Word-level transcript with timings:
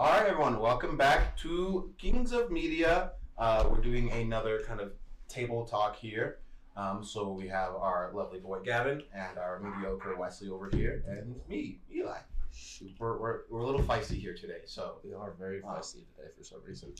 All 0.00 0.06
right, 0.06 0.26
everyone, 0.26 0.58
welcome 0.60 0.96
back 0.96 1.36
to 1.40 1.92
Kings 1.98 2.32
of 2.32 2.50
Media. 2.50 3.10
Uh, 3.36 3.68
we're 3.70 3.82
doing 3.82 4.10
another 4.12 4.60
kind 4.66 4.80
of 4.80 4.92
table 5.28 5.66
talk 5.66 5.94
here. 5.94 6.38
Um, 6.74 7.04
so 7.04 7.32
we 7.32 7.46
have 7.48 7.74
our 7.74 8.10
lovely 8.14 8.40
boy 8.40 8.60
Gavin 8.64 9.02
and 9.14 9.36
our 9.36 9.60
mediocre 9.60 10.16
Wesley 10.16 10.48
over 10.48 10.70
here, 10.72 11.04
and 11.06 11.38
me, 11.50 11.80
Eli. 11.94 12.16
We're, 12.98 13.18
we're, 13.18 13.40
we're 13.50 13.60
a 13.60 13.66
little 13.66 13.82
feisty 13.82 14.18
here 14.18 14.34
today, 14.34 14.62
so 14.64 15.00
We 15.04 15.12
are 15.12 15.34
very 15.38 15.60
Wow. 15.60 15.76
feisty 15.76 16.06
today 16.16 16.30
for 16.34 16.44
some 16.44 16.60
reason. 16.66 16.94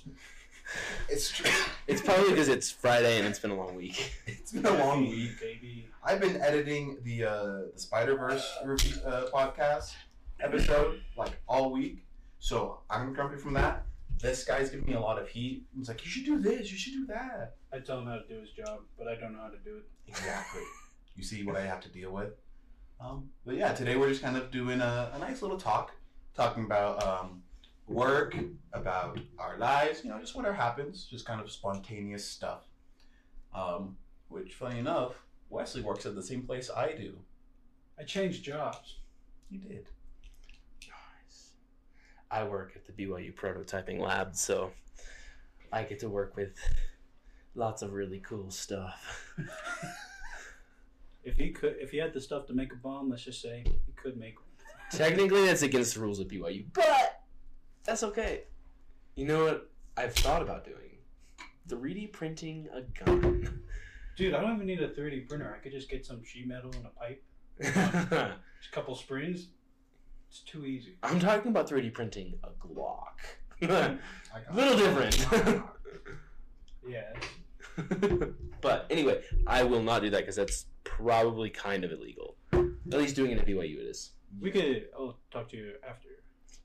it's 1.09 1.31
true. 1.31 1.51
It's 1.87 2.03
probably 2.03 2.29
because 2.29 2.49
it's 2.49 2.71
Friday 2.71 3.17
and 3.17 3.27
it's 3.27 3.39
been 3.39 3.51
a 3.51 3.57
long 3.57 3.77
week. 3.77 4.13
it's 4.27 4.53
been 4.53 4.67
a 4.67 4.77
long 4.77 5.09
week. 5.09 5.41
baby. 5.41 5.89
I've 6.05 6.21
been 6.21 6.37
editing 6.43 6.99
the 7.03 7.25
uh, 7.25 7.45
the 7.73 7.81
Spider 7.81 8.15
Verse 8.19 8.45
uh, 9.07 9.25
podcast 9.33 9.95
episode 10.43 11.01
like 11.17 11.33
all 11.49 11.73
week, 11.73 12.05
so 12.41 12.81
I'm 12.91 13.13
grumpy 13.13 13.37
from 13.37 13.55
that. 13.55 13.87
This 14.19 14.45
guy's 14.45 14.71
giving 14.71 14.87
me 14.87 14.95
a 14.95 15.01
lot 15.01 15.19
of 15.21 15.29
heat. 15.29 15.67
He's 15.77 15.89
like, 15.89 16.05
"You 16.05 16.11
should 16.11 16.25
do 16.25 16.41
this. 16.41 16.71
You 16.73 16.77
should 16.77 16.95
do 16.95 17.07
that." 17.07 17.57
I 17.73 17.79
tell 17.79 18.01
him 18.01 18.07
how 18.07 18.17
to 18.17 18.27
do 18.29 18.41
his 18.41 18.51
job, 18.51 18.81
but 18.99 19.07
I 19.07 19.15
don't 19.15 19.33
know 19.33 19.43
how 19.43 19.49
to 19.49 19.59
do 19.59 19.77
it. 19.77 19.85
Exactly. 20.09 20.63
you 21.17 21.23
see 21.23 21.45
what 21.45 21.57
I 21.57 21.63
have 21.63 21.81
to 21.83 21.89
deal 21.89 22.11
with. 22.11 22.33
Um, 23.01 23.31
but 23.47 23.55
yeah, 23.55 23.73
today 23.73 23.97
we're 23.97 24.09
just 24.09 24.23
kind 24.23 24.37
of 24.37 24.51
doing 24.51 24.81
a, 24.81 25.13
a 25.15 25.19
nice 25.19 25.43
little 25.43 25.59
talk, 25.59 25.93
talking 26.35 26.65
about 26.65 27.03
um, 27.07 27.43
work, 27.87 28.37
about 28.73 29.19
our 29.39 29.57
lives, 29.59 30.03
you 30.05 30.11
know, 30.11 30.19
just 30.19 30.35
whatever 30.35 30.55
happens, 30.55 31.05
just 31.05 31.25
kind 31.27 31.41
of 31.41 31.51
spontaneous 31.51 32.27
stuff. 32.27 32.65
Um, 33.55 33.97
which, 34.29 34.55
funny 34.55 34.79
enough, 34.79 35.15
Wesley 35.49 35.83
works 35.83 36.07
at 36.07 36.15
the 36.15 36.23
same 36.23 36.43
place 36.43 36.71
I 36.75 36.93
do. 36.93 37.19
I 37.99 38.05
changed 38.05 38.45
jobs. 38.45 38.97
You 39.51 39.59
did. 39.59 39.87
I 42.31 42.45
work 42.45 42.73
at 42.77 42.87
the 42.87 42.93
BYU 42.93 43.35
prototyping 43.35 43.99
lab, 43.99 44.37
so 44.37 44.71
I 45.73 45.83
get 45.83 46.01
to 46.01 46.09
work 46.09 46.37
with 46.37 46.57
lots 47.55 47.83
of 47.83 47.93
really 47.93 48.21
cool 48.21 48.51
stuff. 48.51 49.35
If 51.23 51.37
he 51.37 51.51
could, 51.51 51.77
if 51.79 51.91
he 51.91 51.99
had 51.99 52.15
the 52.15 52.21
stuff 52.21 52.47
to 52.47 52.55
make 52.55 52.73
a 52.73 52.77
bomb, 52.77 53.11
let's 53.11 53.25
just 53.25 53.43
say 53.43 53.63
he 53.65 53.93
could 53.93 54.17
make 54.17 54.37
one. 54.37 54.49
Technically, 54.91 55.47
that's 55.47 55.63
against 55.63 55.95
the 55.95 56.01
rules 56.01 56.19
of 56.19 56.29
BYU, 56.29 56.65
but 56.73 57.23
that's 57.85 58.03
okay. 58.03 58.45
You 59.17 59.27
know 59.27 59.45
what 59.45 59.71
I've 59.97 60.15
thought 60.15 60.43
about 60.43 60.65
doing? 60.65 60.77
3D 61.69 62.13
printing 62.13 62.69
a 62.73 62.83
gun. 63.05 63.63
Dude, 64.17 64.35
I 64.35 64.41
don't 64.41 64.55
even 64.55 64.67
need 64.67 64.83
a 64.83 64.89
3D 64.89 65.29
printer. 65.29 65.55
I 65.55 65.63
could 65.63 65.73
just 65.73 65.89
get 65.89 66.05
some 66.05 66.25
sheet 66.25 66.49
metal 66.49 66.73
and 66.75 66.87
a 66.87 66.89
pipe, 66.89 67.23
just 67.63 67.77
a 67.77 68.73
couple 68.73 68.95
springs. 68.95 69.49
It's 70.31 70.41
too 70.41 70.65
easy. 70.65 70.97
I'm 71.03 71.19
talking 71.19 71.51
about 71.51 71.69
3D 71.69 71.93
printing 71.93 72.35
a 72.45 72.51
Glock. 72.65 73.19
Little 74.55 74.77
different. 74.77 75.63
Yeah. 76.89 77.13
but 78.63 78.87
anyway, 78.91 79.23
I 79.47 79.63
will 79.65 79.83
not 79.83 80.01
do 80.01 80.11
that 80.11 80.21
because 80.21 80.35
that's 80.35 80.65
probably 80.83 81.51
kind 81.51 81.85
of 81.85 81.93
illegal. 81.93 82.37
At 82.53 82.99
least 82.99 83.15
doing 83.15 83.33
it 83.33 83.39
at 83.39 83.47
BYU 83.47 83.77
it 83.77 83.87
is. 83.87 84.13
We 84.41 84.51
could. 84.51 84.89
I'll 84.97 85.19
talk 85.31 85.51
to 85.51 85.57
you 85.59 85.75
after. 85.87 86.09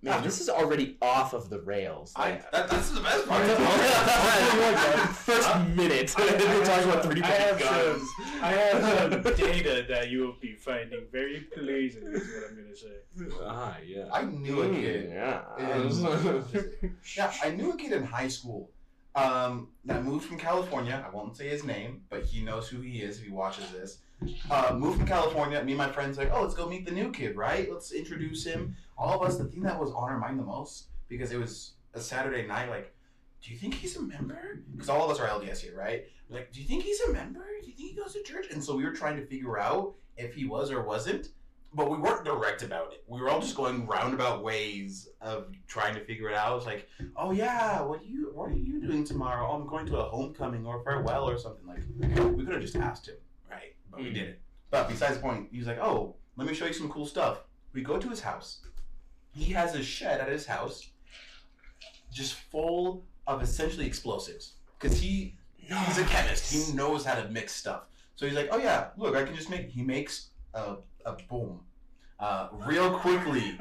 Man, 0.05 0.23
this 0.23 0.39
is 0.39 0.49
already 0.49 0.97
off 1.01 1.33
of 1.33 1.49
the 1.49 1.59
rails. 1.61 2.13
I, 2.15 2.29
Like, 2.29 2.51
that, 2.51 2.69
that's 2.69 2.91
the 2.91 3.01
best 3.01 3.27
part. 3.27 3.43
First 5.15 5.67
minute, 5.69 6.13
we're 6.17 6.63
talking 6.63 6.89
about 6.91 7.03
3D 7.03 7.23
I 7.23 7.27
have 7.27 7.59
guns. 7.59 8.03
some. 8.15 8.25
I 8.43 8.51
have 8.51 9.13
some 9.23 9.33
data 9.35 9.83
that 9.89 10.09
you 10.11 10.19
will 10.21 10.35
be 10.39 10.53
finding 10.53 11.05
very 11.11 11.39
pleasing. 11.55 12.03
Is 12.03 12.21
what 12.21 12.51
I'm 12.51 12.55
gonna 12.55 12.75
say. 12.75 13.35
Ah, 13.41 13.77
yeah. 13.83 14.05
I 14.13 14.25
knew 14.25 14.61
a 14.61 14.69
kid. 14.69 15.09
Yeah. 15.11 15.41
in- 15.57 16.43
yeah, 17.17 17.33
I 17.43 17.49
knew 17.49 17.71
a 17.71 17.75
kid 17.75 17.91
in 17.93 18.03
high 18.03 18.27
school 18.27 18.69
um, 19.15 19.69
that 19.85 20.03
moved 20.03 20.25
from 20.27 20.37
California. 20.37 21.03
I 21.03 21.09
won't 21.15 21.35
say 21.35 21.47
his 21.49 21.63
name, 21.63 22.01
but 22.11 22.23
he 22.25 22.43
knows 22.43 22.67
who 22.67 22.79
he 22.81 23.01
is 23.01 23.17
if 23.17 23.23
he 23.25 23.31
watches 23.31 23.71
this. 23.71 23.97
Uh, 24.49 24.73
moved 24.73 24.99
from 24.99 25.07
California. 25.07 25.61
Me 25.63 25.73
and 25.73 25.77
my 25.77 25.89
friends 25.89 26.17
like, 26.17 26.31
oh, 26.33 26.41
let's 26.41 26.55
go 26.55 26.67
meet 26.67 26.85
the 26.85 26.91
new 26.91 27.11
kid, 27.11 27.35
right? 27.35 27.71
Let's 27.71 27.91
introduce 27.91 28.45
him. 28.45 28.75
All 28.97 29.21
of 29.21 29.27
us. 29.27 29.37
The 29.37 29.45
thing 29.45 29.61
that 29.63 29.79
was 29.79 29.91
on 29.91 30.09
our 30.09 30.17
mind 30.17 30.39
the 30.39 30.43
most 30.43 30.87
because 31.09 31.31
it 31.31 31.39
was 31.39 31.73
a 31.93 31.99
Saturday 31.99 32.47
night. 32.47 32.69
Like, 32.69 32.93
do 33.41 33.51
you 33.51 33.57
think 33.57 33.75
he's 33.75 33.95
a 33.97 34.01
member? 34.01 34.63
Because 34.71 34.89
all 34.89 35.03
of 35.05 35.11
us 35.11 35.19
are 35.19 35.27
LDS 35.27 35.59
here, 35.59 35.77
right? 35.77 36.05
Like, 36.29 36.51
do 36.51 36.61
you 36.61 36.67
think 36.67 36.83
he's 36.83 37.01
a 37.01 37.13
member? 37.13 37.45
Do 37.61 37.67
you 37.67 37.73
think 37.75 37.91
he 37.91 37.95
goes 37.95 38.13
to 38.13 38.23
church? 38.23 38.47
And 38.51 38.63
so 38.63 38.75
we 38.75 38.83
were 38.83 38.93
trying 38.93 39.17
to 39.17 39.25
figure 39.25 39.59
out 39.59 39.93
if 40.17 40.33
he 40.33 40.45
was 40.45 40.71
or 40.71 40.83
wasn't. 40.83 41.29
But 41.73 41.91
we 41.91 41.97
weren't 41.97 42.23
direct 42.23 42.63
about 42.63 42.93
it. 42.93 43.03
We 43.05 43.19
were 43.19 43.29
all 43.29 43.41
just 43.41 43.55
going 43.55 43.85
roundabout 43.85 44.41
ways 44.41 45.09
of 45.19 45.47
trying 45.67 45.93
to 45.95 46.05
figure 46.05 46.29
it 46.29 46.35
out. 46.35 46.53
It 46.53 46.55
was 46.55 46.65
like, 46.65 46.87
oh 47.17 47.31
yeah, 47.31 47.81
what 47.81 47.99
are 47.99 48.05
you 48.05 48.31
what 48.33 48.49
are 48.49 48.55
you 48.55 48.79
doing 48.79 49.03
tomorrow? 49.03 49.45
Oh, 49.51 49.55
I'm 49.55 49.67
going 49.67 49.85
to 49.87 49.97
a 49.97 50.03
homecoming 50.03 50.65
or 50.65 50.81
farewell 50.85 51.29
or 51.29 51.37
something 51.37 51.67
like. 51.67 51.79
We 52.33 52.45
could 52.45 52.53
have 52.53 52.61
just 52.61 52.77
asked 52.77 53.09
him? 53.09 53.15
But 53.95 54.03
we 54.03 54.09
Mm. 54.11 54.13
didn't. 54.13 54.37
But 54.71 54.89
besides 54.89 55.15
the 55.15 55.21
point, 55.21 55.49
he's 55.51 55.67
like, 55.67 55.79
oh, 55.79 56.15
let 56.35 56.47
me 56.47 56.53
show 56.53 56.65
you 56.65 56.73
some 56.73 56.89
cool 56.89 57.05
stuff. 57.05 57.39
We 57.73 57.81
go 57.81 57.97
to 57.97 58.09
his 58.09 58.21
house. 58.21 58.59
He 59.31 59.53
has 59.53 59.73
a 59.75 59.83
shed 59.83 60.19
at 60.21 60.29
his 60.29 60.45
house, 60.45 60.89
just 62.11 62.33
full 62.51 63.03
of 63.27 63.41
essentially 63.41 63.85
explosives, 63.85 64.53
because 64.79 64.99
he 64.99 65.35
he's 65.57 65.97
a 65.97 66.03
chemist. 66.05 66.51
He 66.53 66.73
knows 66.75 67.03
how 67.05 67.15
to 67.15 67.27
mix 67.29 67.53
stuff. 67.53 67.83
So 68.15 68.25
he's 68.25 68.35
like, 68.35 68.49
oh 68.51 68.57
yeah, 68.57 68.89
look, 68.97 69.15
I 69.15 69.23
can 69.23 69.35
just 69.35 69.49
make. 69.49 69.69
He 69.69 69.81
makes 69.83 70.29
a 70.53 70.77
a 71.05 71.13
boom, 71.29 71.59
uh, 72.19 72.47
real 72.65 72.97
quickly 72.99 73.57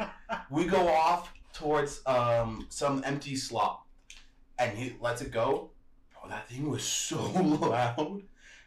we 0.51 0.65
go 0.65 0.89
off 0.89 1.33
towards 1.53 2.01
um, 2.07 2.67
some 2.71 3.03
empty 3.05 3.37
slot, 3.37 3.83
and 4.59 4.77
he 4.79 4.97
lets 5.01 5.23
it 5.23 5.31
go. 5.33 5.71
Oh, 6.23 6.29
that 6.29 6.49
thing 6.49 6.71
was 6.71 6.83
so 6.85 7.21
loud, 7.33 8.23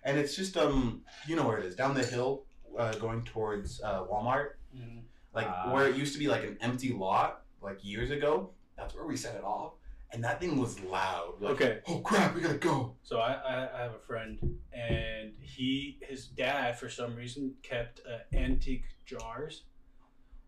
and 0.07 0.17
it's 0.17 0.35
just 0.35 0.55
um, 0.57 1.01
you 1.27 1.35
know 1.35 1.45
where 1.45 1.57
it 1.59 1.65
is, 1.65 1.75
down 1.75 1.93
the 1.93 2.03
hill, 2.03 2.45
uh, 2.79 2.93
going 2.93 3.23
towards 3.25 3.81
uh, 3.83 4.03
Walmart, 4.05 4.51
Mhm. 4.75 5.01
like 5.33 5.47
Ah. 5.47 5.71
where 5.73 5.87
it 5.87 5.95
used 5.97 6.13
to 6.13 6.19
be 6.19 6.27
like 6.27 6.43
an 6.43 6.57
empty 6.61 6.93
lot, 6.93 7.43
like 7.61 7.83
years 7.83 8.09
ago. 8.09 8.51
That's 8.77 8.95
where 8.95 9.05
we 9.05 9.17
set 9.17 9.35
it 9.35 9.43
off, 9.43 9.73
and 10.11 10.23
that 10.23 10.39
thing 10.39 10.57
was 10.59 10.79
loud. 10.81 11.41
Like, 11.41 11.53
Okay. 11.55 11.79
Oh 11.87 11.99
crap, 11.99 12.33
we 12.35 12.41
gotta 12.41 12.57
go. 12.57 12.95
So 13.03 13.19
I, 13.19 13.33
I, 13.33 13.79
I 13.79 13.81
have 13.83 13.95
a 13.95 13.99
friend, 13.99 14.59
and 14.71 15.33
he 15.41 15.97
his 16.01 16.27
dad 16.27 16.79
for 16.79 16.87
some 16.89 17.15
reason 17.15 17.55
kept 17.63 17.99
uh, 18.09 18.19
antique 18.35 18.85
jars, 19.05 19.63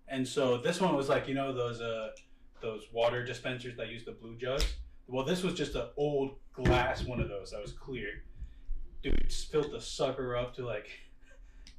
and 0.08 0.26
so 0.28 0.58
this 0.58 0.80
one 0.80 0.96
was 0.96 1.10
like 1.10 1.28
you 1.28 1.34
know 1.36 1.52
those 1.54 1.82
uh 1.82 2.12
those 2.62 2.84
water 2.94 3.26
dispensers 3.26 3.76
that 3.78 3.90
use 3.90 4.06
the 4.06 4.12
blue 4.14 4.36
jugs. 4.38 4.76
Well, 5.08 5.26
this 5.26 5.44
was 5.44 5.54
just 5.56 5.76
an 5.76 5.88
old 5.98 6.38
glass 6.54 7.04
one 7.04 7.20
of 7.20 7.28
those 7.30 7.52
that 7.52 7.62
was 7.62 7.72
clear. 7.74 8.24
Dude 9.02 9.32
filled 9.32 9.72
the 9.72 9.82
sucker 9.82 10.36
up 10.36 10.56
to 10.56 10.66
like 10.66 10.90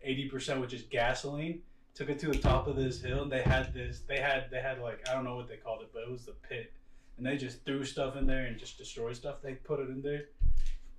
eighty 0.02 0.28
percent 0.28 0.60
which 0.60 0.72
is 0.72 0.82
gasoline. 0.82 1.62
Took 1.94 2.08
it 2.08 2.18
to 2.20 2.28
the 2.28 2.38
top 2.38 2.66
of 2.66 2.76
this 2.76 3.02
hill, 3.02 3.22
and 3.22 3.32
they 3.32 3.42
had 3.42 3.74
this. 3.74 4.00
They 4.08 4.18
had 4.18 4.50
they 4.50 4.60
had 4.60 4.80
like 4.80 5.06
I 5.08 5.12
don't 5.12 5.24
know 5.24 5.36
what 5.36 5.48
they 5.48 5.56
called 5.56 5.82
it, 5.82 5.90
but 5.92 6.02
it 6.02 6.10
was 6.10 6.24
the 6.24 6.32
pit 6.32 6.72
and 7.20 7.26
they 7.26 7.36
just 7.36 7.62
threw 7.66 7.84
stuff 7.84 8.16
in 8.16 8.26
there 8.26 8.46
and 8.46 8.58
just 8.58 8.78
destroyed 8.78 9.14
stuff. 9.14 9.42
They 9.42 9.52
put 9.52 9.78
it 9.78 9.90
in 9.90 10.00
there, 10.00 10.24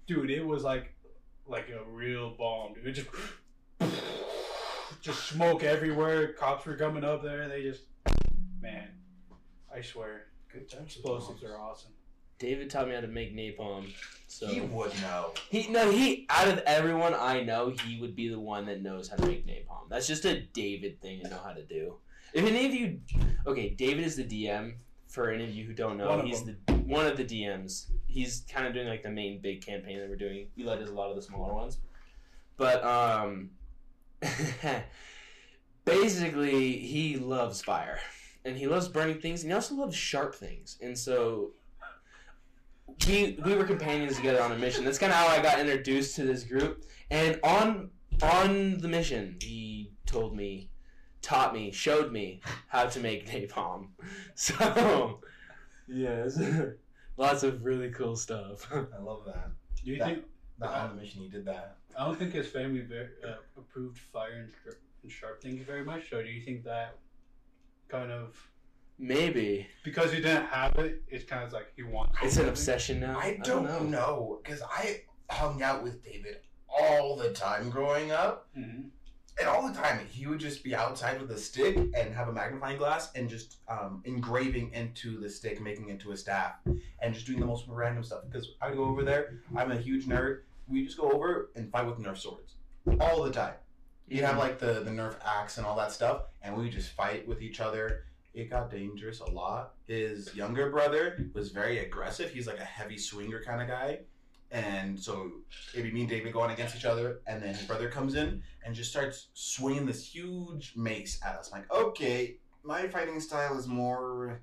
dude. 0.05 0.29
It 0.29 0.45
was 0.45 0.63
like 0.63 0.93
like 1.47 1.69
a 1.69 1.83
real 1.89 2.35
bomb, 2.37 2.75
dude. 2.75 2.85
It 2.85 2.91
just 2.91 3.09
just 5.01 5.25
smoke 5.25 5.63
everywhere. 5.63 6.33
Cops 6.33 6.67
were 6.67 6.75
coming 6.75 7.03
up 7.03 7.23
there. 7.23 7.49
They 7.49 7.63
just 7.63 7.81
man, 8.61 8.89
I 9.75 9.81
swear, 9.81 10.27
Good 10.53 10.69
times. 10.69 10.93
explosives 10.93 11.43
are 11.43 11.57
awesome. 11.57 11.91
David 12.41 12.71
taught 12.71 12.87
me 12.87 12.95
how 12.95 13.01
to 13.01 13.07
make 13.07 13.35
napalm. 13.35 13.93
So 14.27 14.47
He 14.47 14.61
would 14.61 14.91
know. 15.01 15.33
He 15.49 15.67
no 15.67 15.91
he 15.91 16.25
out 16.29 16.47
of 16.47 16.57
everyone 16.59 17.13
I 17.13 17.43
know, 17.43 17.69
he 17.69 18.01
would 18.01 18.15
be 18.15 18.29
the 18.29 18.39
one 18.39 18.65
that 18.65 18.81
knows 18.81 19.07
how 19.07 19.17
to 19.17 19.27
make 19.27 19.45
napalm. 19.45 19.87
That's 19.89 20.07
just 20.07 20.25
a 20.25 20.41
David 20.41 20.99
thing 21.01 21.21
to 21.21 21.29
know 21.29 21.39
how 21.43 21.51
to 21.51 21.63
do. 21.63 21.95
If 22.33 22.45
any 22.45 22.65
of 22.65 22.73
you, 22.73 22.99
okay, 23.45 23.69
David 23.69 24.05
is 24.05 24.15
the 24.15 24.23
DM. 24.23 24.73
For 25.07 25.29
any 25.29 25.43
of 25.43 25.53
you 25.53 25.65
who 25.65 25.73
don't 25.73 25.97
know, 25.97 26.07
One 26.07 26.25
he's 26.25 26.43
the 26.45 26.55
one 26.85 27.05
of 27.05 27.17
the 27.17 27.25
DMs. 27.25 27.87
He's 28.07 28.45
kind 28.49 28.65
of 28.65 28.73
doing 28.73 28.87
like 28.87 29.03
the 29.03 29.09
main 29.09 29.39
big 29.41 29.63
campaign 29.63 29.99
that 29.99 30.09
we're 30.09 30.15
doing. 30.15 30.47
Eli 30.57 30.77
does 30.77 30.89
a 30.89 30.93
lot 30.93 31.09
of 31.09 31.17
the 31.17 31.21
smaller 31.21 31.53
ones, 31.53 31.77
but 32.55 32.81
um, 32.83 33.49
basically 35.85 36.77
he 36.77 37.17
loves 37.17 37.61
fire 37.61 37.99
and 38.45 38.55
he 38.55 38.67
loves 38.67 38.87
burning 38.87 39.19
things, 39.19 39.43
and 39.43 39.51
he 39.51 39.53
also 39.53 39.75
loves 39.75 39.95
sharp 39.95 40.33
things. 40.33 40.77
And 40.81 40.97
so 40.97 41.51
we 43.07 43.37
we 43.43 43.55
were 43.55 43.63
companions 43.65 44.15
together 44.15 44.41
on 44.41 44.51
a 44.51 44.57
mission. 44.57 44.83
That's 44.85 44.97
kind 44.97 45.11
of 45.11 45.17
how 45.17 45.27
I 45.27 45.41
got 45.41 45.59
introduced 45.59 46.15
to 46.17 46.23
this 46.23 46.43
group. 46.43 46.85
And 47.09 47.39
on 47.43 47.89
on 48.21 48.77
the 48.79 48.87
mission, 48.87 49.37
he 49.41 49.91
told 50.05 50.35
me, 50.35 50.69
taught 51.21 51.53
me, 51.53 51.71
showed 51.71 52.11
me 52.11 52.41
how 52.67 52.85
to 52.85 52.99
make 52.99 53.27
napalm. 53.29 53.87
So 54.35 55.19
yes, 55.87 56.39
lots 57.17 57.43
of 57.43 57.63
really 57.63 57.89
cool 57.91 58.15
stuff. 58.15 58.67
I 58.71 59.01
love 59.01 59.23
that. 59.25 59.51
Do 59.83 59.91
you 59.91 59.97
That- 59.99 60.07
think? 60.07 60.25
Not 60.59 60.73
on 60.75 60.95
the 60.95 61.01
mission, 61.01 61.21
he 61.23 61.27
did 61.27 61.43
that. 61.45 61.77
I 61.97 62.05
don't 62.05 62.19
think 62.19 62.33
his 62.33 62.47
family 62.47 62.81
very, 62.81 63.07
uh, 63.27 63.37
approved 63.57 63.97
fire 63.97 64.41
and, 64.41 64.49
sharp- 64.63 64.79
and 65.01 65.11
sharp 65.11 65.41
things 65.41 65.65
very 65.65 65.83
much. 65.83 66.07
So 66.11 66.21
do 66.21 66.29
you 66.29 66.39
think 66.43 66.63
that 66.65 66.97
kind 67.87 68.11
of 68.11 68.35
Maybe 69.01 69.67
Because 69.83 70.11
he 70.13 70.21
didn't 70.21 70.45
have 70.45 70.75
it, 70.75 71.01
it's 71.07 71.25
kind 71.25 71.43
of 71.43 71.51
like 71.51 71.73
he 71.75 71.81
wants. 71.81 72.15
it's 72.21 72.37
an 72.37 72.47
obsession 72.47 72.99
now. 72.99 73.17
I 73.17 73.39
don't 73.43 73.89
know 73.89 74.39
because 74.43 74.61
I 74.61 75.01
hung 75.27 75.63
out 75.63 75.81
with 75.81 76.03
David 76.03 76.37
all 76.69 77.15
the 77.15 77.31
time 77.33 77.71
growing 77.71 78.11
up, 78.11 78.47
Mhm. 78.55 78.89
and 79.39 79.47
all 79.47 79.67
the 79.67 79.73
time 79.73 80.05
he 80.07 80.27
would 80.27 80.39
just 80.39 80.63
be 80.63 80.75
outside 80.75 81.19
with 81.19 81.31
a 81.31 81.37
stick 81.37 81.75
and 81.77 82.13
have 82.13 82.27
a 82.27 82.31
magnifying 82.31 82.77
glass 82.77 83.11
and 83.15 83.27
just 83.27 83.57
um, 83.67 84.03
engraving 84.05 84.71
into 84.73 85.19
the 85.19 85.29
stick, 85.29 85.59
making 85.59 85.89
it 85.89 85.99
to 86.01 86.11
a 86.11 86.17
staff, 86.17 86.55
and 86.65 87.13
just 87.15 87.25
doing 87.25 87.39
the 87.39 87.45
most 87.45 87.65
random 87.67 88.03
stuff. 88.03 88.21
Because 88.29 88.49
I 88.61 88.71
go 88.71 88.83
over 88.85 89.03
there, 89.03 89.39
I'm 89.55 89.71
a 89.71 89.77
huge 89.77 90.05
nerd. 90.05 90.41
We 90.67 90.85
just 90.85 90.97
go 90.97 91.09
over 91.11 91.49
and 91.55 91.71
fight 91.71 91.87
with 91.87 91.97
Nerf 91.97 92.17
swords 92.19 92.53
all 92.99 93.23
the 93.23 93.31
time. 93.31 93.55
You'd 94.07 94.25
have 94.25 94.37
like 94.37 94.59
the 94.59 94.81
the 94.81 94.91
Nerf 94.91 95.15
axe 95.25 95.57
and 95.57 95.65
all 95.65 95.75
that 95.77 95.91
stuff, 95.91 96.25
and 96.43 96.55
we 96.55 96.69
just 96.69 96.91
fight 96.91 97.27
with 97.27 97.41
each 97.41 97.59
other. 97.59 98.05
It 98.33 98.49
got 98.49 98.71
dangerous 98.71 99.19
a 99.19 99.29
lot. 99.29 99.73
His 99.87 100.33
younger 100.33 100.69
brother 100.69 101.29
was 101.33 101.51
very 101.51 101.79
aggressive. 101.79 102.31
He's 102.31 102.47
like 102.47 102.59
a 102.59 102.65
heavy 102.65 102.97
swinger 102.97 103.43
kind 103.43 103.61
of 103.61 103.67
guy, 103.67 103.99
and 104.51 104.97
so 104.97 105.31
it'd 105.73 105.85
be 105.85 105.91
me 105.91 106.01
and 106.01 106.09
David 106.09 106.31
going 106.31 106.51
against 106.51 106.75
each 106.75 106.85
other, 106.85 107.21
and 107.27 107.43
then 107.43 107.53
his 107.53 107.65
brother 107.65 107.89
comes 107.89 108.15
in 108.15 108.41
and 108.65 108.73
just 108.73 108.89
starts 108.89 109.27
swinging 109.33 109.85
this 109.85 110.05
huge 110.15 110.73
mace 110.77 111.19
at 111.25 111.35
us. 111.35 111.51
I'm 111.51 111.59
like, 111.59 111.73
okay, 111.73 112.37
my 112.63 112.87
fighting 112.87 113.19
style 113.19 113.57
is 113.57 113.67
more, 113.67 114.41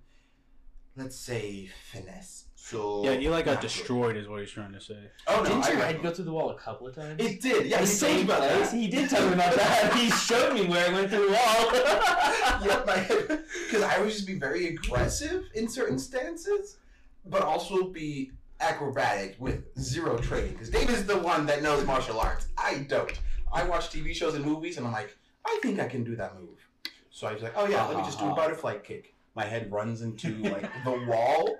let's 0.96 1.16
say, 1.16 1.70
finesse. 1.90 2.47
So 2.60 3.02
Yeah, 3.04 3.12
Eli 3.12 3.42
got 3.42 3.60
destroyed, 3.60 4.16
is 4.16 4.28
what 4.28 4.40
he's 4.40 4.50
trying 4.50 4.72
to 4.72 4.80
say. 4.80 4.98
Oh 5.26 5.42
no, 5.42 5.48
Didn't 5.48 5.64
I 5.64 5.68
your 5.68 5.78
got 5.78 5.86
head 5.86 6.02
go 6.02 6.10
through 6.10 6.24
the 6.24 6.32
wall 6.32 6.50
a 6.50 6.58
couple 6.58 6.88
of 6.88 6.94
times? 6.94 7.22
It 7.22 7.40
did. 7.40 7.66
Yeah, 7.66 7.78
he 7.80 7.80
told 7.80 7.80
me 7.80 7.86
same 7.86 8.24
about 8.26 8.40
that. 8.40 8.72
He 8.74 8.88
did 8.88 9.08
tell 9.08 9.26
me 9.26 9.34
about 9.34 9.54
that. 9.54 9.94
He 9.94 10.10
showed 10.10 10.52
me 10.52 10.66
where 10.66 10.90
it 10.90 10.92
went 10.92 11.08
through 11.08 11.26
the 11.26 11.32
wall. 11.32 11.72
yep, 12.66 12.86
my 12.86 12.96
head. 12.96 13.44
Because 13.64 13.82
I 13.82 13.98
would 14.00 14.10
just 14.10 14.26
be 14.26 14.34
very 14.34 14.66
aggressive 14.66 15.44
in 15.54 15.68
certain 15.68 15.98
stances, 15.98 16.78
but 17.24 17.42
also 17.42 17.88
be 17.88 18.32
acrobatic 18.60 19.36
with 19.38 19.64
zero 19.78 20.18
training. 20.18 20.52
Because 20.52 20.68
Dave 20.68 20.90
is 20.90 21.06
the 21.06 21.16
one 21.16 21.46
that 21.46 21.62
knows 21.62 21.86
martial 21.86 22.20
arts. 22.20 22.48
I 22.58 22.86
don't. 22.88 23.12
I 23.52 23.62
watch 23.62 23.88
TV 23.88 24.14
shows 24.14 24.34
and 24.34 24.44
movies, 24.44 24.76
and 24.76 24.86
I'm 24.86 24.92
like, 24.92 25.16
I 25.46 25.58
think 25.62 25.80
I 25.80 25.86
can 25.86 26.04
do 26.04 26.16
that 26.16 26.38
move. 26.38 26.68
So 27.10 27.26
I 27.26 27.32
was 27.32 27.42
like, 27.42 27.54
oh 27.56 27.66
yeah, 27.66 27.86
let 27.86 27.96
me 27.96 28.02
just 28.02 28.18
do 28.18 28.26
a 28.26 28.28
uh-huh. 28.28 28.36
butterfly 28.36 28.78
kick. 28.78 29.14
My 29.34 29.44
head 29.44 29.72
runs 29.72 30.02
into 30.02 30.34
like 30.42 30.68
the 30.84 31.04
wall, 31.08 31.56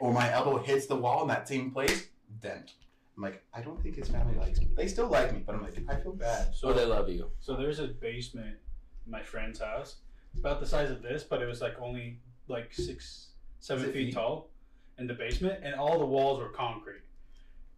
or 0.00 0.12
my 0.12 0.32
elbow 0.32 0.58
hits 0.58 0.86
the 0.86 0.96
wall 0.96 1.22
in 1.22 1.28
that 1.28 1.46
same 1.46 1.70
place. 1.70 2.08
Dent. 2.40 2.72
I'm 3.16 3.22
like, 3.22 3.42
I 3.52 3.60
don't 3.60 3.80
think 3.82 3.96
his 3.96 4.08
family 4.08 4.34
likes 4.36 4.60
me. 4.60 4.68
They 4.76 4.88
still 4.88 5.08
like 5.08 5.32
me, 5.32 5.42
but 5.44 5.54
I'm 5.54 5.62
like, 5.62 5.74
I 5.88 5.96
feel 5.96 6.12
bad. 6.12 6.54
So 6.54 6.72
they 6.72 6.86
love 6.86 7.08
you. 7.08 7.30
So 7.40 7.54
there's 7.54 7.78
a 7.78 7.88
basement 7.88 8.56
in 9.04 9.12
my 9.12 9.22
friend's 9.22 9.60
house, 9.60 9.96
It's 10.32 10.40
about 10.40 10.60
the 10.60 10.66
size 10.66 10.90
of 10.90 11.02
this, 11.02 11.22
but 11.22 11.42
it 11.42 11.46
was 11.46 11.60
like 11.60 11.74
only 11.80 12.18
like 12.48 12.72
six, 12.72 13.28
seven 13.58 13.84
feet, 13.86 14.06
feet? 14.06 14.14
tall 14.14 14.48
in 14.98 15.06
the 15.06 15.14
basement, 15.14 15.60
and 15.62 15.74
all 15.74 15.98
the 15.98 16.06
walls 16.06 16.38
were 16.38 16.48
concrete. 16.48 17.02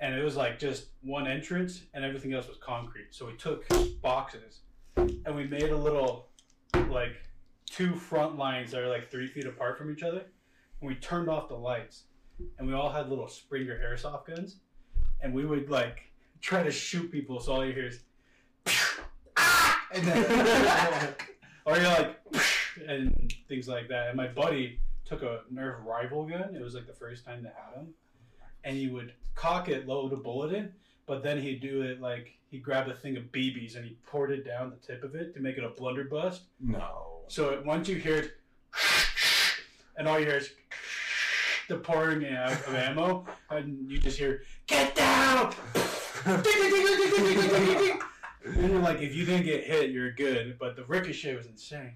And 0.00 0.14
it 0.14 0.22
was 0.22 0.36
like 0.36 0.58
just 0.58 0.86
one 1.02 1.26
entrance, 1.26 1.82
and 1.94 2.04
everything 2.04 2.32
else 2.32 2.48
was 2.48 2.58
concrete. 2.58 3.08
So 3.10 3.26
we 3.26 3.34
took 3.34 3.64
boxes, 4.00 4.60
and 4.96 5.34
we 5.34 5.44
made 5.44 5.70
a 5.70 5.76
little, 5.76 6.28
like, 6.88 7.14
two 7.66 7.94
front 7.94 8.36
lines 8.36 8.72
that 8.72 8.82
are 8.82 8.88
like 8.88 9.10
three 9.10 9.26
feet 9.28 9.46
apart 9.46 9.78
from 9.78 9.90
each 9.90 10.02
other, 10.02 10.24
and 10.80 10.88
we 10.88 10.94
turned 10.96 11.28
off 11.28 11.48
the 11.48 11.54
lights, 11.54 12.04
and 12.58 12.66
we 12.66 12.74
all 12.74 12.90
had 12.90 13.08
little 13.08 13.28
Springer 13.28 13.78
airsoft 13.78 14.26
guns, 14.26 14.56
and 15.20 15.32
we 15.32 15.44
would 15.44 15.70
like 15.70 16.10
try 16.40 16.62
to 16.62 16.70
shoot 16.70 17.10
people. 17.10 17.40
So 17.40 17.52
all 17.52 17.64
you 17.64 17.72
hear 17.72 17.86
is, 17.86 18.00
ah! 19.36 19.80
and 19.94 20.06
then, 20.06 21.14
or 21.66 21.76
you're 21.76 21.88
like, 21.88 22.16
and 22.86 23.34
things 23.48 23.68
like 23.68 23.88
that. 23.88 24.08
And 24.08 24.16
my 24.16 24.28
buddy 24.28 24.80
took 25.04 25.22
a 25.22 25.40
Nerf 25.52 25.84
rival 25.84 26.24
gun. 26.26 26.54
It 26.54 26.62
was 26.62 26.74
like 26.74 26.86
the 26.86 26.92
first 26.92 27.24
time 27.24 27.42
they 27.42 27.50
had 27.50 27.76
them, 27.76 27.94
and 28.64 28.76
he 28.76 28.88
would 28.88 29.12
cock 29.34 29.68
it, 29.68 29.86
load 29.86 30.12
a 30.12 30.16
bullet 30.16 30.52
in, 30.52 30.72
but 31.06 31.22
then 31.22 31.40
he'd 31.40 31.60
do 31.60 31.82
it 31.82 32.00
like 32.00 32.38
he 32.50 32.58
grabbed 32.58 32.90
a 32.90 32.94
thing 32.94 33.16
of 33.16 33.24
BBs 33.32 33.76
and 33.76 33.84
he 33.84 33.96
poured 34.06 34.30
it 34.30 34.44
down 34.44 34.70
the 34.70 34.76
tip 34.76 35.02
of 35.02 35.14
it 35.14 35.34
to 35.34 35.40
make 35.40 35.56
it 35.56 35.64
a 35.64 35.70
blunderbust. 35.70 36.40
No. 36.60 37.20
So 37.28 37.50
it, 37.50 37.64
once 37.64 37.88
you 37.88 37.96
hear 37.96 38.16
it, 38.16 38.32
and 39.96 40.06
all 40.06 40.18
you 40.18 40.26
hear 40.26 40.36
is 40.36 40.50
the 41.68 41.76
pouring 41.76 42.26
out 42.26 42.52
of 42.52 42.74
ammo, 42.74 43.26
and 43.50 43.90
you 43.90 43.98
just 43.98 44.18
hear 44.18 44.42
"Get 44.66 44.94
down!" 44.94 45.54
and 48.44 48.70
you're 48.70 48.80
like, 48.80 49.00
if 49.00 49.14
you 49.14 49.24
didn't 49.24 49.44
get 49.44 49.64
hit, 49.64 49.90
you're 49.90 50.12
good. 50.12 50.58
But 50.58 50.76
the 50.76 50.84
ricochet 50.84 51.36
was 51.36 51.46
insane, 51.46 51.94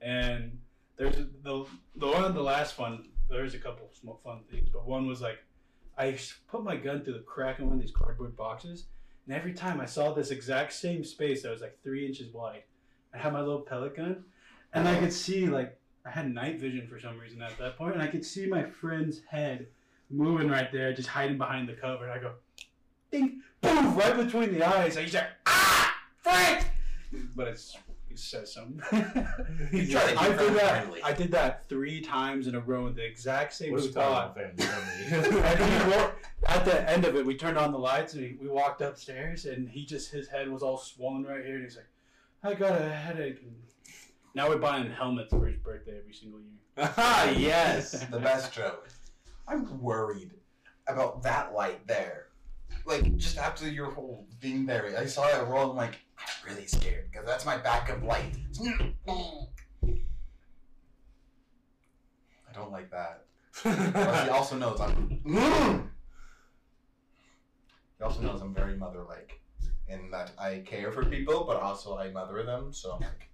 and 0.00 0.58
there's 0.96 1.16
the 1.16 1.66
the 1.96 2.06
one 2.06 2.34
the 2.34 2.42
last 2.42 2.78
one. 2.78 3.08
There's 3.28 3.54
a 3.54 3.58
couple 3.58 3.88
fun 4.22 4.40
things, 4.50 4.68
but 4.72 4.86
one 4.86 5.06
was 5.06 5.20
like, 5.20 5.38
I 5.96 6.18
put 6.48 6.62
my 6.62 6.76
gun 6.76 7.02
through 7.02 7.14
the 7.14 7.20
crack 7.20 7.58
in 7.58 7.66
one 7.66 7.76
of 7.76 7.80
these 7.80 7.90
cardboard 7.90 8.36
boxes, 8.36 8.86
and 9.26 9.34
every 9.34 9.54
time 9.54 9.80
I 9.80 9.86
saw 9.86 10.12
this 10.12 10.30
exact 10.30 10.72
same 10.72 11.04
space 11.04 11.42
that 11.42 11.50
was 11.50 11.62
like 11.62 11.78
three 11.82 12.06
inches 12.06 12.32
wide, 12.32 12.64
I 13.14 13.18
had 13.18 13.32
my 13.32 13.40
little 13.40 13.62
pellet 13.62 13.96
gun, 13.96 14.24
and 14.72 14.86
I 14.86 14.98
could 14.98 15.12
see 15.12 15.46
like 15.46 15.78
I 16.06 16.10
had 16.10 16.32
night 16.32 16.60
vision 16.60 16.86
for 16.86 17.00
some 17.00 17.18
reason 17.18 17.40
at 17.40 17.56
that 17.58 17.78
point, 17.78 17.94
and 17.94 18.02
I 18.02 18.06
could 18.06 18.24
see 18.24 18.46
my 18.46 18.64
friend's 18.64 19.20
head 19.30 19.68
moving 20.10 20.48
right 20.48 20.70
there, 20.70 20.92
just 20.92 21.08
hiding 21.08 21.38
behind 21.38 21.68
the 21.68 21.72
cover. 21.72 22.04
And 22.04 22.12
I 22.12 22.18
go, 22.18 22.32
ding, 23.10 23.40
boom, 23.62 23.96
right 23.96 24.16
between 24.16 24.52
the 24.52 24.62
eyes. 24.62 24.96
And 24.96 25.06
he's 25.06 25.14
like, 25.14 25.28
ah, 25.46 25.94
Frank! 26.22 26.66
But 27.34 27.48
it's 27.48 27.76
it 28.14 28.20
says 28.20 28.52
something. 28.52 28.80
To 28.92 30.20
I 30.20 30.28
did 30.28 30.54
that. 30.54 30.84
friendly. 30.84 31.02
I 31.02 31.12
did 31.12 31.32
that 31.32 31.68
three 31.68 32.00
times 32.00 32.46
in 32.46 32.54
a 32.54 32.60
row 32.60 32.86
in 32.86 32.94
the 32.94 33.04
exact 33.04 33.52
same 33.54 33.78
spot. 33.80 34.36
and 34.58 34.60
he 34.60 35.90
walked, 35.96 36.24
at 36.46 36.64
the 36.64 36.88
end 36.88 37.04
of 37.04 37.16
it, 37.16 37.26
we 37.26 37.36
turned 37.36 37.58
on 37.58 37.72
the 37.72 37.78
lights 37.78 38.14
and 38.14 38.22
he, 38.22 38.36
we 38.40 38.48
walked 38.48 38.82
upstairs, 38.82 39.46
and 39.46 39.68
he 39.68 39.84
just 39.84 40.12
his 40.12 40.28
head 40.28 40.48
was 40.48 40.62
all 40.62 40.76
swollen 40.78 41.24
right 41.24 41.44
here, 41.44 41.56
and 41.56 41.64
he's 41.64 41.76
like, 41.76 41.88
"I 42.44 42.54
got 42.54 42.80
a 42.80 42.88
headache." 42.88 43.40
And 43.42 43.56
now 44.34 44.48
we're 44.48 44.58
buying 44.58 44.90
helmets 44.90 45.30
for 45.30 45.46
his 45.46 45.56
birthday 45.56 45.98
every 45.98 46.12
single 46.12 46.40
year. 46.40 46.50
Ah, 46.76 47.30
yes. 47.36 48.04
the 48.06 48.18
best 48.18 48.52
joke. 48.52 48.88
I'm 49.46 49.80
worried 49.80 50.32
about 50.88 51.22
that 51.22 51.54
light 51.54 51.86
there. 51.86 52.26
Like 52.84 53.16
just 53.16 53.38
after 53.38 53.68
your 53.68 53.90
whole 53.90 54.26
thing 54.40 54.66
there, 54.66 54.92
I 54.98 55.06
saw 55.06 55.28
it 55.28 55.46
roll. 55.46 55.70
I'm 55.70 55.76
like, 55.76 55.98
I'm 56.18 56.52
really 56.52 56.66
scared 56.66 57.10
because 57.10 57.26
that's 57.26 57.46
my 57.46 57.56
backup 57.56 58.02
light. 58.02 58.34
I 58.60 58.92
don't 62.52 62.72
like 62.72 62.90
that. 62.90 63.24
But 63.62 64.24
he 64.24 64.30
also 64.30 64.56
knows 64.56 64.80
I'm. 64.80 65.90
He 67.98 68.04
also 68.04 68.20
knows 68.20 68.42
I'm 68.42 68.52
very 68.52 68.76
mother-like, 68.76 69.40
in 69.88 70.10
that 70.10 70.32
I 70.36 70.64
care 70.66 70.90
for 70.90 71.04
people, 71.04 71.44
but 71.44 71.58
also 71.58 71.96
I 71.96 72.10
mother 72.10 72.42
them. 72.42 72.72
So 72.72 72.92
I'm 72.92 73.00
like, 73.00 73.28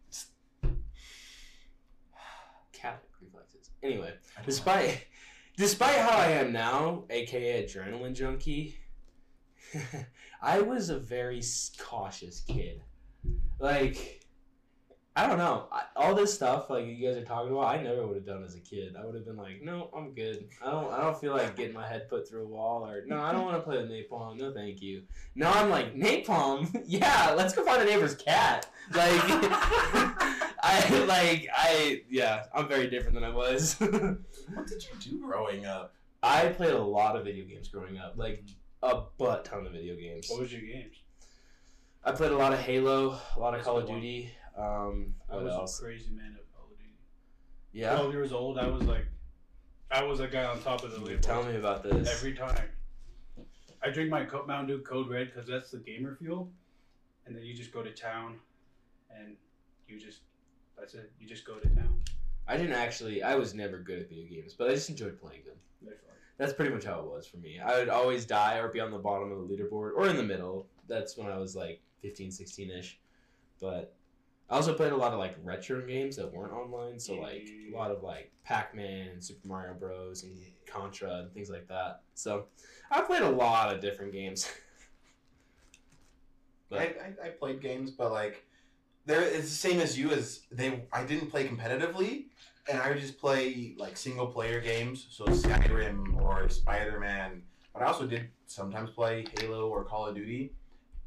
Cat 2.80 3.02
reflexes. 3.20 3.68
Anyway, 3.82 4.12
despite 4.44 5.06
despite 5.56 5.96
how 5.96 6.16
I 6.16 6.28
am 6.28 6.52
now, 6.52 7.04
aka 7.10 7.64
adrenaline 7.64 8.14
junkie, 8.14 8.76
I 10.42 10.60
was 10.60 10.90
a 10.90 10.98
very 10.98 11.42
cautious 11.78 12.40
kid. 12.40 12.82
Like, 13.58 14.19
I 15.16 15.26
don't 15.26 15.38
know. 15.38 15.66
I, 15.72 15.82
all 15.96 16.14
this 16.14 16.32
stuff 16.32 16.70
like 16.70 16.86
you 16.86 16.94
guys 16.94 17.16
are 17.16 17.24
talking 17.24 17.50
about, 17.50 17.66
I 17.66 17.82
never 17.82 18.06
would 18.06 18.16
have 18.16 18.26
done 18.26 18.44
as 18.44 18.54
a 18.54 18.60
kid. 18.60 18.94
I 18.96 19.04
would 19.04 19.16
have 19.16 19.24
been 19.26 19.36
like, 19.36 19.60
no, 19.60 19.90
I'm 19.94 20.12
good. 20.12 20.48
I 20.64 20.70
don't. 20.70 20.92
I 20.92 21.00
don't 21.02 21.20
feel 21.20 21.32
like 21.32 21.56
getting 21.56 21.74
my 21.74 21.86
head 21.86 22.08
put 22.08 22.28
through 22.28 22.44
a 22.44 22.46
wall, 22.46 22.86
or 22.86 23.04
no, 23.06 23.20
I 23.20 23.32
don't 23.32 23.44
want 23.44 23.56
to 23.56 23.62
play 23.62 23.78
with 23.78 23.90
napalm. 23.90 24.38
No, 24.38 24.54
thank 24.54 24.80
you. 24.80 25.02
Now 25.34 25.52
I'm 25.52 25.68
like 25.68 25.96
napalm. 25.96 26.68
Yeah, 26.86 27.34
let's 27.36 27.54
go 27.54 27.64
find 27.64 27.82
a 27.82 27.84
neighbor's 27.84 28.14
cat. 28.14 28.66
Like, 28.94 29.20
I 30.62 31.04
like 31.06 31.48
I 31.54 32.02
yeah. 32.08 32.44
I'm 32.54 32.68
very 32.68 32.88
different 32.88 33.14
than 33.14 33.24
I 33.24 33.30
was. 33.30 33.74
what 33.80 34.66
did 34.66 34.84
you 34.84 34.98
do 35.00 35.20
growing 35.20 35.66
up? 35.66 35.94
I 36.22 36.48
played 36.48 36.72
a 36.72 36.82
lot 36.82 37.16
of 37.16 37.24
video 37.24 37.44
games 37.44 37.68
growing 37.68 37.98
up, 37.98 38.14
like 38.16 38.44
a 38.82 39.02
butt 39.18 39.44
ton 39.44 39.66
of 39.66 39.72
video 39.72 39.96
games. 39.96 40.28
What 40.30 40.40
was 40.40 40.52
your 40.52 40.62
games? 40.62 40.96
I 42.04 42.12
played 42.12 42.32
a 42.32 42.36
lot 42.36 42.52
of 42.52 42.60
Halo, 42.60 43.18
a 43.36 43.40
lot 43.40 43.48
of 43.54 43.58
That's 43.58 43.66
Call 43.66 43.76
the 43.76 43.82
of 43.82 43.88
one. 43.88 44.00
Duty. 44.00 44.30
Um, 44.56 45.14
I 45.30 45.36
was 45.36 45.52
else? 45.52 45.78
a 45.78 45.82
crazy 45.84 46.10
man 46.10 46.36
of 46.38 46.54
Call 46.54 46.66
of 46.70 46.78
Duty. 46.78 46.90
Yeah, 47.72 47.94
12 47.96 48.12
years 48.12 48.32
old, 48.32 48.58
I 48.58 48.66
was 48.66 48.82
like, 48.82 49.06
I 49.90 50.04
was 50.04 50.20
a 50.20 50.28
guy 50.28 50.44
on 50.44 50.60
top 50.60 50.84
of 50.84 50.92
the 50.92 50.98
leaderboard. 50.98 51.22
tell 51.22 51.42
me 51.44 51.56
about 51.56 51.82
this. 51.82 52.08
Every 52.10 52.34
time. 52.34 52.68
I 53.82 53.90
drink 53.90 54.10
my 54.10 54.24
Mountain 54.24 54.66
Dew 54.66 54.78
Code 54.80 55.08
Red 55.08 55.32
because 55.32 55.48
that's 55.48 55.70
the 55.70 55.78
gamer 55.78 56.16
fuel. 56.16 56.50
And 57.26 57.34
then 57.34 57.44
you 57.44 57.54
just 57.54 57.72
go 57.72 57.82
to 57.82 57.90
town 57.90 58.36
and 59.10 59.36
you 59.88 59.98
just, 59.98 60.20
that's 60.78 60.94
it. 60.94 61.10
You 61.18 61.26
just 61.26 61.46
go 61.46 61.54
to 61.54 61.68
town. 61.68 62.00
I 62.46 62.56
didn't 62.56 62.72
actually. 62.72 63.22
I 63.22 63.36
was 63.36 63.54
never 63.54 63.78
good 63.78 64.00
at 64.00 64.08
video 64.08 64.28
games, 64.28 64.54
but 64.54 64.68
I 64.68 64.74
just 64.74 64.90
enjoyed 64.90 65.20
playing 65.20 65.42
them. 65.46 65.56
That's 66.36 66.54
pretty 66.54 66.72
much 66.72 66.84
how 66.84 67.00
it 67.00 67.04
was 67.04 67.26
for 67.26 67.36
me. 67.36 67.60
I 67.60 67.78
would 67.78 67.90
always 67.90 68.24
die 68.24 68.56
or 68.56 68.68
be 68.68 68.80
on 68.80 68.90
the 68.90 68.98
bottom 68.98 69.30
of 69.30 69.46
the 69.46 69.54
leaderboard 69.54 69.92
or 69.94 70.08
in 70.08 70.16
the 70.16 70.22
middle. 70.22 70.66
That's 70.88 71.16
when 71.16 71.30
I 71.30 71.36
was 71.36 71.54
like 71.54 71.82
15, 72.00 72.30
16 72.30 72.70
ish. 72.70 72.98
But 73.60 73.94
I 74.50 74.56
also 74.56 74.74
played 74.74 74.90
a 74.90 74.96
lot 74.96 75.12
of 75.12 75.20
like 75.20 75.36
retro 75.44 75.86
games 75.86 76.16
that 76.16 76.32
weren't 76.32 76.52
online, 76.52 76.98
so 76.98 77.14
like 77.14 77.48
a 77.72 77.76
lot 77.76 77.92
of 77.92 78.02
like 78.02 78.32
Pac-Man 78.42 79.08
and 79.08 79.22
Super 79.22 79.46
Mario 79.46 79.74
Bros. 79.74 80.24
and 80.24 80.36
Contra 80.66 81.20
and 81.20 81.32
things 81.32 81.50
like 81.50 81.68
that. 81.68 82.00
So 82.14 82.46
I 82.90 83.00
played 83.02 83.22
a 83.22 83.30
lot 83.30 83.72
of 83.72 83.80
different 83.80 84.12
games. 84.12 84.50
I, 86.72 86.76
I, 86.76 87.26
I 87.26 87.28
played 87.30 87.60
games, 87.60 87.92
but 87.92 88.10
like, 88.10 88.44
there 89.06 89.22
it's 89.22 89.48
the 89.48 89.54
same 89.54 89.80
as 89.80 89.96
you. 89.96 90.10
As 90.10 90.40
they, 90.50 90.82
I 90.92 91.04
didn't 91.04 91.30
play 91.30 91.46
competitively, 91.46 92.24
and 92.68 92.80
I 92.80 92.88
would 92.88 93.00
just 93.00 93.20
play 93.20 93.74
like 93.78 93.96
single 93.96 94.26
player 94.26 94.60
games, 94.60 95.06
so 95.10 95.26
Skyrim 95.26 96.20
or 96.20 96.48
Spider 96.48 96.98
Man. 96.98 97.42
But 97.72 97.82
I 97.82 97.86
also 97.86 98.06
did 98.06 98.30
sometimes 98.46 98.90
play 98.90 99.26
Halo 99.38 99.68
or 99.68 99.84
Call 99.84 100.06
of 100.06 100.16
Duty. 100.16 100.54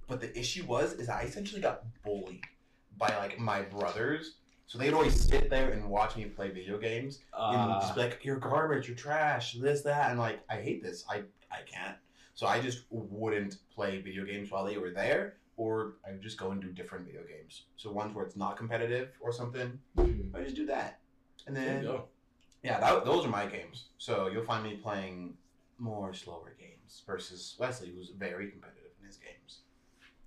But 0.08 0.22
the 0.22 0.38
issue 0.38 0.66
was, 0.66 0.94
is 0.94 1.08
I 1.08 1.24
essentially 1.24 1.62
got 1.62 1.84
bullied 2.04 2.42
by 2.98 3.16
like 3.18 3.40
my 3.40 3.62
brothers. 3.62 4.36
So 4.66 4.78
they'd 4.80 4.94
always 4.94 5.20
sit 5.20 5.50
there 5.50 5.70
and 5.72 5.90
watch 5.90 6.16
me 6.16 6.26
play 6.26 6.50
video 6.50 6.78
games 6.78 7.20
and 7.38 7.72
Uh, 7.72 7.80
just 7.82 7.96
be 7.96 8.02
like, 8.02 8.24
"You're 8.24 8.38
garbage. 8.40 8.88
You're 8.88 8.98
trash. 8.98 9.54
This, 9.54 9.82
that," 9.84 10.10
and 10.10 10.20
like, 10.20 10.40
I 10.50 10.56
hate 10.62 10.82
this. 10.84 11.06
I 11.10 11.24
I 11.52 11.62
can't. 11.66 11.98
So 12.34 12.48
I 12.48 12.60
just 12.60 12.86
wouldn't 12.90 13.58
play 13.76 14.02
video 14.02 14.26
games 14.26 14.50
while 14.50 14.66
they 14.66 14.78
were 14.78 14.90
there, 14.90 15.38
or 15.58 15.96
I 16.08 16.12
would 16.14 16.22
just 16.22 16.38
go 16.40 16.50
and 16.52 16.60
do 16.62 16.70
different 16.72 17.06
video 17.06 17.22
games. 17.24 17.66
So 17.78 17.92
ones 17.92 18.16
where 18.16 18.26
it's 18.26 18.36
not 18.36 18.58
competitive 18.58 19.12
or 19.20 19.32
something, 19.32 19.80
mhm. 19.98 20.34
I 20.36 20.44
just 20.44 20.56
do 20.56 20.66
that. 20.68 21.00
And 21.46 21.56
There 21.56 21.64
you 21.66 21.70
then 21.74 21.84
go. 21.84 22.08
yeah, 22.64 22.80
that, 22.80 23.06
those 23.06 23.26
are 23.26 23.30
my 23.30 23.46
games. 23.46 23.90
So 24.00 24.28
you'll 24.28 24.46
find 24.46 24.64
me 24.64 24.78
playing 24.78 25.38
more 25.78 26.14
slower 26.14 26.56
games 26.58 27.04
versus 27.06 27.56
Wesley, 27.60 27.92
who's 27.94 28.10
very 28.10 28.50
competitive 28.50 28.92
in 29.00 29.06
his 29.06 29.18
games. 29.18 29.60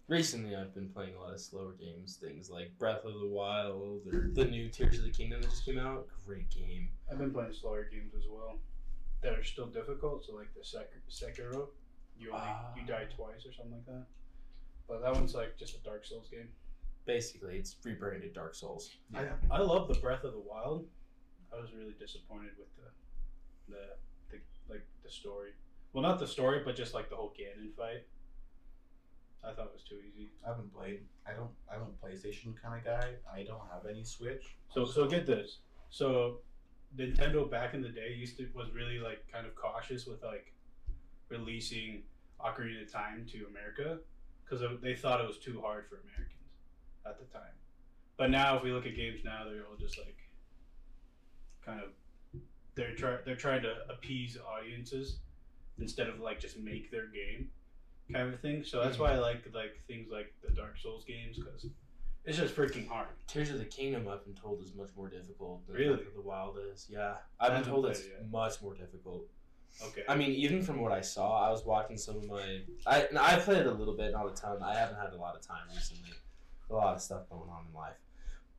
Recently, 0.09 0.55
I've 0.55 0.73
been 0.73 0.89
playing 0.89 1.17
a 1.17 1.21
lot 1.21 1.33
of 1.33 1.41
slower 1.41 1.73
games, 1.73 2.17
things 2.23 2.49
like 2.49 2.71
Breath 2.79 3.05
of 3.05 3.15
the 3.21 3.27
Wild 3.29 4.07
or 4.13 4.31
the 4.35 4.45
new 4.45 4.69
Tears 4.69 4.99
of 4.99 5.05
the 5.05 5.11
Kingdom 5.11 5.41
that 5.43 5.51
just 5.51 5.65
came 5.65 5.81
out. 5.81 6.07
Great 6.25 6.49
game. 6.49 6.89
I've 7.11 7.19
been 7.19 7.33
playing 7.33 7.53
slower 7.53 7.89
games 7.91 8.13
as 8.17 8.25
well 8.31 8.61
that 9.23 9.33
are 9.33 9.43
still 9.43 9.67
difficult. 9.67 10.25
So 10.25 10.35
like 10.37 10.55
the 10.55 10.63
Sek- 10.65 10.93
Sekiro, 11.11 11.71
you 12.17 12.29
only 12.31 12.41
Ah. 12.47 12.73
you 12.77 12.87
die 12.87 13.07
twice 13.17 13.45
or 13.47 13.53
something 13.53 13.73
like 13.75 13.87
that. 13.87 14.07
But 14.87 15.01
that 15.03 15.13
one's 15.13 15.35
like 15.35 15.57
just 15.59 15.75
a 15.75 15.83
Dark 15.83 16.05
Souls 16.07 16.29
game. 16.29 16.51
Basically, 17.05 17.57
it's 17.59 17.75
rebranded 17.85 18.33
Dark 18.33 18.55
Souls. 18.55 18.97
Yeah. 19.13 19.35
I 19.51 19.59
love 19.61 19.89
the 19.89 19.95
Breath 19.95 20.23
of 20.23 20.33
the 20.35 20.39
Wild. 20.41 20.87
I 21.53 21.61
was 21.61 21.73
really 21.73 21.95
disappointed 21.99 22.53
with 22.57 22.69
the 22.77 23.73
the, 23.75 23.97
the 24.31 24.41
like 24.73 24.87
the 25.03 25.11
story. 25.11 25.51
Well, 25.93 26.03
not 26.03 26.21
the 26.21 26.27
story, 26.29 26.63
but 26.65 26.77
just 26.77 26.95
like 26.95 27.11
the 27.11 27.17
whole 27.17 27.35
Ganon 27.37 27.75
fight. 27.75 28.07
I 29.47 29.53
thought 29.53 29.67
it 29.67 29.73
was 29.73 29.83
too 29.83 29.99
easy. 30.07 30.31
I 30.45 30.49
haven't 30.49 30.75
played. 30.75 31.01
I 31.27 31.33
don't. 31.33 31.51
I'm 31.73 31.83
a 31.83 32.07
PlayStation 32.07 32.55
kind 32.61 32.79
of 32.79 32.85
guy. 32.85 33.11
I 33.33 33.43
don't 33.45 33.63
have 33.73 33.87
any 33.89 34.05
Switch. 34.05 34.57
So 34.73 34.85
so 34.85 35.07
get 35.07 35.27
this. 35.27 35.59
So 35.91 36.39
Nintendo 36.97 37.49
back 37.49 37.75
in 37.75 37.83
the 37.83 37.89
day 37.89 38.15
used 38.17 38.37
to 38.39 38.49
was 38.55 38.73
really 38.75 38.99
like 38.99 39.25
kind 39.33 39.47
of 39.47 39.55
cautious 39.55 40.07
with 40.07 40.23
like 40.23 40.53
releasing 41.29 42.03
Ocarina 42.41 42.83
of 42.83 42.93
Time 42.93 43.27
to 43.33 43.47
America 43.47 43.99
because 44.45 44.65
they 44.83 44.95
thought 44.95 45.21
it 45.21 45.27
was 45.27 45.39
too 45.39 45.61
hard 45.61 45.87
for 45.89 45.97
Americans 45.97 46.37
at 47.05 47.19
the 47.19 47.25
time. 47.27 47.55
But 48.17 48.31
now 48.31 48.57
if 48.57 48.63
we 48.63 48.73
look 48.73 48.87
at 48.87 48.97
games 48.97 49.21
now, 49.25 49.45
they're 49.45 49.65
all 49.65 49.77
just 49.79 49.99
like 49.99 50.17
kind 51.65 51.81
of 51.81 51.91
they're 52.75 52.95
try 52.95 53.17
they're 53.25 53.37
trying 53.37 53.63
to 53.63 53.75
appease 53.89 54.39
audiences 54.39 55.19
instead 55.79 56.09
of 56.09 56.21
like 56.21 56.41
just 56.41 56.59
make 56.59 56.91
their 56.91 57.07
game 57.07 57.49
kind 58.13 58.33
of 58.33 58.41
thing. 58.41 58.65
So 58.65 58.83
that's 58.83 58.99
why 58.99 59.13
I 59.13 59.19
like 59.19 59.45
like 59.53 59.81
things 59.87 60.09
like 60.11 60.33
the 60.43 60.53
Dark 60.53 60.79
Souls 60.79 61.05
games 61.05 61.39
because 61.39 61.67
it's 62.25 62.39
just 62.39 62.57
freaking 62.57 62.89
hard. 62.89 63.09
Tears 63.27 63.51
of 63.51 63.59
the 63.59 63.65
Kingdom, 63.65 64.09
I've 64.09 64.25
been 64.25 64.35
told, 64.35 64.63
is 64.63 64.75
much 64.75 64.91
more 64.97 65.09
difficult 65.09 65.67
than 65.67 65.77
Really? 65.77 65.97
Breath 65.97 66.09
of 66.09 66.15
the 66.15 66.23
Wild 66.23 66.59
is. 66.73 66.87
Yeah, 66.91 67.15
I've 67.39 67.53
been 67.53 67.65
told 67.65 67.87
it's 67.87 68.01
it 68.01 68.27
much 68.31 68.61
more 68.61 68.75
difficult. 68.75 69.27
Okay. 69.85 70.03
I 70.09 70.17
mean, 70.17 70.31
even 70.31 70.63
from 70.63 70.81
what 70.81 70.93
I 70.93 71.03
saw, 71.03 71.47
I 71.47 71.51
was 71.51 71.65
watching 71.65 71.97
some 71.97 72.17
of 72.17 72.27
my. 72.27 72.61
I 72.87 73.07
I 73.19 73.37
played 73.37 73.67
a 73.67 73.73
little 73.73 73.97
bit, 73.97 74.13
not 74.13 74.27
a 74.27 74.35
ton. 74.35 74.63
I 74.63 74.75
haven't 74.75 74.97
had 74.97 75.13
a 75.13 75.17
lot 75.17 75.37
of 75.37 75.43
time 75.43 75.69
recently. 75.73 76.13
A 76.71 76.75
lot 76.75 76.97
of 76.97 77.03
stuff 77.03 77.29
going 77.31 77.49
on 77.49 77.67
in 77.69 77.75
life, 77.75 77.97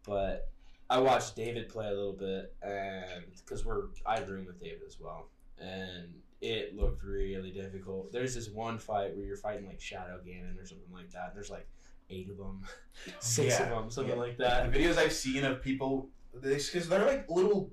but 0.06 0.50
I 0.90 1.00
watched 1.00 1.36
David 1.36 1.68
play 1.68 1.88
a 1.88 1.94
little 1.94 2.14
bit, 2.14 2.54
and 2.62 3.24
because 3.36 3.66
we're 3.66 3.88
I 4.06 4.20
room 4.20 4.46
with 4.46 4.62
David 4.62 4.84
as 4.88 4.98
well, 5.00 5.28
and 5.60 6.14
it 6.42 6.76
looked 6.76 7.04
really 7.04 7.52
difficult. 7.52 8.12
There's 8.12 8.36
this 8.36 8.50
one 8.50 8.78
fight 8.78 9.16
where 9.16 9.26
you're 9.26 9.38
fighting 9.38 9.68
like 9.68 9.82
Shadow 9.82 10.20
Ganon 10.26 10.62
or 10.62 10.66
something 10.66 10.92
like 10.94 11.12
that. 11.12 11.34
There's 11.34 11.50
like 11.50 11.68
eight 12.10 12.30
of 12.30 12.38
them, 12.38 12.62
six 13.20 13.60
of 13.60 13.70
them, 13.70 13.90
something 13.90 14.16
yeah. 14.16 14.22
like 14.22 14.38
The 14.38 14.44
that. 14.44 14.72
videos 14.72 14.98
I've 14.98 15.14
seen 15.14 15.44
of 15.46 15.62
people, 15.62 16.10
because 16.42 16.88
they're 16.88 17.06
like 17.06 17.30
little 17.30 17.72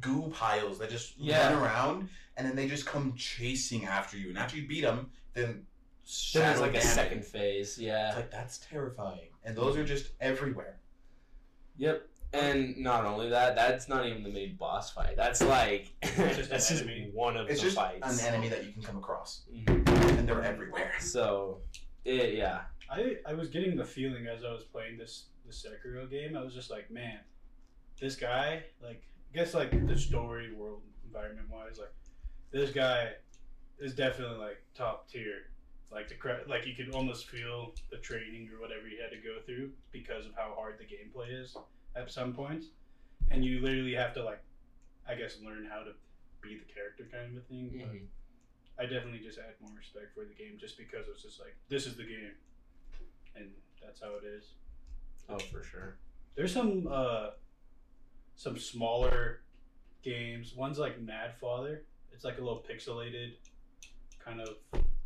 goo 0.00 0.30
piles 0.32 0.78
that 0.78 0.90
just 0.90 1.16
Yeah. 1.18 1.52
run 1.52 1.62
around, 1.62 2.08
and 2.36 2.46
then 2.46 2.56
they 2.56 2.66
just 2.68 2.86
come 2.86 3.14
chasing 3.16 3.84
after 3.84 4.16
you. 4.16 4.30
And 4.30 4.38
after 4.38 4.56
you 4.56 4.66
beat 4.66 4.82
them, 4.82 5.10
then 5.34 5.44
Then 5.44 5.66
Shadow 6.04 6.46
there's 6.46 6.60
like 6.60 6.74
a 6.74 6.80
second 6.80 7.24
phase, 7.24 7.78
yeah. 7.78 8.08
It's 8.08 8.16
like 8.16 8.30
that's 8.30 8.58
terrifying, 8.58 9.28
and 9.44 9.56
those 9.56 9.76
are 9.76 9.84
just 9.84 10.12
everywhere. 10.20 10.80
Yep. 11.76 12.08
And 12.32 12.76
not 12.78 13.04
only 13.04 13.28
that, 13.30 13.56
that's 13.56 13.88
not 13.88 14.06
even 14.06 14.22
the 14.22 14.28
main 14.28 14.54
boss 14.56 14.92
fight. 14.92 15.16
That's 15.16 15.42
like 15.42 15.90
just 16.02 16.48
that's 16.50 16.68
just 16.68 16.82
enemy. 16.84 17.10
one 17.12 17.36
of 17.36 17.48
It's 17.50 17.60
the 17.60 17.66
just 17.66 17.76
fights. 17.76 18.20
an 18.20 18.24
enemy 18.32 18.48
that 18.48 18.64
you 18.64 18.72
can 18.72 18.82
come 18.82 18.96
across, 18.98 19.42
Mhm. 19.52 20.18
and 20.18 20.28
they're 20.28 20.42
everywhere. 20.42 20.92
So, 21.00 21.58
it, 22.04 22.34
yeah, 22.34 22.60
I, 22.88 23.16
I 23.26 23.34
was 23.34 23.48
getting 23.48 23.76
the 23.76 23.84
feeling 23.84 24.26
as 24.28 24.44
I 24.44 24.52
was 24.52 24.62
playing 24.64 24.96
this 24.96 25.26
the 25.44 25.52
Sekiro 25.52 26.08
game, 26.08 26.36
I 26.36 26.42
was 26.44 26.54
just 26.54 26.70
like, 26.70 26.88
man, 26.92 27.18
this 28.00 28.14
guy, 28.14 28.62
like, 28.80 29.02
I 29.32 29.36
guess 29.36 29.52
like 29.54 29.70
the 29.88 29.98
story 29.98 30.52
world 30.52 30.82
environment 31.04 31.48
wise, 31.50 31.78
like, 31.78 31.92
this 32.52 32.70
guy 32.70 33.08
is 33.80 33.92
definitely 33.94 34.38
like 34.38 34.62
top 34.76 35.08
tier. 35.10 35.46
Like 35.90 36.08
the 36.08 36.14
cre- 36.14 36.46
like 36.48 36.64
you 36.66 36.74
could 36.76 36.94
almost 36.94 37.26
feel 37.28 37.74
the 37.90 37.96
training 37.96 38.48
or 38.54 38.60
whatever 38.60 38.82
he 38.88 38.96
had 39.02 39.10
to 39.10 39.16
go 39.16 39.40
through 39.44 39.70
because 39.90 40.24
of 40.26 40.32
how 40.36 40.54
hard 40.56 40.78
the 40.78 40.84
gameplay 40.84 41.42
is 41.42 41.56
at 41.96 42.10
some 42.10 42.32
points, 42.32 42.66
and 43.30 43.44
you 43.44 43.60
literally 43.60 43.94
have 43.94 44.12
to 44.14 44.22
like, 44.24 44.40
I 45.08 45.14
guess, 45.14 45.36
learn 45.44 45.66
how 45.70 45.80
to 45.80 45.92
be 46.42 46.56
the 46.58 46.72
character 46.72 47.06
kind 47.10 47.36
of 47.36 47.42
a 47.42 47.46
thing. 47.46 47.70
But 47.76 47.92
Mhm. 47.92 48.06
I 48.78 48.82
definitely 48.86 49.18
just 49.20 49.38
had 49.38 49.60
more 49.60 49.76
respect 49.76 50.14
for 50.14 50.24
the 50.24 50.34
game 50.34 50.56
just 50.58 50.78
because 50.78 51.06
it 51.06 51.12
was 51.12 51.22
just 51.22 51.38
like 51.40 51.54
this 51.68 51.86
is 51.86 51.96
the 51.96 52.04
game, 52.04 52.34
and 53.36 53.52
that's 53.82 54.00
how 54.00 54.14
it 54.16 54.24
is. 54.24 54.54
oh 55.28 55.38
for 55.38 55.62
sure. 55.62 55.96
There's 56.34 56.52
some 56.52 56.86
uh, 56.90 57.30
some 58.36 58.58
smaller 58.58 59.42
games. 60.02 60.54
One's 60.56 60.78
like 60.78 61.00
Mad 61.00 61.34
Father. 61.40 61.84
It's 62.12 62.24
like 62.24 62.38
a 62.38 62.40
little 62.40 62.62
pixelated 62.68 63.34
kind 64.18 64.40
of 64.40 64.56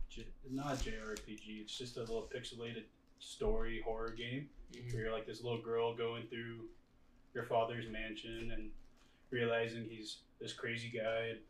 J- 0.09 0.26
not 0.50 0.76
JRPG. 0.79 1.62
It's 1.62 1.76
just 1.76 1.97
a 1.97 2.00
little 2.00 2.31
pixelated 2.35 2.85
story 3.18 3.80
horror 3.85 4.11
game 4.11 4.49
Mhm. 4.73 4.92
where 4.92 5.02
you're 5.04 5.12
like 5.12 5.26
this 5.26 5.42
little 5.42 5.62
girl 5.62 5.94
going 5.94 6.26
through 6.28 6.68
your 7.33 7.44
father's 7.44 7.88
mansion 7.88 8.50
and 8.52 8.71
realizing 9.30 9.88
he's 9.88 10.18
this 10.40 10.52
crazy 10.52 10.88
guy. 10.90 11.26
And 11.30 11.40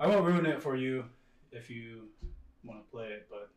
I 0.00 0.06
won't 0.06 0.24
ruin 0.24 0.46
it 0.46 0.62
for 0.62 0.76
you 0.76 1.08
if 1.52 1.70
you 1.70 2.08
want 2.64 2.84
to 2.84 2.90
play 2.90 3.08
it, 3.08 3.28
but 3.30 3.50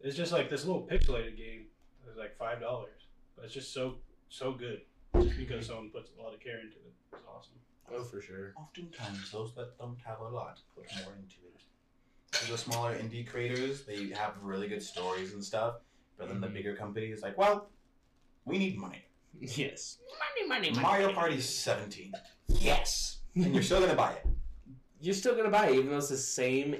it's 0.00 0.16
just 0.16 0.32
like 0.32 0.50
this 0.50 0.64
little 0.64 0.86
pixelated 0.86 1.36
game. 1.36 1.66
It's 2.06 2.18
like 2.18 2.36
five 2.36 2.60
dollars, 2.60 3.06
but 3.34 3.44
it's 3.44 3.54
just 3.54 3.72
so 3.72 3.98
so 4.28 4.52
good 4.52 4.82
just 5.20 5.36
because 5.36 5.66
someone 5.66 5.90
puts 5.90 6.10
a 6.16 6.22
lot 6.22 6.34
of 6.34 6.40
care 6.40 6.60
into 6.60 6.76
it. 6.76 6.92
It's 7.12 7.26
awesome. 7.26 7.54
Oh 7.90 8.02
for 8.04 8.20
sure. 8.20 8.52
Oftentimes, 8.56 9.30
those 9.30 9.54
that 9.54 9.76
don't 9.78 9.98
have 10.00 10.20
a 10.20 10.28
lot 10.28 10.60
put 10.74 10.84
more 11.02 11.14
into 11.14 11.36
it. 11.46 11.60
So 12.32 12.52
the 12.52 12.58
smaller 12.58 12.96
indie 12.96 13.26
creators, 13.26 13.84
they 13.84 14.08
have 14.10 14.36
really 14.42 14.68
good 14.68 14.82
stories 14.82 15.34
and 15.34 15.44
stuff, 15.44 15.76
but 16.18 16.28
then 16.28 16.40
the 16.40 16.46
Mhm. 16.48 16.54
bigger 16.54 17.12
is 17.12 17.22
like, 17.22 17.36
well, 17.38 17.70
we 18.44 18.58
need 18.58 18.78
money. 18.78 19.02
Yes. 19.40 19.98
Money, 20.18 20.48
money, 20.48 20.70
money. 20.70 20.82
Mario 20.82 21.12
Party's 21.12 21.48
17. 21.48 22.12
Yes! 22.48 23.18
And 23.34 23.52
you're 23.52 23.64
still 23.64 23.80
gonna 23.80 23.94
buy 23.96 24.12
it. 24.12 24.26
You're 25.00 25.14
still 25.14 25.34
gonna 25.36 25.50
buy 25.50 25.68
it, 25.68 25.74
even 25.74 25.90
though 25.90 25.98
it's 25.98 26.08
the 26.08 26.16
same, 26.16 26.76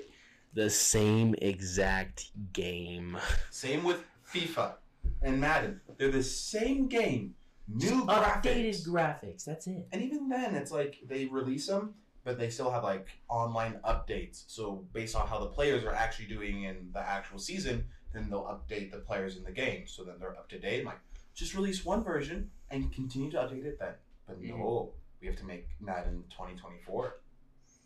the 0.55 0.71
same 0.71 1.35
exact 1.43 2.31
game. 2.53 3.19
Same 3.51 3.83
with 3.85 4.03
FIFA 4.33 4.75
and 5.23 5.41
Madden. 5.41 5.81
They're 5.99 6.11
the 6.13 6.23
same 6.23 6.87
game. 6.87 7.35
New 7.69 8.05
Updated 8.07 8.87
graphics. 8.87 8.89
graphics. 8.89 9.45
That's 9.45 9.67
it. 9.67 9.89
and 9.93 10.01
even 10.01 10.29
then, 10.29 10.55
it's 10.55 10.71
like 10.71 11.01
they 11.07 11.25
release 11.27 11.67
them, 11.67 11.95
but 12.25 12.39
they 12.39 12.49
still 12.51 12.71
have 12.71 12.85
like 12.85 13.09
online 13.29 13.75
updates. 13.85 14.45
So 14.47 14.87
based 14.93 15.17
on 15.17 15.27
how 15.27 15.41
the 15.41 15.47
players 15.49 15.83
are 15.85 15.93
actually 15.95 16.27
doing 16.29 16.63
in 16.65 16.91
the 16.95 17.01
actual 17.01 17.39
season, 17.39 17.85
then 18.15 18.31
they'll 18.31 18.45
update 18.45 18.91
the 18.91 18.99
players 18.99 19.37
in 19.37 19.45
the 19.45 19.51
game. 19.51 19.87
So 19.87 20.05
then 20.05 20.15
they're 20.19 20.31
up 20.37 20.49
to 20.51 20.59
date. 20.59 20.85
Like, 20.85 21.01
just 21.35 21.55
release 21.55 21.85
one 21.85 22.03
version 22.05 22.51
and 22.71 22.93
continue 22.93 23.31
to 23.33 23.39
update 23.39 23.65
it 23.65 23.79
then. 23.79 23.95
But 24.27 24.41
no, 24.41 24.93
we 25.21 25.27
have 25.27 25.37
to 25.37 25.45
make 25.45 25.69
Madden 25.81 26.25
2024. 26.31 27.17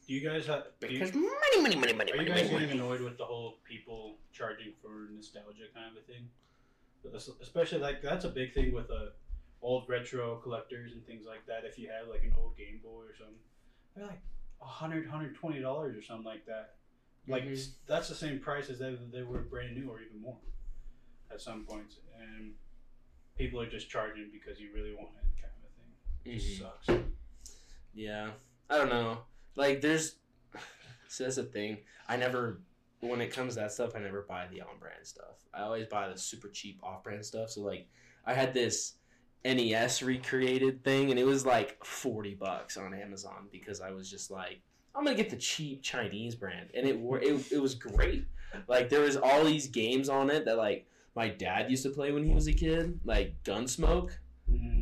Do 0.07 0.15
you 0.15 0.27
guys 0.27 0.47
have? 0.47 0.65
Do 0.81 0.87
you, 0.87 0.99
Because 0.99 1.15
money, 1.15 1.61
money, 1.61 1.77
money, 1.77 1.93
money, 1.93 2.13
are 2.13 2.17
you 2.17 2.29
guys 2.29 2.49
getting 2.49 2.71
annoyed 2.71 3.01
with 3.01 3.19
the 3.19 3.25
whole 3.25 3.59
people 3.65 4.17
charging 4.33 4.73
for 4.81 5.09
nostalgia 5.15 5.65
kind 5.75 5.87
of 5.91 6.03
a 6.03 6.07
thing? 6.07 6.29
Especially 7.43 7.79
like 7.79 8.03
that's 8.03 8.25
a 8.25 8.29
big 8.29 8.55
thing 8.55 8.73
with 8.73 8.91
uh, 8.91 9.11
old 9.63 9.89
retro 9.89 10.37
collectors 10.37 10.93
and 10.93 11.05
things 11.07 11.25
like 11.27 11.47
that. 11.47 11.65
If 11.65 11.79
you 11.79 11.89
have 11.89 12.09
like 12.09 12.23
an 12.23 12.33
old 12.39 12.57
Game 12.57 12.81
Boy 12.83 13.03
or 13.03 13.15
something, 13.19 13.37
they're 13.95 14.07
like 14.07 14.23
a 14.63 14.67
hundred, 14.67 15.09
hundred 15.09 15.35
twenty 15.37 15.61
dollars 15.61 15.97
or 15.97 16.03
something 16.03 16.25
like 16.25 16.47
that. 16.47 16.75
Like 17.29 17.45
Mhm. 17.45 17.75
that's 17.87 18.09
the 18.09 18.15
same 18.15 18.41
price 18.41 18.71
as 18.71 18.79
they 18.79 18.95
they 19.13 19.23
were 19.23 19.41
brand 19.43 19.77
new 19.77 19.91
or 19.91 20.01
even 20.01 20.21
more 20.21 20.39
at 21.31 21.41
some 21.41 21.65
points, 21.67 21.99
and 22.19 22.55
people 23.37 23.61
are 23.61 23.69
just 23.69 23.89
charging 23.91 24.31
because 24.33 24.59
you 24.59 24.73
really 24.73 24.95
want 24.95 25.11
it, 25.17 25.41
kind 25.43 25.53
of 25.57 25.65
a 25.65 25.73
thing. 25.77 26.35
It 26.35 26.39
just 26.39 26.61
Mhm. 26.61 26.87
sucks. 26.87 27.05
Yeah, 27.95 28.33
I 28.71 28.79
don't 28.79 28.89
know. 28.89 29.25
Like, 29.57 29.81
there's 29.81 30.17
so 31.09 31.25
that's 31.25 31.37
the 31.37 31.45
thing. 31.45 31.85
I 32.09 32.17
never, 32.17 32.63
when 33.01 33.21
it 33.21 33.33
comes 33.33 33.55
to 33.55 33.61
that 33.61 33.73
stuff, 33.73 33.95
I 33.95 33.99
never 34.01 34.23
buy 34.23 34.47
the 34.49 34.63
on-brand 34.63 35.07
stuff. 35.07 35.37
I 35.53 35.63
always 35.63 35.87
buy 35.87 36.09
the 36.09 36.19
super 36.19 36.49
cheap 36.49 36.81
off-brand 36.83 37.25
stuff. 37.25 37.51
So 37.51 37.61
like, 37.63 37.89
I 38.25 38.35
had 38.35 38.55
this 38.55 38.95
NES 39.45 40.03
recreated 40.03 40.83
thing, 40.85 41.11
and 41.11 41.19
it 41.19 41.25
was 41.25 41.45
like 41.47 41.85
forty 41.85 42.35
bucks 42.35 42.77
on 42.77 42.95
Amazon 42.95 43.49
because 43.53 43.81
I 43.81 43.91
was 43.91 44.11
just 44.11 44.31
like, 44.31 44.63
I'm 44.95 45.05
gonna 45.05 45.17
get 45.17 45.31
the 45.31 45.37
cheap 45.37 45.83
Chinese 45.83 46.35
brand, 46.35 46.71
and 46.75 46.87
it 46.87 46.99
wor- 46.99 47.21
it 47.21 47.53
it 47.53 47.61
was 47.61 47.75
great. 47.75 48.25
Like 48.67 48.89
there 48.89 49.01
was 49.01 49.17
all 49.17 49.45
these 49.45 49.69
games 49.69 50.09
on 50.09 50.31
it 50.31 50.45
that 50.47 50.57
like 50.57 50.87
my 51.15 51.29
dad 51.29 51.71
used 51.71 51.83
to 51.83 51.91
play 51.91 52.13
when 52.13 52.25
he 52.25 52.33
was 52.33 52.47
a 52.47 52.53
kid, 52.53 53.01
like 53.05 53.43
Gunsmoke. 53.45 54.11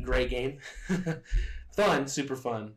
Great 0.03 0.29
game. 0.29 0.59
Fun 1.75 2.07
super 2.07 2.35
fun. 2.35 2.73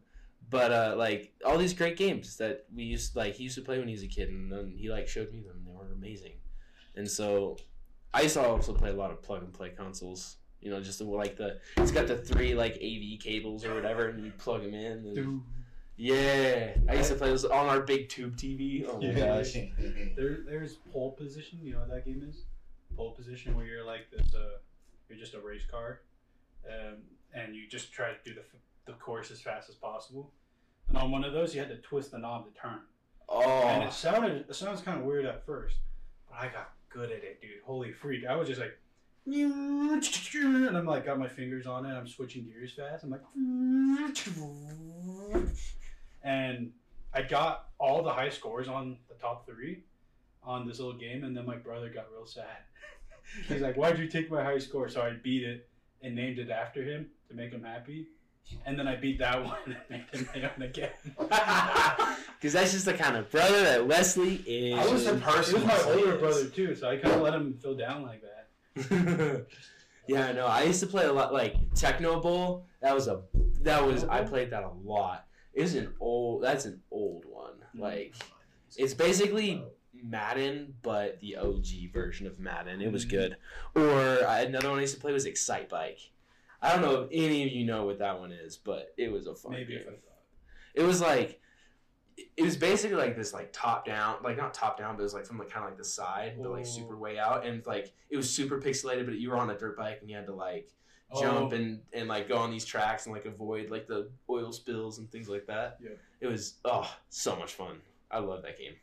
But 0.48 0.72
uh 0.72 0.94
like 0.96 1.32
all 1.46 1.56
these 1.56 1.74
great 1.74 1.96
games 1.96 2.36
that 2.38 2.64
we 2.74 2.84
used 2.84 3.14
like 3.14 3.34
he 3.34 3.44
used 3.44 3.54
to 3.56 3.62
play 3.62 3.78
when 3.78 3.86
he 3.86 3.94
was 3.94 4.02
a 4.02 4.08
kid 4.08 4.28
and 4.28 4.50
then 4.50 4.74
he 4.76 4.90
like 4.90 5.06
showed 5.06 5.32
me 5.32 5.40
them 5.40 5.56
and 5.56 5.66
they 5.66 5.72
were 5.72 5.92
amazing. 5.92 6.32
And 6.96 7.08
so 7.08 7.56
i 8.12 8.22
used 8.22 8.34
to 8.34 8.42
also 8.42 8.72
play 8.72 8.90
a 8.90 8.94
lot 8.94 9.12
of 9.12 9.22
plug 9.22 9.42
and 9.42 9.52
play 9.52 9.70
consoles. 9.70 10.36
You 10.60 10.70
know 10.70 10.80
just 10.82 10.98
the, 10.98 11.04
like 11.04 11.36
the 11.36 11.58
it's 11.76 11.92
got 11.92 12.06
the 12.06 12.16
three 12.16 12.54
like 12.54 12.74
av 12.74 13.20
cables 13.20 13.64
or 13.64 13.74
whatever 13.74 14.08
and 14.08 14.24
you 14.24 14.32
plug 14.32 14.62
them 14.62 14.74
in 14.74 14.92
and, 14.92 15.42
yeah 16.02 16.72
i 16.88 16.94
used 16.94 17.10
to 17.10 17.14
play 17.14 17.28
those 17.28 17.44
on 17.44 17.66
our 17.66 17.80
big 17.80 18.08
tube 18.08 18.34
tv 18.36 18.86
oh 18.88 18.98
my 18.98 19.08
Yeah. 19.08 19.36
gosh 19.36 19.52
there, 20.16 20.38
there's 20.46 20.76
pole 20.92 21.12
position. 21.12 21.58
You 21.62 21.72
know 21.74 21.80
what 21.80 21.90
that 21.90 22.04
game 22.06 22.22
is? 22.28 22.44
Pole 22.96 23.12
position, 23.12 23.54
where 23.56 23.66
you're 23.66 23.84
like 23.84 24.10
this. 24.10 24.34
Uh, 24.34 24.58
you're 25.08 25.18
just 25.18 25.34
a 25.34 25.40
race 25.40 25.62
car, 25.70 26.00
um, 26.68 26.96
and 27.34 27.54
you 27.54 27.68
just 27.68 27.92
try 27.92 28.08
to 28.08 28.16
do 28.24 28.34
the 28.34 28.42
the 28.90 28.96
course 28.98 29.30
as 29.30 29.40
fast 29.40 29.68
as 29.68 29.74
possible. 29.76 30.32
And 30.88 30.96
on 30.96 31.10
one 31.10 31.22
of 31.24 31.32
those, 31.32 31.54
you 31.54 31.60
had 31.60 31.68
to 31.68 31.76
twist 31.76 32.10
the 32.12 32.18
knob 32.18 32.46
to 32.52 32.60
turn. 32.60 32.80
Oh. 33.28 33.42
And 33.68 33.84
oh 33.84 33.86
it 33.86 33.92
sounded 33.92 34.44
it 34.48 34.54
sounds 34.54 34.80
kind 34.80 34.98
of 34.98 35.04
weird 35.04 35.24
at 35.26 35.44
first, 35.46 35.76
but 36.28 36.38
I 36.40 36.48
got 36.48 36.72
good 36.88 37.10
at 37.10 37.22
it, 37.22 37.40
dude. 37.40 37.60
Holy 37.64 37.92
freak! 37.92 38.26
I 38.26 38.34
was 38.36 38.48
just 38.48 38.60
like, 38.60 38.76
and 39.26 40.76
I'm 40.76 40.86
like, 40.86 41.04
got 41.06 41.18
my 41.18 41.28
fingers 41.28 41.66
on 41.66 41.86
it. 41.86 41.92
I'm 41.92 42.08
switching 42.08 42.44
gears 42.44 42.72
fast. 42.72 43.04
I'm 43.04 43.10
like, 43.10 43.22
and 46.22 46.72
I 47.12 47.22
got 47.22 47.68
all 47.78 48.02
the 48.02 48.12
high 48.12 48.28
scores 48.28 48.68
on 48.68 48.96
the 49.08 49.14
top 49.14 49.46
three 49.46 49.82
on 50.42 50.66
this 50.66 50.78
little 50.78 50.98
game, 50.98 51.24
and 51.24 51.36
then 51.36 51.44
my 51.46 51.56
brother 51.56 51.88
got 51.90 52.06
real 52.12 52.26
sad. 52.26 52.44
He's 53.48 53.60
like, 53.60 53.76
"Why'd 53.76 53.98
you 53.98 54.06
take 54.08 54.30
my 54.30 54.42
high 54.42 54.58
score?" 54.58 54.88
So 54.88 55.02
I 55.02 55.12
beat 55.22 55.42
it 55.42 55.68
and 56.02 56.14
named 56.14 56.38
it 56.38 56.50
after 56.50 56.82
him 56.82 57.06
to 57.28 57.34
make 57.34 57.52
him 57.52 57.62
happy. 57.64 58.06
And 58.66 58.76
then 58.78 58.88
I 58.88 58.96
beat 58.96 59.18
that 59.20 59.44
one 59.44 59.58
and 59.66 59.76
made 59.88 60.04
him 60.12 60.28
my 60.34 60.50
own 60.50 60.62
again. 60.62 60.90
because 62.40 62.52
that's 62.52 62.72
just 62.72 62.84
the 62.86 62.94
kind 62.94 63.16
of 63.16 63.30
brother 63.30 63.60
that 63.62 63.86
wesley 63.86 64.36
is 64.46 64.78
I 64.78 64.92
was 64.92 65.04
the 65.04 65.14
He 65.14 65.20
person. 65.20 65.54
was 65.54 65.64
my 65.64 65.92
older 65.92 66.16
brother 66.16 66.46
too, 66.46 66.74
so 66.74 66.88
I 66.88 66.96
kind 66.96 67.14
of 67.14 67.20
let 67.22 67.34
him 67.34 67.58
feel 67.62 67.76
down 67.76 68.02
like 68.02 68.22
that. 68.22 69.46
yeah, 70.08 70.26
I 70.28 70.32
know. 70.32 70.46
I 70.46 70.62
used 70.62 70.80
to 70.80 70.86
play 70.86 71.04
a 71.04 71.12
lot 71.12 71.32
like 71.32 71.54
Tecmo 71.74 72.20
Bowl. 72.22 72.66
That 72.80 72.94
was 72.94 73.06
a 73.08 73.22
that 73.62 73.84
was 73.86 74.04
I 74.04 74.22
played 74.22 74.50
that 74.50 74.62
a 74.64 74.70
lot. 74.84 75.26
It's 75.54 75.74
an 75.74 75.94
old 76.00 76.42
that's 76.42 76.64
an 76.64 76.80
old 76.90 77.24
one. 77.26 77.54
Mm. 77.76 77.80
Like 77.80 78.14
it's 78.76 78.94
basically 78.94 79.64
Madden, 79.92 80.74
but 80.82 81.20
the 81.20 81.36
OG 81.36 81.92
version 81.92 82.26
of 82.26 82.38
Madden. 82.38 82.80
It 82.80 82.92
was 82.92 83.04
Mm. 83.06 83.10
good. 83.10 83.36
Or 83.74 84.00
uh, 84.24 84.42
another 84.42 84.68
one 84.70 84.78
I 84.78 84.82
used 84.82 84.94
to 84.94 85.00
play 85.00 85.12
was 85.12 85.26
Excitebike. 85.26 86.08
I 86.62 86.72
don't 86.72 86.82
know 86.82 87.02
if 87.02 87.08
any 87.12 87.42
of 87.44 87.50
you 87.52 87.64
know 87.64 87.86
what 87.86 87.98
that 88.00 88.20
one 88.20 88.32
is, 88.32 88.56
but 88.56 88.92
it 88.96 89.10
was 89.10 89.26
a 89.26 89.34
fun 89.34 89.52
Maybe 89.52 89.72
game. 89.74 89.82
if 89.82 89.88
I 89.88 89.90
thought. 89.92 90.22
It 90.74 90.82
was 90.82 91.00
like 91.00 91.40
it 92.36 92.42
was 92.42 92.56
basically 92.56 92.96
like 92.98 93.16
this 93.16 93.32
like 93.32 93.50
top 93.50 93.86
down 93.86 94.16
like 94.22 94.36
not 94.36 94.52
top 94.52 94.76
down 94.78 94.94
but 94.94 95.00
it 95.00 95.04
was 95.04 95.14
like 95.14 95.24
from 95.24 95.38
like 95.38 95.48
kind 95.48 95.64
of 95.64 95.70
like 95.70 95.78
the 95.78 95.84
side 95.84 96.34
but 96.38 96.50
like 96.50 96.66
super 96.66 96.94
way 96.96 97.18
out 97.18 97.46
and 97.46 97.64
like 97.66 97.94
it 98.10 98.16
was 98.18 98.28
super 98.28 98.60
pixelated 98.60 99.06
but 99.06 99.14
you 99.18 99.30
were 99.30 99.38
on 99.38 99.48
a 99.48 99.56
dirt 99.56 99.74
bike 99.74 99.98
and 100.02 100.10
you 100.10 100.14
had 100.16 100.26
to 100.26 100.34
like 100.34 100.68
jump 101.18 101.52
Oh. 101.52 101.56
and 101.56 101.80
and 101.92 102.08
like 102.08 102.28
go 102.28 102.36
on 102.36 102.50
these 102.50 102.64
tracks 102.64 103.06
and 103.06 103.14
like 103.14 103.24
avoid 103.26 103.70
like 103.70 103.86
the 103.86 104.08
oil 104.28 104.52
spills 104.52 104.98
and 104.98 105.10
things 105.10 105.28
like 105.28 105.46
that 105.46 105.78
Yeah. 105.82 105.90
it 106.20 106.26
was 106.26 106.54
oh 106.64 106.88
so 107.08 107.34
much 107.36 107.52
fun 107.54 107.80
i 108.10 108.18
love 108.18 108.42
that 108.42 108.58
game 108.58 108.74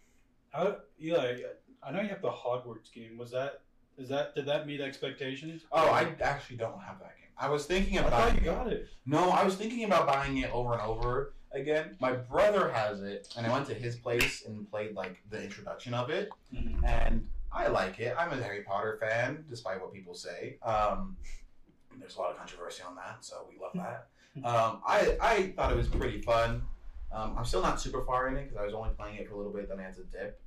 How, 0.51 0.77
Eli, 1.01 1.37
I 1.83 1.91
know 1.91 2.01
you 2.01 2.09
have 2.09 2.21
the 2.21 2.29
Hogwarts 2.31 2.91
game. 2.91 3.17
Was 3.17 3.31
that 3.31 3.61
is 3.97 4.09
that 4.09 4.35
did 4.35 4.45
that 4.47 4.65
meet 4.67 4.81
expectations? 4.81 5.63
Oh, 5.71 5.87
I 5.89 6.13
actually 6.21 6.57
don't 6.57 6.81
have 6.81 6.99
that 6.99 7.15
game. 7.17 7.29
I 7.37 7.49
was 7.49 7.65
thinking 7.65 7.99
I 7.99 8.01
about 8.03 8.29
thought 8.29 8.35
you 8.35 8.41
got 8.41 8.67
it. 8.67 8.87
No, 9.05 9.29
I 9.29 9.43
was 9.43 9.55
thinking 9.55 9.83
about 9.83 10.07
buying 10.07 10.37
it 10.37 10.51
over 10.51 10.73
and 10.73 10.81
over 10.81 11.33
again. 11.51 11.95
My 11.99 12.13
brother 12.13 12.69
has 12.71 13.01
it, 13.03 13.31
and 13.37 13.45
I 13.45 13.51
went 13.51 13.67
to 13.67 13.73
his 13.75 13.95
place 13.95 14.43
and 14.45 14.69
played 14.71 14.93
like 14.95 15.17
the 15.29 15.43
introduction 15.43 15.93
of 15.93 16.09
it, 16.09 16.29
and 16.83 17.27
I 17.51 17.67
like 17.67 17.99
it. 17.99 18.15
I'm 18.17 18.31
a 18.31 18.41
Harry 18.41 18.63
Potter 18.63 18.97
fan, 19.01 19.45
despite 19.49 19.79
what 19.81 19.93
people 19.93 20.13
say. 20.15 20.57
Um, 20.63 21.15
there's 21.99 22.15
a 22.15 22.19
lot 22.19 22.31
of 22.31 22.37
controversy 22.37 22.83
on 22.87 22.95
that, 22.95 23.17
so 23.21 23.47
we 23.49 23.59
love 23.59 23.71
that. 23.75 24.07
Um, 24.43 24.81
I 24.85 25.17
I 25.19 25.53
thought 25.55 25.71
it 25.71 25.77
was 25.77 25.87
pretty 25.87 26.21
fun. 26.21 26.61
Um, 27.11 27.35
I'm 27.37 27.45
still 27.45 27.61
not 27.61 27.79
super 27.81 28.03
far 28.03 28.27
in 28.27 28.35
it 28.35 28.43
because 28.43 28.57
I 28.57 28.65
was 28.65 28.73
only 28.73 28.89
playing 28.91 29.15
it 29.15 29.27
for 29.27 29.33
a 29.33 29.37
little 29.37 29.53
bit, 29.53 29.69
then 29.69 29.79
I 29.79 29.83
had 29.83 29.95
to 29.95 30.03
dip. 30.03 30.39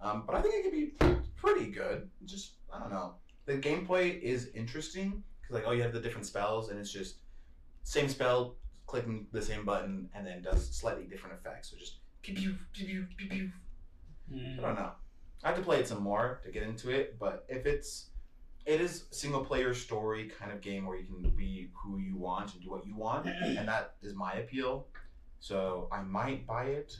Um, 0.00 0.24
but 0.26 0.34
I 0.36 0.42
think 0.42 0.54
it 0.54 0.62
could 0.62 0.72
be 0.72 0.92
pretty 1.36 1.66
good. 1.66 2.08
Just 2.24 2.52
I 2.72 2.78
don't 2.78 2.90
know. 2.90 3.14
The 3.46 3.54
gameplay 3.58 4.20
is 4.20 4.48
interesting 4.54 5.22
because 5.40 5.54
like 5.54 5.64
oh 5.66 5.72
you 5.72 5.82
have 5.82 5.92
the 5.92 6.00
different 6.00 6.26
spells 6.26 6.70
and 6.70 6.78
it's 6.78 6.92
just 6.92 7.16
same 7.82 8.08
spell 8.08 8.56
clicking 8.86 9.26
the 9.32 9.42
same 9.42 9.64
button 9.64 10.08
and 10.14 10.26
then 10.26 10.42
does 10.42 10.68
slightly 10.70 11.04
different 11.04 11.34
effects. 11.38 11.70
So 11.70 11.76
just 11.76 11.96
pew 12.22 12.34
pew 12.34 12.54
pew 12.72 12.86
pew 12.86 13.06
pew 13.16 13.28
pew. 13.28 13.50
I 14.32 14.62
don't 14.62 14.74
know. 14.74 14.92
I 15.42 15.48
have 15.48 15.56
to 15.56 15.62
play 15.62 15.80
it 15.80 15.86
some 15.86 16.02
more 16.02 16.40
to 16.44 16.50
get 16.50 16.62
into 16.62 16.90
it, 16.90 17.18
but 17.18 17.44
if 17.48 17.66
it's 17.66 18.06
it 18.66 18.80
is 18.80 19.04
single 19.10 19.44
player 19.44 19.74
story 19.74 20.30
kind 20.38 20.50
of 20.52 20.60
game 20.60 20.86
where 20.86 20.96
you 20.96 21.04
can 21.04 21.30
be 21.30 21.70
who 21.74 21.98
you 21.98 22.16
want 22.16 22.52
and 22.54 22.62
do 22.62 22.70
what 22.70 22.86
you 22.86 22.96
want, 22.96 23.26
and 23.44 23.68
that 23.68 23.94
is 24.02 24.14
my 24.14 24.34
appeal. 24.34 24.86
So 25.38 25.88
I 25.92 26.02
might 26.02 26.46
buy 26.46 26.64
it, 26.64 26.96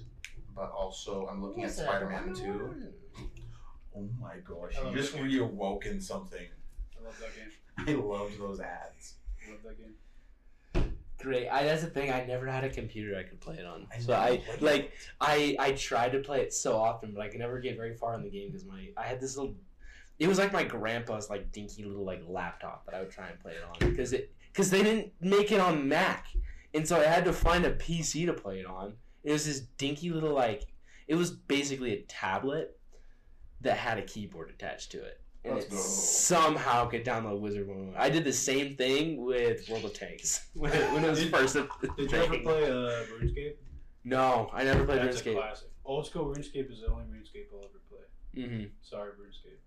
but 0.54 0.70
also 0.70 1.26
I'm 1.30 1.42
looking 1.42 1.64
at 1.64 1.72
Spider 1.72 2.08
Man 2.08 2.34
2. 2.34 2.74
Oh 3.96 4.08
my 4.20 4.36
gosh, 4.46 4.74
you 4.84 4.94
just 4.94 5.14
that 5.14 5.22
reawoken 5.22 6.02
something. 6.02 6.46
I 6.98 7.04
love 7.04 7.18
that 7.20 7.86
game. 7.86 7.98
I 8.02 8.02
loved 8.06 8.38
those 8.38 8.60
ads. 8.60 9.14
I 9.46 9.50
love 9.52 9.60
that 9.64 9.78
game. 9.78 10.92
great 11.20 11.48
I, 11.48 11.64
that's 11.64 11.80
the 11.82 11.88
thing 11.88 12.12
i 12.12 12.22
never 12.26 12.46
had 12.46 12.64
a 12.64 12.68
computer 12.68 13.16
i 13.16 13.22
could 13.22 13.40
play 13.40 13.56
it 13.56 13.64
on 13.64 13.86
I 13.94 13.98
so 13.98 14.12
i 14.12 14.42
like. 14.60 14.92
I 15.22 15.56
I 15.58 15.72
tried 15.72 16.12
to 16.12 16.18
play 16.18 16.42
it 16.42 16.52
so 16.52 16.76
often, 16.76 17.12
but 17.14 17.22
I 17.22 17.28
could 17.28 17.40
never 17.40 17.58
get 17.60 17.76
very 17.76 17.94
far 17.94 18.14
in 18.14 18.22
the 18.22 18.28
game 18.28 18.48
because 18.50 18.66
my 18.66 18.88
I 18.96 19.04
had 19.04 19.20
this 19.20 19.36
little. 19.36 19.54
It 20.18 20.28
was 20.28 20.38
like 20.38 20.52
my 20.52 20.62
grandpa's 20.64 21.28
like 21.30 21.50
dinky 21.52 21.84
little 21.84 22.04
like 22.04 22.22
laptop 22.26 22.86
that 22.86 22.94
I 22.94 23.00
would 23.00 23.10
try 23.10 23.28
and 23.28 23.38
play 23.40 23.52
it 23.52 23.62
on 23.64 23.90
because 23.90 24.12
it 24.12 24.32
because 24.52 24.70
they 24.70 24.82
didn't 24.82 25.12
make 25.20 25.50
it 25.52 25.60
on 25.60 25.88
Mac, 25.88 26.26
and 26.72 26.86
so 26.86 27.00
I 27.00 27.04
had 27.04 27.24
to 27.24 27.32
find 27.32 27.64
a 27.64 27.72
PC 27.72 28.26
to 28.26 28.32
play 28.32 28.60
it 28.60 28.66
on. 28.66 28.94
It 29.24 29.32
was 29.32 29.46
this 29.46 29.60
dinky 29.78 30.10
little 30.10 30.32
like 30.32 30.66
it 31.08 31.14
was 31.16 31.30
basically 31.32 31.92
a 31.94 32.02
tablet 32.02 32.78
that 33.62 33.76
had 33.76 33.98
a 33.98 34.02
keyboard 34.02 34.50
attached 34.50 34.92
to 34.92 35.02
it. 35.02 35.20
And 35.44 35.54
Let's 35.56 35.66
it 35.66 35.70
go. 35.72 35.76
somehow 35.76 36.86
could 36.86 37.04
download 37.04 37.40
Wizard 37.40 37.68
One. 37.68 37.92
I 37.98 38.08
did 38.08 38.24
the 38.24 38.32
same 38.32 38.76
thing 38.76 39.22
with 39.24 39.68
World 39.68 39.84
of 39.84 39.92
Tanks 39.92 40.46
when 40.54 40.72
it, 40.72 40.92
when 40.92 41.04
it 41.04 41.10
was 41.10 41.20
Did- 41.20 41.30
first. 41.32 41.56
a 41.56 41.68
Did 41.98 42.12
you 42.12 42.18
ever 42.18 42.28
thing. 42.34 42.42
play 42.44 42.64
uh, 42.64 43.04
RuneScape? 43.20 43.54
No, 44.04 44.48
I 44.54 44.64
never 44.64 44.84
played 44.84 45.02
That's 45.02 45.20
a 45.20 45.24
RuneScape. 45.24 45.34
classic. 45.36 45.68
Old 45.84 46.06
school 46.06 46.26
RuneScape 46.26 46.70
is 46.72 46.80
the 46.80 46.86
only 46.90 47.04
RuneScape 47.04 47.46
I'll 47.52 47.58
ever 47.58 47.80
play. 47.90 48.42
Mm-hmm. 48.42 48.64
Sorry, 48.82 49.10
RuneScape. 49.12 49.58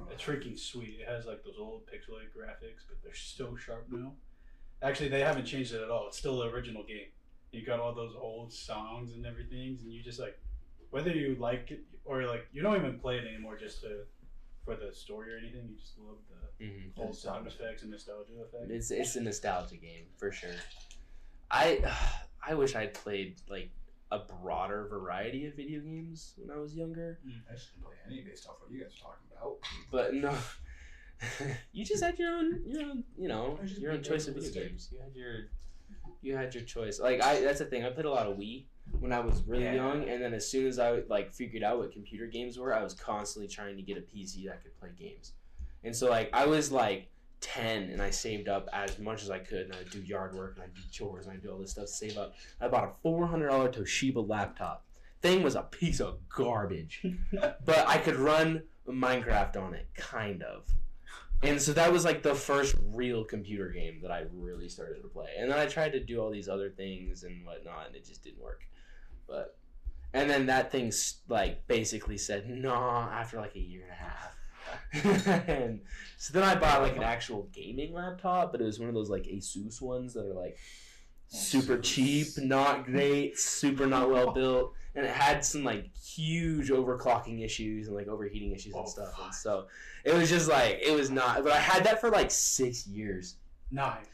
I 0.00 0.08
don't 0.08 0.08
know. 0.08 0.12
It's 0.14 0.22
freaking 0.24 0.58
sweet. 0.58 0.98
It 1.00 1.08
has 1.08 1.26
like 1.26 1.44
those 1.44 1.56
old 1.58 1.82
pixelated 1.86 2.30
graphics, 2.36 2.82
but 2.88 3.02
they're 3.02 3.14
so 3.14 3.56
sharp 3.56 3.86
now. 3.90 4.12
Actually, 4.82 5.08
they 5.08 5.20
haven't 5.20 5.44
changed 5.44 5.74
it 5.74 5.82
at 5.82 5.90
all. 5.90 6.06
It's 6.08 6.18
still 6.18 6.38
the 6.38 6.46
original 6.48 6.82
game. 6.84 7.08
You 7.52 7.66
got 7.66 7.80
all 7.80 7.94
those 7.94 8.14
old 8.18 8.52
songs 8.52 9.12
and 9.12 9.26
everything, 9.26 9.78
and 9.82 9.92
you 9.92 10.02
just 10.02 10.18
like, 10.20 10.38
whether 10.90 11.10
you 11.10 11.36
like 11.38 11.70
it 11.70 11.80
or 12.04 12.24
like, 12.24 12.46
you 12.52 12.62
don't 12.62 12.76
even 12.76 12.98
play 12.98 13.18
it 13.18 13.26
anymore 13.26 13.56
just 13.58 13.80
to 13.82 14.04
for 14.64 14.76
the 14.76 14.92
story 14.92 15.34
or 15.34 15.38
anything. 15.38 15.68
You 15.68 15.76
just 15.76 15.98
love 15.98 16.16
the 16.28 16.36
Mm-hmm. 16.64 17.00
old 17.00 17.16
sound 17.16 17.46
effects 17.46 17.80
and 17.82 17.90
nostalgia 17.90 18.32
effects. 18.42 18.66
It's 18.68 18.90
it's 18.90 19.16
a 19.16 19.20
nostalgia 19.22 19.76
game 19.76 20.04
for 20.18 20.30
sure. 20.30 20.50
I 21.50 21.80
I 22.46 22.54
wish 22.54 22.74
I'd 22.74 22.92
played 22.92 23.36
like 23.48 23.70
a 24.12 24.18
broader 24.18 24.86
variety 24.90 25.46
of 25.46 25.54
video 25.54 25.80
games 25.80 26.34
when 26.36 26.54
I 26.56 26.60
was 26.60 26.74
younger, 26.74 27.18
mm. 27.26 27.32
I 27.50 27.54
just 27.54 27.72
didn't 27.72 27.84
play 27.84 27.94
any 28.06 28.22
based 28.22 28.48
off 28.48 28.56
what 28.60 28.70
you 28.70 28.80
guys 28.82 28.92
are 28.96 29.02
talking 29.02 29.26
about. 29.36 29.58
but 29.90 30.14
no. 30.14 30.36
you 31.72 31.84
just 31.84 32.02
had 32.02 32.18
your 32.18 32.30
own, 32.32 32.60
your 32.66 32.82
own, 32.82 33.04
you 33.18 33.28
know, 33.28 33.58
your 33.78 33.92
own 33.92 34.02
choice 34.02 34.26
of 34.26 34.34
video 34.34 34.48
mistakes. 34.48 34.68
games. 34.68 34.88
You 34.92 34.98
had 35.00 35.14
your, 35.14 35.34
you 36.22 36.36
had 36.36 36.54
your 36.54 36.64
choice. 36.64 36.98
Like 36.98 37.22
I, 37.22 37.40
that's 37.42 37.58
the 37.58 37.66
thing. 37.66 37.84
I 37.84 37.90
played 37.90 38.06
a 38.06 38.10
lot 38.10 38.26
of 38.26 38.36
Wii 38.38 38.64
when 39.00 39.12
I 39.12 39.20
was 39.20 39.42
really 39.46 39.64
Yeah. 39.64 39.74
young, 39.74 40.08
and 40.08 40.22
then 40.22 40.32
as 40.34 40.48
soon 40.50 40.66
as 40.66 40.78
I 40.78 41.02
like 41.08 41.32
figured 41.32 41.62
out 41.62 41.78
what 41.78 41.92
computer 41.92 42.26
games 42.26 42.58
were, 42.58 42.74
I 42.74 42.82
was 42.82 42.94
constantly 42.94 43.48
trying 43.48 43.76
to 43.76 43.82
get 43.82 43.98
a 43.98 44.00
PC 44.00 44.46
that 44.46 44.62
could 44.62 44.76
play 44.80 44.90
games. 44.98 45.32
And 45.84 45.94
so 45.94 46.08
like 46.10 46.30
I 46.32 46.46
was 46.46 46.72
like 46.72 47.09
ten, 47.40 47.90
and 47.90 48.02
I 48.02 48.10
saved 48.10 48.48
up 48.48 48.68
as 48.72 48.98
much 48.98 49.22
as 49.22 49.30
I 49.30 49.38
could, 49.38 49.66
and 49.66 49.74
I'd 49.74 49.90
do 49.90 50.00
yard 50.00 50.34
work, 50.34 50.56
and 50.56 50.64
I'd 50.64 50.74
do 50.74 50.82
chores, 50.90 51.26
and 51.26 51.34
I'd 51.34 51.42
do 51.42 51.50
all 51.50 51.58
this 51.58 51.72
stuff 51.72 51.86
to 51.86 51.92
save 51.92 52.18
up. 52.18 52.34
I 52.60 52.68
bought 52.68 52.84
a 52.84 52.90
four 53.02 53.26
hundred 53.26 53.48
dollar 53.48 53.68
Toshiba 53.68 54.26
laptop. 54.26 54.84
Thing 55.22 55.42
was 55.42 55.54
a 55.54 55.62
piece 55.62 56.00
of 56.00 56.18
garbage, 56.28 57.04
but 57.32 57.88
I 57.88 57.98
could 57.98 58.16
run 58.16 58.62
Minecraft 58.88 59.56
on 59.56 59.74
it, 59.74 59.88
kind 59.94 60.42
of. 60.42 60.66
And 61.42 61.60
so 61.60 61.72
that 61.72 61.90
was 61.90 62.04
like 62.04 62.22
the 62.22 62.34
first 62.34 62.74
real 62.92 63.24
computer 63.24 63.70
game 63.70 64.00
that 64.02 64.10
I 64.10 64.24
really 64.32 64.68
started 64.68 65.00
to 65.02 65.08
play. 65.08 65.30
And 65.38 65.50
then 65.50 65.58
I 65.58 65.66
tried 65.66 65.92
to 65.92 66.00
do 66.00 66.20
all 66.20 66.30
these 66.30 66.48
other 66.48 66.68
things 66.68 67.24
and 67.24 67.46
whatnot, 67.46 67.86
and 67.86 67.96
it 67.96 68.04
just 68.04 68.22
didn't 68.22 68.42
work. 68.42 68.62
But 69.26 69.56
and 70.12 70.28
then 70.28 70.46
that 70.46 70.70
thing 70.72 70.92
like 71.28 71.66
basically 71.66 72.18
said 72.18 72.48
no 72.48 72.74
after 72.74 73.38
like 73.38 73.54
a 73.56 73.60
year 73.60 73.84
and 73.84 73.92
a 73.92 73.94
half. 73.94 74.36
And 74.92 75.80
so 76.18 76.32
then 76.32 76.42
I 76.42 76.54
bought 76.54 76.82
like 76.82 76.96
an 76.96 77.02
actual 77.02 77.48
gaming 77.52 77.92
laptop, 77.94 78.52
but 78.52 78.60
it 78.60 78.64
was 78.64 78.78
one 78.78 78.88
of 78.88 78.94
those 78.94 79.10
like 79.10 79.24
Asus 79.24 79.80
ones 79.80 80.14
that 80.14 80.24
are 80.26 80.34
like 80.34 80.56
super 81.28 81.78
cheap, 81.78 82.26
not 82.38 82.84
great, 82.84 83.38
super 83.38 83.86
not 83.86 84.10
well 84.10 84.30
built, 84.34 84.72
and 84.94 85.06
it 85.06 85.12
had 85.12 85.44
some 85.44 85.62
like 85.64 85.94
huge 85.96 86.70
overclocking 86.70 87.44
issues 87.44 87.86
and 87.86 87.96
like 87.96 88.08
overheating 88.08 88.52
issues 88.52 88.74
and 88.74 88.84
Oh, 88.84 88.88
stuff. 88.88 89.14
And 89.22 89.34
so 89.34 89.66
it 90.04 90.14
was 90.14 90.28
just 90.28 90.48
like 90.48 90.80
it 90.82 90.92
was 90.94 91.10
not. 91.10 91.44
But 91.44 91.52
I 91.52 91.58
had 91.60 91.84
that 91.84 92.00
for 92.00 92.10
like 92.10 92.30
six 92.30 92.86
years, 92.86 93.36
Nice. 93.70 94.04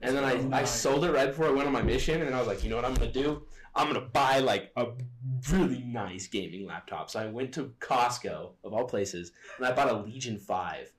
and 0.00 0.16
then 0.16 0.24
I, 0.24 0.34
oh, 0.34 0.50
I 0.52 0.64
sold 0.64 1.04
it 1.04 1.12
right 1.12 1.26
before 1.28 1.46
I 1.46 1.50
went 1.50 1.66
on 1.66 1.72
my 1.72 1.82
mission, 1.82 2.20
and 2.20 2.28
then 2.28 2.34
I 2.34 2.38
was 2.38 2.48
like, 2.48 2.64
you 2.64 2.70
know 2.70 2.76
what 2.76 2.84
I'm 2.84 2.94
gonna 2.94 3.12
do? 3.12 3.42
I'm 3.74 3.86
gonna 3.86 4.00
buy 4.06 4.38
like 4.40 4.70
a 4.76 4.88
really 5.50 5.80
nice 5.82 6.26
gaming 6.26 6.66
laptop. 6.66 7.10
So 7.10 7.20
I 7.20 7.26
went 7.26 7.52
to 7.54 7.72
Costco 7.80 8.50
of 8.64 8.72
all 8.72 8.84
places, 8.84 9.32
and 9.56 9.66
I 9.66 9.72
bought 9.72 9.88
a 9.90 9.94
Legion 9.96 10.38
Five, 10.38 10.92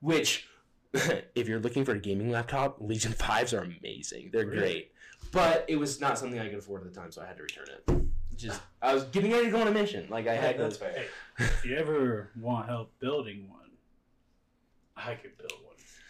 which, 0.00 0.48
if 0.94 1.48
you're 1.48 1.60
looking 1.60 1.84
for 1.84 1.92
a 1.92 1.98
gaming 1.98 2.30
laptop, 2.30 2.76
Legion 2.80 3.12
Fives 3.12 3.52
are 3.52 3.62
amazing. 3.62 4.30
They're 4.32 4.46
Really? 4.46 4.58
great, 4.58 4.92
but 5.32 5.64
it 5.68 5.76
was 5.76 6.00
not 6.00 6.18
something 6.18 6.38
I 6.40 6.48
could 6.48 6.58
afford 6.58 6.86
at 6.86 6.92
the 6.92 6.98
time, 7.00 7.12
so 7.12 7.20
I 7.22 7.26
had 7.26 7.36
to 7.36 7.42
return 7.42 7.66
it. 7.68 7.96
Just 8.36 8.60
ah. 8.82 8.88
I 8.90 8.94
was 8.94 9.04
getting 9.04 9.30
ready 9.30 9.44
to 9.46 9.50
go 9.50 9.60
on 9.60 9.68
a 9.68 9.70
mission, 9.72 10.06
like 10.08 10.26
I 10.26 10.34
had 10.34 10.58
That's 10.58 10.78
to. 10.78 10.84
fair. 10.84 11.04
If 11.38 11.64
you 11.66 11.76
ever 11.76 12.30
want 12.40 12.66
help 12.68 12.90
building 13.00 13.48
one, 13.50 13.58
I 14.96 15.14
could 15.14 15.36
build 15.36 15.52
one, 15.61 15.61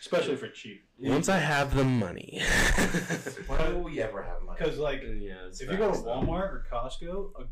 especially 0.03 0.35
for 0.37 0.49
cheap. 0.49 0.85
Once 0.99 1.29
I 1.29 1.39
have 1.39 1.75
the 1.75 1.85
money. 1.85 2.43
When 3.47 3.75
will 3.75 3.83
we 3.85 4.01
ever 4.03 4.21
have 4.23 4.43
money? 4.43 4.59
Because 4.59 4.79
like, 4.79 5.03
yeah, 5.03 5.35
if 5.51 5.61
you 5.61 5.77
go 5.77 5.93
to. 5.93 5.99
Walmart 5.99 6.51
or 6.51 6.67
Costco, 6.71 7.31
a, 7.41 7.45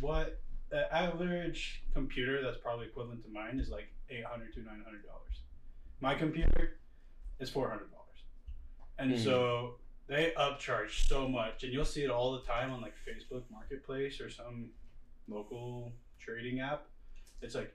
what 0.00 0.40
the 0.70 0.92
average 0.94 1.84
computer 1.94 2.42
that's 2.42 2.58
probably 2.58 2.86
equivalent 2.86 3.22
to 3.24 3.30
mine 3.30 3.60
is 3.60 3.70
like 3.70 3.88
eight 4.10 4.24
hundred 4.24 4.52
to 4.54 4.60
nine 4.60 4.82
hundred 4.84 5.06
dollars. 5.06 5.42
My 6.00 6.14
computer 6.14 6.78
is 7.38 7.48
four 7.50 7.68
hundred 7.68 7.90
dollars, 7.92 8.18
and 8.98 9.12
Mhm. 9.12 9.22
so 9.24 9.76
they 10.08 10.32
upcharge 10.36 11.06
so 11.08 11.28
much, 11.28 11.62
and 11.62 11.72
you'll 11.72 11.84
see 11.84 12.02
it 12.02 12.10
all 12.10 12.32
the 12.32 12.42
time 12.42 12.72
on 12.72 12.80
like 12.80 12.94
Facebook 13.08 13.42
Marketplace 13.50 14.20
or 14.20 14.28
some 14.28 14.70
local 15.28 15.92
trading 16.18 16.58
app. 16.60 16.86
It's 17.42 17.54
like 17.54 17.72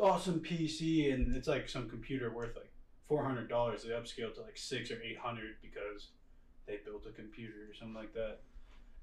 awesome 0.00 0.38
PC, 0.40 1.12
and 1.12 1.34
it's 1.36 1.48
like 1.48 1.68
some 1.68 1.88
computer 1.88 2.32
worth 2.32 2.54
like 2.56 2.70
four 3.08 3.22
hundred 3.24 3.48
dollars. 3.48 3.82
They 3.84 3.90
upscale 3.90 4.34
to 4.34 4.42
like 4.42 4.56
six 4.56 4.90
or 4.90 5.00
eight 5.02 5.18
hundred 5.18 5.56
because 5.62 6.08
they 6.66 6.78
built 6.84 7.06
a 7.06 7.10
computer 7.10 7.70
or 7.70 7.74
something 7.74 7.94
like 7.94 8.12
that. 8.14 8.38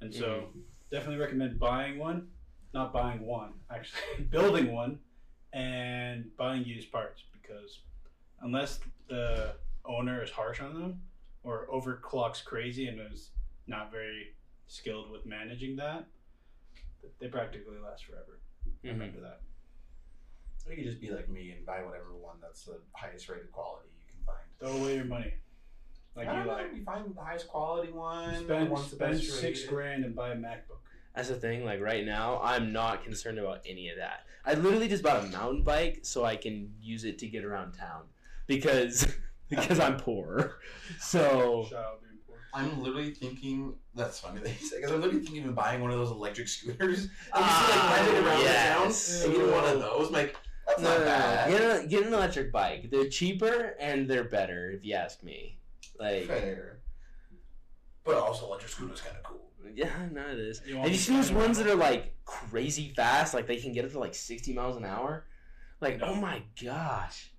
And 0.02 0.14
so, 0.14 0.50
definitely 0.92 1.18
recommend 1.20 1.60
buying 1.60 1.98
one. 2.00 2.30
Not 2.74 2.92
buying 2.92 3.22
one, 3.26 3.54
actually, 3.70 4.24
building 4.32 4.74
one 4.74 5.00
and 5.54 6.36
buying 6.38 6.64
used 6.66 6.92
parts 6.92 7.24
because 7.40 7.82
unless 8.42 8.80
the 9.08 9.54
owner 9.86 10.24
is 10.24 10.32
harsh 10.32 10.60
on 10.60 10.74
them 10.74 11.02
or 11.44 11.68
overclocks 11.72 12.44
crazy 12.44 12.88
and 12.88 13.00
is 13.14 13.30
not 13.68 13.92
very 13.92 14.34
skilled 14.66 15.12
with 15.12 15.24
managing 15.26 15.76
that, 15.76 16.06
they 17.20 17.28
practically 17.28 17.78
last 17.78 18.06
forever. 18.06 18.40
Mhm. 18.68 18.74
Remember 18.92 19.20
that. 19.20 19.40
Or 20.66 20.72
you 20.72 20.78
could 20.78 20.86
just 20.86 21.02
be 21.02 21.10
like 21.12 21.30
me 21.30 21.52
and 21.52 21.66
buy 21.66 21.84
whatever 21.84 22.16
one 22.16 22.38
that's 22.42 22.64
the 22.66 22.80
highest 22.94 23.28
rated 23.30 23.52
quality 23.52 23.90
you 23.98 24.06
can 24.08 24.26
find. 24.26 24.40
Throw 24.60 24.82
away 24.82 24.96
your 24.96 25.06
money. 25.06 25.34
Like 26.16 26.28
I 26.28 26.32
you 26.32 26.38
don't 26.38 26.48
know, 26.48 26.54
like 26.54 26.76
you 26.76 26.84
find 26.84 27.16
the 27.16 27.22
highest 27.22 27.48
quality 27.48 27.92
one. 27.92 28.36
spend 28.44 28.72
the 28.72 28.78
spend 28.78 29.12
best 29.14 29.40
six 29.40 29.60
rated. 29.62 29.70
grand 29.70 30.06
and 30.06 30.16
buy 30.16 30.30
a 30.30 30.36
MacBook. 30.36 30.78
That's 31.16 31.28
the 31.30 31.36
thing. 31.36 31.66
Like 31.66 31.82
right 31.82 32.06
now, 32.06 32.40
I'm 32.42 32.72
not 32.72 33.04
concerned 33.04 33.40
about 33.40 33.60
any 33.68 33.90
of 33.90 33.98
that. 33.98 34.22
I 34.46 34.54
literally 34.56 34.88
just 34.88 35.04
bought 35.04 35.24
a 35.24 35.28
mountain 35.28 35.64
bike 35.64 36.00
so 36.04 36.24
I 36.26 36.36
can 36.36 36.74
use 36.82 37.04
it 37.04 37.18
to 37.20 37.28
get 37.28 37.44
around 37.44 37.74
town 37.74 38.04
because 38.48 39.08
because 39.50 39.80
I'm 39.80 39.98
poor. 39.98 40.60
So 41.00 41.66
Shout 41.70 41.80
out 41.84 42.02
being 42.02 42.18
poor. 42.28 42.38
I'm 42.54 42.82
literally 42.82 43.12
thinking 43.12 43.74
that's 43.96 44.20
funny 44.20 44.40
that 44.42 44.50
you 44.62 44.68
say 44.68 44.78
because 44.78 44.92
I'm 44.92 45.02
literally 45.02 45.24
thinking 45.26 45.48
of 45.48 45.56
buying 45.56 45.82
one 45.82 45.92
of 45.92 45.98
those 45.98 46.12
electric 46.12 46.48
scooters. 46.48 46.78
And 46.80 47.00
you 47.00 47.06
see 47.06 47.10
Ah, 47.34 47.96
like 47.98 48.08
riding 48.14 48.26
around 48.28 48.40
yes. 48.42 49.24
the 49.24 49.28
town, 49.30 49.36
and 49.42 49.46
get 49.50 49.56
one 49.56 49.74
of 49.74 49.80
those. 49.80 50.08
I'm 50.08 50.14
like, 50.14 50.36
that's 50.78 50.82
no, 50.82 50.90
not 50.90 51.00
no, 51.00 51.06
no, 51.06 51.12
bad. 51.12 51.50
Get, 51.50 51.62
a, 51.62 51.88
get 51.88 52.08
an 52.08 52.14
electric 52.14 52.52
bike. 52.52 52.90
They're 52.92 53.10
cheaper 53.10 53.76
and 53.80 54.08
they're 54.08 54.24
better, 54.24 54.72
if 54.72 54.84
you 54.86 54.96
ask 54.96 55.24
me. 55.24 55.58
Like, 56.00 56.26
Fair. 56.26 56.80
But 58.04 58.16
also, 58.16 58.48
electric 58.48 58.72
scooters 58.72 59.02
kind 59.02 59.16
of 59.16 59.24
cool. 59.24 59.50
yeah, 59.74 59.90
no, 60.12 60.22
it 60.22 60.40
is. 60.40 60.62
You 60.66 60.76
want 60.76 60.90
Have 60.90 60.92
you 60.92 61.00
me 61.00 61.04
seen 61.04 61.16
those 61.16 61.32
ones 61.32 61.58
that 61.58 61.68
are 61.68 61.76
like 61.76 62.16
crazy 62.26 62.94
fast? 62.96 63.34
Like 63.34 63.48
they 63.48 63.58
can 63.58 63.72
get 63.72 63.86
up 63.86 63.92
to 63.92 64.00
like 64.00 64.14
60 64.14 64.54
miles 64.54 64.76
an 64.76 64.86
hour? 64.86 65.26
Like, 65.80 66.00
No. 66.00 66.08
oh 66.08 66.16
my 66.16 66.44
gosh. 66.62 67.32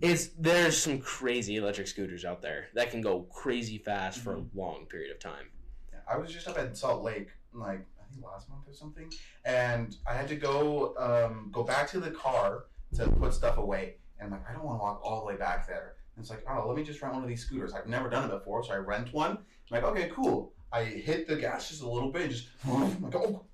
It's 0.00 0.28
there's 0.38 0.76
some 0.76 0.98
crazy 0.98 1.56
electric 1.56 1.86
scooters 1.86 2.24
out 2.24 2.42
there 2.42 2.66
that 2.74 2.90
can 2.90 3.00
go 3.00 3.22
crazy 3.22 3.78
fast 3.78 4.20
for 4.20 4.34
a 4.34 4.36
mm-hmm. 4.36 4.58
long 4.58 4.86
period 4.86 5.12
of 5.12 5.20
time. 5.20 5.46
Yeah, 5.92 6.00
I 6.12 6.16
was 6.16 6.32
just 6.32 6.48
up 6.48 6.58
at 6.58 6.76
Salt 6.76 7.04
Lake, 7.04 7.28
like 7.52 7.84
I 7.91 7.91
think 8.12 8.24
last 8.24 8.48
month 8.48 8.68
or 8.68 8.74
something, 8.74 9.12
and 9.44 9.96
I 10.06 10.14
had 10.14 10.28
to 10.28 10.36
go 10.36 10.94
um, 10.96 11.50
go 11.52 11.62
back 11.62 11.88
to 11.90 12.00
the 12.00 12.10
car 12.10 12.64
to 12.96 13.08
put 13.08 13.34
stuff 13.34 13.58
away, 13.58 13.96
and 14.18 14.26
I'm 14.26 14.32
like, 14.32 14.48
I 14.48 14.52
don't 14.52 14.64
want 14.64 14.78
to 14.78 14.82
walk 14.82 15.00
all 15.04 15.20
the 15.20 15.26
way 15.26 15.36
back 15.36 15.66
there. 15.66 15.94
And 16.16 16.22
it's 16.22 16.30
like, 16.30 16.44
oh, 16.48 16.66
let 16.68 16.76
me 16.76 16.84
just 16.84 17.00
rent 17.00 17.14
one 17.14 17.22
of 17.22 17.28
these 17.28 17.42
scooters. 17.44 17.72
I've 17.72 17.86
never 17.86 18.10
done 18.10 18.28
it 18.28 18.32
before, 18.32 18.62
so 18.62 18.72
I 18.72 18.76
rent 18.76 19.12
one. 19.12 19.30
I'm 19.32 19.38
like, 19.70 19.84
okay, 19.84 20.10
cool. 20.14 20.52
I 20.72 20.84
hit 20.84 21.26
the 21.26 21.36
gas 21.36 21.68
just 21.68 21.82
a 21.82 21.88
little 21.88 22.10
bit, 22.10 22.22
and 22.22 22.30
just 22.30 22.48
I'm 22.66 23.02
like, 23.02 23.14
oh, 23.14 23.44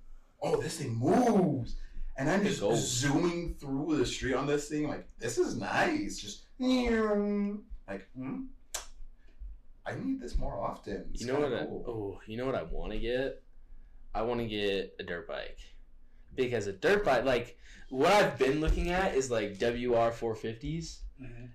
oh, 0.42 0.61
this 0.61 0.79
thing 0.79 0.94
moves. 0.97 1.77
And 2.16 2.29
I'm 2.29 2.42
just 2.42 2.61
zooming 2.61 3.55
through 3.61 3.97
the 3.97 4.05
street 4.05 4.35
on 4.35 4.47
this 4.47 4.68
thing, 4.68 4.88
like 4.88 5.07
this 5.21 5.38
is 5.38 5.57
nice. 5.57 6.18
Just 6.18 6.42
like, 6.59 8.09
hmm, 8.16 8.47
I 9.87 9.94
need 9.94 10.21
this 10.21 10.37
more 10.37 10.61
often. 10.61 11.07
It's 11.12 11.23
You 11.23 11.29
know 11.29 11.40
what? 11.40 11.51
kinda 11.51 11.62
I, 11.62 11.66
oh, 11.66 12.21
you 12.27 12.37
know 12.37 12.47
what 12.47 12.57
I 12.57 12.64
want 12.64 12.92
to 12.92 12.99
get? 12.99 13.40
I 14.14 14.23
want 14.23 14.40
to 14.40 14.47
get 14.47 14.94
a 14.99 15.03
dirt 15.03 15.29
bike 15.29 15.59
because 16.35 16.66
a 16.66 16.73
dirt 16.73 17.05
bike, 17.05 17.25
like 17.25 17.57
what 17.90 18.12
I've 18.12 18.38
been 18.38 18.61
looking 18.61 18.90
at, 18.90 19.14
is 19.14 19.31
like 19.31 19.59
WR 19.59 20.11
450s. 20.11 21.01
Mhm. 21.21 21.51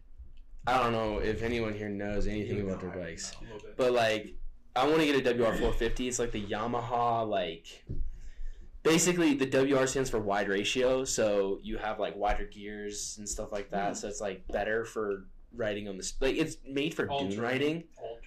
I 0.66 0.82
don't 0.82 0.94
know 0.94 1.18
if 1.20 1.44
anyone 1.44 1.74
here 1.74 1.89
knows 1.89 2.26
anything 2.28 2.62
about 2.62 2.80
dirt 2.82 2.96
bikes, 2.96 3.34
but 3.76 3.92
like 3.92 4.36
I 4.76 4.88
want 4.88 5.02
to 5.02 5.06
get 5.06 5.16
a 5.16 5.34
WR 5.34 5.54
450. 5.54 6.08
It's 6.08 6.20
like 6.20 6.32
the 6.32 6.44
Yamaha 6.44 7.28
like. 7.28 7.86
Basically, 8.82 9.34
the 9.34 9.46
WR 9.46 9.86
stands 9.86 10.10
for 10.10 10.20
wide 10.20 10.50
ratio, 10.50 11.06
so 11.06 11.60
you 11.63 11.78
have 11.78 12.00
like 12.00 12.18
wider 12.18 12.46
gears 12.46 13.16
and 13.18 13.28
stuff 13.30 13.52
like 13.54 13.70
that. 13.72 13.96
So 13.96 14.10
it's 14.10 14.20
like 14.20 14.46
better 14.50 14.84
for 14.84 15.26
riding 15.56 15.88
on 15.88 15.98
the 15.98 16.12
like 16.20 16.36
it's 16.36 16.58
made 16.68 16.94
for 16.94 17.08
All 17.10 17.26
dune 17.28 17.39
riding. 17.39 17.84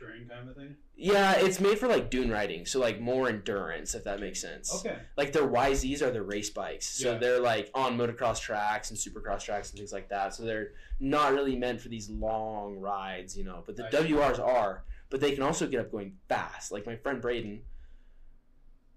All 0.06 0.12
terrain 0.12 0.28
kind 0.28 0.48
of 0.48 0.56
thing. 0.56 0.76
Yeah, 0.96 1.32
it's 1.36 1.60
made 1.60 1.78
for 1.78 1.88
like 1.88 2.10
dune 2.10 2.30
riding, 2.30 2.64
so 2.66 2.78
like 2.80 3.00
more 3.00 3.28
endurance, 3.28 3.94
if 3.94 4.04
that 4.04 4.20
makes 4.20 4.40
sense. 4.40 4.74
Okay. 4.84 4.96
Like 5.16 5.32
their 5.32 5.46
YZs 5.46 6.02
are 6.02 6.10
their 6.10 6.22
race 6.22 6.50
bikes, 6.50 6.86
so 6.88 7.12
Yeah. 7.12 7.18
they're 7.18 7.40
like 7.40 7.70
on 7.74 7.96
motocross 7.98 8.40
tracks 8.40 8.90
and 8.90 8.98
supercross 8.98 9.44
tracks 9.44 9.70
and 9.70 9.78
things 9.78 9.92
like 9.92 10.08
that. 10.08 10.34
So 10.34 10.44
they're 10.44 10.72
not 11.00 11.32
really 11.32 11.56
meant 11.56 11.80
for 11.80 11.88
these 11.88 12.08
long 12.08 12.76
rides, 12.78 13.36
you 13.36 13.44
know. 13.44 13.62
But 13.66 13.76
the 13.76 13.86
I 13.86 13.90
see. 13.90 14.12
WRs 14.14 14.38
are, 14.38 14.84
but 15.10 15.20
they 15.20 15.32
can 15.32 15.42
also 15.42 15.66
get 15.66 15.80
up 15.80 15.90
going 15.92 16.16
fast. 16.28 16.72
Like 16.72 16.86
my 16.86 16.96
friend 16.96 17.20
Braden 17.20 17.60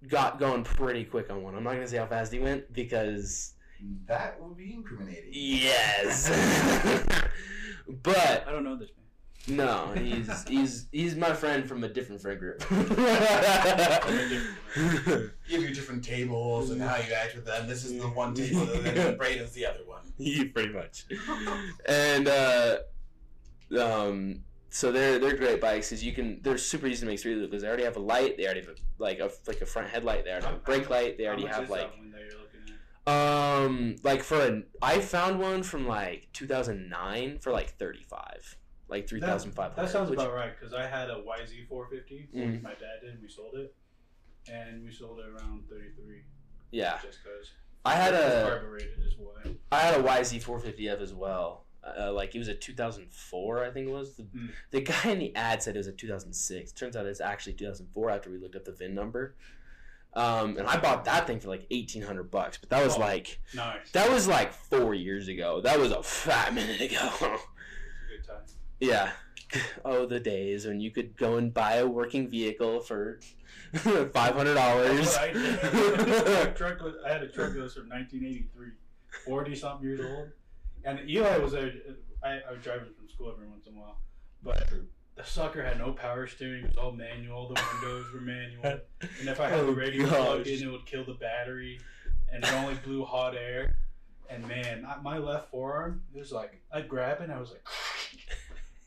got 0.07 0.39
going 0.39 0.63
pretty 0.63 1.03
quick 1.03 1.29
on 1.29 1.43
one. 1.43 1.55
I'm 1.55 1.63
not 1.63 1.73
gonna 1.73 1.87
say 1.87 1.97
how 1.97 2.05
fast 2.07 2.31
he 2.31 2.39
went 2.39 2.71
because 2.71 3.53
That 4.07 4.41
would 4.41 4.55
be 4.55 4.73
incriminating. 4.73 5.29
yes, 5.33 6.29
but 8.03 8.45
I 8.47 8.51
don't 8.51 8.63
know 8.63 8.77
this 8.77 8.91
No, 9.49 9.91
he's 9.95 10.43
he's 10.47 10.87
he's 10.91 11.15
my 11.15 11.33
friend 11.33 11.67
from 11.67 11.83
a 11.83 11.87
different 11.89 12.21
friend 12.21 12.39
group. 12.39 12.63
Give 15.49 15.61
you 15.63 15.73
different 15.73 16.03
tables 16.03 16.69
and 16.69 16.81
how 16.81 16.97
you 16.97 17.13
act 17.13 17.35
with 17.35 17.45
them. 17.45 17.67
This 17.67 17.83
is 17.85 17.99
the 17.99 18.07
one 18.07 18.33
table, 18.33 18.61
and 18.61 18.85
then 18.85 19.17
Braden's 19.17 19.51
the 19.53 19.65
other 19.65 19.79
one. 19.85 20.01
Yeah, 20.17 20.43
pretty 20.53 20.73
much. 20.73 21.05
And 21.87 22.27
uh, 22.27 22.77
um, 23.79 24.41
so 24.69 24.91
they're 24.91 25.17
they're 25.19 25.35
great 25.35 25.59
bikes 25.61 25.89
because 25.89 26.03
you 26.03 26.13
can 26.13 26.39
they're 26.43 26.57
super 26.57 26.85
easy 26.87 27.01
to 27.01 27.05
make 27.07 27.19
three 27.19 27.35
loop 27.35 27.49
because 27.49 27.63
they 27.63 27.67
already 27.67 27.83
have 27.83 27.95
a 27.97 27.99
light, 28.01 28.37
they 28.37 28.45
already 28.45 28.61
have 28.61 28.69
a, 28.69 28.75
like 28.99 29.19
a 29.19 29.31
like 29.47 29.61
a 29.61 29.65
front 29.65 29.87
headlight, 29.89 30.23
they 30.25 30.31
already 30.31 30.45
have 30.45 30.55
a 30.55 30.59
brake 30.59 30.89
light, 30.89 31.17
they 31.17 31.25
already 31.25 31.45
How 31.45 31.47
much 31.47 31.55
have 31.55 31.63
is 31.65 31.69
like 31.71 31.81
that 31.91 31.97
one 31.97 32.11
that 32.11 32.19
you're 32.21 32.39
looking 32.39 32.75
at? 33.07 33.65
um 33.65 33.95
like 34.03 34.21
for 34.21 34.39
an 34.41 34.65
I 34.81 34.99
found 34.99 35.39
one 35.39 35.63
from 35.63 35.87
like 35.87 36.27
2009 36.33 37.39
for 37.39 37.51
like 37.51 37.71
35, 37.77 38.57
like 38.89 39.07
3,500. 39.07 39.75
That 39.75 39.89
sounds 39.91 40.09
which- 40.09 40.19
about 40.19 40.33
right 40.33 40.51
because 40.57 40.73
I 40.73 40.87
had 40.87 41.09
a 41.09 41.21
YZ450. 41.21 42.29
Mhm. 42.35 42.61
My 42.63 42.71
dad 42.71 43.01
did. 43.01 43.11
and 43.13 43.21
We 43.21 43.29
sold 43.29 43.55
it, 43.55 43.73
and 44.51 44.83
we 44.83 44.91
sold 44.91 45.19
it 45.19 45.25
around 45.27 45.67
33. 45.69 46.23
yeah. 46.71 46.99
Just 47.01 47.19
because. 47.23 47.51
I 47.85 47.95
had 47.95 48.13
a 48.13 48.43
carbureted 48.49 48.99
as 49.07 49.13
well. 49.17 49.35
I 49.71 49.79
had 49.79 49.99
a 49.99 50.03
YZ450F 50.03 50.99
as 51.01 51.13
well. 51.13 51.65
Uh, 51.81 52.11
like 52.11 52.35
it 52.35 52.39
was 52.39 52.49
a 52.49 52.53
2004, 52.53 53.63
I 53.63 53.71
think 53.71 53.87
it 53.87 53.91
was. 53.91 54.17
The, 54.17 54.23
Hmm. 54.23 54.47
the 54.71 54.81
guy 54.81 55.11
in 55.11 55.19
the 55.19 55.33
ad 55.35 55.63
said 55.63 55.75
it 55.75 55.79
was 55.79 55.87
a 55.87 55.93
2006. 55.93 56.73
Turns 56.73 56.95
out 56.97 57.05
it's 57.05 57.21
actually 57.21 57.53
2004 57.53 58.09
after 58.09 58.29
we 58.29 58.37
looked 58.37 58.55
up 58.57 58.65
the 58.65 58.73
VIN 58.73 58.93
number. 58.93 59.35
Um, 60.13 60.57
and 60.57 60.67
I 60.67 60.77
bought 60.77 61.05
that 61.05 61.25
thing 61.27 61.39
for 61.39 61.47
like 61.49 61.67
1800 61.71 62.29
bucks, 62.31 62.57
but 62.57 62.69
that 62.69 62.83
was 62.83 62.95
Oh. 62.97 62.99
like 62.99 63.39
Nice. 63.53 63.91
that 63.91 64.09
was 64.09 64.27
like 64.27 64.51
four 64.51 64.93
years 64.93 65.27
ago. 65.29 65.61
That 65.61 65.79
was 65.79 65.91
a 65.91 66.03
fat 66.03 66.53
minute 66.55 66.81
ago. 66.81 67.37
Yeah. 68.79 69.11
Oh, 69.83 70.05
the 70.05 70.19
days 70.19 70.67
when 70.67 70.79
you 70.79 70.91
could 70.91 71.17
go 71.17 71.37
and 71.37 71.51
buy 71.51 71.77
a 71.77 71.87
working 71.87 72.29
vehicle 72.29 72.81
for 72.81 73.19
five 74.13 74.35
hundred 74.35 74.53
dollars. 74.53 75.17
I 75.17 75.33
did. 75.33 75.63
My 75.63 76.51
truck 76.55 76.81
was, 76.83 76.93
I 77.03 77.09
had 77.13 77.23
a 77.23 77.27
truck 77.29 77.53
that 77.53 77.59
was 77.59 77.73
from 77.73 77.89
1983, 77.89 78.67
40 79.25 79.55
something 79.55 79.87
years 79.87 80.01
old. 80.01 80.27
And 80.85 81.09
Eli 81.09 81.37
was 81.37 81.53
there. 81.53 81.71
I, 82.23 82.41
I 82.47 82.51
was 82.51 82.61
driving 82.61 82.93
from 82.95 83.09
school 83.09 83.31
every 83.33 83.47
once 83.47 83.65
in 83.65 83.73
a 83.73 83.79
while. 83.79 83.97
But 84.43 84.69
the 85.15 85.23
sucker 85.23 85.63
had 85.63 85.79
no 85.79 85.93
power 85.93 86.27
steering. 86.27 86.65
It 86.65 86.67
was 86.67 86.77
all 86.77 86.91
manual. 86.91 87.47
The 87.47 87.59
windows 87.73 88.05
were 88.13 88.21
manual. 88.21 88.81
And 89.01 89.29
if 89.29 89.39
I 89.39 89.49
had 89.49 89.61
Oh, 89.61 89.65
the 89.65 89.71
radio 89.71 90.05
plugged 90.07 90.45
in, 90.45 90.67
it 90.67 90.71
would 90.71 90.85
kill 90.85 91.05
the 91.05 91.15
battery. 91.15 91.79
And 92.31 92.43
it 92.43 92.53
only 92.53 92.75
blew 92.85 93.03
hot 93.03 93.35
air. 93.35 93.77
And 94.29 94.47
man, 94.47 94.85
my 95.01 95.17
left 95.17 95.49
forearm, 95.49 96.03
it 96.13 96.19
was 96.19 96.31
like, 96.31 96.61
I'd 96.71 96.87
grab 96.87 97.19
it 97.19 97.23
and 97.23 97.33
I 97.33 97.39
was 97.39 97.49
like, 97.49 97.65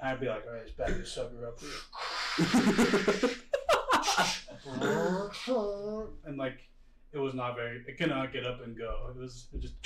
I'd 0.03 0.21
be 0.21 0.27
like, 0.29 0.45
all 0.47 0.53
right, 0.53 0.63
let's 0.63 0.73
back 0.73 0.89
this 0.89 1.13
sucker 1.13 1.47
up 1.47 1.59
here. 1.61 3.29
and 6.27 6.37
like 6.39 6.59
it 7.13 7.19
was 7.19 7.35
not 7.35 7.57
very 7.57 7.83
it 7.87 7.99
cannot 7.99 8.33
get 8.33 8.45
up 8.47 8.63
and 8.65 8.77
go 8.77 9.11
it 9.11 9.17
was 9.21 9.49
it 9.53 9.61
just 9.61 9.75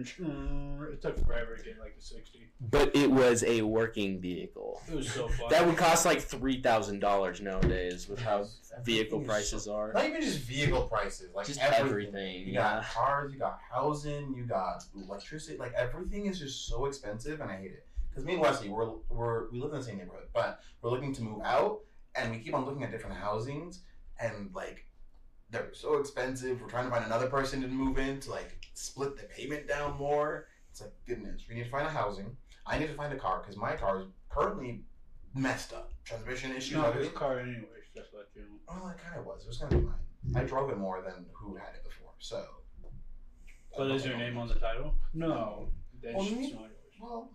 it 0.00 1.02
took 1.02 1.18
forever 1.26 1.56
to 1.56 1.62
get 1.64 1.78
like 1.80 1.96
to 1.96 2.00
60 2.00 2.48
but 2.60 2.94
it 2.94 3.10
was 3.10 3.42
a 3.44 3.62
working 3.62 4.20
vehicle. 4.20 4.80
it 4.88 4.94
was 4.94 5.10
so 5.10 5.26
fun 5.28 5.48
That 5.50 5.66
would 5.66 5.76
cost 5.76 6.04
like 6.06 6.20
three 6.20 6.60
thousand 6.62 7.00
dollars 7.00 7.40
nowadays 7.40 8.08
with 8.08 8.20
how 8.20 8.46
vehicle 8.84 9.20
prices 9.20 9.64
so- 9.64 9.74
are. 9.74 9.92
Not 9.92 10.06
even 10.06 10.20
just 10.22 10.38
vehicle 10.40 10.82
prices, 10.82 11.30
like 11.34 11.46
Just 11.46 11.60
everything. 11.60 11.86
everything. 11.88 12.46
You 12.48 12.52
Yeah. 12.54 12.76
got 12.76 12.84
cars, 12.84 13.32
you 13.32 13.38
got 13.40 13.58
housing, 13.70 14.34
you 14.36 14.44
got 14.44 14.84
electricity. 14.96 15.56
Like 15.58 15.72
everything 15.74 16.26
is 16.26 16.38
just 16.38 16.66
so 16.68 16.86
expensive, 16.86 17.40
and 17.40 17.50
I 17.50 17.56
hate 17.56 17.72
it. 17.72 17.86
Because 18.10 18.24
me 18.24 18.32
and 18.34 18.42
Wesley, 18.42 18.68
we're, 18.68 18.90
we're 19.08 19.50
we 19.50 19.60
live 19.60 19.72
in 19.72 19.78
the 19.78 19.84
same 19.84 19.98
neighborhood, 19.98 20.28
but 20.32 20.60
we're 20.82 20.90
looking 20.90 21.14
to 21.14 21.22
move 21.22 21.40
out, 21.44 21.80
and 22.14 22.30
we 22.30 22.38
keep 22.38 22.54
on 22.54 22.64
looking 22.64 22.82
at 22.84 22.90
different 22.90 23.16
housings, 23.16 23.82
and 24.20 24.50
like 24.54 24.86
they're 25.50 25.70
so 25.72 25.96
expensive. 25.98 26.60
We're 26.60 26.68
trying 26.68 26.84
to 26.86 26.90
find 26.90 27.04
another 27.04 27.28
person 27.28 27.60
to 27.62 27.68
move 27.68 27.98
in 27.98 28.20
to 28.20 28.30
like 28.30 28.58
split 28.74 29.16
the 29.16 29.24
payment 29.24 29.68
down 29.68 29.96
more. 29.96 30.46
It's 30.70 30.80
like 30.80 30.92
goodness, 31.06 31.44
we 31.48 31.54
need 31.54 31.64
to 31.64 31.70
find 31.70 31.86
a 31.86 31.90
housing. 31.90 32.36
I 32.66 32.78
need 32.78 32.88
to 32.88 32.94
find 32.94 33.12
a 33.12 33.16
car 33.16 33.40
because 33.40 33.56
my 33.56 33.74
car 33.76 34.00
is 34.00 34.06
currently 34.28 34.82
messed 35.34 35.72
up. 35.72 35.92
Transmission 36.04 36.52
issues. 36.54 36.72
no 36.74 36.84
everything. 36.84 37.10
his 37.10 37.18
car 37.18 37.38
anyways 37.40 37.64
just 37.94 38.14
like 38.14 38.26
you 38.34 38.42
know 38.42 38.48
Well, 38.68 38.88
it 38.90 38.98
kind 38.98 39.18
of 39.18 39.24
was. 39.26 39.42
It 39.44 39.48
was 39.48 39.58
gonna 39.58 39.76
be 39.76 39.82
mine. 39.82 39.94
I 40.36 40.44
drove 40.44 40.70
it 40.70 40.76
more 40.78 41.02
than 41.02 41.26
who 41.32 41.54
had 41.56 41.74
it 41.74 41.84
before, 41.84 42.12
so. 42.18 42.44
but 43.76 43.90
is 43.90 44.04
your 44.04 44.16
name 44.16 44.36
on 44.36 44.48
the 44.48 44.54
title 44.56 44.94
no 45.14 45.68
then 46.02 46.14
Well, 46.14 46.22
it's 46.26 46.32
me- 46.32 46.52
not 46.52 46.70
Well, 47.00 47.30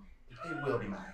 it 0.45 0.61
will 0.63 0.77
be 0.77 0.87
mine. 0.87 1.13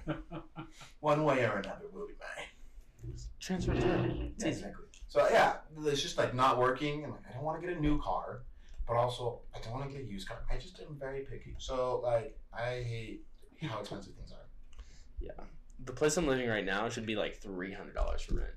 One 0.99 1.23
way 1.23 1.43
or 1.45 1.57
another, 1.57 1.85
it 1.85 1.93
will 1.93 2.07
be 2.07 2.13
mine. 2.19 3.13
Transfer 3.39 3.73
title. 3.73 4.05
It's 4.35 4.43
easy. 4.45 4.49
Exactly. 4.49 4.85
So 5.07 5.27
yeah, 5.31 5.57
it's 5.85 6.01
just 6.01 6.17
like 6.17 6.33
not 6.35 6.57
working, 6.59 7.03
and 7.03 7.13
like 7.13 7.21
I 7.29 7.33
don't 7.33 7.43
want 7.43 7.61
to 7.61 7.67
get 7.67 7.75
a 7.77 7.79
new 7.79 7.99
car, 8.01 8.43
but 8.87 8.95
also 8.95 9.41
I 9.55 9.59
don't 9.59 9.73
want 9.73 9.89
to 9.89 9.97
get 9.97 10.05
a 10.05 10.09
used 10.09 10.27
car. 10.27 10.39
I 10.51 10.57
just 10.57 10.79
am 10.79 10.97
very 10.99 11.21
picky. 11.21 11.55
So 11.57 11.99
like 12.03 12.37
I 12.53 12.83
hate 12.83 13.23
how 13.61 13.79
expensive 13.79 14.13
things 14.15 14.31
are. 14.31 14.47
Yeah, 15.19 15.31
the 15.85 15.93
place 15.93 16.15
I'm 16.17 16.27
living 16.27 16.47
right 16.47 16.65
now 16.65 16.89
should 16.89 17.05
be 17.05 17.15
like 17.15 17.37
three 17.37 17.73
hundred 17.73 17.95
dollars 17.95 18.21
for 18.21 18.35
rent. 18.35 18.51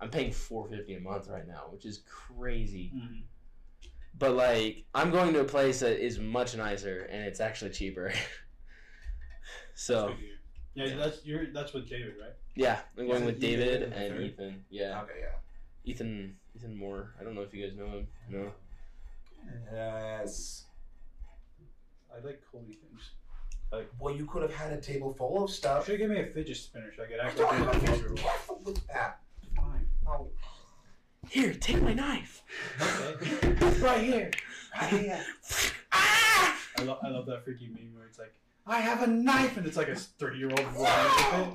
I'm 0.00 0.10
paying 0.10 0.32
four 0.32 0.68
fifty 0.68 0.94
a 0.94 1.00
month 1.00 1.28
right 1.28 1.46
now, 1.46 1.68
which 1.70 1.86
is 1.86 2.02
crazy. 2.06 2.92
Mhm. 2.94 3.22
But 4.18 4.34
like, 4.34 4.84
I'm 4.94 5.10
going 5.10 5.32
to 5.34 5.40
a 5.40 5.44
place 5.44 5.80
that 5.80 6.04
is 6.04 6.18
much 6.18 6.56
nicer 6.56 7.00
and 7.10 7.24
it's 7.24 7.40
actually 7.40 7.70
cheaper. 7.72 8.12
so 9.74 10.08
Good 10.08 10.16
to 10.16 10.22
hear. 10.22 10.34
yeah 10.90 10.96
that's 10.96 11.24
you're 11.24 11.46
that's 11.52 11.72
with 11.72 11.88
David 11.88 12.14
right 12.20 12.32
yeah, 12.56 12.78
I'm 12.96 13.06
going 13.08 13.22
Is 13.22 13.26
with 13.26 13.40
David 13.40 13.82
and 13.82 13.92
and 13.92 14.14
third? 14.14 14.22
Ethan. 14.22 14.64
Yeah, 14.70 15.02
Okay, 15.02 15.14
yeah. 15.20 15.90
Ethan. 15.90 16.36
Ethan 16.54 16.76
Moore. 16.76 17.12
I 17.20 17.24
don't 17.24 17.34
know 17.34 17.40
if 17.42 17.52
you 17.52 17.66
guys 17.66 17.76
know 17.76 17.88
him. 17.88 18.06
No. 18.30 18.52
Yes. 19.72 20.64
I 22.12 22.24
like 22.24 22.40
holy 22.52 22.74
things 22.74 23.10
Like, 23.72 23.90
Well, 23.98 24.14
you 24.14 24.24
could 24.26 24.42
have 24.42 24.54
had 24.54 24.72
a 24.72 24.80
table 24.80 25.12
full 25.12 25.42
of 25.44 25.50
stuff. 25.50 25.86
should 25.86 25.98
give 25.98 26.10
me 26.10 26.20
a 26.20 26.26
fidget 26.26 26.56
spinner 26.56 26.92
so 26.96 27.02
I 27.02 27.06
could 27.06 27.18
I 27.20 27.26
act 27.26 27.36
don't 27.38 27.50
like 27.50 27.60
a 27.60 27.64
have 27.64 27.72
to 27.72 27.86
five 27.86 27.90
be 27.96 27.98
year 28.02 28.08
old 28.10 28.18
careful 28.18 28.60
with 28.64 28.86
that. 28.86 29.18
fine 29.56 29.86
Oh, 30.06 30.28
Here, 31.28 31.54
take 31.54 31.82
my 31.82 31.92
knife. 31.92 32.42
okay 32.80 33.52
right 33.80 34.00
here. 34.04 34.30
right 34.80 34.90
here. 34.90 35.24
ah! 35.90 36.56
I, 36.78 36.82
lo- 36.84 36.98
I 37.02 37.08
love 37.08 37.26
that 37.26 37.44
freaky 37.44 37.66
meme 37.66 37.94
where 37.96 38.06
it's 38.06 38.18
like, 38.20 38.32
I 38.66 38.80
have 38.80 39.02
a 39.02 39.06
knife, 39.06 39.56
and 39.56 39.66
it's 39.66 39.76
like 39.76 39.88
a 39.88 39.94
30 39.94 40.38
year 40.38 40.48
old 40.48 40.58
running 40.60 40.76
with 40.76 41.48
it. 41.48 41.54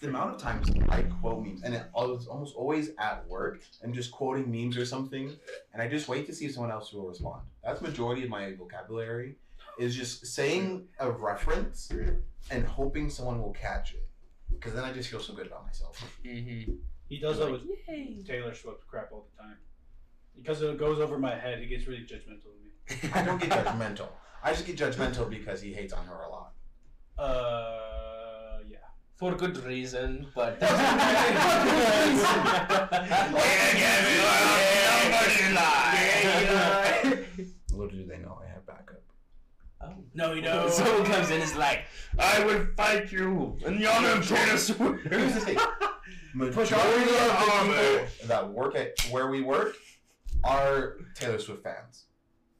the 0.00 0.08
amount 0.08 0.34
of 0.34 0.40
times 0.40 0.68
I 0.88 1.02
quote 1.02 1.44
memes, 1.44 1.62
and 1.62 1.74
it, 1.74 1.84
I 1.96 2.04
was 2.04 2.26
almost 2.26 2.56
always 2.56 2.90
at 2.98 3.26
work 3.28 3.60
and 3.82 3.94
just 3.94 4.10
quoting 4.10 4.50
memes 4.50 4.76
or 4.76 4.84
something, 4.84 5.32
and 5.72 5.80
I 5.80 5.88
just 5.88 6.08
wait 6.08 6.26
to 6.26 6.34
see 6.34 6.46
if 6.46 6.54
someone 6.54 6.72
else 6.72 6.92
will 6.92 7.06
respond. 7.06 7.42
That's 7.62 7.80
majority 7.80 8.24
of 8.24 8.30
my 8.30 8.54
vocabulary, 8.54 9.36
is 9.78 9.94
just 9.94 10.26
saying 10.26 10.88
a 10.98 11.10
reference 11.10 11.92
and 12.50 12.66
hoping 12.66 13.08
someone 13.08 13.40
will 13.40 13.52
catch 13.52 13.94
it, 13.94 14.08
because 14.50 14.74
then 14.74 14.84
I 14.84 14.92
just 14.92 15.08
feel 15.08 15.20
so 15.20 15.32
good 15.32 15.46
about 15.46 15.64
myself. 15.64 16.04
Mm-hmm. 16.24 16.72
He 17.08 17.18
does 17.18 17.38
that 17.38 17.52
with 17.52 17.62
Yay. 17.86 18.24
Taylor 18.26 18.54
Swift 18.54 18.86
crap 18.88 19.12
all 19.12 19.26
the 19.36 19.42
time. 19.42 19.56
Because 20.36 20.60
it 20.62 20.76
goes 20.78 20.98
over 20.98 21.18
my 21.18 21.36
head, 21.36 21.60
he 21.60 21.66
gets 21.66 21.86
really 21.86 22.00
judgmental 22.00 22.46
of 22.46 23.04
me. 23.04 23.10
I 23.14 23.22
don't 23.22 23.40
get 23.40 23.50
judgmental. 23.50 24.08
I 24.44 24.52
just 24.52 24.66
get 24.66 24.76
judgmental 24.76 25.30
because 25.30 25.62
he 25.62 25.72
hates 25.72 25.94
on 25.94 26.04
her 26.06 26.20
a 26.20 26.28
lot. 26.28 26.52
Uh, 27.16 28.58
yeah. 28.68 28.76
For 29.16 29.34
good 29.34 29.56
reason, 29.64 30.26
but. 30.34 30.60
Little 37.70 37.88
do 37.88 38.04
they 38.06 38.18
know 38.18 38.38
I 38.44 38.48
have 38.52 38.66
backup. 38.66 39.00
Oh. 39.80 39.94
No, 40.12 40.34
you 40.34 40.42
know. 40.48 40.68
Someone 40.68 41.06
comes 41.06 41.28
in 41.28 41.36
and 41.36 41.44
is 41.44 41.56
like, 41.56 41.86
I 42.18 42.44
will 42.44 42.66
fight 42.76 43.10
you 43.10 43.56
in 43.64 43.80
the 43.80 43.90
honor 43.90 44.10
of 44.10 44.28
Taylor 44.28 44.58
Swift. 44.58 45.06
Here's 45.08 45.32
the 45.32 45.40
thing. 45.40 45.56
Majority 46.34 47.02
of 47.02 47.08
the 47.08 47.14
people 47.64 48.28
that 48.28 48.46
work 48.50 48.76
at 48.76 49.00
where 49.10 49.30
we 49.30 49.40
work 49.40 49.74
are 50.42 50.98
Taylor 51.14 51.38
Swift 51.38 51.62
fans. 51.62 52.04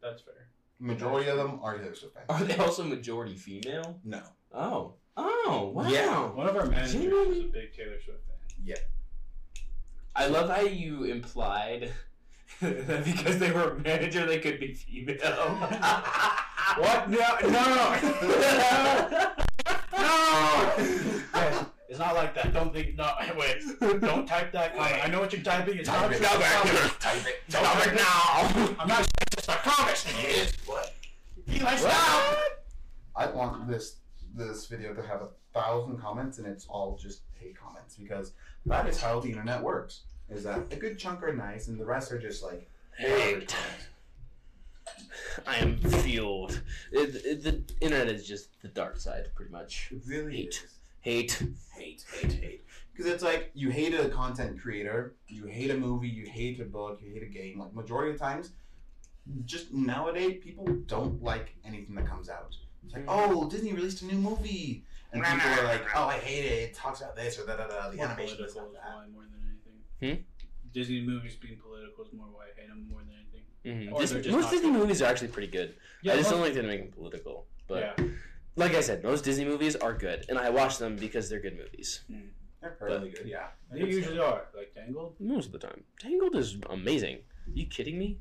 That's 0.00 0.22
fair. 0.22 0.43
Majority 0.84 1.30
of 1.30 1.38
them 1.38 1.60
are 1.62 1.78
Taylor 1.78 1.94
Swift 1.94 2.14
fans. 2.14 2.26
Are 2.28 2.44
they 2.44 2.56
also 2.56 2.84
majority 2.84 3.34
female? 3.36 3.98
No. 4.04 4.20
Oh. 4.52 4.94
Oh, 5.16 5.72
wow. 5.74 5.88
Yeah. 5.88 6.30
One 6.30 6.46
of 6.46 6.56
our 6.56 6.66
managers 6.66 6.92
Genuinely? 6.92 7.38
is 7.38 7.44
a 7.46 7.48
big 7.48 7.72
Taylor 7.74 7.98
Swift 8.04 8.20
fan. 8.26 8.36
Yeah. 8.62 8.74
I 10.14 10.26
love 10.26 10.50
how 10.50 10.60
you 10.60 11.04
implied 11.04 11.90
that 12.60 13.04
because 13.04 13.38
they 13.38 13.50
were 13.50 13.70
a 13.70 13.78
manager, 13.80 14.26
they 14.26 14.38
could 14.40 14.60
be 14.60 14.74
female. 14.74 15.18
What? 16.76 17.08
No, 17.08 17.18
no, 17.42 17.50
no. 17.50 19.32
It's 21.88 21.98
not 22.00 22.14
like 22.16 22.34
that. 22.34 22.52
Don't 22.52 22.72
think. 22.72 22.96
No, 22.96 23.12
wait. 23.38 23.62
Don't 24.00 24.26
type 24.26 24.50
that 24.50 24.74
comment. 24.76 25.04
I 25.04 25.08
know 25.08 25.20
what 25.20 25.32
you're 25.32 25.42
typing. 25.42 25.78
It's 25.78 25.88
not. 25.88 26.10
Type 26.10 26.12
it. 26.12 26.24
Stop 26.24 26.40
it. 26.66 27.00
Type 27.00 27.26
it. 27.26 27.42
Stop 27.48 27.86
it 27.86 27.94
now. 27.94 28.74
I'm 28.80 28.88
not. 28.88 29.06
A 29.48 29.52
promise. 29.52 30.04
What? 30.66 30.94
Stop. 31.78 32.38
I 33.16 33.26
want 33.26 33.68
this 33.68 33.96
this 34.34 34.66
video 34.66 34.92
to 34.94 35.02
have 35.02 35.22
a 35.22 35.28
thousand 35.52 35.98
comments 36.00 36.38
and 36.38 36.46
it's 36.46 36.66
all 36.66 36.98
just 37.00 37.22
hate 37.38 37.56
comments 37.56 37.96
because 37.96 38.32
that 38.66 38.88
is 38.88 39.00
how 39.00 39.20
the 39.20 39.28
internet 39.28 39.62
works. 39.62 40.02
Is 40.30 40.44
that 40.44 40.72
a 40.72 40.76
good 40.76 40.98
chunk 40.98 41.22
are 41.22 41.32
nice 41.32 41.68
and 41.68 41.78
the 41.78 41.84
rest 41.84 42.10
are 42.10 42.18
just 42.18 42.42
like 42.42 42.68
Hate. 42.96 43.54
I 45.46 45.56
am 45.56 45.78
fueled. 45.78 46.60
It, 46.92 47.14
it, 47.24 47.42
the 47.42 47.62
internet 47.80 48.08
is 48.08 48.26
just 48.26 48.60
the 48.62 48.68
dark 48.68 48.98
side, 48.98 49.28
pretty 49.34 49.50
much. 49.50 49.88
It 49.90 50.02
really 50.06 50.36
Hate. 50.36 50.62
is. 50.64 50.78
Hate. 51.00 51.42
hate, 51.76 52.04
hate, 52.20 52.32
hate. 52.32 52.64
Because 52.92 53.10
it's 53.12 53.22
like 53.22 53.50
you 53.54 53.70
hate 53.70 53.92
a 53.94 54.08
content 54.08 54.60
creator, 54.60 55.14
you 55.28 55.46
hate 55.46 55.70
a 55.70 55.76
movie, 55.76 56.08
you 56.08 56.26
hate 56.26 56.60
a 56.60 56.64
book, 56.64 57.00
you 57.02 57.12
hate 57.12 57.22
a 57.22 57.26
game. 57.26 57.58
Like 57.58 57.74
majority 57.74 58.12
of 58.12 58.18
times, 58.18 58.52
just 59.44 59.72
nowadays 59.72 60.40
people 60.42 60.66
don't 60.86 61.22
like 61.22 61.54
anything 61.64 61.94
that 61.96 62.06
comes 62.06 62.28
out. 62.28 62.56
It's 62.84 62.94
like, 62.94 63.06
mm. 63.06 63.08
oh, 63.08 63.48
Disney 63.48 63.72
released 63.72 64.02
a 64.02 64.06
new 64.06 64.18
movie, 64.18 64.84
and 65.12 65.22
people 65.22 65.50
are 65.50 65.64
like, 65.64 65.84
oh, 65.94 66.04
I 66.04 66.18
hate 66.18 66.44
it. 66.44 66.70
It 66.70 66.74
talks 66.74 67.00
about 67.00 67.16
this 67.16 67.38
or 67.38 67.46
that, 67.46 67.56
that, 67.56 67.70
that. 67.70 67.90
The 67.90 67.96
More 67.96 68.06
animation 68.06 68.36
political 68.36 68.44
is 68.44 68.50
is 68.50 68.56
not 68.56 68.72
that. 68.74 68.94
why 68.94 69.06
more 69.12 69.22
than 69.22 69.40
anything. 69.48 70.16
Hmm? 70.16 70.22
Disney 70.72 71.00
movies 71.00 71.36
being 71.36 71.56
political 71.56 72.04
is 72.04 72.12
more 72.12 72.26
why 72.32 72.44
I 72.44 72.60
hate 72.60 72.68
them 72.68 72.86
more 72.90 73.00
than 73.00 73.14
anything. 73.14 73.42
Mm-hmm. 73.64 73.94
Or 73.94 74.04
they're 74.04 74.20
just 74.20 74.34
most 74.34 74.44
not 74.44 74.50
Disney 74.50 74.70
good. 74.70 74.80
movies 74.80 75.02
are 75.02 75.06
actually 75.06 75.28
pretty 75.28 75.48
good. 75.48 75.74
I 76.02 76.16
just 76.16 76.30
don't 76.30 76.40
like 76.40 76.54
them 76.54 76.66
making 76.66 76.92
political. 76.92 77.46
But 77.66 77.94
yeah. 77.98 78.04
like 78.56 78.74
I 78.74 78.80
said, 78.80 79.02
most 79.02 79.24
Disney 79.24 79.46
movies 79.46 79.76
are 79.76 79.94
good, 79.94 80.26
and 80.28 80.38
I 80.38 80.50
watch 80.50 80.78
them 80.78 80.96
because 80.96 81.30
they're 81.30 81.40
good 81.40 81.56
movies. 81.56 82.02
Hmm. 82.08 82.28
They're 82.60 82.76
fairly 82.78 83.10
good, 83.10 83.26
yeah. 83.26 83.48
They 83.70 83.80
usually 83.80 84.18
are. 84.18 84.44
Like 84.56 84.72
Tangled. 84.74 85.14
Most 85.20 85.46
of 85.46 85.52
the 85.52 85.58
time, 85.58 85.84
Tangled 85.98 86.34
is 86.34 86.56
amazing. 86.70 87.16
Are 87.16 87.52
you 87.52 87.66
kidding 87.66 87.98
me? 87.98 88.18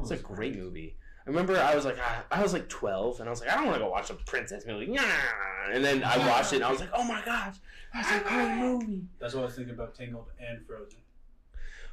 It's 0.00 0.10
a 0.10 0.16
great 0.16 0.56
movie. 0.56 0.96
I 1.26 1.30
remember 1.30 1.56
I 1.58 1.74
was 1.74 1.84
like, 1.84 1.98
ah, 2.00 2.24
I 2.30 2.42
was 2.42 2.52
like 2.52 2.68
12, 2.68 3.20
and 3.20 3.28
I 3.28 3.30
was 3.30 3.40
like, 3.40 3.50
I 3.50 3.56
don't 3.56 3.66
want 3.66 3.76
to 3.76 3.84
go 3.84 3.90
watch 3.90 4.10
a 4.10 4.14
princess 4.14 4.64
movie. 4.66 4.86
Nah. 4.86 5.02
And 5.72 5.84
then 5.84 6.02
I 6.02 6.16
watched 6.28 6.52
it, 6.52 6.56
and 6.56 6.64
I 6.64 6.70
was 6.70 6.80
like, 6.80 6.90
oh 6.94 7.04
my 7.04 7.22
gosh, 7.24 7.56
that's 7.92 8.10
a 8.10 8.20
great 8.28 8.56
movie. 8.56 9.02
That's 9.20 9.34
what 9.34 9.42
I 9.42 9.44
was 9.46 9.54
thinking 9.54 9.74
about 9.74 9.94
Tangled 9.94 10.26
and 10.40 10.66
Frozen. 10.66 10.98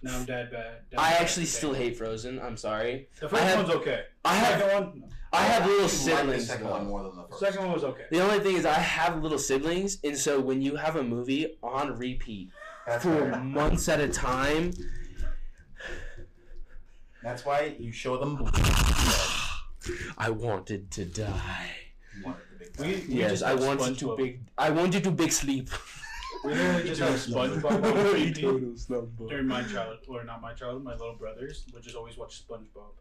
Now 0.04 0.16
I'm 0.16 0.26
dead 0.26 0.52
bad. 0.52 0.82
dad 0.92 1.00
I 1.00 1.12
bad 1.12 1.22
actually 1.22 1.46
to 1.46 1.52
still 1.52 1.74
hate 1.74 1.98
Frozen. 1.98 2.40
I'm 2.40 2.56
sorry. 2.56 3.10
The 3.20 3.28
first 3.30 3.42
have- 3.44 3.58
one's 3.66 3.76
okay. 3.78 4.04
I 4.24 4.36
have 4.36 4.60
second 4.62 4.74
one. 4.86 5.00
no. 5.02 5.08
I 5.34 5.42
have 5.44 5.66
little 5.66 5.82
like 5.82 5.90
siblings. 5.92 6.44
The 6.48 6.54
second 6.54 6.68
though. 6.68 6.72
one 6.72 6.88
more 6.88 7.04
than 7.04 7.16
the 7.16 7.24
The 7.24 7.28
first. 7.30 7.40
second 7.42 7.62
one 7.66 7.72
was 7.74 7.84
okay. 7.84 8.04
The 8.12 8.22
only 8.24 8.40
thing 8.40 8.56
is, 8.56 8.66
I 8.66 8.74
have 8.74 9.22
little 9.22 9.40
siblings, 9.40 9.98
and 10.04 10.18
so 10.18 10.40
when 10.40 10.62
you 10.62 10.76
have 10.78 10.96
a 10.96 11.04
movie 11.04 11.58
on 11.62 11.98
repeat 11.98 12.50
That's 12.86 13.04
for 13.04 13.10
fair. 13.32 13.36
months 13.44 13.90
at 13.90 14.00
a 14.00 14.08
time, 14.08 14.72
That's 17.24 17.46
why 17.46 17.76
you 17.80 17.92
show 17.92 18.18
them. 18.18 18.46
I 20.18 20.30
wanted 20.30 20.92
to 20.92 21.06
die. 21.06 21.72
You 22.18 22.24
wanted 22.26 22.42
the 22.52 22.66
big 22.66 22.80
We- 23.08 23.14
we 23.16 23.20
yes, 23.22 23.42
I 23.42 23.54
wanted 23.54 23.98
to 24.00 24.06
SpongeBob. 24.08 24.18
big. 24.18 24.40
I 24.58 24.70
wanted 24.70 25.04
to 25.04 25.12
big 25.12 25.32
sleep. 25.32 25.70
We 26.44 26.54
literally 26.54 26.84
just 26.84 27.02
have 27.02 27.14
SpongeBob 27.30 27.84
on 27.84 28.14
repeat 28.14 28.80
slumber. 28.80 29.28
during 29.28 29.48
my 29.48 29.64
childhood, 29.64 30.00
or 30.08 30.24
not 30.24 30.42
my 30.42 30.54
childhood, 30.54 30.84
my 30.84 30.92
little 30.94 31.16
brothers 31.16 31.66
would 31.74 31.84
just 31.84 31.96
always 31.96 32.18
watch 32.18 32.44
SpongeBob. 32.48 32.94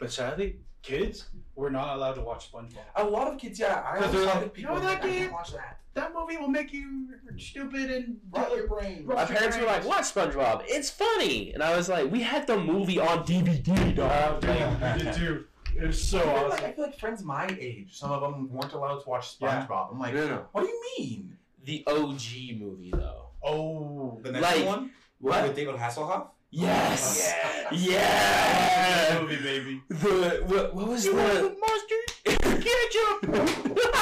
But 0.00 0.10
sadly, 0.12 0.56
kids 0.82 1.26
were 1.54 1.70
not 1.70 1.94
allowed 1.96 2.14
to 2.14 2.22
watch 2.22 2.50
SpongeBob. 2.50 2.78
A 2.96 3.04
lot 3.04 3.28
of 3.32 3.38
kids, 3.38 3.60
yeah. 3.60 3.84
I 3.86 3.98
Because 3.98 4.12
they're 4.12 4.20
always 4.22 4.34
like, 4.34 4.42
like, 4.44 4.54
people 4.54 4.74
"No, 4.76 4.80
like, 4.80 5.00
that 5.02 5.04
I 5.04 5.08
can't 5.10 5.22
kid- 5.24 5.32
watch 5.32 5.52
that. 5.52 5.76
That 5.92 6.14
movie 6.14 6.36
will 6.38 6.48
make 6.48 6.72
you 6.72 7.08
stupid 7.36 7.90
and 7.90 8.16
Rot 8.30 8.54
your 8.56 8.66
brain. 8.68 9.04
Rot 9.04 9.16
My 9.16 9.22
your 9.28 9.36
parents 9.38 9.56
were 9.58 9.64
like, 9.64 9.82
brains. 9.82 9.86
"Watch 9.86 10.04
SpongeBob. 10.14 10.62
It's 10.66 10.88
funny," 10.88 11.52
and 11.52 11.62
I 11.62 11.76
was 11.76 11.88
like, 11.88 12.10
"We 12.10 12.22
had 12.22 12.46
the 12.46 12.56
movie 12.56 12.98
on 12.98 13.24
DVD, 13.24 13.94
dog." 13.94 14.44
I 14.44 14.96
did 14.98 15.12
too. 15.14 15.44
It 15.76 15.86
was 15.86 16.02
so 16.02 16.18
I 16.18 16.22
feel, 16.22 16.32
like, 16.32 16.52
awesome. 16.52 16.64
I 16.64 16.72
feel 16.72 16.84
like 16.86 16.98
friends 16.98 17.22
my 17.24 17.46
age, 17.60 17.96
some 17.96 18.10
of 18.12 18.20
them 18.22 18.50
weren't 18.50 18.72
allowed 18.72 19.00
to 19.00 19.08
watch 19.08 19.36
Yeah. 19.40 19.66
SpongeBob. 19.66 19.92
I'm 19.92 19.98
like, 19.98 20.14
No, 20.14 20.26
no. 20.28 20.46
what 20.52 20.62
do 20.62 20.68
you 20.68 20.82
mean? 20.98 21.36
The 21.64 21.84
OG 21.86 22.56
movie, 22.58 22.90
though. 22.92 23.26
Oh, 23.42 24.18
The 24.22 24.32
next 24.32 24.44
Like- 24.56 24.66
one 24.66 24.92
What? 25.20 25.42
with 25.46 25.56
David 25.56 25.74
Hasselhoff. 25.76 26.28
Yes. 26.50 27.32
Yeah. 27.70 29.12
Yeah. 29.12 29.20
movie, 29.20 29.36
baby. 29.36 29.82
The 29.88 30.42
what, 30.46 30.74
what 30.74 30.88
was 30.88 31.04
You 31.04 31.14
want 31.14 31.32
the 31.32 31.56
mustard? 31.60 32.06
Ketchup. 32.24 33.20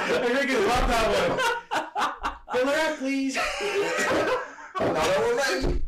I 0.00 0.30
think 0.36 0.50
freaking 0.50 0.66
love 0.68 0.88
that 0.88 1.06
one. 1.18 2.56
Fill 2.56 2.66
her 2.68 2.90
up, 2.92 2.98
please. 2.98 3.36
Another 4.78 5.20
woman. 5.34 5.82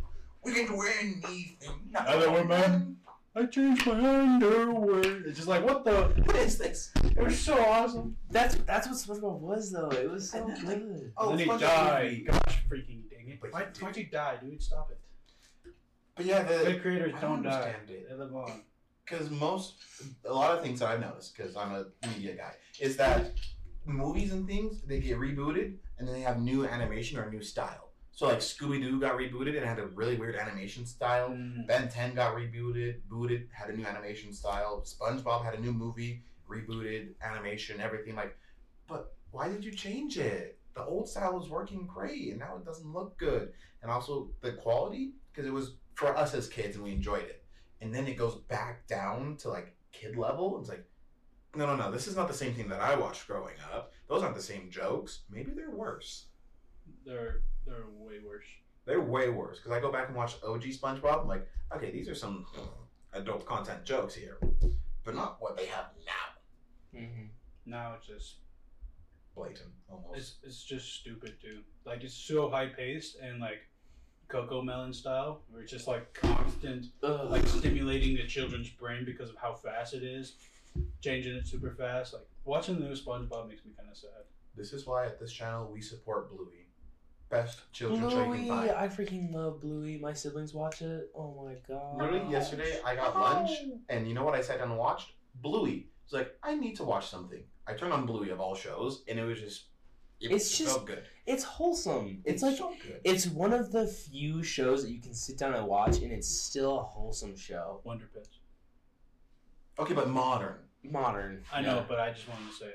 We 0.44 0.52
can 0.52 0.66
do 0.66 0.82
anything. 1.00 1.56
Another 1.94 2.30
woman. 2.32 2.96
I 3.36 3.46
changed 3.46 3.86
my 3.86 3.92
underwear. 3.94 5.22
It's 5.26 5.36
just 5.36 5.46
like 5.48 5.64
what 5.64 5.84
the? 5.84 6.12
What 6.24 6.34
is 6.36 6.58
this? 6.58 6.90
It 7.04 7.22
was 7.22 7.38
so 7.38 7.56
awesome. 7.64 8.16
That's 8.30 8.56
that's 8.66 8.88
what 8.88 8.96
SpongeBob 8.96 9.38
was 9.38 9.70
though. 9.70 9.88
It 9.90 10.10
was 10.10 10.30
so 10.30 10.38
And 10.38 10.56
then, 10.56 10.64
like, 10.66 10.78
good. 10.78 11.12
Oh, 11.16 11.30
and 11.30 11.38
then 11.38 11.48
he 11.48 11.58
died. 11.58 12.22
Gosh, 12.26 12.62
freaking 12.68 13.08
dang 13.08 13.19
it! 13.32 13.40
But 13.40 13.52
Why, 13.52 13.66
he 13.74 13.84
why'd 13.84 13.94
did. 13.94 14.04
you 14.06 14.10
die, 14.10 14.36
dude? 14.42 14.62
Stop 14.62 14.90
it. 14.90 14.98
But 16.16 16.26
yeah, 16.26 16.42
the 16.42 16.64
Good 16.64 16.82
creators 16.82 17.14
I 17.16 17.20
don't, 17.20 17.42
don't 17.42 17.44
die. 17.44 17.50
understand 17.52 17.90
it. 17.90 18.08
They 18.08 18.14
live 18.16 18.34
on. 18.34 18.62
because 19.04 19.30
most 19.30 19.74
a 20.24 20.32
lot 20.32 20.56
of 20.56 20.62
things 20.62 20.80
that 20.80 20.88
I've 20.90 21.00
noticed 21.00 21.36
because 21.36 21.56
I'm 21.56 21.72
a 21.72 21.86
media 22.08 22.34
guy 22.36 22.52
is 22.78 22.96
that 22.96 23.32
movies 23.86 24.32
and 24.32 24.46
things 24.46 24.82
they 24.82 25.00
get 25.00 25.18
rebooted 25.18 25.74
and 25.98 26.06
then 26.06 26.14
they 26.14 26.20
have 26.20 26.40
new 26.40 26.66
animation 26.66 27.18
or 27.18 27.30
new 27.30 27.42
style. 27.42 27.88
So 28.12 28.26
like 28.26 28.38
Scooby 28.40 28.80
Doo 28.82 29.00
got 29.00 29.16
rebooted 29.16 29.56
and 29.56 29.64
had 29.64 29.78
a 29.78 29.86
really 29.86 30.16
weird 30.16 30.36
animation 30.36 30.84
style. 30.84 31.30
Mm. 31.30 31.66
Ben 31.66 31.88
10 31.88 32.14
got 32.14 32.34
rebooted, 32.34 32.96
booted, 33.08 33.48
had 33.52 33.70
a 33.70 33.76
new 33.76 33.86
animation 33.86 34.32
style. 34.34 34.84
SpongeBob 34.84 35.42
had 35.44 35.54
a 35.54 35.60
new 35.60 35.72
movie, 35.72 36.22
rebooted, 36.48 37.14
animation, 37.22 37.80
everything. 37.80 38.14
Like, 38.14 38.36
but 38.86 39.14
why 39.30 39.48
did 39.48 39.64
you 39.64 39.70
change 39.72 40.18
it? 40.18 40.58
The 40.74 40.85
old 40.85 41.09
style 41.09 41.35
was 41.35 41.48
working 41.48 41.87
great, 41.87 42.30
and 42.30 42.38
now 42.38 42.56
it 42.56 42.64
doesn't 42.64 42.92
look 42.92 43.18
good. 43.18 43.52
And 43.83 43.90
also 43.90 44.30
the 44.40 44.52
quality, 44.52 45.12
because 45.33 45.46
it 45.46 45.52
was 45.52 45.74
for 45.94 46.16
us 46.16 46.35
as 46.35 46.48
kids 46.48 46.76
and 46.76 46.85
we 46.85 46.92
enjoyed 46.92 47.24
it. 47.24 47.44
And 47.80 47.94
then 47.94 48.06
it 48.06 48.16
goes 48.16 48.37
back 48.37 48.87
down 48.87 49.37
to 49.38 49.48
like 49.48 49.74
kid 49.92 50.16
level. 50.16 50.59
It's 50.61 50.68
like, 50.68 50.85
no, 51.54 51.66
no, 51.66 51.76
no, 51.76 51.90
this 51.90 52.06
is 52.06 52.16
not 52.16 52.28
the 52.28 52.35
same 52.35 52.54
thing 52.54 52.68
that 52.68 52.80
I 52.80 52.94
watched 52.94 53.26
growing 53.26 53.54
up. 53.72 53.92
Those 54.09 54.22
aren't 54.22 54.37
the 54.37 54.42
same 54.42 54.70
jokes. 54.70 55.20
Maybe 55.30 55.50
they're 55.50 55.70
worse. 55.70 56.26
They're 57.04 57.42
they're 57.66 57.87
way 57.98 58.18
worse. 58.26 58.46
They're 58.87 59.00
way 59.00 59.28
worse 59.30 59.59
because 59.59 59.72
I 59.72 59.80
go 59.80 59.92
back 59.92 60.09
and 60.09 60.16
watch 60.16 60.37
OG 60.44 60.62
SpongeBob. 60.62 61.22
I'm 61.22 61.28
like, 61.28 61.46
okay, 61.74 61.90
these 61.90 62.09
are 62.09 62.14
some 62.14 62.46
adult 63.12 63.44
content 63.46 63.85
jokes 63.85 64.14
here, 64.14 64.38
but 65.04 65.14
not 65.14 65.37
what 65.40 65.56
they 65.56 65.66
have 65.66 65.87
now. 66.06 66.98
Mm-hmm. 67.00 67.26
Now 67.66 67.94
it's 67.96 68.06
just 68.06 68.37
Blatant, 69.40 69.70
almost. 69.88 70.18
it's 70.18 70.35
it's 70.42 70.62
just 70.64 70.94
stupid 70.94 71.35
too. 71.40 71.61
Like 71.85 72.05
it's 72.05 72.14
so 72.14 72.48
high 72.50 72.66
paced 72.66 73.16
and 73.16 73.40
like 73.40 73.61
CoComelon 74.29 74.94
style, 74.94 75.40
where 75.50 75.62
it's 75.62 75.72
just 75.72 75.88
like 75.88 76.12
constant 76.14 76.87
like 77.03 77.46
stimulating 77.46 78.16
the 78.16 78.26
children's 78.26 78.68
brain 78.68 79.05
because 79.05 79.31
of 79.31 79.37
how 79.37 79.55
fast 79.55 79.94
it 79.94 80.03
is, 80.03 80.35
changing 81.00 81.35
it 81.35 81.46
super 81.46 81.70
fast. 81.70 82.12
Like 82.12 82.26
watching 82.44 82.79
the 82.79 82.87
new 82.87 82.94
SpongeBob 82.94 83.48
makes 83.48 83.64
me 83.64 83.72
kind 83.76 83.88
of 83.90 83.96
sad. 83.96 84.24
this 84.57 84.72
is 84.72 84.87
why 84.87 85.07
at 85.07 85.18
this 85.18 85.33
channel 85.33 85.70
we 85.72 85.81
support 85.81 86.31
Bluey, 86.31 86.66
best 87.31 87.61
children's 87.72 88.12
show 88.12 88.18
you 88.18 88.24
can 88.24 88.44
Bluey, 88.44 88.48
find. 88.48 88.70
I 88.72 88.88
freaking 88.88 89.33
love 89.33 89.61
Bluey. 89.61 89.98
My 89.98 90.12
siblings 90.12 90.53
watch 90.53 90.83
it. 90.83 91.11
Oh 91.16 91.44
my 91.44 91.55
god. 91.66 91.96
Literally 91.98 92.31
yesterday, 92.31 92.79
I 92.85 92.94
got 92.94 93.18
lunch, 93.18 93.50
and 93.88 94.07
you 94.07 94.14
know 94.14 94.24
what 94.24 94.35
I 94.35 94.42
sat 94.42 94.59
down 94.59 94.70
and 94.70 94.79
watched? 94.79 95.12
Bluey. 95.37 95.88
It's 96.11 96.14
like 96.16 96.35
I 96.42 96.57
need 96.57 96.75
to 96.75 96.83
watch 96.83 97.09
something. 97.09 97.44
I 97.68 97.75
turned 97.75 97.92
on 97.92 98.05
Bluey 98.05 98.31
of 98.31 98.40
all 98.40 98.57
shows, 98.57 99.05
and 99.07 99.16
it 99.16 99.23
was 99.25 99.38
just. 99.38 99.66
It, 100.20 100.33
It's 100.33 100.53
it 100.53 100.64
just- 100.64 100.75
felt 100.75 100.87
good. 100.87 101.05
It's 101.25 101.44
wholesome. 101.44 102.20
It's, 102.25 102.42
like 102.42 102.57
so 102.57 102.75
good. 102.83 103.01
it's 103.05 103.27
one 103.29 103.53
of 103.53 103.70
the 103.70 103.87
few 103.87 104.42
shows 104.42 104.83
that 104.83 104.90
you 104.90 105.01
can 105.01 105.14
sit 105.14 105.38
down 105.38 105.55
and 105.55 105.64
watch, 105.68 105.99
and 105.99 106.11
it's 106.11 106.27
still 106.29 106.81
a 106.81 106.83
wholesome 106.83 107.37
show. 107.37 107.81
Wonder 107.85 108.11
Pets. 108.12 108.40
Okay, 109.79 109.94
but 109.94 110.09
modern. 110.11 110.57
Modern. 110.83 111.44
I 111.53 111.61
know, 111.62 111.77
Yeah. 111.77 111.85
but 111.88 112.01
I 112.01 112.11
just 112.11 112.29
wanted 112.29 112.49
to 112.49 112.55
say 112.57 112.73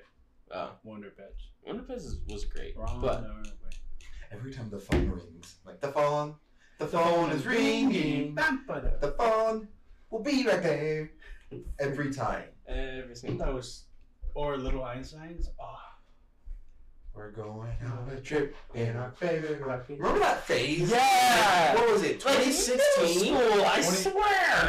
Oh, 0.51 0.71
Wonder 0.85 1.09
Pets. 1.09 1.49
Wonder 1.67 1.83
Pets 1.83 2.05
is- 2.05 2.21
was 2.29 2.45
great, 2.45 2.77
Wrong. 2.77 3.01
but 3.01 3.21
no, 3.23 3.33
no. 3.33 3.49
Every 4.31 4.53
time 4.53 4.69
the 4.69 4.79
phone 4.79 5.09
rings, 5.09 5.57
like 5.65 5.81
the 5.81 5.91
phone, 5.91 6.35
the 6.79 6.87
phone 6.87 7.31
is 7.31 7.45
ringing. 7.45 8.33
Bam-ba-da. 8.33 8.97
The 8.99 9.11
phone 9.11 9.67
will 10.09 10.21
be 10.23 10.47
right 10.47 10.63
there 10.63 11.11
every 11.79 12.13
time. 12.13 12.49
Every 12.67 13.15
single 13.15 13.45
That 13.45 13.53
was 13.53 13.83
or 14.33 14.57
Little 14.57 14.81
Einsteins. 14.81 15.47
Oh, 15.61 15.77
We're 17.13 17.31
going 17.31 17.71
on 17.85 18.09
a 18.11 18.19
trip 18.19 18.55
in 18.73 18.95
our 18.97 19.11
favorite 19.11 19.61
Rocky. 19.65 19.95
Remember 19.95 20.19
that 20.19 20.43
phase? 20.43 20.91
Yeah. 20.91 21.75
What 21.75 21.91
was 21.93 22.03
it? 22.03 22.19
2016? 22.19 23.33
middle 23.33 23.49
school, 23.51 23.65
I 23.65 23.81
20 23.81 23.81
swear. 23.83 24.13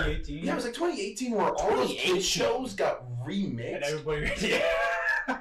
2018. 0.05 0.45
Yeah, 0.45 0.53
it 0.53 0.55
was 0.55 0.65
like 0.65 0.75
2018 0.75 1.33
where 1.33 1.47
all 1.47 1.71
those 1.71 1.89
2018. 1.91 2.15
kid 2.15 2.23
shows 2.25 2.75
got 2.75 3.03
and 3.03 3.19
remixed. 3.27 3.83
everybody. 3.83 4.31
Yeah. 4.49 4.63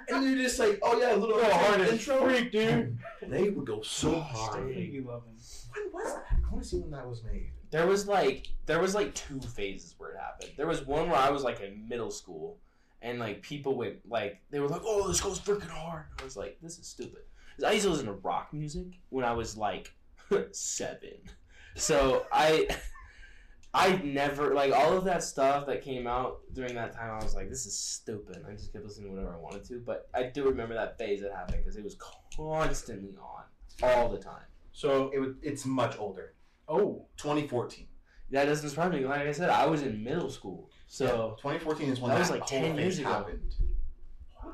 And 0.10 0.24
you're 0.26 0.38
just 0.44 0.58
like, 0.58 0.80
oh 0.82 1.00
yeah, 1.00 1.14
a 1.14 1.16
little 1.16 1.36
Go 1.38 1.48
hard 1.48 1.82
as 1.82 1.92
intro. 1.92 2.26
freak, 2.28 2.52
dude. 2.52 2.98
They 3.22 3.50
would 3.52 3.68
go 3.68 3.84
so 3.84 4.16
Oh, 4.16 4.20
hard. 4.20 4.74
You 4.76 5.04
love 5.08 5.22
him. 5.26 5.36
When 5.92 5.94
was 5.94 6.14
that? 6.16 6.26
I 6.32 6.52
want 6.52 6.64
to 6.64 6.68
see 6.68 6.78
when 6.80 6.90
that 6.90 7.08
was 7.08 7.24
made. 7.24 7.52
There 7.76 7.88
was 7.88 8.08
like 8.08 8.48
there 8.68 8.80
was 8.80 8.96
like 8.96 9.14
two 9.16 9.42
phases 9.42 9.96
where 9.98 10.12
it 10.12 10.18
happened. 10.18 10.52
There 10.56 10.66
was 10.66 10.86
one 10.86 11.10
where 11.10 11.20
I 11.20 11.30
was 11.30 11.44
like 11.44 11.60
in 11.60 11.90
middle 11.90 12.10
school, 12.10 12.58
and 13.02 13.20
like 13.20 13.42
people 13.42 13.76
went 13.76 13.98
like 14.08 14.40
they 14.50 14.62
were 14.62 14.70
like, 14.70 14.84
"Oh, 14.86 15.10
this 15.10 15.20
goes 15.20 15.42
freaking 15.42 15.68
hard." 15.68 16.06
I 16.18 16.24
was 16.24 16.38
like, 16.38 16.58
"This 16.62 16.80
is 16.80 16.88
stupid." 16.88 17.24
I 17.68 17.74
used 17.74 17.84
to 17.84 17.92
listen 17.92 18.06
to 18.06 18.14
rock 18.14 18.54
music 18.54 18.88
when 19.10 19.26
I 19.26 19.34
was 19.34 19.58
like 19.58 19.94
seven, 20.52 21.18
so 21.76 22.26
I. 22.32 22.70
I 23.74 23.98
never 24.06 24.54
like 24.54 24.72
all 24.72 24.98
of 24.98 25.04
that 25.04 25.22
stuff 25.22 25.66
that 25.68 25.82
came 25.82 26.08
out 26.08 26.40
during 26.54 26.76
that 26.76 26.94
time. 26.94 27.12
I 27.12 27.22
was 27.22 27.36
like, 27.36 27.50
"This 27.50 27.66
is 27.66 27.78
stupid." 27.78 28.46
I 28.48 28.54
just 28.54 28.72
kept 28.72 28.86
listening 28.86 29.10
to 29.10 29.16
whatever 29.18 29.36
I 29.36 29.38
wanted 29.38 29.66
to. 29.66 29.80
But 29.86 30.08
I 30.14 30.24
do 30.24 30.46
remember 30.46 30.76
that 30.76 30.98
phase 30.98 31.20
that 31.24 31.34
happened 31.34 31.58
because 31.58 31.76
it 31.76 31.84
was 31.84 31.98
constantly 32.38 33.18
on 33.18 33.44
all 33.84 34.08
the 34.08 34.18
time. 34.18 34.46
So, 34.72 35.12
It 35.14 35.20
would, 35.20 35.36
it's 35.42 35.66
much 35.66 36.00
older. 36.00 36.35
Oh, 36.68 37.06
2014. 37.18 37.88
That 38.32 38.46
doesn't 38.46 38.70
surprise 38.70 38.92
me. 38.92 39.06
Like 39.06 39.22
I 39.22 39.32
said, 39.32 39.50
I 39.50 39.66
was 39.68 39.84
in 39.84 40.04
middle 40.04 40.30
school, 40.32 40.70
so 40.88 41.36
2014 41.38 41.90
is 41.90 42.00
when 42.00 42.10
That 42.10 42.16
that, 42.16 42.20
was 42.22 42.30
like 42.32 42.42
whole 42.42 42.60
10 42.62 42.76
phase 42.76 42.82
years 42.84 43.00
ago. 43.00 43.10
happened. 43.10 43.56
Wow. 44.44 44.52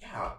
Yeah, 0.00 0.30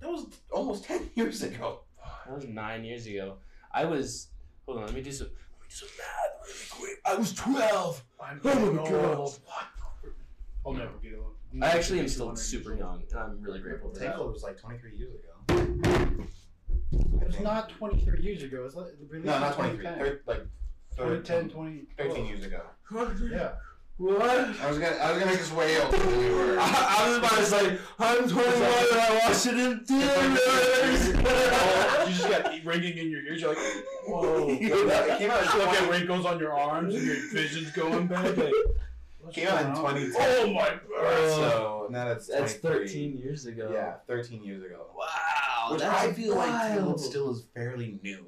that 0.00 0.08
was 0.08 0.26
almost 0.50 0.84
10 0.90 1.10
years 1.16 1.42
ago. 1.42 1.80
that 2.26 2.34
was 2.34 2.46
nine 2.46 2.84
years 2.84 3.06
ago. 3.06 3.36
I 3.72 3.84
was. 3.84 4.28
Hold 4.66 4.78
on, 4.78 4.86
let 4.86 4.94
me 4.94 5.02
do 5.02 5.10
some. 5.10 5.26
Let 5.28 5.34
me 5.62 5.66
do 5.68 5.74
some 5.74 5.88
math 5.98 6.46
really 6.46 6.66
quick. 6.70 7.00
I 7.04 7.14
was 7.16 7.32
twelve. 7.34 8.04
I'm 8.22 8.40
Oh 8.44 8.54
my 8.72 8.82
getting 8.84 9.00
God. 9.00 9.16
old. 9.18 9.38
I'll 10.64 10.72
never 10.72 10.92
be 11.02 11.10
the 11.10 11.16
one. 11.16 11.32
I 11.62 11.70
actually 11.76 11.98
am 12.00 12.08
still 12.08 12.34
super 12.36 12.74
young, 12.74 13.02
and 13.10 13.18
I'm 13.18 13.42
really 13.42 13.58
grateful 13.58 13.90
for 13.92 13.98
that. 13.98 14.10
Tangled 14.10 14.32
was 14.32 14.42
like 14.44 14.56
23 14.58 14.96
years 14.96 15.12
ago. 15.14 16.24
It 16.92 17.26
was 17.26 17.40
not 17.40 17.70
23 17.70 18.20
years 18.22 18.42
ago. 18.42 18.60
It 18.60 18.64
was 18.64 18.76
like, 18.76 18.86
released 19.08 19.26
No, 19.26 19.34
in 19.36 19.40
not 19.40 19.54
23. 19.54 19.78
2010. 19.78 19.98
Thir- 19.98 20.20
like 20.26 20.46
2010, 20.96 21.50
20. 21.50 21.82
13 21.98 22.26
years 22.26 22.44
ago. 22.44 22.60
Yeah. 23.30 23.52
What? 23.98 24.20
I 24.60 24.68
was 24.68 24.78
gonna, 24.78 24.96
I 24.96 25.10
was 25.12 25.18
gonna 25.20 25.30
make 25.30 25.38
this 25.40 25.52
way 25.52 25.80
older 25.80 25.96
than 25.96 26.18
we 26.18 26.30
were. 26.34 26.56
I, 26.60 26.96
I 26.98 27.08
was 27.08 27.18
about 27.18 27.30
to 27.36 27.44
say 27.44 27.78
I'm 27.98 28.28
21 28.28 28.54
and 28.54 29.00
I 29.00 29.20
watched 29.22 29.46
it 29.46 29.54
in 29.58 29.80
theaters. 29.84 31.08
you 32.08 32.14
just 32.14 32.28
got 32.28 32.64
ringing 32.64 32.98
in 32.98 33.10
your 33.10 33.22
ears. 33.22 33.40
You're 33.42 33.50
like, 33.54 33.58
whoa. 34.06 34.48
It 34.48 34.58
came 34.58 34.90
out- 34.90 35.08
it 35.08 35.18
came 35.18 35.30
out 35.30 35.42
in 35.42 35.48
You 35.52 35.58
look 35.58 35.68
at 35.68 35.84
20 35.86 35.90
wrinkles 35.90 36.26
on 36.26 36.38
your 36.40 36.52
arms 36.52 36.94
and 36.94 37.04
your 37.06 37.16
vision's 37.32 37.70
going 37.72 38.06
bad. 38.08 38.36
Like, 38.36 38.52
what's 39.20 39.36
Came 39.36 39.48
out 39.48 39.64
in 39.66 39.74
going 39.74 39.86
on? 39.86 39.94
2010. 39.94 40.48
Oh 40.48 40.52
my 40.52 40.68
god. 40.70 41.30
So 41.30 41.86
now 41.90 42.04
that's 42.06 42.26
That's 42.28 42.54
23. 42.58 42.86
13 42.88 43.16
years 43.18 43.46
ago. 43.46 43.70
Yeah, 43.72 43.94
13 44.08 44.42
years 44.42 44.62
ago. 44.64 44.86
Wow. 44.96 45.06
Which 45.70 45.80
that's 45.80 46.04
I 46.04 46.12
feel 46.12 46.34
like 46.34 46.48
wild. 46.50 46.72
Tangled 46.72 47.00
still 47.00 47.30
is 47.30 47.44
fairly 47.54 47.98
new. 48.02 48.26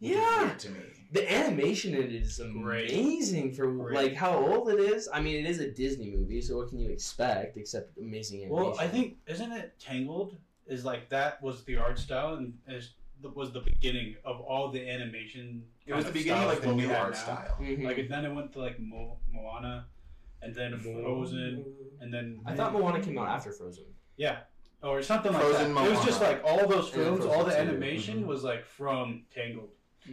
Yeah. 0.00 0.54
To 0.58 0.70
me. 0.70 0.80
The 1.12 1.32
animation 1.32 1.94
in 1.94 2.02
it 2.02 2.12
is 2.12 2.40
Great. 2.60 2.90
amazing 2.90 3.52
for 3.54 3.68
Great. 3.72 3.94
like 3.94 4.14
how 4.14 4.36
old 4.36 4.68
it 4.68 4.80
is. 4.80 5.08
I 5.12 5.20
mean, 5.20 5.36
it 5.44 5.48
is 5.48 5.60
a 5.60 5.70
Disney 5.70 6.10
movie, 6.10 6.40
so 6.40 6.56
what 6.56 6.68
can 6.68 6.78
you 6.80 6.90
expect 6.90 7.56
except 7.56 7.96
amazing 7.98 8.42
animation? 8.42 8.64
Well, 8.70 8.76
I 8.80 8.88
think 8.88 9.16
isn't 9.26 9.52
it 9.52 9.78
Tangled? 9.78 10.36
Is 10.66 10.84
like 10.84 11.08
that 11.10 11.40
was 11.42 11.62
the 11.64 11.76
art 11.76 11.98
style 11.98 12.34
and 12.34 12.54
is 12.68 12.94
was 13.34 13.52
the 13.52 13.60
beginning 13.60 14.16
of 14.24 14.40
all 14.40 14.70
the 14.70 14.88
animation. 14.90 15.62
It 15.86 15.94
was 15.94 16.04
the 16.06 16.12
beginning 16.12 16.42
of 16.42 16.48
like 16.48 16.60
the 16.62 16.68
what 16.68 16.76
we 16.76 16.82
new 16.82 16.88
have 16.88 17.02
art 17.02 17.12
now. 17.12 17.18
style. 17.18 17.56
Mhm. 17.60 17.84
Like 17.84 18.08
then 18.08 18.24
it 18.24 18.34
went 18.34 18.52
to 18.54 18.58
like 18.60 18.78
Mo- 18.80 19.18
Moana, 19.30 19.86
and 20.42 20.54
then 20.54 20.78
Frozen, 20.78 21.64
and 22.00 22.12
then 22.12 22.40
I 22.44 22.54
thought 22.54 22.72
Moana 22.72 23.00
came 23.00 23.16
out 23.18 23.28
after 23.28 23.52
Frozen. 23.52 23.84
Yeah, 24.16 24.38
or 24.84 25.02
something 25.02 25.32
like 25.32 25.42
Frozen, 25.42 25.74
that. 25.74 25.86
It 25.86 25.90
was 25.96 26.04
just 26.04 26.20
like 26.20 26.42
all 26.44 26.66
those 26.68 26.88
films, 26.88 27.24
all 27.24 27.44
the 27.44 27.50
Frozen 27.50 27.66
too. 27.66 27.70
animation 27.72 28.22
Mhm. 28.22 28.26
was 28.26 28.44
like 28.44 28.64
from 28.66 29.24
Tangled 29.34 29.70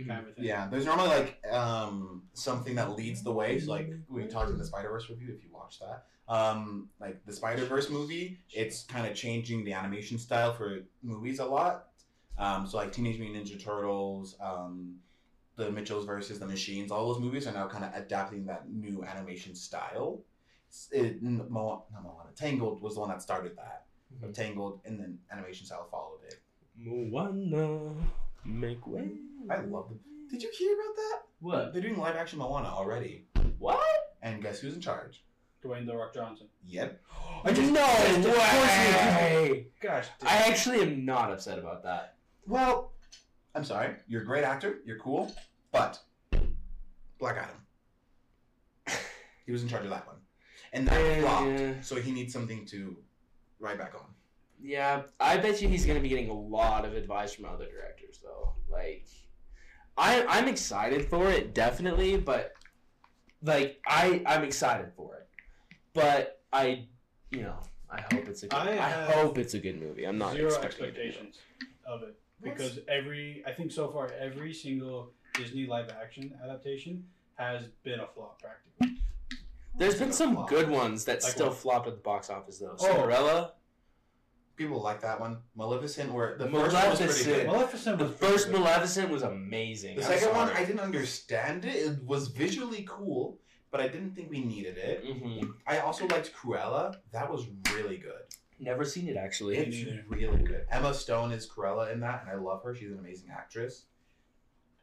kind 0.08 0.26
of 0.28 0.36
thing. 0.36 0.46
Yeah, 0.46 0.68
there's 0.68 0.86
normally 0.86 1.10
like 1.10 1.46
um, 1.52 2.24
something 2.34 2.76
that 2.76 2.96
leads 2.96 3.22
the 3.24 3.32
way. 3.34 3.60
So 3.60 3.72
like 3.72 3.92
we 4.10 4.26
talked 4.26 4.50
in 4.50 4.58
the 4.58 4.66
Spider 4.66 4.90
Verse 4.90 5.10
review, 5.10 5.34
if 5.38 5.44
you 5.44 5.50
watched 5.52 5.82
that. 5.82 6.06
Um, 6.28 6.90
like 7.00 7.26
the 7.26 7.34
Spider 7.34 7.66
Verse 7.66 7.90
movie, 7.90 8.40
it's 8.52 8.84
kind 8.84 9.06
of 9.06 9.14
changing 9.16 9.66
the 9.66 9.74
animation 9.74 10.18
style 10.18 10.54
for 10.54 10.80
movies 11.04 11.40
a 11.40 11.46
lot. 11.46 11.90
Um, 12.38 12.66
so 12.66 12.78
like 12.78 12.92
Teenage 12.94 13.20
Mutant 13.20 13.46
Ninja 13.46 13.62
Turtles, 13.62 14.38
um, 14.40 14.96
the 15.58 15.70
Mitchells 15.70 16.06
versus 16.06 16.40
the 16.40 16.48
Machines, 16.48 16.90
all 16.92 17.12
those 17.14 17.22
movies 17.22 17.46
are 17.46 17.52
now 17.54 17.68
kind 17.68 17.84
of 17.84 17.94
adapting 17.94 18.46
that 18.46 18.70
new 18.72 19.04
animation 19.04 19.54
style. 19.54 20.22
It's- 20.70 20.88
It, 20.94 21.22
Mo- 21.22 21.84
not 21.92 22.04
Moana, 22.04 22.30
Tangled 22.34 22.82
was 22.82 22.94
the 22.94 23.02
one 23.02 23.10
that 23.10 23.22
started 23.22 23.58
that. 23.58 23.86
Mhm. 24.20 24.34
Tangled, 24.34 24.82
and 24.86 25.00
then 25.00 25.20
animation 25.32 25.66
style 25.66 25.88
followed 25.90 26.22
it. 26.28 26.42
Moana, 26.78 27.94
make 28.46 28.86
way. 28.88 29.10
I 29.50 29.58
love 29.62 29.90
them. 29.90 30.00
Did 30.30 30.42
you 30.44 30.52
hear 30.58 30.74
about 30.74 30.96
that? 30.96 31.22
What? 31.40 31.74
They're 31.74 31.82
doing 31.82 31.98
live 31.98 32.16
action 32.16 32.40
Moana 32.40 32.68
already. 32.70 33.26
What? 33.60 33.80
And 34.22 34.42
guess 34.42 34.60
who's 34.60 34.74
in 34.76 34.82
charge? 34.82 35.24
Dwayne 35.64 35.86
the 35.86 35.96
Rock 35.96 36.14
Johnson. 36.14 36.48
Yep. 36.66 37.02
I 37.44 37.52
just 37.54 37.72
no 37.72 37.84
Of 37.84 38.24
course 38.24 38.36
way. 38.38 39.68
Gosh, 39.80 40.08
I 40.24 40.38
actually 40.50 40.82
am 40.82 41.06
not 41.06 41.32
upset 41.32 41.60
about 41.60 41.84
that. 41.84 42.16
Well, 42.48 42.94
I'm 43.56 43.64
sorry. 43.64 43.96
You're 44.08 44.22
a 44.22 44.26
great 44.26 44.44
actor. 44.44 44.80
You're 44.86 45.00
cool. 45.00 45.34
But 45.72 46.00
Black 47.20 47.38
Adam. 47.38 47.56
He 49.46 49.52
was 49.52 49.64
in 49.64 49.70
charge 49.70 49.84
of 49.84 49.90
that 49.90 50.06
one. 50.08 50.18
And 50.72 50.88
that 50.88 51.00
Yeah. 51.00 51.22
flopped. 51.74 51.86
So 51.86 51.96
he 51.98 52.12
needs 52.12 52.32
something 52.32 52.66
to 52.68 52.96
ride 53.62 53.78
back 53.78 53.94
on. 53.96 54.06
Yeah, 54.62 55.04
I 55.20 55.38
bet 55.38 55.62
you 55.62 55.68
he's 55.68 55.86
gonna 55.86 56.00
be 56.00 56.10
getting 56.10 56.30
a 56.30 56.38
lot 56.38 56.86
of 56.86 56.94
advice 56.94 57.34
from 57.34 57.46
other 57.46 57.66
directors 57.66 58.20
though. 58.22 58.54
Like, 58.70 59.06
I 59.98 60.26
I'm 60.28 60.48
excited 60.48 61.08
for 61.10 61.30
it 61.30 61.54
definitely, 61.54 62.18
but 62.18 62.54
like 63.44 63.80
I 63.88 64.22
I'm 64.26 64.44
excited 64.44 64.92
for 64.96 65.16
it, 65.16 65.28
but 65.94 66.42
I 66.52 66.86
you 67.32 67.42
know 67.42 67.58
I 67.90 68.02
hope 68.02 68.28
it's 68.28 68.44
a 68.44 68.48
good, 68.48 68.60
I 68.60 68.78
I, 68.78 69.12
hope 69.12 69.38
it's 69.38 69.54
a 69.54 69.60
good 69.60 69.82
movie. 69.82 70.06
I'm 70.06 70.18
not 70.18 70.34
zero 70.34 70.48
expecting 70.48 70.86
it 70.86 70.88
expectations 70.90 71.40
of 71.86 72.04
it 72.04 72.16
because 72.42 72.80
every 72.88 73.44
I 73.48 73.52
think 73.52 73.72
so 73.72 73.90
far 73.90 74.12
every 74.20 74.54
single 74.54 75.12
Disney 75.34 75.66
live 75.66 75.90
action 75.90 76.34
adaptation 76.44 77.06
has 77.36 77.66
been 77.84 78.00
a 78.00 78.08
flop 78.08 78.42
practically. 78.42 79.02
There's 79.76 79.98
been 79.98 80.12
some 80.12 80.46
good 80.48 80.70
ones 80.70 81.06
that 81.06 81.24
Like 81.24 81.32
still 81.32 81.48
what? 81.48 81.58
flopped 81.58 81.88
at 81.88 81.94
the 81.96 82.02
box 82.02 82.30
office 82.30 82.60
though. 82.60 82.76
Oh. 82.80 82.86
Cinderella, 82.86 83.54
People 84.58 84.82
like 84.82 85.02
that 85.02 85.20
one. 85.20 85.40
Maleficent, 85.56 86.14
where 86.14 86.38
the 86.38 86.46
first 86.48 86.74
one 86.76 86.90
was 86.90 87.00
pretty 87.00 87.00
Maleficent. 87.00 87.36
good. 87.36 87.48
Maleficent 87.48 87.98
the 87.98 88.04
was 88.06 88.14
pretty 88.16 88.32
first 88.34 88.46
good. 88.52 88.60
Maleficent 88.60 89.10
was 89.10 89.22
amazing. 89.24 89.96
The 89.96 90.04
I'm 90.04 90.08
second 90.20 90.36
one, 90.36 90.48
sorry. 90.50 90.60
I 90.60 90.66
didn't 90.66 90.82
understand 90.82 91.66
it. 91.66 91.76
It 91.78 92.04
was 92.04 92.28
visually 92.28 92.86
cool, 92.88 93.40
but 93.72 93.82
I 93.82 93.88
didn't 93.88 94.14
think 94.14 94.30
we 94.30 94.42
needed 94.44 94.78
it. 94.78 95.04
Mhm. 95.04 95.54
I 95.66 95.80
also 95.80 96.06
liked 96.08 96.32
Cruella. 96.36 96.98
That 97.12 97.32
was 97.32 97.48
really 97.74 97.98
good. 97.98 98.22
Never 98.60 98.86
seen 98.86 99.08
it 99.08 99.16
actually. 99.18 99.58
It's 99.58 99.76
neither. 99.76 100.06
really 100.08 100.44
good. 100.44 100.68
Emma 100.70 100.94
Stone 100.94 101.32
is 101.32 101.50
Cruella 101.50 101.92
in 101.92 102.00
that, 102.02 102.22
and 102.22 102.30
I 102.30 102.36
love 102.36 102.62
her. 102.64 102.76
She's 102.76 102.92
an 102.92 103.00
amazing 103.00 103.30
actress. 103.32 103.86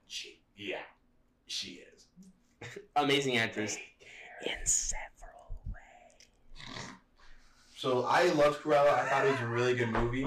She, 0.09 0.41
yeah, 0.57 0.83
she 1.47 1.83
is. 1.95 2.07
Amazing 2.97 3.37
actress 3.37 3.77
in 4.47 4.67
several 4.67 5.61
ways. 5.67 6.87
So 7.77 8.05
I 8.05 8.29
loved 8.33 8.63
Cruella. 8.63 8.95
I 8.99 9.09
thought 9.09 9.27
it 9.27 9.33
was 9.33 9.41
a 9.41 9.47
really 9.47 9.75
good 9.75 9.91
movie. 9.91 10.25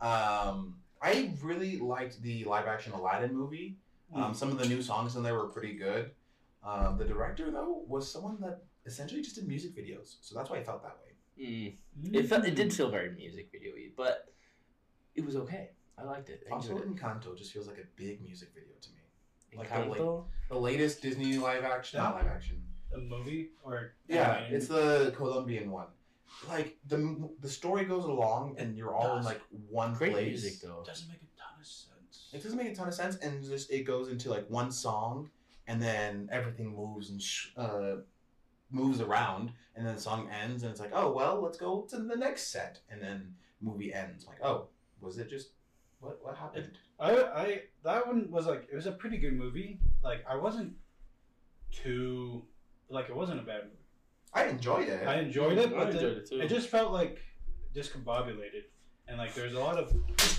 Um, 0.00 0.76
I 1.00 1.32
really 1.42 1.78
liked 1.78 2.22
the 2.22 2.44
live 2.44 2.66
action 2.66 2.92
Aladdin 2.92 3.34
movie. 3.34 3.76
Um, 4.14 4.34
some 4.34 4.50
of 4.50 4.58
the 4.58 4.66
new 4.66 4.82
songs 4.82 5.16
in 5.16 5.22
there 5.22 5.34
were 5.34 5.48
pretty 5.48 5.74
good. 5.74 6.10
Um, 6.64 6.96
the 6.98 7.04
director 7.04 7.50
though 7.50 7.82
was 7.88 8.10
someone 8.10 8.38
that 8.40 8.62
essentially 8.86 9.22
just 9.22 9.36
did 9.36 9.48
music 9.48 9.76
videos, 9.76 10.16
so 10.20 10.34
that's 10.36 10.50
why 10.50 10.58
I 10.58 10.62
felt 10.62 10.82
that 10.82 10.96
way. 11.02 11.08
Mm. 11.40 12.14
It 12.14 12.28
felt 12.28 12.44
it 12.44 12.54
did 12.54 12.72
feel 12.72 12.90
very 12.90 13.10
music 13.10 13.48
video-y, 13.50 13.88
but 13.96 14.32
it 15.14 15.24
was 15.24 15.34
okay. 15.36 15.70
I 15.98 16.04
liked 16.04 16.28
it. 16.28 16.44
I 16.50 16.54
Also, 16.54 16.76
enjoyed 16.76 16.96
Encanto 16.96 17.36
just 17.36 17.52
feels 17.52 17.66
like 17.66 17.78
a 17.78 17.86
big 17.96 18.22
music 18.22 18.50
video 18.54 18.74
to 18.80 18.88
me. 18.90 19.00
it. 19.52 19.58
like 19.58 19.68
the 19.70 19.90
late- 19.90 20.00
Encanto? 20.00 20.24
The 20.50 20.58
latest 20.58 21.02
Disney 21.02 21.38
live 21.38 21.64
action, 21.64 21.98
not 21.98 22.14
live 22.14 22.26
action. 22.26 22.61
A 22.94 22.98
movie 22.98 23.50
or 23.64 23.92
Yeah, 24.08 24.32
animated? 24.34 24.56
it's 24.56 24.68
the 24.68 25.12
Colombian 25.16 25.70
one. 25.70 25.88
Like 26.48 26.78
the 26.88 27.28
the 27.40 27.48
story 27.48 27.84
goes 27.84 28.04
along, 28.04 28.56
and 28.58 28.76
you're 28.76 28.94
all 28.94 29.16
in 29.18 29.24
like 29.24 29.40
one 29.68 29.94
Great 29.94 30.12
place. 30.12 30.28
music 30.28 30.60
though. 30.60 30.80
It 30.80 30.86
doesn't 30.86 31.08
make 31.08 31.18
a 31.22 31.38
ton 31.38 31.60
of 31.60 31.66
sense. 31.66 32.30
It 32.32 32.42
doesn't 32.42 32.58
make 32.58 32.68
a 32.68 32.74
ton 32.74 32.88
of 32.88 32.94
sense, 32.94 33.16
and 33.16 33.42
just 33.44 33.70
it 33.70 33.84
goes 33.84 34.08
into 34.08 34.30
like 34.30 34.46
one 34.48 34.72
song, 34.72 35.30
and 35.66 35.80
then 35.80 36.28
everything 36.32 36.74
moves 36.74 37.10
and 37.10 37.20
sh- 37.22 37.48
uh, 37.56 37.96
moves 38.70 39.00
around, 39.00 39.52
and 39.76 39.86
then 39.86 39.94
the 39.94 40.00
song 40.00 40.28
ends, 40.30 40.62
and 40.62 40.70
it's 40.72 40.80
like, 40.80 40.92
oh 40.94 41.12
well, 41.12 41.40
let's 41.40 41.58
go 41.58 41.82
to 41.90 41.96
the 41.98 42.16
next 42.16 42.48
set, 42.48 42.80
and 42.90 43.00
then 43.00 43.34
movie 43.60 43.92
ends. 43.94 44.26
like, 44.26 44.42
oh, 44.42 44.66
was 45.00 45.18
it 45.18 45.28
just 45.30 45.50
what 46.00 46.18
what 46.24 46.36
happened? 46.36 46.72
I, 46.98 47.10
I 47.22 47.62
that 47.84 48.06
one 48.06 48.30
was 48.30 48.46
like 48.46 48.66
it 48.72 48.74
was 48.74 48.86
a 48.86 48.92
pretty 48.92 49.18
good 49.18 49.34
movie. 49.34 49.78
Like 50.02 50.24
I 50.28 50.34
wasn't 50.36 50.74
too 51.70 52.42
like 52.92 53.08
it 53.08 53.16
wasn't 53.16 53.40
a 53.40 53.42
bad 53.42 53.64
movie. 53.64 53.76
I 54.34 54.44
enjoyed 54.46 54.88
it. 54.88 55.06
I 55.06 55.18
enjoyed 55.20 55.58
it, 55.58 55.72
I 55.72 55.76
but 55.76 55.92
the- 55.92 55.98
enjoyed 55.98 56.16
it 56.18 56.28
too. 56.28 56.40
it 56.40 56.48
just 56.48 56.68
felt 56.68 56.92
like 56.92 57.20
discombobulated, 57.74 58.64
and 59.08 59.18
like 59.18 59.34
there's 59.34 59.54
a 59.54 59.60
lot 59.60 59.78
of 59.78 59.92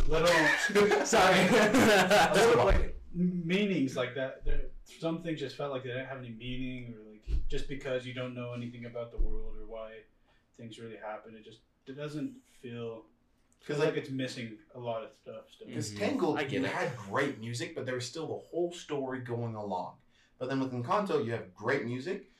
little 0.07 0.27
Sorry. 1.05 1.39
a 1.39 2.31
Just 2.33 2.47
little 2.49 2.65
like- 2.65 2.75
like 2.79 2.95
meanings 3.15 3.95
like 3.95 4.15
that. 4.15 4.43
There, 4.45 4.61
some 4.99 5.21
things 5.23 5.39
just 5.39 5.55
felt 5.55 5.71
like 5.71 5.83
they 5.83 5.89
didn't 5.89 6.07
have 6.07 6.17
any 6.19 6.31
meaning, 6.31 6.93
or 6.95 7.11
like 7.11 7.47
just 7.47 7.67
because 7.67 8.05
you 8.05 8.13
don't 8.13 8.33
know 8.35 8.53
anything 8.53 8.85
about 8.85 9.11
the 9.11 9.17
world 9.17 9.55
or 9.59 9.65
why 9.67 9.91
things 10.57 10.79
really 10.79 10.97
happen, 10.97 11.35
it 11.35 11.43
just 11.43 11.59
it 11.87 11.95
doesn't 11.97 12.33
feel 12.61 13.03
Because 13.59 13.75
feels 13.77 13.79
like 13.79 13.89
like 13.95 13.97
it's 13.97 14.09
missing 14.11 14.57
a 14.75 14.79
lot 14.79 15.03
of 15.03 15.09
stuff 15.21 15.43
still. 15.53 15.67
Because 15.67 15.91
Mhm. 15.91 15.99
Tangled, 15.99 16.37
I 16.39 16.43
get 16.43 16.61
you 16.61 16.65
it. 16.65 16.71
had 16.71 16.95
great 16.97 17.39
music, 17.39 17.75
but 17.75 17.85
there 17.85 17.95
was 17.95 18.05
still 18.05 18.27
the 18.27 18.41
whole 18.49 18.71
story 18.73 19.19
going 19.19 19.55
along. 19.55 19.95
But 20.39 20.49
then 20.49 20.59
with 20.59 20.71
Encanto, 20.73 21.23
you 21.25 21.31
have 21.31 21.53
great 21.53 21.85
music, 21.85 22.31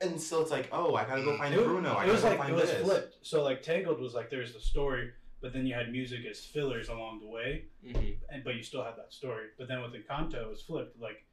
and 0.00 0.20
so 0.20 0.40
it's 0.40 0.50
like, 0.50 0.68
oh, 0.72 0.94
I 0.94 1.04
gotta 1.04 1.22
go 1.22 1.36
find 1.36 1.52
it, 1.54 1.58
was- 1.58 1.66
Bruno. 1.66 1.92
I 1.94 2.06
it 2.06 2.12
was 2.12 2.22
gotta 2.22 2.36
like 2.36 2.48
go 2.48 2.54
it 2.56 2.60
was 2.60 2.70
this. 2.70 2.82
flipped. 2.82 3.16
So 3.22 3.42
like 3.42 3.62
Tangled 3.62 4.00
was 4.00 4.14
like 4.14 4.30
there's 4.30 4.52
the 4.54 4.60
story, 4.60 5.10
but 5.42 5.52
then 5.52 5.66
you 5.66 5.74
had 5.74 5.90
music 5.92 6.20
as 6.30 6.40
fillers 6.40 6.88
along 6.88 7.20
the 7.20 7.26
way, 7.28 7.64
hmm 7.84 7.98
and 8.30 8.42
but 8.44 8.54
you 8.54 8.62
still 8.62 8.82
had 8.84 8.96
that 8.96 9.12
story. 9.12 9.46
But 9.58 9.68
then 9.68 9.82
with 9.82 9.92
Encanto, 9.92 10.34
it 10.42 10.48
was 10.48 10.62
flipped. 10.62 11.00
Like 11.00 11.24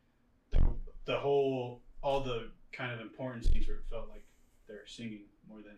the, 0.51 0.59
the 1.05 1.18
whole 1.18 1.82
all 2.01 2.22
the 2.22 2.51
kind 2.72 2.91
of 2.91 2.99
important 2.99 3.45
scenes 3.45 3.68
where 3.68 3.78
it 3.78 3.84
felt 3.89 4.09
like 4.09 4.24
they're 4.68 4.86
singing 4.86 5.22
more 5.49 5.59
than, 5.61 5.78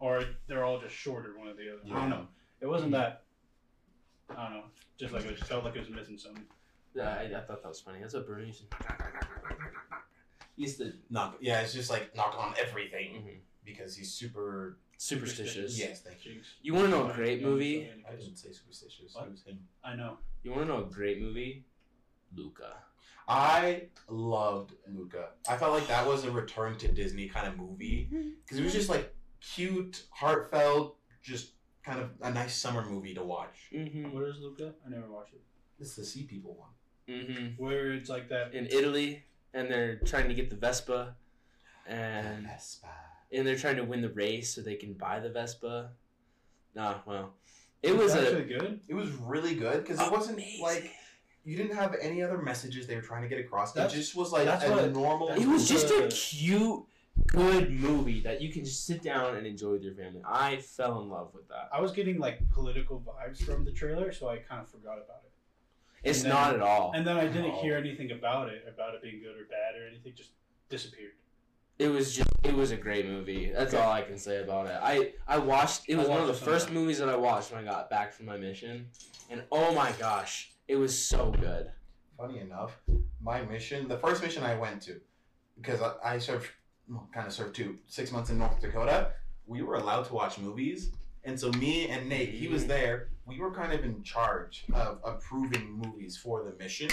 or 0.00 0.22
they're 0.46 0.64
all 0.64 0.80
just 0.80 0.94
shorter 0.94 1.38
one 1.38 1.48
or 1.48 1.54
the 1.54 1.70
other. 1.72 1.82
I 1.94 2.00
don't 2.00 2.10
know. 2.10 2.26
It 2.60 2.66
wasn't 2.66 2.92
that. 2.92 3.24
I 4.30 4.44
don't 4.44 4.54
know. 4.54 4.64
Just 4.98 5.12
like 5.14 5.24
it 5.26 5.38
felt 5.44 5.64
like 5.64 5.76
it 5.76 5.80
was 5.80 5.90
missing 5.90 6.18
something. 6.18 6.44
Yeah, 6.94 7.10
I, 7.10 7.24
I 7.24 7.40
thought 7.42 7.62
that 7.62 7.68
was 7.68 7.80
funny. 7.80 8.00
That's 8.00 8.14
what 8.14 8.26
Bruno 8.26 8.46
used 8.46 8.68
to. 8.70 8.76
He 10.58 10.64
used 10.64 10.78
to 10.78 10.92
Knock, 11.08 11.38
yeah, 11.40 11.60
it's 11.60 11.72
just 11.72 11.88
like 11.88 12.14
knock 12.16 12.34
on 12.36 12.52
everything 12.60 13.12
mhm. 13.14 13.36
because 13.64 13.96
he's 13.96 14.12
super. 14.12 14.78
superstitious. 14.98 15.78
Yes, 15.78 16.02
thank 16.02 16.26
you. 16.26 16.40
You 16.60 16.74
wanna 16.74 16.88
know 16.88 17.08
a 17.08 17.12
great 17.14 17.42
movie? 17.42 17.88
I 18.06 18.10
didn't 18.16 18.36
say 18.36 18.50
superstitious. 18.50 19.14
What? 19.14 19.26
It 19.26 19.30
was 19.30 19.42
him. 19.42 19.60
I 19.84 19.94
know. 19.94 20.18
You 20.42 20.50
want 20.50 20.66
to 20.66 20.68
know 20.68 20.80
a 20.80 20.90
great 20.90 21.20
movie? 21.20 21.64
Luca. 22.34 22.72
I 23.28 23.82
loved 24.08 24.72
Luca. 24.92 25.30
I 25.48 25.56
felt 25.56 25.72
like 25.72 25.86
that 25.88 26.06
was 26.06 26.24
a 26.24 26.30
return 26.30 26.78
to 26.78 26.88
Disney 26.88 27.28
kind 27.28 27.46
of 27.46 27.56
movie 27.56 28.08
because 28.42 28.58
it 28.58 28.64
was 28.64 28.72
just 28.72 28.88
like 28.88 29.14
cute, 29.40 30.04
heartfelt, 30.10 30.96
just 31.22 31.52
kind 31.84 32.00
of 32.00 32.10
a 32.22 32.30
nice 32.32 32.54
summer 32.56 32.84
movie 32.84 33.14
to 33.14 33.22
watch. 33.22 33.68
Mm-hmm. 33.72 34.12
What 34.12 34.24
is 34.24 34.40
Luca? 34.40 34.72
I 34.86 34.90
never 34.90 35.10
watched 35.10 35.34
it. 35.34 35.42
It's 35.78 35.94
the 35.94 36.04
Sea 36.04 36.24
People 36.24 36.56
one. 36.56 36.70
Mm-hmm. 37.08 37.62
Where 37.62 37.92
it's 37.92 38.08
like 38.08 38.28
that. 38.30 38.54
In 38.54 38.66
Italy, 38.66 39.24
and 39.54 39.70
they're 39.70 39.96
trying 40.04 40.28
to 40.28 40.34
get 40.34 40.50
the 40.50 40.56
Vespa, 40.56 41.14
and 41.86 42.46
Vespa. 42.46 42.88
and 43.32 43.46
they're 43.46 43.56
trying 43.56 43.76
to 43.76 43.84
win 43.84 44.00
the 44.02 44.10
race 44.10 44.54
so 44.54 44.60
they 44.60 44.74
can 44.76 44.92
buy 44.94 45.20
the 45.20 45.28
Vespa. 45.30 45.90
Nah, 46.74 46.96
well, 47.06 47.34
it 47.82 47.90
It's 47.92 48.02
was 48.02 48.14
a 48.14 48.20
actually 48.22 48.44
good. 48.44 48.80
It 48.88 48.94
was 48.94 49.10
really 49.12 49.54
good 49.54 49.82
because 49.84 50.00
it 50.00 50.10
wasn't 50.12 50.38
Amazing. 50.38 50.62
like 50.62 50.90
you 51.44 51.56
didn't 51.56 51.76
have 51.76 51.96
any 52.00 52.22
other 52.22 52.38
messages 52.38 52.86
they 52.86 52.94
were 52.96 53.00
trying 53.02 53.22
to 53.22 53.28
get 53.28 53.38
across. 53.38 53.72
That's- 53.72 53.92
it 53.94 53.96
just 53.96 54.14
was 54.14 54.32
like 54.32 54.44
that's 54.44 54.64
a 54.64 54.70
what- 54.70 54.92
normal. 54.92 55.28
It 55.30 55.46
was 55.46 55.66
just 55.68 55.90
a 55.90 56.08
cute, 56.08 56.84
good 57.26 57.70
movie 57.70 58.20
that 58.20 58.40
you 58.42 58.52
can 58.52 58.64
just 58.64 58.84
sit 58.86 59.02
down 59.02 59.36
and 59.36 59.46
enjoy 59.46 59.72
with 59.72 59.82
your 59.82 59.94
family. 59.94 60.20
I 60.26 60.58
fell 60.58 61.00
in 61.00 61.08
love 61.08 61.32
with 61.34 61.48
that. 61.48 61.68
I 61.72 61.80
was 61.80 61.92
getting 61.92 62.18
like 62.18 62.48
political 62.50 63.00
vibes 63.00 63.38
from 63.42 63.64
the 63.64 63.72
trailer, 63.72 64.12
so 64.12 64.28
I 64.28 64.36
kind 64.38 64.60
of 64.60 64.68
forgot 64.68 64.98
about 64.98 65.22
it. 65.24 65.32
It's 66.04 66.22
then- 66.22 66.30
not 66.30 66.54
at 66.54 66.60
all. 66.60 66.92
And 66.94 67.06
then 67.06 67.16
I 67.16 67.26
didn't 67.26 67.48
No. 67.48 67.60
hear 67.62 67.76
anything 67.76 68.12
about 68.12 68.48
it, 68.48 68.64
about 68.68 68.94
it 68.94 69.02
being 69.02 69.20
good 69.20 69.36
or 69.36 69.44
bad 69.44 69.74
or 69.80 69.86
anything. 69.86 70.14
Just 70.14 70.30
disappeared. 70.68 71.12
It 71.78 71.88
was 71.88 72.14
just 72.16 72.28
it 72.42 72.54
was 72.54 72.70
a 72.72 72.76
great 72.76 73.06
movie. 73.06 73.50
That's 73.52 73.72
Okay. 73.72 73.82
all 73.82 73.92
I 73.92 74.02
can 74.02 74.18
say 74.18 74.42
about 74.42 74.66
it. 74.66 74.78
I 74.82 75.12
I 75.28 75.38
watched 75.38 75.88
it 75.88 75.94
I 75.94 75.98
was 75.98 76.08
one 76.08 76.20
of 76.20 76.26
the 76.26 76.34
first 76.34 76.66
sometime. 76.66 76.82
movies 76.82 76.98
that 76.98 77.08
I 77.08 77.16
watched 77.16 77.52
when 77.52 77.60
I 77.60 77.64
got 77.64 77.88
back 77.88 78.12
from 78.12 78.26
my 78.26 78.36
mission. 78.36 78.90
And 79.30 79.44
oh 79.52 79.72
my 79.74 79.92
gosh, 79.92 80.52
it 80.66 80.76
was 80.76 80.96
so 81.06 81.30
good. 81.30 81.70
Funny 82.16 82.40
enough, 82.40 82.80
my 83.20 83.42
mission, 83.42 83.86
the 83.86 83.98
first 83.98 84.22
mission 84.22 84.42
I 84.42 84.56
went 84.56 84.82
to, 84.82 85.00
because 85.56 85.80
I, 85.80 86.14
I 86.14 86.18
served, 86.18 86.50
well, 86.88 87.08
kind 87.14 87.26
of 87.28 87.32
served 87.32 87.54
two, 87.54 87.78
six 87.86 88.10
months 88.10 88.30
in 88.30 88.38
North 88.38 88.60
Dakota, 88.60 89.12
we 89.46 89.62
were 89.62 89.76
allowed 89.76 90.04
to 90.06 90.14
watch 90.14 90.36
movies. 90.38 90.90
And 91.24 91.38
so 91.38 91.50
me 91.52 91.88
and 91.88 92.08
Nate, 92.08 92.30
he 92.30 92.48
was 92.48 92.66
there, 92.66 93.08
we 93.26 93.38
were 93.40 93.52
kind 93.52 93.72
of 93.72 93.84
in 93.84 94.02
charge 94.02 94.64
of 94.72 95.00
approving 95.04 95.70
movies 95.72 96.16
for 96.16 96.42
the 96.42 96.56
mission. 96.62 96.88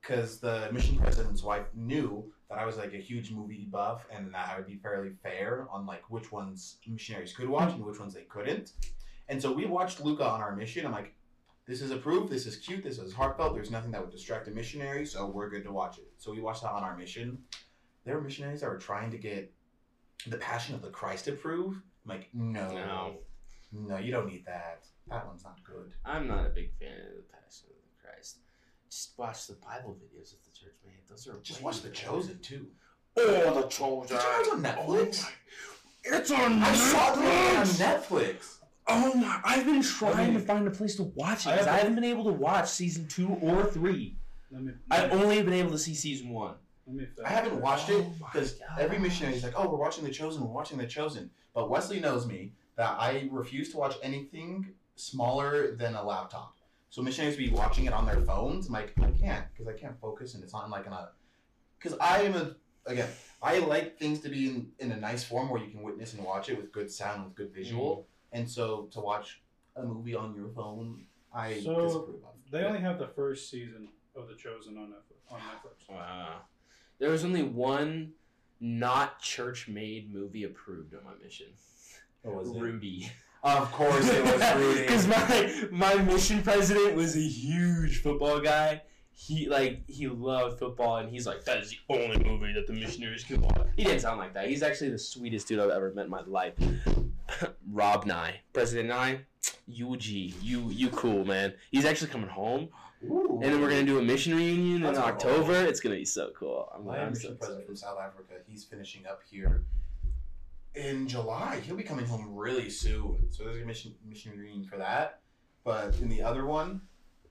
Because 0.00 0.38
the 0.38 0.68
mission 0.70 0.98
president's 0.98 1.42
wife 1.42 1.64
knew 1.74 2.30
that 2.50 2.58
I 2.58 2.66
was 2.66 2.76
like 2.76 2.92
a 2.92 2.98
huge 2.98 3.30
movie 3.30 3.66
buff 3.70 4.06
and 4.10 4.34
that 4.34 4.50
I 4.52 4.56
would 4.58 4.66
be 4.66 4.76
fairly 4.76 5.12
fair 5.22 5.66
on 5.72 5.86
like 5.86 6.10
which 6.10 6.30
ones 6.30 6.76
missionaries 6.86 7.32
could 7.32 7.48
watch 7.48 7.72
and 7.72 7.82
which 7.82 7.98
ones 7.98 8.12
they 8.12 8.24
couldn't. 8.24 8.72
And 9.30 9.40
so 9.40 9.50
we 9.50 9.64
watched 9.64 10.00
Luca 10.04 10.28
on 10.28 10.42
our 10.42 10.54
mission. 10.54 10.84
I'm 10.84 10.92
like, 10.92 11.14
this 11.66 11.80
is 11.80 11.90
approved, 11.90 12.30
this 12.30 12.44
is 12.44 12.56
cute, 12.56 12.84
this 12.84 12.98
is 12.98 13.14
heartfelt, 13.14 13.54
there's 13.54 13.70
nothing 13.70 13.90
that 13.92 14.00
would 14.02 14.10
distract 14.10 14.46
a 14.48 14.50
missionary, 14.50 15.06
so 15.06 15.26
we're 15.26 15.48
good 15.48 15.64
to 15.64 15.72
watch 15.72 15.96
it. 15.96 16.12
So 16.18 16.30
we 16.30 16.40
watched 16.40 16.62
that 16.62 16.72
on 16.72 16.82
our 16.82 16.94
mission. 16.94 17.38
There 18.04 18.14
were 18.16 18.20
missionaries 18.20 18.60
that 18.60 18.68
were 18.68 18.76
trying 18.76 19.10
to 19.12 19.16
get 19.16 19.50
the 20.26 20.36
Passion 20.36 20.74
of 20.74 20.82
the 20.82 20.90
Christ 20.90 21.26
approved. 21.28 21.80
I'm 22.04 22.10
like, 22.16 22.28
no, 22.34 22.68
No. 22.74 23.16
No, 23.74 23.98
you 23.98 24.10
don't 24.12 24.26
need 24.26 24.44
that. 24.46 24.84
That 25.08 25.26
one's 25.26 25.44
not 25.44 25.58
good. 25.64 25.92
I'm 26.04 26.26
not 26.28 26.46
a 26.46 26.50
big 26.50 26.70
fan 26.78 26.92
of 26.92 27.16
the 27.16 27.22
Passion 27.32 27.68
of 27.70 27.76
the 27.76 28.02
Christ. 28.08 28.38
Just 28.90 29.12
watch 29.18 29.46
the 29.48 29.54
Bible 29.54 29.96
videos 30.00 30.30
that 30.30 30.44
the 30.44 30.50
church 30.58 30.74
made. 30.86 30.94
Those 31.08 31.26
are 31.28 31.38
Just 31.42 31.62
watch 31.62 31.80
The 31.82 31.88
better. 31.88 32.06
Chosen 32.06 32.38
too. 32.40 32.66
Oh, 33.16 33.60
the 33.62 33.68
Chosen. 33.68 34.16
The 34.16 34.22
Chosen's 34.22 34.48
on 34.48 34.62
Netflix. 34.62 35.24
Oh 35.26 35.30
it's 36.06 36.30
on 36.30 36.62
I 36.62 36.74
saw 36.74 37.12
it 37.12 37.18
on 37.18 37.66
Netflix. 37.66 38.06
Netflix. 38.06 38.56
Oh 38.86 39.14
my! 39.14 39.40
I've 39.44 39.64
been 39.64 39.82
trying 39.82 40.34
me- 40.34 40.40
to 40.40 40.46
find 40.46 40.66
a 40.68 40.70
place 40.70 40.96
to 40.96 41.04
watch 41.04 41.46
it. 41.46 41.50
I 41.50 41.56
'cause 41.56 41.66
I, 41.66 41.70
have- 41.72 41.78
haven't 41.80 41.94
been 41.94 42.04
able 42.04 42.24
to 42.24 42.32
watch 42.32 42.68
season 42.68 43.08
two 43.08 43.28
or 43.40 43.64
three. 43.64 44.16
Let 44.50 44.62
me. 44.62 44.72
I've 44.90 45.10
me, 45.10 45.22
only 45.22 45.42
been 45.42 45.54
able 45.54 45.70
to 45.70 45.78
see 45.78 45.94
season 45.94 46.28
one. 46.28 46.54
let 46.86 46.96
me 46.96 47.06
I 47.24 47.30
haven't 47.30 47.58
watched 47.62 47.88
oh 47.90 47.98
it 48.00 48.06
Oh 48.06 48.26
because 48.30 48.52
God. 48.52 48.78
every 48.78 48.98
missionary 48.98 49.34
is 49.36 49.42
like, 49.42 49.54
"Oh, 49.56 49.70
we're 49.70 49.78
watching 49.78 50.04
The 50.04 50.10
Chosen. 50.10 50.42
We're 50.42 50.52
watching 50.52 50.76
The 50.76 50.86
Chosen." 50.86 51.30
But 51.54 51.70
Wesley 51.70 51.98
knows 52.00 52.26
me 52.26 52.52
that 52.76 52.96
I 52.98 53.28
refuse 53.30 53.70
to 53.70 53.76
watch 53.76 53.96
anything 54.02 54.70
smaller 54.96 55.74
than 55.74 55.94
a 55.94 56.04
laptop. 56.04 56.56
So 56.90 57.02
missionaries 57.02 57.36
be 57.36 57.50
watching 57.50 57.86
it 57.86 57.92
on 57.92 58.06
their 58.06 58.20
phones. 58.20 58.68
I'm 58.68 58.72
like, 58.72 58.92
I 59.02 59.10
can't 59.10 59.44
because 59.52 59.66
I 59.66 59.76
can't 59.76 59.98
focus, 60.00 60.34
and 60.34 60.44
it's 60.44 60.52
not 60.52 60.64
in 60.64 60.70
like 60.70 60.86
in 60.86 60.92
a. 60.92 61.08
Because 61.78 61.98
I 61.98 62.22
am 62.22 62.34
a 62.34 62.54
again, 62.86 63.08
I 63.42 63.58
like 63.58 63.98
things 63.98 64.20
to 64.20 64.28
be 64.28 64.48
in, 64.48 64.68
in 64.78 64.92
a 64.92 64.96
nice 64.96 65.24
form 65.24 65.48
where 65.48 65.60
you 65.60 65.70
can 65.70 65.82
witness 65.82 66.14
and 66.14 66.24
watch 66.24 66.48
it 66.48 66.56
with 66.56 66.72
good 66.72 66.90
sound, 66.90 67.24
with 67.24 67.34
good 67.34 67.52
visual, 67.52 67.96
mm-hmm. 67.96 68.38
and 68.38 68.50
so 68.50 68.88
to 68.92 69.00
watch 69.00 69.42
a 69.76 69.82
movie 69.82 70.14
on 70.14 70.34
your 70.34 70.48
phone, 70.48 71.04
I 71.32 71.60
So, 71.60 71.80
disapprove 71.80 72.22
of. 72.24 72.50
They 72.50 72.62
only 72.64 72.80
have 72.80 72.98
the 72.98 73.08
first 73.08 73.50
season 73.50 73.88
of 74.14 74.28
The 74.28 74.34
Chosen 74.34 74.78
on 74.78 74.88
Netflix. 74.88 75.32
On 75.32 75.40
Netflix. 75.40 75.92
Wow. 75.92 76.42
There 76.98 77.10
was 77.10 77.24
only 77.24 77.42
one 77.42 78.12
not 78.60 79.20
church 79.20 79.66
made 79.68 80.14
movie 80.14 80.44
approved 80.44 80.94
on 80.94 81.02
my 81.04 81.10
mission. 81.22 81.48
Oh, 82.24 82.40
it? 82.40 82.46
Ruby. 82.60 83.10
Of 83.42 83.70
course, 83.72 84.08
it 84.08 84.24
was 84.24 84.54
Rudy. 84.56 84.80
Because 84.80 85.06
my 85.06 85.68
my 85.70 85.94
mission 86.02 86.42
president 86.42 86.96
was 86.96 87.14
a 87.16 87.20
huge 87.20 88.00
football 88.00 88.40
guy. 88.40 88.80
He 89.12 89.48
like 89.48 89.82
he 89.88 90.08
loved 90.08 90.58
football, 90.58 90.96
and 90.96 91.10
he's 91.10 91.26
like, 91.26 91.44
that 91.44 91.58
is 91.58 91.70
the 91.70 91.76
only 91.90 92.18
movie 92.24 92.52
that 92.54 92.66
the 92.66 92.72
missionaries 92.72 93.22
can 93.22 93.42
watch. 93.42 93.68
He 93.76 93.84
didn't 93.84 94.00
sound 94.00 94.18
like 94.18 94.32
that. 94.34 94.48
He's 94.48 94.62
actually 94.62 94.90
the 94.90 94.98
sweetest 94.98 95.46
dude 95.46 95.60
I've 95.60 95.70
ever 95.70 95.92
met 95.92 96.06
in 96.06 96.10
my 96.10 96.22
life. 96.26 96.54
Rob 97.70 98.06
Nye, 98.06 98.40
President 98.52 98.88
Nye, 98.88 99.20
UG, 99.68 100.04
you 100.04 100.70
you 100.70 100.88
cool 100.88 101.24
man. 101.26 101.52
He's 101.70 101.84
actually 101.84 102.10
coming 102.10 102.30
home, 102.30 102.70
Ooh. 103.04 103.40
and 103.42 103.52
then 103.52 103.60
we're 103.60 103.68
gonna 103.70 103.84
do 103.84 103.98
a 103.98 104.02
mission 104.02 104.34
reunion 104.34 104.80
That's 104.82 104.96
in 104.96 105.02
cool. 105.02 105.12
October. 105.12 105.64
It's 105.66 105.80
gonna 105.80 105.96
be 105.96 106.04
so 106.06 106.30
cool. 106.36 106.72
I'm, 106.74 106.86
My 106.86 106.98
I'm 106.98 107.14
so 107.14 107.28
mission 107.28 107.36
president 107.38 107.66
from 107.66 107.76
South 107.76 107.98
Africa, 108.00 108.34
he's 108.48 108.64
finishing 108.64 109.06
up 109.06 109.20
here 109.30 109.64
in 110.74 111.06
July. 111.08 111.60
He'll 111.64 111.76
be 111.76 111.82
coming 111.82 112.06
home 112.06 112.34
really 112.34 112.70
soon. 112.70 113.28
So 113.30 113.44
there's 113.44 113.62
a 113.62 113.64
mission 113.64 113.94
mission 114.06 114.36
reunion 114.36 114.64
for 114.64 114.76
that. 114.78 115.20
But 115.64 115.96
in 116.00 116.08
the 116.08 116.22
other 116.22 116.44
one, 116.44 116.82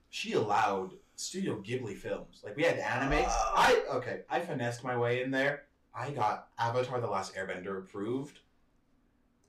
she 0.10 0.34
allowed 0.34 0.94
Studio 1.16 1.62
Ghibli 1.62 1.96
films. 1.96 2.42
Like 2.44 2.56
we 2.56 2.64
had 2.64 2.78
anime. 2.78 3.26
Oh. 3.28 3.54
I 3.56 3.84
okay, 3.96 4.22
I 4.30 4.40
finessed 4.40 4.84
my 4.84 4.98
way 4.98 5.22
in 5.24 5.32
there. 5.32 5.64
I 5.96 6.10
got 6.12 6.48
Avatar 6.58 7.00
the 7.00 7.08
Last 7.08 7.36
Airbender 7.36 7.78
approved. 7.78 8.40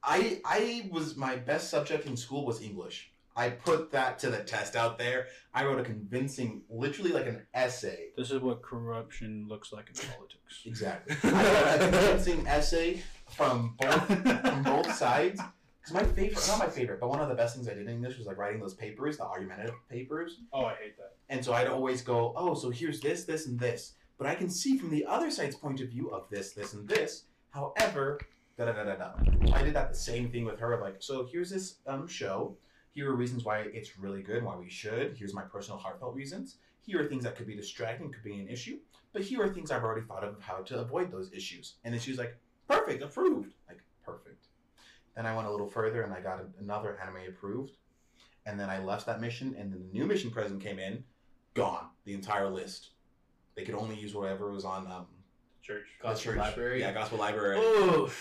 I 0.03 0.41
I 0.45 0.89
was 0.91 1.17
my 1.17 1.37
best 1.37 1.71
subject 1.71 2.07
in 2.07 2.17
school 2.17 2.45
was 2.45 2.63
English. 2.63 3.11
I 3.37 3.51
put 3.51 3.91
that 3.91 4.21
to 4.21 4.31
the 4.31 4.39
test 4.39 4.77
out 4.77 4.97
there. 4.97 5.27
I 5.53 5.65
wrote 5.65 5.81
a 5.81 5.83
convincing, 5.83 6.63
literally 6.71 7.11
like 7.11 7.27
an 7.27 7.45
essay 7.53 8.11
This 8.17 8.31
is 8.31 8.41
what 8.41 8.63
corruption 8.63 9.47
looks 9.49 9.73
like 9.73 9.89
in 9.89 9.95
politics. 9.95 10.63
Exactly. 10.65 11.17
I 11.33 11.43
wrote 11.43 11.75
a 11.75 11.91
convincing 11.91 12.47
essay 12.47 13.03
from 13.31 13.75
both 13.79 14.07
from 14.43 14.63
both 14.63 14.95
sides. 14.97 15.41
Because 15.81 15.95
my 15.95 16.05
favorite, 16.15 16.49
not 16.49 16.59
my 16.59 16.69
favorite, 16.69 16.99
but 16.99 17.11
one 17.11 17.21
of 17.21 17.29
the 17.29 17.35
best 17.35 17.55
things 17.55 17.69
I 17.69 17.75
did 17.75 17.83
in 17.83 17.93
English 17.93 18.17
was 18.17 18.27
like 18.27 18.39
writing 18.39 18.59
those 18.59 18.73
papers, 18.73 19.19
the 19.19 19.25
argumentative 19.25 19.75
papers. 19.91 20.41
Oh, 20.51 20.65
I 20.65 20.75
hate 20.77 20.97
that. 20.97 21.17
And 21.29 21.45
so 21.45 21.53
I'd 21.53 21.67
always 21.67 22.01
go, 22.01 22.33
oh, 22.37 22.55
so 22.55 22.71
here's 22.71 23.01
this, 23.01 23.25
this, 23.25 23.47
and 23.47 23.61
this. 23.61 23.93
But 24.17 24.27
I 24.27 24.35
can 24.35 24.49
see 24.49 24.79
from 24.79 24.91
the 24.91 25.05
other 25.05 25.31
side's 25.31 25.57
point 25.57 25.83
of 25.83 25.89
view 25.89 26.09
of 26.11 26.29
this, 26.31 26.53
this, 26.53 26.73
and 26.73 26.89
this. 26.89 27.25
However, 27.51 28.19
da 28.57 28.67
da 28.67 28.73
da 28.73 28.85
da 28.85 28.95
da. 28.95 29.13
I 29.53 29.63
did 29.63 29.75
that 29.75 29.91
the 29.91 29.99
same 29.99 30.31
thing 30.31 30.45
with 30.45 30.59
her. 30.59 30.73
Of 30.73 30.81
like, 30.81 30.97
so 31.01 31.29
here's 31.31 31.51
this 31.51 31.77
um 31.87 32.07
show. 32.07 32.57
Here 32.93 33.11
are 33.11 33.17
reasons 33.17 33.45
why 33.45 33.59
it's 33.59 33.99
really 33.99 34.23
good, 34.23 34.45
why 34.45 34.57
we 34.57 34.71
should. 34.71 35.17
Here's 35.19 35.35
my 35.35 35.43
personal 35.43 35.79
heartfelt 35.79 36.15
reasons. 36.15 36.57
Here 36.87 37.01
are 37.01 37.07
things 37.07 37.25
that 37.25 37.37
could 37.37 37.47
be 37.47 37.57
distracting, 37.57 38.13
could 38.13 38.23
be 38.23 38.39
an 38.39 38.49
issue. 38.49 38.79
But 39.13 39.23
here 39.23 39.43
are 39.43 39.53
things 39.53 39.71
I've 39.71 39.83
already 39.83 40.07
thought 40.07 40.25
of 40.25 40.41
how 40.41 40.59
to 40.59 40.81
avoid 40.81 41.11
those 41.11 41.33
issues. 41.33 41.75
And 41.85 41.93
then 41.93 42.01
she 42.01 42.11
was 42.11 42.19
like, 42.19 42.37
perfect, 42.69 43.03
approved. 43.03 43.53
Like, 43.69 43.83
perfect. 44.05 44.47
Then 45.17 45.27
I 45.27 45.35
went 45.35 45.49
a 45.49 45.51
little 45.51 45.69
further 45.69 46.03
and 46.03 46.13
I 46.13 46.21
got 46.21 46.41
a- 46.41 46.61
another 46.61 46.99
anime 47.01 47.29
approved. 47.29 47.77
And 48.47 48.61
then 48.61 48.69
I 48.69 48.79
left 48.83 49.07
that 49.07 49.23
mission, 49.23 49.55
and 49.59 49.73
then 49.73 49.81
the 49.81 49.99
new 49.99 50.05
mission 50.05 50.31
president 50.31 50.63
came 50.63 50.79
in, 50.79 51.03
gone 51.55 51.87
the 52.05 52.13
entire 52.13 52.51
list. 52.51 52.91
They 53.57 53.65
could 53.65 53.75
only 53.75 53.97
use 53.97 54.15
whatever 54.15 54.53
was 54.53 54.67
on 54.67 54.87
um, 54.87 55.07
Church. 55.63 55.87
Gospel 56.03 56.33
church. 56.33 56.39
Library? 56.39 56.81
Yeah, 56.81 56.93
gospel 56.93 57.19
library. 57.19 57.59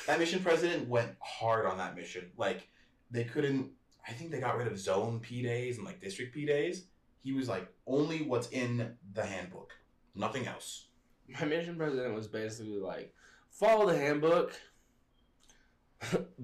That 0.08 0.18
mission 0.18 0.42
president 0.42 0.88
went 0.88 1.10
hard 1.20 1.66
on 1.66 1.78
that 1.78 1.94
mission. 1.94 2.32
Like 2.38 2.70
they 3.12 3.26
couldn't. 3.26 3.72
I 4.08 4.14
think 4.14 4.32
they 4.32 4.40
got 4.40 4.56
rid 4.56 4.68
of 4.68 4.80
zone 4.80 5.20
P 5.20 5.42
days 5.42 5.76
and 5.76 5.86
like 5.86 6.00
district 6.00 6.34
P 6.34 6.46
days. 6.46 6.86
He 7.22 7.34
was 7.34 7.50
like 7.50 7.68
only 7.86 8.22
what's 8.22 8.48
in 8.50 8.96
the 9.14 9.26
handbook, 9.26 9.74
nothing 10.16 10.48
else. 10.48 10.88
my 11.28 11.46
mission 11.46 11.76
president 11.76 12.16
was 12.16 12.28
basically 12.30 12.80
like, 12.80 13.14
follow 13.54 13.86
the 13.92 13.98
handbook, 13.98 14.54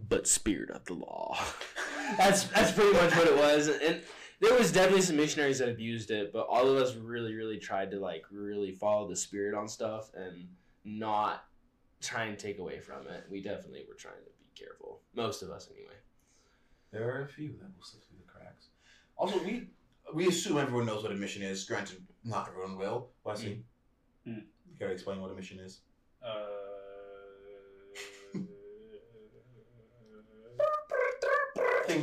but 0.07 0.27
spirit 0.27 0.69
of 0.69 0.85
the 0.85 0.93
law. 0.93 1.37
that's 2.17 2.43
that's 2.45 2.71
pretty 2.71 2.93
much 2.93 3.15
what 3.15 3.27
it 3.27 3.35
was, 3.37 3.67
and 3.67 4.01
there 4.39 4.53
was 4.57 4.71
definitely 4.71 5.01
some 5.01 5.17
missionaries 5.17 5.59
that 5.59 5.69
abused 5.69 6.11
it, 6.11 6.31
but 6.31 6.47
all 6.47 6.67
of 6.69 6.77
us 6.77 6.95
really, 6.95 7.33
really 7.33 7.57
tried 7.57 7.91
to 7.91 7.99
like 7.99 8.23
really 8.31 8.71
follow 8.71 9.07
the 9.07 9.15
spirit 9.15 9.53
on 9.55 9.67
stuff 9.67 10.11
and 10.15 10.47
not 10.85 11.43
try 12.01 12.23
and 12.25 12.39
take 12.39 12.59
away 12.59 12.79
from 12.79 13.05
it. 13.07 13.25
We 13.29 13.41
definitely 13.41 13.83
were 13.87 13.95
trying 13.95 14.15
to 14.23 14.31
be 14.39 14.49
careful. 14.65 15.01
Most 15.13 15.41
of 15.41 15.49
us, 15.49 15.67
anyway. 15.75 15.93
There 16.91 17.07
are 17.13 17.23
a 17.23 17.27
few 17.27 17.49
that 17.49 17.67
will 17.77 17.83
slip 17.83 18.03
through 18.07 18.17
the 18.25 18.31
cracks. 18.31 18.67
Also, 19.17 19.43
we 19.43 19.67
we 20.13 20.27
assume 20.27 20.57
everyone 20.57 20.85
knows 20.87 21.03
what 21.03 21.11
a 21.11 21.15
mission 21.15 21.43
is. 21.43 21.65
Granted, 21.65 22.01
not 22.23 22.47
everyone 22.47 22.77
will. 22.77 23.09
Wesley, 23.23 23.63
Mm. 24.27 24.37
you 24.67 24.75
gotta 24.79 24.91
explain 24.91 25.21
what 25.21 25.31
a 25.31 25.35
mission 25.35 25.59
is. 25.59 25.81
Uh, 26.25 26.45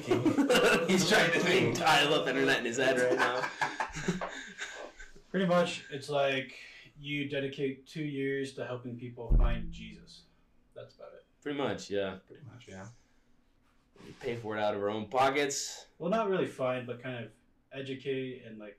Thinking. 0.00 0.88
He's 0.88 1.08
trying 1.08 1.30
to 1.32 1.40
think, 1.40 1.78
dial 1.78 2.14
up 2.14 2.28
internet 2.28 2.58
in 2.58 2.64
his 2.64 2.76
head 2.76 2.98
right 2.98 3.16
now. 3.16 3.40
pretty 5.30 5.46
much, 5.46 5.84
it's 5.90 6.08
like 6.08 6.54
you 7.00 7.28
dedicate 7.28 7.86
two 7.86 8.04
years 8.04 8.52
to 8.54 8.66
helping 8.66 8.96
people 8.96 9.34
find 9.38 9.70
Jesus. 9.72 10.22
That's 10.74 10.94
about 10.94 11.08
it. 11.14 11.24
Pretty 11.42 11.58
much, 11.58 11.90
yeah. 11.90 12.16
Pretty 12.26 12.42
much, 12.52 12.66
yeah. 12.68 12.84
We 14.04 14.12
pay 14.20 14.36
for 14.36 14.56
it 14.56 14.62
out 14.62 14.74
of 14.74 14.82
our 14.82 14.90
own 14.90 15.06
pockets. 15.06 15.86
Well, 15.98 16.10
not 16.10 16.28
really 16.28 16.46
find, 16.46 16.86
but 16.86 17.02
kind 17.02 17.24
of 17.24 17.30
educate 17.72 18.42
and 18.46 18.58
like 18.58 18.78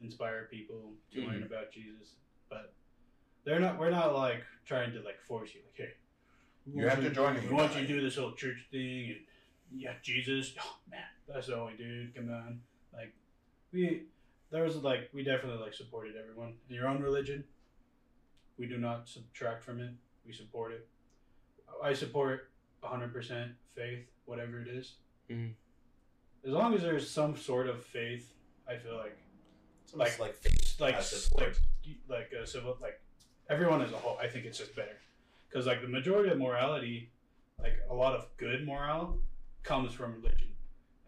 inspire 0.00 0.48
people 0.50 0.92
to 1.12 1.18
mm-hmm. 1.18 1.30
learn 1.30 1.42
about 1.42 1.72
Jesus. 1.72 2.14
But 2.48 2.72
they're 3.44 3.60
not. 3.60 3.78
We're 3.78 3.90
not 3.90 4.14
like 4.14 4.42
trying 4.66 4.92
to 4.92 5.00
like 5.00 5.20
force 5.20 5.50
you. 5.54 5.60
Like, 5.66 5.88
hey, 5.88 5.94
You 6.66 6.84
want 6.84 6.94
have 6.96 7.04
to 7.04 7.10
join 7.10 7.34
We 7.34 7.40
me. 7.40 7.54
want 7.54 7.74
you 7.74 7.80
to 7.80 7.86
do 7.86 8.00
this 8.00 8.16
whole 8.16 8.32
church 8.32 8.66
thing, 8.70 9.10
and 9.10 9.18
yeah, 9.74 9.94
Jesus. 10.02 10.54
Oh 10.60 10.76
man, 10.90 11.00
that's 11.26 11.46
the 11.48 11.56
only 11.56 11.74
dude. 11.76 12.14
Come 12.14 12.30
on, 12.30 12.60
like 12.92 13.12
we. 13.72 14.04
There 14.50 14.62
was 14.64 14.76
like 14.76 15.10
we 15.12 15.22
definitely 15.22 15.62
like 15.62 15.74
supported 15.74 16.14
everyone 16.16 16.54
in 16.68 16.74
your 16.74 16.88
own 16.88 17.02
religion. 17.02 17.44
We 18.58 18.66
do 18.66 18.78
not 18.78 19.08
subtract 19.08 19.62
from 19.62 19.80
it. 19.80 19.90
We 20.26 20.32
support 20.32 20.72
it. 20.72 20.88
I 21.82 21.92
support 21.92 22.50
100% 22.82 23.52
faith, 23.74 24.06
whatever 24.24 24.60
it 24.60 24.68
is. 24.68 24.94
Mhm. 25.30 25.52
As 26.44 26.50
long 26.52 26.74
as 26.74 26.80
there's 26.82 27.08
some 27.08 27.36
sort 27.36 27.68
of 27.68 27.84
faith, 27.84 28.32
I 28.66 28.76
feel 28.76 28.96
like 28.96 29.16
It's 29.84 29.94
Like- 29.94 30.18
like 30.18 30.34
faith 30.34 30.80
like 30.80 30.94
as 30.94 31.12
s- 31.12 31.24
support. 31.24 31.58
like 32.08 32.30
like 32.30 32.32
a 32.32 32.46
civil 32.46 32.76
like 32.80 33.00
everyone 33.48 33.80
as 33.82 33.90
a 33.92 33.96
whole. 33.98 34.18
I 34.18 34.28
think 34.28 34.44
it's 34.44 34.58
just 34.58 34.74
better 34.76 34.98
because 35.48 35.66
like 35.66 35.80
the 35.82 35.88
majority 35.88 36.30
of 36.30 36.38
morality, 36.38 37.10
like 37.58 37.74
a 37.88 37.94
lot 37.94 38.14
of 38.14 38.34
good 38.36 38.66
morale, 38.66 39.18
comes 39.62 39.92
from 39.92 40.14
religion 40.14 40.48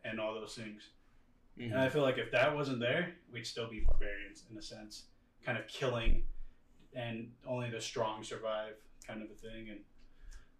and 0.04 0.20
all 0.20 0.34
those 0.34 0.54
things. 0.54 0.90
Mhm. 1.58 1.66
And 1.72 1.76
I 1.80 1.88
feel 1.88 2.02
like 2.02 2.18
if 2.18 2.30
that 2.32 2.54
wasn't 2.54 2.80
there, 2.80 3.16
we'd 3.32 3.46
still 3.46 3.68
be 3.68 3.80
barbarians 3.80 4.44
in 4.50 4.56
a 4.56 4.62
sense, 4.62 5.06
kind 5.42 5.58
of 5.58 5.66
killing, 5.66 6.24
and 6.94 7.32
only 7.46 7.70
the 7.70 7.80
strong 7.80 8.22
survive, 8.24 8.74
kind 9.06 9.22
of 9.22 9.30
a 9.30 9.34
thing, 9.34 9.68
and 9.70 9.80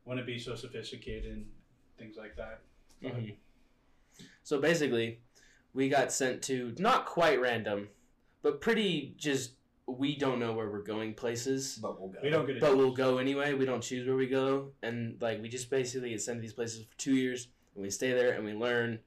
wouldn't 0.05 0.27
be 0.27 0.39
so 0.39 0.55
sophisticated 0.55 1.33
and 1.33 1.51
things 1.99 2.17
like 2.17 2.37
that. 2.37 2.63
Mhm. 3.03 3.37
So 4.43 4.61
basically, 4.61 5.21
we 5.73 5.89
got 5.89 6.13
sent 6.13 6.43
to 6.45 6.75
not 6.79 7.07
quite 7.07 7.41
random, 7.41 7.91
but 8.43 8.61
pretty 8.61 9.15
just 9.17 9.55
we 9.87 10.15
don't 10.17 10.39
know 10.39 10.53
where 10.53 10.71
we're 10.71 10.83
going 10.83 11.15
places, 11.15 11.77
But 11.79 12.01
we'll 12.01 12.11
go. 12.11 12.21
We 12.23 12.31
don't 12.31 12.47
get 12.47 12.57
it. 12.57 12.61
but 12.61 12.77
we'll 12.77 12.93
go 12.95 13.19
anyway. 13.19 13.55
We 13.55 13.65
don't 13.65 13.83
choose 13.83 14.07
where 14.07 14.17
we 14.17 14.29
go, 14.29 14.73
and 14.83 15.21
like 15.21 15.41
we 15.43 15.49
just 15.49 15.69
basically 15.71 16.11
get 16.11 16.23
sent 16.23 16.39
to 16.39 16.41
these 16.43 16.53
places 16.53 16.85
for 16.87 16.97
two 16.99 17.17
years, 17.17 17.49
and 17.75 17.83
we 17.83 17.91
stay 17.91 18.13
there 18.13 18.33
and 18.33 18.45
we 18.45 18.53
learn, 18.53 18.99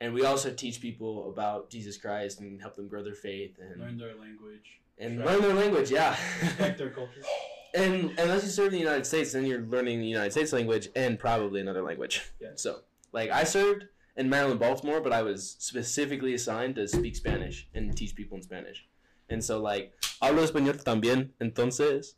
and 0.00 0.14
we 0.14 0.24
also 0.24 0.52
teach 0.52 0.80
people 0.80 1.28
about 1.30 1.70
Jesus 1.70 1.96
Christ 1.96 2.40
and 2.40 2.60
help 2.60 2.76
them 2.76 2.88
grow 2.88 3.02
their 3.02 3.14
faith 3.14 3.58
and 3.60 3.80
learn 3.80 3.98
their 3.98 4.14
language, 4.14 4.80
and 4.98 5.18
Right. 5.18 5.28
learn 5.28 5.42
their 5.42 5.54
language. 5.54 5.90
Yeah. 5.90 6.16
respect 6.42 6.78
their 6.78 6.90
culture. 6.90 7.22
And 7.72 8.18
unless 8.18 8.42
you 8.42 8.50
serve 8.50 8.66
in 8.68 8.72
the 8.72 8.78
United 8.80 9.06
States, 9.06 9.30
then 9.30 9.46
you're 9.46 9.60
learning 9.60 10.00
the 10.00 10.06
United 10.08 10.32
States 10.32 10.52
language 10.52 10.88
and 10.96 11.16
probably 11.16 11.60
another 11.60 11.82
language. 11.82 12.20
Yeah. 12.40 12.48
So, 12.56 12.80
like, 13.12 13.30
I 13.30 13.44
served 13.44 13.84
in 14.16 14.28
Maryland, 14.28 14.58
Baltimore, 14.58 15.00
but 15.00 15.12
I 15.12 15.22
was 15.22 15.54
specifically 15.60 16.34
assigned 16.34 16.74
to 16.74 16.88
speak 16.88 17.14
Spanish 17.14 17.68
and 17.72 17.96
teach 17.96 18.16
people 18.16 18.36
in 18.38 18.42
Spanish. 18.42 18.88
And 19.28 19.44
so, 19.44 19.60
like, 19.62 19.92
hablo 20.20 20.42
español 20.44 20.82
también. 20.82 21.28
Entonces, 21.40 22.14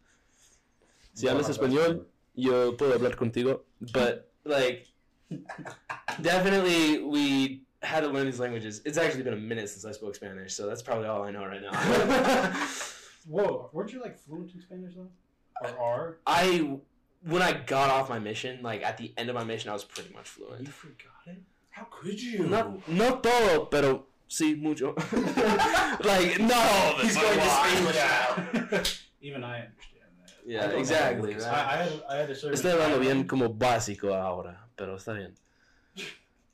si 1.13 1.27
hablas 1.27 1.51
español, 1.51 2.07
yo 2.35 2.75
puedo 2.79 2.95
hablar 2.95 3.15
contigo. 3.17 3.61
But, 3.93 4.33
like, 4.45 4.87
definitely 6.21 7.03
we 7.03 7.63
had 7.83 8.01
to 8.01 8.09
learn 8.09 8.27
these 8.27 8.41
languages. 8.41 8.81
It's 8.85 8.99
actually 8.99 9.23
been 9.23 9.35
a 9.35 9.37
minute 9.37 9.69
since 9.69 9.85
I 9.85 9.93
spoke 9.93 10.15
Spanish, 10.15 10.55
so 10.55 10.67
that's 10.67 10.83
probably 10.83 11.07
all 11.07 11.23
I 11.25 11.31
know 11.31 11.45
right 11.45 11.63
now. 11.63 11.73
Whoa, 13.29 13.71
weren't 13.73 13.93
you 13.93 14.01
like 14.01 14.19
fluent 14.19 14.55
in 14.55 14.61
Spanish 14.61 14.95
though, 14.95 15.09
or 15.63 15.79
are? 15.79 16.19
I 16.27 16.79
when 17.25 17.43
I 17.43 17.53
got 17.53 17.91
off 17.91 18.09
my 18.09 18.19
mission, 18.19 18.61
like 18.63 18.83
at 18.83 18.99
the 18.99 19.13
end 19.17 19.29
of 19.29 19.35
my 19.35 19.45
mission, 19.45 19.71
I 19.71 19.73
was 19.73 19.85
pretty 19.85 20.13
much 20.15 20.29
fluent. 20.29 20.67
You 20.67 20.73
forgot 20.73 21.13
it. 21.27 21.43
How 21.71 21.87
could 21.91 22.21
you? 22.21 22.47
Not 22.47 22.89
no 22.89 23.17
todo, 23.17 23.67
pero 23.67 24.07
sí 24.29 24.61
mucho. 24.61 24.95
like 26.05 26.39
not 26.41 26.67
all 26.67 26.95
of 26.95 27.01
it. 27.01 27.05
He's 27.05 27.17
going 27.17 27.39
to 27.39 27.45
a 27.45 27.47
lot. 27.47 27.67
Spanish 27.67 27.95
now. 27.95 28.83
Even 29.21 29.45
I 29.45 29.61
understand 29.61 29.92
that. 29.92 29.92
Yeah, 30.45 30.71
exactly. 30.71 31.35
know. 31.35 31.45
I, 31.45 31.51
I 31.51 31.77
had 31.85 32.03
I 32.11 32.17
had 32.17 32.31
a 32.31 32.35
service. 32.35 32.61
Estoy 32.61 32.73
hablando 32.73 32.99
bien 32.99 33.27
como 33.27 33.49
básico 33.49 34.13
ahora, 34.15 34.67
pero 34.77 34.97
está 34.97 35.13
bien. 35.15 35.35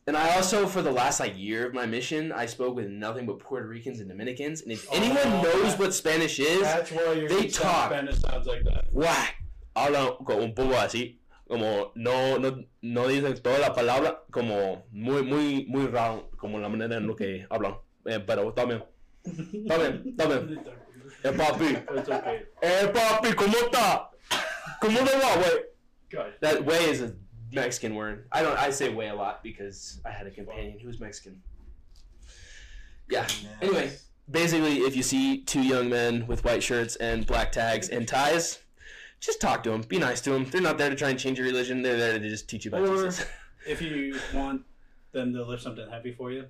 And 0.06 0.16
I 0.16 0.36
also, 0.36 0.66
for 0.66 0.80
the 0.80 0.90
last 0.90 1.20
like 1.20 1.36
year 1.36 1.66
of 1.66 1.74
my 1.74 1.84
mission, 1.84 2.32
I 2.32 2.46
spoke 2.46 2.74
with 2.74 2.88
nothing 2.88 3.26
but 3.26 3.38
Puerto 3.40 3.66
Ricans 3.68 4.00
and 4.00 4.08
Dominicans. 4.08 4.62
And 4.62 4.72
if 4.72 4.86
Oh, 4.90 4.96
anyone 4.96 5.42
knows 5.42 5.72
that- 5.72 5.78
what 5.78 5.92
Spanish 5.92 6.38
is, 6.38 6.62
That's 6.62 6.90
why 6.90 7.12
your 7.12 7.28
They 7.28 7.48
talk. 7.48 7.90
Spanish 7.90 8.16
sounds 8.20 8.46
like 8.46 8.64
that. 8.64 8.86
whack, 8.92 9.36
hablan 9.76 10.16
como 10.24 10.42
un 10.44 10.54
poco 10.54 10.74
así, 10.78 11.18
como 11.46 11.92
no, 11.94 12.38
no, 12.38 12.64
no 12.80 13.06
dicen 13.06 13.34
toda 13.42 13.58
la 13.58 13.74
palabra, 13.74 14.22
como 14.30 14.86
muy, 14.92 15.22
muy, 15.22 15.66
muy 15.66 15.86
round, 15.88 16.30
como 16.38 16.58
la 16.58 16.68
manera 16.70 16.96
en 16.96 17.06
lo 17.06 17.14
que 17.14 17.46
hablan. 17.50 17.74
Eh, 18.06 18.18
pero 18.26 18.48
está 18.48 18.64
bien, 18.64 18.82
está 19.24 19.76
bien, 19.76 20.02
está 20.06 20.26
bien. 20.26 20.60
Eh, 21.24 21.32
papi, 21.32 21.76
It's 21.98 22.08
okay. 22.08 22.42
eh, 22.62 22.86
papi, 22.92 23.32
¿cómo 23.34 23.54
está? 23.54 24.08
¿Cómo 24.80 25.04
te 25.04 25.18
va, 25.18 25.34
güey? 25.36 25.62
God. 26.10 26.32
That 26.40 26.64
güey 26.64 26.88
is 26.90 27.02
a 27.02 27.12
Mexican 27.52 27.94
word. 27.94 28.26
I 28.32 28.42
don't. 28.42 28.56
I 28.58 28.70
say 28.70 28.88
güey 28.92 29.10
a 29.10 29.14
lot 29.14 29.42
because 29.42 30.00
I 30.04 30.10
had 30.10 30.26
a 30.26 30.30
companion 30.30 30.78
who 30.78 30.86
was 30.86 31.00
Mexican. 31.00 31.42
Yeah. 33.10 33.26
Anyway, 33.62 33.90
basically, 34.30 34.78
if 34.80 34.94
you 34.94 35.02
see 35.02 35.38
two 35.42 35.62
young 35.62 35.88
men 35.88 36.26
with 36.26 36.44
white 36.44 36.62
shirts 36.62 36.96
and 36.96 37.26
black 37.26 37.50
tags 37.52 37.88
and 37.88 38.06
ties, 38.06 38.58
just 39.20 39.40
talk 39.40 39.62
to 39.64 39.70
them. 39.70 39.82
Be 39.82 39.98
nice 39.98 40.20
to 40.22 40.30
them. 40.30 40.44
They're 40.44 40.60
not 40.60 40.78
there 40.78 40.90
to 40.90 40.96
try 40.96 41.10
and 41.10 41.18
change 41.18 41.38
your 41.38 41.46
religion. 41.46 41.82
They're 41.82 41.96
there 41.96 42.18
to 42.18 42.28
just 42.28 42.48
teach 42.48 42.64
you 42.64 42.70
about 42.70 42.82
Or- 42.88 43.04
Jesus. 43.06 43.24
If 43.66 43.82
you 43.82 44.18
want 44.32 44.62
them 45.12 45.34
to 45.34 45.44
lift 45.44 45.62
something 45.62 45.90
heavy 45.90 46.12
for 46.12 46.30
you, 46.30 46.44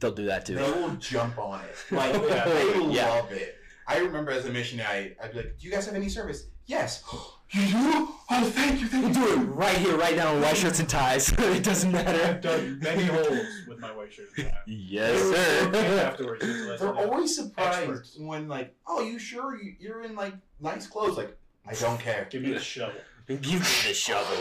They'll 0.00 0.10
do 0.12 0.24
that 0.26 0.44
too. 0.44 0.56
They 0.56 0.62
will 0.70 0.90
jump 0.96 1.38
on 1.38 1.60
it. 1.64 1.76
Like 1.94 2.12
Yeah. 2.28 2.44
they 2.46 2.86
Yeah. 2.90 3.08
love 3.10 3.30
it. 3.32 3.56
I 3.86 3.98
remember 3.98 4.30
as 4.30 4.46
a 4.46 4.50
missionary, 4.50 5.16
I'd 5.22 5.32
be 5.32 5.36
like, 5.38 5.58
"Do 5.58 5.66
you 5.66 5.72
guys 5.72 5.86
have 5.86 5.94
any 5.94 6.08
service?" 6.08 6.46
Yes. 6.66 7.02
you 7.50 7.66
do? 7.66 8.08
Oh, 8.30 8.44
thank 8.50 8.80
you, 8.80 8.86
thank 8.86 9.08
you. 9.08 9.14
Do 9.14 9.32
it 9.32 9.44
right 9.44 9.76
here, 9.76 9.96
right 9.98 10.16
now, 10.16 10.34
in 10.34 10.40
white 10.42 10.56
shirts 10.56 10.80
and 10.80 10.88
ties. 10.88 11.28
it 11.38 11.62
doesn't 11.62 11.92
matter. 11.92 12.10
I've 12.18 12.42
matter. 12.42 12.56
done 12.58 12.78
many 12.80 13.04
holes 13.04 13.46
with 13.68 13.78
my 13.80 13.94
white 13.94 14.12
shirt. 14.12 14.28
Yeah. 14.38 14.56
Yes, 14.66 15.20
sir. 15.20 16.00
Afterwards, 16.00 16.42
just 16.44 16.58
to 16.58 16.68
let 16.70 16.80
you 16.80 16.86
They're 16.86 16.94
always 16.96 17.36
surprised 17.36 17.78
Experts. 17.90 18.16
when 18.18 18.48
like, 18.48 18.74
"Oh, 18.86 19.02
you 19.02 19.18
sure 19.18 19.60
you- 19.62 19.76
you're 19.78 20.02
in 20.02 20.14
like 20.16 20.34
nice 20.60 20.86
clothes?" 20.86 21.16
Like, 21.18 21.36
I 21.66 21.74
don't 21.74 22.00
care. 22.00 22.26
Give 22.30 22.42
me 22.42 22.52
the 22.52 22.60
shovel. 22.60 22.94
Give 23.28 23.42
me 23.44 23.58
the 23.58 23.94
shovel. 23.94 24.36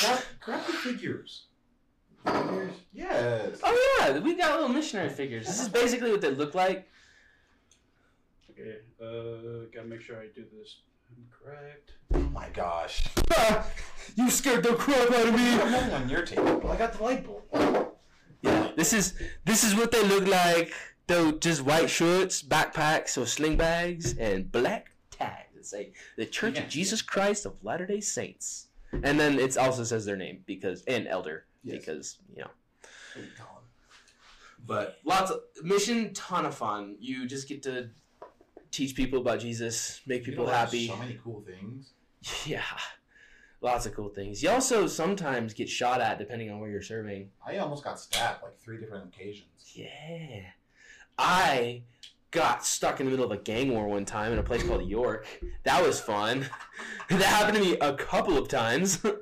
grab, 0.00 0.22
grab 0.40 0.66
the 0.66 0.72
figures. 0.74 1.46
Figures. 2.24 2.72
Yes. 2.92 3.58
Oh 3.64 3.96
yeah, 4.00 4.18
we 4.20 4.34
got 4.36 4.52
little 4.52 4.68
missionary 4.68 5.08
figures. 5.08 5.46
This 5.46 5.60
is 5.60 5.68
basically 5.68 6.10
what 6.12 6.20
they 6.20 6.30
look 6.30 6.54
like. 6.54 6.88
Okay, 8.52 8.76
uh, 9.00 9.66
gotta 9.74 9.86
make 9.88 10.00
sure 10.00 10.16
I 10.20 10.26
do 10.34 10.44
this 10.58 10.80
correct. 11.30 11.92
Oh 12.14 12.18
my 12.18 12.48
gosh. 12.50 13.06
You 14.16 14.30
scared 14.30 14.62
the 14.64 14.74
crap 14.74 15.10
out 15.10 15.28
of 15.28 15.34
me. 15.34 15.54
I 15.54 15.58
got 15.70 15.86
me. 15.88 15.92
on 15.94 16.08
your 16.08 16.22
table. 16.24 16.70
I 16.70 16.76
got 16.76 16.92
the 16.94 17.02
light 17.02 17.24
bulb. 17.26 17.92
Yeah, 18.42 18.72
this 18.76 18.92
is 18.92 19.14
this 19.44 19.64
is 19.64 19.74
what 19.74 19.90
they 19.92 20.02
look 20.06 20.26
like. 20.26 20.72
Though 21.06 21.32
just 21.32 21.62
white 21.62 21.88
shorts, 21.90 22.42
backpacks, 22.42 23.20
or 23.20 23.26
sling 23.26 23.56
bags, 23.56 24.16
and 24.18 24.50
black 24.50 24.90
tags 25.10 25.54
that 25.54 25.66
say 25.66 25.92
the 26.16 26.26
Church 26.26 26.56
Yeah. 26.56 26.64
of 26.64 26.68
Jesus 26.68 27.02
Christ 27.02 27.46
of 27.46 27.62
Latter 27.62 27.86
Day 27.86 28.00
Saints. 28.00 28.68
And 28.92 29.18
then 29.18 29.38
it 29.38 29.56
also 29.56 29.84
says 29.84 30.04
their 30.04 30.16
name 30.16 30.42
because 30.46 30.82
and 30.86 31.06
elder 31.08 31.46
Yes. 31.64 31.78
because 31.78 32.18
you 32.34 32.42
know. 32.42 32.50
But 34.64 34.98
lots 35.04 35.30
of 35.30 35.40
mission, 35.62 36.14
ton 36.14 36.46
of 36.46 36.54
fun. 36.54 36.96
You 37.00 37.26
just 37.26 37.48
get 37.48 37.62
to 37.64 37.90
teach 38.72 38.96
people 38.96 39.20
about 39.20 39.38
Jesus, 39.38 40.00
make 40.06 40.24
people 40.24 40.44
You 40.44 40.50
know, 40.50 40.56
happy. 40.56 40.88
So 40.88 40.96
many 40.96 41.18
cool 41.22 41.44
things. 41.46 41.92
Yeah, 42.46 42.62
lots 43.60 43.86
of 43.86 43.94
cool 43.94 44.08
things. 44.08 44.42
You 44.42 44.50
also 44.50 44.86
sometimes 44.86 45.54
get 45.54 45.68
shot 45.68 46.00
at 46.00 46.18
depending 46.18 46.50
on 46.50 46.60
where 46.60 46.70
you're 46.70 46.82
serving. 46.82 47.30
I 47.46 47.58
almost 47.58 47.82
got 47.82 47.98
stabbed 47.98 48.42
like 48.42 48.58
three 48.58 48.78
different 48.78 49.12
occasions. 49.12 49.72
Yeah. 49.74 50.42
I 51.18 51.82
got 52.30 52.64
stuck 52.64 53.00
in 53.00 53.06
the 53.06 53.10
middle 53.10 53.24
of 53.24 53.32
a 53.32 53.42
gang 53.42 53.72
war 53.72 53.86
one 53.88 54.04
time 54.04 54.32
in 54.32 54.38
a 54.38 54.42
place 54.42 54.62
called 54.62 54.88
York. 54.88 55.26
That 55.64 55.84
was 55.84 56.00
fun. 56.00 56.46
that 57.08 57.22
happened 57.22 57.58
to 57.58 57.62
me 57.62 57.76
a 57.80 57.94
couple 57.94 58.38
of 58.38 58.48
times. 58.48 59.04
I 59.04 59.14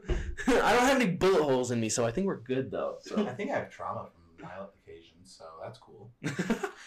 don't 0.47 0.87
have 0.87 1.01
any 1.01 1.11
bullet 1.11 1.43
holes 1.43 1.71
in 1.71 1.81
me, 1.81 1.89
so 1.89 2.05
I 2.05 2.11
think 2.11 2.27
we're 2.27 2.37
good 2.37 2.71
though. 2.71 2.97
So. 3.01 3.27
I 3.27 3.33
think 3.33 3.51
I 3.51 3.55
have 3.55 3.71
trauma 3.71 4.09
from 4.13 4.47
violent 4.47 4.71
occasions, 4.85 5.37
so 5.37 5.45
that's 5.63 5.79
cool. 5.79 6.11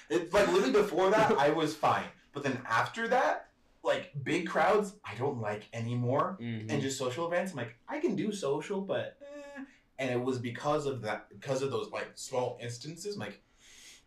It's 0.09 0.33
like 0.33 0.47
literally 0.47 0.71
before 0.71 1.09
that, 1.09 1.31
I 1.37 1.49
was 1.49 1.75
fine, 1.75 2.05
but 2.33 2.43
then 2.43 2.61
after 2.69 3.07
that, 3.09 3.49
like 3.83 4.11
big 4.23 4.47
crowds, 4.47 4.93
I 5.05 5.15
don't 5.15 5.39
like 5.41 5.63
anymore, 5.73 6.37
Mhm. 6.41 6.69
and 6.69 6.81
just 6.81 6.97
social 6.97 7.27
events, 7.27 7.51
I'm 7.51 7.57
like, 7.57 7.75
I 7.87 7.99
can 7.99 8.15
do 8.15 8.31
social, 8.31 8.81
but. 8.81 9.17
Eh. 9.21 9.63
And 9.99 10.09
it 10.09 10.19
was 10.21 10.39
because 10.39 10.85
of 10.87 11.01
that, 11.03 11.29
because 11.29 11.61
of 11.61 11.69
those 11.69 11.89
like 11.91 12.07
small 12.15 12.57
instances. 12.59 13.15
I'm 13.15 13.19
like, 13.21 13.41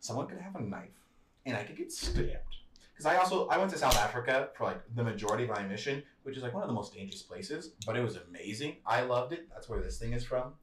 someone 0.00 0.26
could 0.26 0.40
have 0.40 0.56
a 0.56 0.60
knife, 0.60 0.90
and 1.46 1.56
I 1.56 1.62
could 1.62 1.76
get 1.76 1.92
stabbed. 1.92 2.56
Because 2.92 3.06
I 3.06 3.16
also 3.16 3.46
I 3.48 3.56
went 3.58 3.70
to 3.70 3.78
South 3.78 3.96
Africa 3.96 4.50
for 4.56 4.64
like 4.64 4.80
the 4.94 5.04
majority 5.04 5.44
of 5.44 5.50
my 5.50 5.62
mission, 5.62 6.02
which 6.24 6.36
is 6.36 6.42
like 6.42 6.52
one 6.54 6.62
of 6.64 6.68
the 6.68 6.74
most 6.74 6.92
dangerous 6.92 7.22
places, 7.22 7.72
but 7.86 7.96
it 7.96 8.02
was 8.02 8.16
amazing. 8.16 8.78
I 8.84 9.02
loved 9.02 9.32
it. 9.32 9.48
That's 9.50 9.68
where 9.68 9.80
this 9.80 9.98
thing 9.98 10.12
is 10.12 10.24
from. 10.24 10.54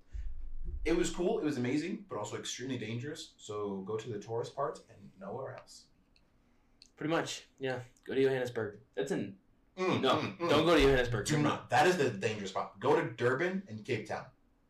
It 0.84 0.96
was 0.98 1.10
cool. 1.10 1.40
It 1.40 1.46
was 1.46 1.58
amazing, 1.58 2.06
but 2.10 2.18
also 2.18 2.36
extremely 2.38 2.78
dangerous. 2.78 3.32
So 3.38 3.78
go 3.88 3.96
to 3.98 4.10
the 4.10 4.20
tourist 4.20 4.54
parts 4.56 4.82
and 4.90 5.00
nowhere 5.22 5.56
else. 5.56 5.86
Pretty 7.04 7.16
much, 7.16 7.44
yeah. 7.60 7.80
Go 8.08 8.16
to 8.16 8.24
Johannesburg. 8.24 8.78
That's 8.96 9.12
in. 9.12 9.36
Mm, 9.78 10.00
No, 10.00 10.16
mm, 10.16 10.38
mm. 10.38 10.50
don't 10.50 10.66
go 10.66 10.74
to 10.74 10.82
Johannesburg. 10.82 11.26
Do 11.26 11.38
not. 11.38 11.70
That 11.70 11.86
is 11.86 11.98
the 11.98 12.10
dangerous 12.10 12.52
spot. 12.52 12.80
Go 12.80 12.96
to 12.96 13.10
Durban 13.10 13.62
and 13.68 13.84
Cape 13.84 14.08
Town. 14.08 14.24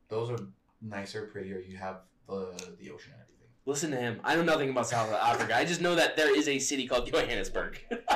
Those 0.10 0.32
are 0.32 0.40
nicer, 0.82 1.28
prettier. 1.32 1.60
You 1.60 1.78
have 1.78 1.98
the 2.28 2.56
the 2.80 2.90
ocean 2.90 3.12
and 3.14 3.22
everything. 3.22 3.50
Listen 3.68 3.92
to 3.92 3.98
him. 3.98 4.20
I 4.24 4.36
know 4.36 4.42
nothing 4.42 4.72
about 4.72 4.88
South 4.88 5.14
Africa. 5.14 5.56
I 5.56 5.64
just 5.64 5.80
know 5.80 5.94
that 5.94 6.18
there 6.18 6.36
is 6.36 6.48
a 6.48 6.58
city 6.58 6.88
called 6.88 7.06
Johannesburg. 7.06 7.80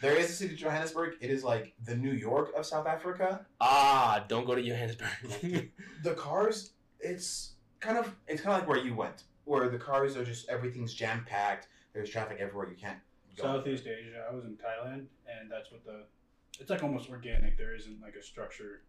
There 0.00 0.16
is 0.16 0.30
a 0.30 0.32
city, 0.32 0.56
Johannesburg. 0.56 1.16
It 1.20 1.30
is 1.30 1.44
like 1.44 1.74
the 1.84 1.94
New 1.94 2.12
York 2.12 2.52
of 2.56 2.64
South 2.64 2.86
Africa. 2.86 3.44
ah, 3.60 4.24
don't 4.26 4.46
go 4.46 4.54
to 4.54 4.62
Johannesburg. 4.62 5.70
the 6.02 6.14
cars 6.14 6.72
it's 6.98 7.52
kind 7.80 7.98
of 7.98 8.16
it's 8.26 8.40
kind 8.40 8.54
of 8.54 8.60
like 8.60 8.68
where 8.70 8.78
you 8.82 8.94
went 8.94 9.24
where 9.44 9.68
the 9.68 9.78
cars 9.78 10.16
are 10.16 10.24
just 10.24 10.48
everything's 10.48 10.94
jam 10.94 11.24
packed 11.28 11.68
there's 11.92 12.08
traffic 12.10 12.38
everywhere 12.40 12.68
you 12.68 12.76
can't 12.76 12.98
Southeast 13.36 13.86
Asia. 13.86 14.24
I 14.30 14.34
was 14.34 14.44
in 14.44 14.56
Thailand, 14.56 15.06
and 15.26 15.50
that's 15.50 15.70
what 15.70 15.84
the. 15.84 16.04
It's 16.58 16.70
like 16.70 16.82
almost 16.82 17.08
organic. 17.10 17.56
There 17.56 17.74
isn't 17.74 18.00
like 18.02 18.14
a 18.14 18.22
structure 18.22 18.82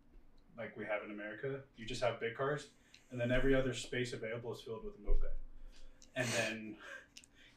like 0.58 0.76
we 0.78 0.86
have 0.86 1.04
in 1.04 1.12
America. 1.12 1.62
You 1.78 1.86
just 1.86 2.04
have 2.04 2.20
big 2.20 2.36
cars, 2.36 2.68
and 3.12 3.20
then 3.20 3.32
every 3.32 3.56
other 3.56 3.74
space 3.74 4.14
available 4.14 4.54
is 4.54 4.62
filled 4.62 4.84
with 4.84 4.94
a 4.96 5.10
moped. 5.10 5.32
And 6.16 6.28
then 6.28 6.76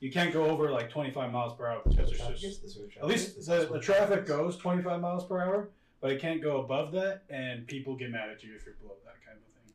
you 0.00 0.12
can't 0.12 0.32
go 0.32 0.44
over 0.44 0.70
like 0.70 0.90
25 0.90 1.32
miles 1.32 1.56
per 1.56 1.66
hour 1.66 1.80
because 1.84 2.10
there's 2.10 2.20
just 2.20 2.44
is, 2.44 2.58
this 2.58 2.76
is 2.76 2.90
At 3.00 3.06
least 3.06 3.36
this 3.36 3.46
the, 3.46 3.68
the 3.72 3.80
traffic 3.80 4.26
goes 4.26 4.56
25 4.56 5.00
miles 5.00 5.24
per 5.24 5.40
hour, 5.40 5.70
but 6.00 6.12
it 6.12 6.20
can't 6.20 6.42
go 6.42 6.60
above 6.60 6.92
that, 6.92 7.22
and 7.30 7.66
people 7.66 7.96
get 7.96 8.10
mad 8.10 8.28
at 8.28 8.42
you 8.42 8.54
if 8.54 8.66
you're 8.66 8.74
below 8.74 8.96
that 9.04 9.16
kind 9.26 9.38
of 9.38 9.64
thing, 9.64 9.74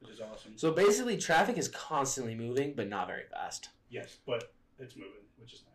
which 0.00 0.10
is 0.10 0.20
awesome. 0.20 0.52
so 0.56 0.70
basically, 0.70 1.16
traffic 1.16 1.56
is 1.56 1.68
constantly 1.68 2.34
moving, 2.34 2.74
but 2.74 2.88
not 2.88 3.06
very 3.06 3.24
fast. 3.30 3.70
yes, 3.90 4.18
but 4.26 4.52
it's 4.78 4.96
moving, 4.96 5.12
which 5.40 5.54
is 5.54 5.62
nice. 5.66 5.73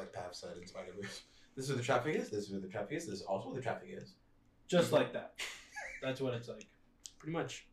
It's 0.00 0.14
like 0.14 0.24
Pav 0.24 0.34
said 0.34 0.56
in 0.60 0.66
Spider 0.66 0.92
Verse 1.00 1.22
this 1.56 1.64
is 1.64 1.70
where 1.70 1.78
the 1.78 1.84
traffic 1.84 2.16
is 2.16 2.30
this 2.30 2.44
is 2.44 2.50
where 2.50 2.60
the 2.60 2.68
traffic 2.68 2.96
is 2.96 3.06
this 3.06 3.16
is 3.16 3.22
also 3.22 3.48
where 3.48 3.56
the 3.56 3.62
traffic 3.62 3.88
is 3.92 4.14
Just 4.68 4.92
like 4.92 5.12
that. 5.12 5.34
That's 6.02 6.20
what 6.20 6.34
it's 6.34 6.48
like. 6.48 6.66
Pretty 7.18 7.32
much. 7.32 7.66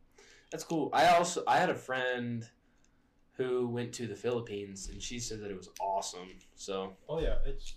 That's 0.51 0.63
cool. 0.63 0.89
I 0.93 1.07
also 1.09 1.43
I 1.47 1.57
had 1.57 1.69
a 1.69 1.75
friend 1.75 2.47
who 3.33 3.67
went 3.67 3.91
to 3.93 4.07
the 4.07 4.15
Philippines, 4.15 4.89
and 4.89 5.01
she 5.01 5.19
said 5.19 5.41
that 5.41 5.51
it 5.51 5.57
was 5.57 5.69
awesome. 5.79 6.29
So 6.55 6.93
Oh 7.09 7.19
yeah, 7.19 7.35
it's 7.45 7.75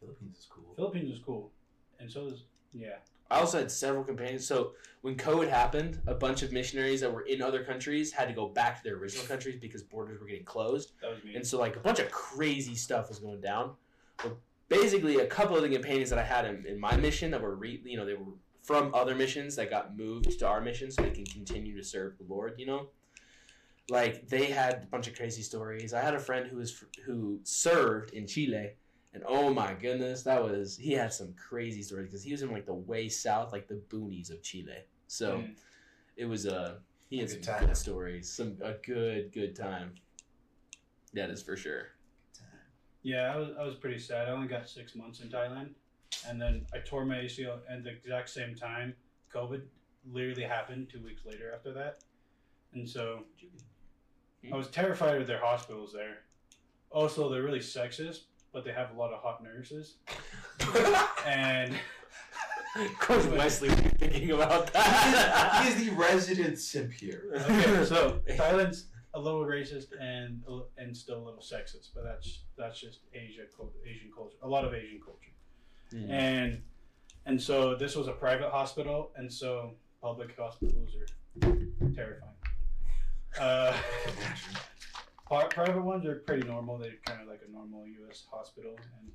Philippines 0.00 0.38
is 0.38 0.46
cool 0.50 0.74
Philippines 0.74 1.12
is 1.12 1.22
cool, 1.24 1.52
and 2.00 2.10
so 2.10 2.26
is 2.26 2.44
yeah. 2.72 2.96
I 3.30 3.40
also 3.40 3.58
had 3.58 3.70
several 3.70 4.04
companions. 4.04 4.46
So 4.46 4.72
when 5.02 5.16
COVID 5.16 5.48
happened, 5.48 6.00
a 6.06 6.14
bunch 6.14 6.42
of 6.42 6.52
missionaries 6.52 7.00
that 7.00 7.12
were 7.12 7.22
in 7.22 7.42
other 7.42 7.64
countries 7.64 8.12
had 8.12 8.28
to 8.28 8.34
go 8.34 8.48
back 8.48 8.76
to 8.78 8.84
their 8.84 8.96
original 8.96 9.26
countries 9.26 9.56
because 9.56 9.82
borders 9.82 10.20
were 10.20 10.26
getting 10.26 10.44
closed. 10.44 10.92
That 11.00 11.10
was 11.10 11.24
me. 11.24 11.34
And 11.34 11.46
so 11.46 11.58
like 11.58 11.76
a 11.76 11.80
bunch 11.80 11.98
of 11.98 12.10
crazy 12.10 12.74
stuff 12.74 13.08
was 13.08 13.18
going 13.18 13.40
down. 13.40 13.72
But 14.22 14.36
basically, 14.68 15.18
a 15.18 15.26
couple 15.26 15.56
of 15.56 15.62
the 15.62 15.68
companions 15.68 16.10
that 16.10 16.18
I 16.18 16.24
had 16.24 16.44
in, 16.44 16.66
in 16.66 16.80
my 16.80 16.96
mission 16.96 17.30
that 17.32 17.40
were 17.40 17.54
re, 17.54 17.80
you 17.84 17.96
know 17.96 18.04
they 18.04 18.14
were 18.14 18.32
from 18.62 18.92
other 18.94 19.14
missions 19.14 19.54
that 19.56 19.70
got 19.70 19.96
moved 19.96 20.38
to 20.38 20.46
our 20.46 20.60
mission 20.60 20.90
so 20.90 21.02
they 21.02 21.10
can 21.10 21.24
continue 21.26 21.76
to 21.76 21.84
serve 21.84 22.18
the 22.18 22.24
Lord. 22.24 22.54
You 22.58 22.66
know, 22.66 22.88
like 23.88 24.28
they 24.28 24.46
had 24.46 24.82
a 24.82 24.86
bunch 24.86 25.06
of 25.06 25.14
crazy 25.14 25.42
stories. 25.42 25.94
I 25.94 26.00
had 26.00 26.14
a 26.14 26.18
friend 26.18 26.46
who 26.46 26.56
was 26.56 26.84
who 27.04 27.40
served 27.44 28.12
in 28.12 28.26
Chile. 28.26 28.70
And 29.16 29.24
oh 29.26 29.48
my 29.48 29.72
goodness, 29.72 30.24
that 30.24 30.42
was 30.42 30.76
he 30.76 30.92
had 30.92 31.10
some 31.10 31.32
crazy 31.32 31.80
stories 31.80 32.08
because 32.08 32.22
he 32.22 32.32
was 32.32 32.42
in 32.42 32.52
like 32.52 32.66
the 32.66 32.74
way 32.74 33.08
south, 33.08 33.50
like 33.50 33.66
the 33.66 33.80
boonies 33.88 34.30
of 34.30 34.42
Chile. 34.42 34.84
So 35.06 35.38
Mm. 35.38 35.56
it 36.18 36.26
was 36.26 36.46
uh, 36.46 36.74
he 37.08 37.16
had 37.16 37.30
Good 37.30 37.42
some 37.42 37.54
time. 37.54 37.66
good 37.66 37.76
stories, 37.78 38.30
some 38.30 38.58
a 38.62 38.74
good 38.74 39.32
good 39.32 39.56
time. 39.56 39.94
That 41.14 41.30
is 41.30 41.42
for 41.42 41.56
sure. 41.56 41.92
Yeah, 43.02 43.32
I 43.34 43.38
was, 43.38 43.48
I 43.58 43.62
was 43.62 43.76
pretty 43.76 43.98
sad. 43.98 44.28
I 44.28 44.32
only 44.32 44.48
got 44.48 44.68
six 44.68 44.94
months 44.94 45.20
in 45.20 45.30
Thailand, 45.30 45.70
and 46.28 46.38
then 46.38 46.66
I 46.74 46.80
tore 46.80 47.06
my 47.06 47.14
ACL. 47.16 47.60
And 47.70 47.82
the 47.82 47.92
exact 47.92 48.28
same 48.28 48.54
time, 48.54 48.94
COVID 49.34 49.62
literally 50.12 50.42
happened 50.42 50.90
two 50.92 51.02
weeks 51.02 51.22
later 51.24 51.52
after 51.54 51.72
that, 51.72 52.04
and 52.74 52.86
so 52.86 53.20
I 54.52 54.56
was 54.56 54.68
terrified 54.68 55.22
of 55.22 55.26
their 55.26 55.40
hospitals 55.40 55.94
there. 55.94 56.18
Also, 56.90 57.30
they're 57.30 57.42
really 57.42 57.60
sexist, 57.60 58.24
but 58.56 58.64
they 58.64 58.72
have 58.72 58.90
a 58.90 58.98
lot 58.98 59.12
of 59.12 59.20
hot 59.20 59.44
nurses, 59.44 59.96
and 61.26 61.74
Of 62.74 62.98
course, 62.98 63.26
Wesley 63.26 63.68
would 63.68 63.84
be 63.84 63.90
thinking 63.90 64.30
about 64.30 64.72
that. 64.72 65.62
he 65.62 65.68
is 65.68 65.84
the 65.84 65.94
resident 65.94 66.58
simp 66.58 66.90
here 66.90 67.24
okay, 67.50 67.84
so 67.84 68.18
Thailand's 68.30 68.86
a 69.12 69.20
little 69.20 69.44
racist 69.44 69.88
and 70.00 70.42
and 70.78 70.96
still 70.96 71.18
a 71.18 71.24
little 71.24 71.42
sexist, 71.42 71.90
but 71.94 72.02
that's 72.02 72.44
that's 72.56 72.80
just 72.80 73.00
Asia 73.12 73.42
Asian 73.84 74.10
culture, 74.16 74.36
a 74.42 74.48
lot 74.48 74.64
of 74.64 74.72
Asian 74.72 75.00
culture. 75.04 75.34
Mm. 75.92 76.10
and 76.10 76.62
and 77.26 77.42
so 77.42 77.74
this 77.74 77.94
was 77.94 78.08
a 78.08 78.12
private 78.12 78.50
hospital, 78.50 79.10
and 79.16 79.30
so 79.30 79.74
public 80.00 80.34
hospitals 80.38 80.96
are 80.96 81.48
terrifying. 81.94 82.32
Uh, 83.38 83.76
pri- 84.02 84.60
private 85.26 85.82
ones 85.82 86.06
are 86.06 86.16
pretty 86.26 86.46
normal. 86.46 86.78
They're 86.78 86.92
kind 87.04 87.20
of 87.20 87.28
like 87.28 87.40
a 87.46 87.50
normal 87.50 87.86
U.S. 87.86 88.24
hospital, 88.30 88.72
and 88.76 89.10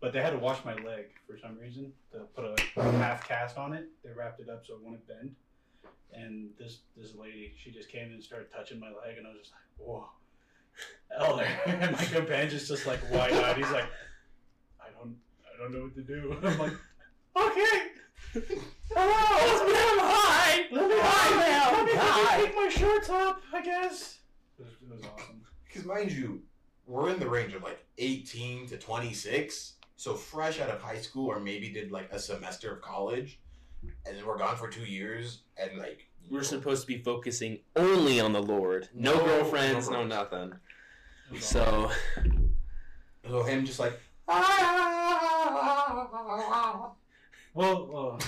but 0.00 0.12
they 0.12 0.20
had 0.20 0.30
to 0.30 0.38
wash 0.38 0.64
my 0.64 0.74
leg 0.74 1.06
for 1.26 1.38
some 1.38 1.56
reason. 1.58 1.92
To 2.12 2.20
put 2.34 2.44
a 2.76 2.82
half 2.98 3.26
cast 3.26 3.56
on 3.56 3.72
it, 3.72 3.88
they 4.04 4.10
wrapped 4.12 4.40
it 4.40 4.48
up 4.48 4.66
so 4.66 4.74
it 4.74 4.80
wouldn't 4.82 5.06
bend. 5.06 5.34
And 6.12 6.50
this 6.58 6.80
this 6.96 7.14
lady, 7.14 7.54
she 7.56 7.70
just 7.70 7.88
came 7.90 8.06
in 8.08 8.12
and 8.14 8.22
started 8.22 8.48
touching 8.52 8.78
my 8.80 8.88
leg, 8.88 9.18
and 9.18 9.26
I 9.26 9.30
was 9.30 9.40
just 9.40 9.52
like, 9.52 9.86
whoa. 9.88 10.06
Elder, 11.18 11.46
and 11.66 11.92
my 11.92 12.04
companion's 12.04 12.66
just 12.66 12.86
like 12.86 12.98
wide 13.12 13.32
eyed. 13.32 13.56
He's 13.58 13.70
like, 13.70 13.84
I 14.80 14.86
don't, 14.98 15.14
I 15.44 15.62
don't 15.62 15.72
know 15.72 15.82
what 15.84 15.94
to 15.94 16.02
do. 16.02 16.34
I'm 16.42 16.58
like, 16.58 16.72
okay, 17.36 17.82
hello, 18.94 19.12
I'm 19.68 19.98
high. 20.00 20.62
let 20.72 20.88
me, 20.88 20.94
Hi, 20.98 21.36
ma'am. 21.36 21.74
let 21.76 21.86
me 21.86 21.92
Hi. 21.94 22.40
take 22.42 22.56
my 22.56 22.68
shorts 22.70 23.10
up, 23.10 23.42
I 23.52 23.60
guess. 23.62 24.18
It 24.58 24.64
was, 24.64 24.72
it 24.82 24.90
was 24.90 25.04
awesome. 25.04 25.41
Because 25.72 25.86
mind 25.86 26.12
you 26.12 26.42
we're 26.86 27.08
in 27.10 27.18
the 27.18 27.28
range 27.28 27.54
of 27.54 27.62
like 27.62 27.84
18 27.98 28.66
to 28.68 28.76
26 28.76 29.74
so 29.96 30.14
fresh 30.14 30.60
out 30.60 30.68
of 30.68 30.80
high 30.80 30.98
school 31.00 31.28
or 31.28 31.40
maybe 31.40 31.70
did 31.70 31.90
like 31.90 32.10
a 32.12 32.18
semester 32.18 32.74
of 32.74 32.82
college 32.82 33.40
and 34.06 34.16
then 34.16 34.26
we're 34.26 34.38
gone 34.38 34.56
for 34.56 34.68
two 34.68 34.84
years 34.84 35.42
and 35.56 35.78
like 35.78 36.08
We're 36.30 36.42
supposed 36.42 36.82
to 36.82 36.86
be 36.86 36.98
focusing 36.98 37.58
only 37.74 38.20
on 38.20 38.32
the 38.32 38.42
Lord. 38.42 38.88
No, 38.94 39.14
No, 39.14 39.24
girlfriends, 39.24 39.88
no 39.88 40.02
no 40.02 40.06
nothing. 40.06 40.52
It 41.30 41.32
was 41.32 41.44
So 41.44 41.90
so 43.28 43.42
him 43.42 43.64
just 43.64 43.78
like 43.80 43.98
Well, 47.54 47.86
well, 47.86 48.18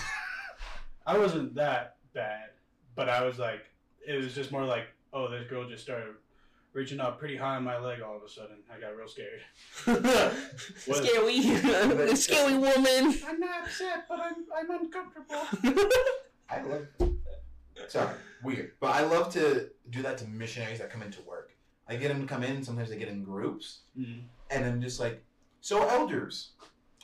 I 1.07 1.17
wasn't 1.17 1.55
that, 1.55 1.97
bad, 2.13 2.51
but 2.95 3.09
I 3.09 3.25
was 3.25 3.39
like, 3.39 3.65
it 4.07 4.17
was 4.17 4.35
just 4.35 4.53
more 4.53 4.67
like, 4.67 4.89
oh, 5.15 5.31
this 5.31 5.49
girl 5.49 5.67
just 5.67 5.83
started 5.83 6.15
reaching 6.75 7.01
up 7.01 7.19
pretty 7.19 7.37
high 7.37 7.57
on 7.57 7.65
my 7.65 7.79
leg 7.79 8.03
all 8.03 8.17
of 8.17 8.23
a 8.23 8.29
sudden. 8.29 8.57
I 8.71 8.79
got 8.81 8.97
real 8.97 9.09
scared. 9.09 9.41
scary, 10.77 11.43
scary 12.17 12.55
woman. 12.59 13.15
I'm 13.27 13.41
not 13.41 13.63
upset, 13.65 14.05
but 14.09 14.21
I'm 14.21 14.35
I'm 14.55 14.71
uncomfortable. 14.71 15.47
I 16.51 16.61
love. 16.63 16.87
Sorry, 17.89 18.15
weird, 18.43 18.73
but 18.81 18.95
I 18.95 19.03
love 19.05 19.33
to 19.35 19.71
do 19.91 20.03
that 20.03 20.19
to 20.19 20.27
missionaries 20.27 20.79
that 20.81 20.91
come 20.91 21.03
into 21.03 21.21
work. 21.23 21.51
I 21.89 21.97
get 21.97 22.09
them 22.09 22.21
to 22.23 22.27
come 22.27 22.43
in. 22.43 22.63
Sometimes 22.63 22.91
they 22.91 22.97
get 22.99 23.09
in 23.09 23.25
groups, 23.25 23.81
Mm. 23.99 24.23
and 24.51 24.65
I'm 24.65 24.81
just 24.81 25.01
like, 25.01 25.23
so 25.61 25.87
elders, 25.89 26.51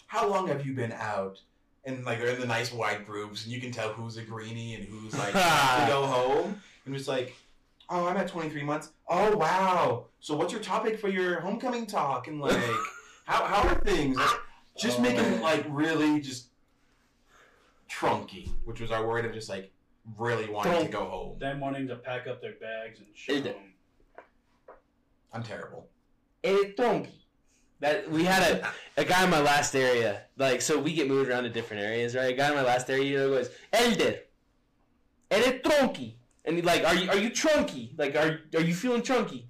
how 0.07 0.29
long 0.29 0.49
have 0.49 0.65
you 0.67 0.75
been 0.75 0.93
out? 0.93 1.39
And 1.85 2.05
like 2.05 2.19
they're 2.19 2.29
in 2.35 2.41
the 2.41 2.47
nice 2.47 2.73
wide 2.73 3.07
groups, 3.07 3.45
and 3.45 3.53
you 3.53 3.61
can 3.61 3.73
tell 3.73 3.93
who's 3.93 4.17
a 4.17 4.23
greenie 4.23 4.75
and 4.75 4.85
who's 4.85 5.17
like 5.19 5.33
to 5.33 5.85
go 5.89 6.07
home. 6.07 6.61
And 6.87 6.95
just 6.95 7.09
like, 7.09 7.35
oh, 7.91 8.07
I'm 8.07 8.17
at 8.17 8.29
23 8.29 8.63
months. 8.63 8.93
Oh 9.09 9.37
wow. 9.37 10.07
So 10.21 10.35
what's 10.37 10.53
your 10.53 10.63
topic 10.63 10.99
for 11.01 11.09
your 11.09 11.41
homecoming 11.41 11.87
talk? 11.87 12.29
And 12.29 12.41
like, 12.41 12.57
how 13.27 13.45
how 13.45 13.69
are 13.69 13.75
things? 13.77 14.17
Like, 14.17 14.29
just 14.79 14.99
Oh, 14.99 15.03
making 15.03 15.23
man. 15.23 15.43
like 15.43 15.67
really 15.69 16.21
just 16.21 16.49
trunky, 17.91 18.49
which 18.65 18.81
was 18.81 18.91
our 18.91 19.07
word 19.07 19.25
of 19.25 19.33
just 19.33 19.49
like 19.49 19.71
really 20.19 20.49
wanting 20.49 20.87
to 20.87 20.93
go 20.93 21.05
home. 21.05 21.39
Them 21.39 21.61
wanting 21.61 21.89
to 21.89 21.97
pack 21.97 22.27
up 22.27 22.41
their 22.41 22.55
bags 22.55 22.99
and 22.99 23.09
ship 23.15 23.45
It- 23.47 23.55
home. 23.55 23.73
I'm 25.33 25.43
terrible. 25.43 25.89
El 26.43 26.57
tronqui. 26.77 27.13
That 27.81 28.11
we 28.11 28.25
had 28.25 28.43
a, 28.43 28.73
a 29.01 29.05
guy 29.05 29.25
in 29.25 29.31
my 29.31 29.41
last 29.41 29.75
area. 29.75 30.23
Like 30.37 30.61
so 30.61 30.79
we 30.79 30.93
get 30.93 31.09
moved 31.09 31.31
around 31.31 31.45
to 31.45 31.51
different 31.51 31.83
areas, 31.83 32.15
right? 32.15 32.33
A 32.35 32.37
guy 32.37 32.49
in 32.49 32.55
my 32.55 32.63
last 32.63 32.91
area 32.91 33.05
you 33.05 33.17
know, 33.19 33.29
goes, 33.31 33.51
Elder. 33.73 34.19
Eres 35.31 35.61
tronqui. 35.63 36.15
And 36.51 36.59
he 36.59 36.63
like, 36.63 36.85
are 36.85 36.97
you 36.97 37.09
are 37.09 37.17
you 37.17 37.31
trunky? 37.31 37.97
Like 37.97 38.17
are 38.17 38.41
are 38.57 38.61
you 38.61 38.75
feeling 38.75 39.03
trunky? 39.03 39.45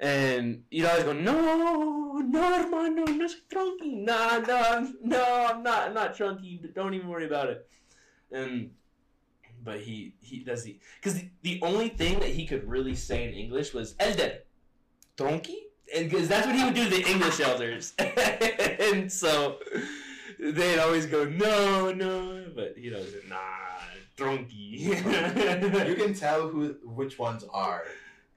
And 0.00 0.62
you'd 0.70 0.86
always 0.86 1.02
go, 1.02 1.12
No, 1.12 2.18
no 2.24 2.40
hermano, 2.40 3.04
no 3.04 3.26
soy 3.26 3.38
trunky. 3.52 4.04
Nah, 4.04 4.38
no, 4.38 4.92
no, 5.02 5.46
I'm 5.50 5.64
not 5.64 5.88
I'm 5.88 5.94
not 5.94 6.16
trunky. 6.16 6.62
But 6.62 6.72
don't 6.72 6.94
even 6.94 7.08
worry 7.08 7.26
about 7.26 7.48
it. 7.48 7.68
And 8.30 8.70
but 9.64 9.80
he 9.80 10.14
he 10.20 10.44
does 10.44 10.62
the 10.62 10.78
because 11.00 11.14
the, 11.14 11.28
the 11.42 11.58
only 11.62 11.88
thing 11.88 12.20
that 12.20 12.28
he 12.28 12.46
could 12.46 12.62
really 12.68 12.94
say 12.94 13.26
in 13.26 13.34
English 13.34 13.74
was 13.74 13.96
Elder. 13.98 14.38
Tronky? 15.16 15.56
And 15.92 16.08
because 16.08 16.28
that's 16.28 16.46
what 16.46 16.54
he 16.54 16.62
would 16.62 16.74
do 16.74 16.84
to 16.84 16.90
the 16.90 17.10
English 17.10 17.40
elders. 17.40 17.92
and 17.98 19.10
so 19.10 19.58
they'd 20.38 20.78
always 20.78 21.06
go, 21.06 21.24
no, 21.24 21.90
no. 21.92 22.44
But 22.54 22.74
he 22.76 22.90
knows, 22.90 23.12
nah, 23.28 23.36
Tronky. 24.18 24.78
You 25.88 25.94
can 25.96 26.14
tell 26.14 26.48
who 26.48 26.76
which 26.84 27.18
ones 27.18 27.44
are, 27.52 27.84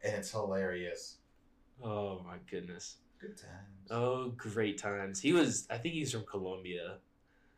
and 0.03 0.13
it's 0.15 0.31
hilarious. 0.31 1.17
oh 1.83 2.21
my 2.25 2.35
goodness. 2.49 2.97
Good 3.19 3.37
times. 3.37 3.91
Oh, 3.91 4.29
great 4.35 4.77
times. 4.79 5.19
He 5.21 5.31
was, 5.31 5.67
I 5.69 5.77
think 5.77 5.93
he's 5.93 6.11
from 6.11 6.23
Colombia. 6.25 6.97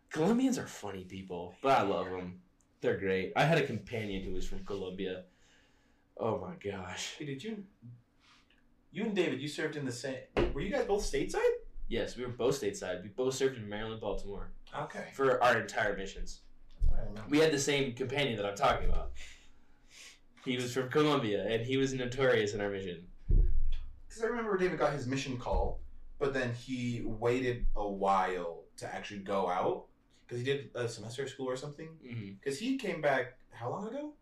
Colombians 0.10 0.58
are 0.58 0.68
funny 0.68 1.06
people, 1.06 1.56
but 1.62 1.78
I 1.78 1.84
love 1.84 2.10
them. 2.10 2.42
They're 2.82 2.98
great. 2.98 3.32
I 3.38 3.46
had 3.46 3.58
a 3.58 3.66
companion 3.66 4.24
who 4.24 4.34
was 4.34 4.46
from 4.46 4.66
Colombia. 4.66 5.24
Oh 6.18 6.38
my 6.40 6.56
gosh. 6.72 7.16
Hey, 7.18 7.26
did 7.26 7.44
you? 7.44 7.64
You 8.92 9.04
and 9.06 9.16
David, 9.16 9.40
you 9.42 9.48
served 9.48 9.78
in 9.78 9.86
the 9.86 9.92
same. 9.92 10.18
Were 10.54 10.60
you 10.62 10.70
guys 10.70 10.86
both 10.86 11.04
stateside? 11.04 11.40
Yes, 11.88 12.18
we 12.18 12.24
were 12.26 12.32
both 12.32 12.60
stateside. 12.62 13.02
We 13.02 13.10
both 13.10 13.34
served 13.34 13.58
in 13.58 13.68
Maryland, 13.68 14.02
Baltimore 14.02 14.52
Okay. 14.78 15.06
for 15.14 15.42
our 15.44 15.60
entire 15.60 15.96
missions. 15.98 16.42
That's 16.94 17.00
what 17.00 17.06
I 17.06 17.10
remember. 17.10 17.30
We 17.30 17.40
had 17.40 17.52
the 17.52 17.60
same 17.60 17.94
companion 17.94 18.38
that 18.38 18.46
I'm 18.46 18.56
talking 18.56 18.90
about. 18.90 19.12
He 20.46 20.58
was 20.58 20.74
from 20.74 20.90
Colombia, 20.90 21.46
and 21.48 21.66
he 21.66 21.78
was 21.78 21.94
notorious 21.94 22.54
in 22.54 22.62
our 22.62 22.70
mission. 22.70 23.08
Because 23.28 24.24
I 24.24 24.28
remember 24.28 24.58
David 24.58 24.78
got 24.78 24.94
his 24.94 25.08
mission 25.08 25.38
call, 25.38 25.80
but 26.20 26.34
then 26.34 26.54
he 26.54 27.02
waited 27.06 27.66
a 27.76 27.88
while 27.88 28.64
to 28.78 28.94
actually 28.94 29.22
go 29.22 29.50
out 29.50 29.86
because 30.26 30.40
he 30.40 30.44
did 30.44 30.70
a 30.76 30.88
semester 30.88 31.24
of 31.24 31.30
school 31.30 31.50
or 31.50 31.56
something. 31.56 31.90
Mm-hmm. 32.06 32.34
Because 32.40 32.60
he 32.60 32.78
came 32.78 33.02
back 33.02 33.38
how 33.52 33.70
long 33.70 33.88
ago? 33.88 34.14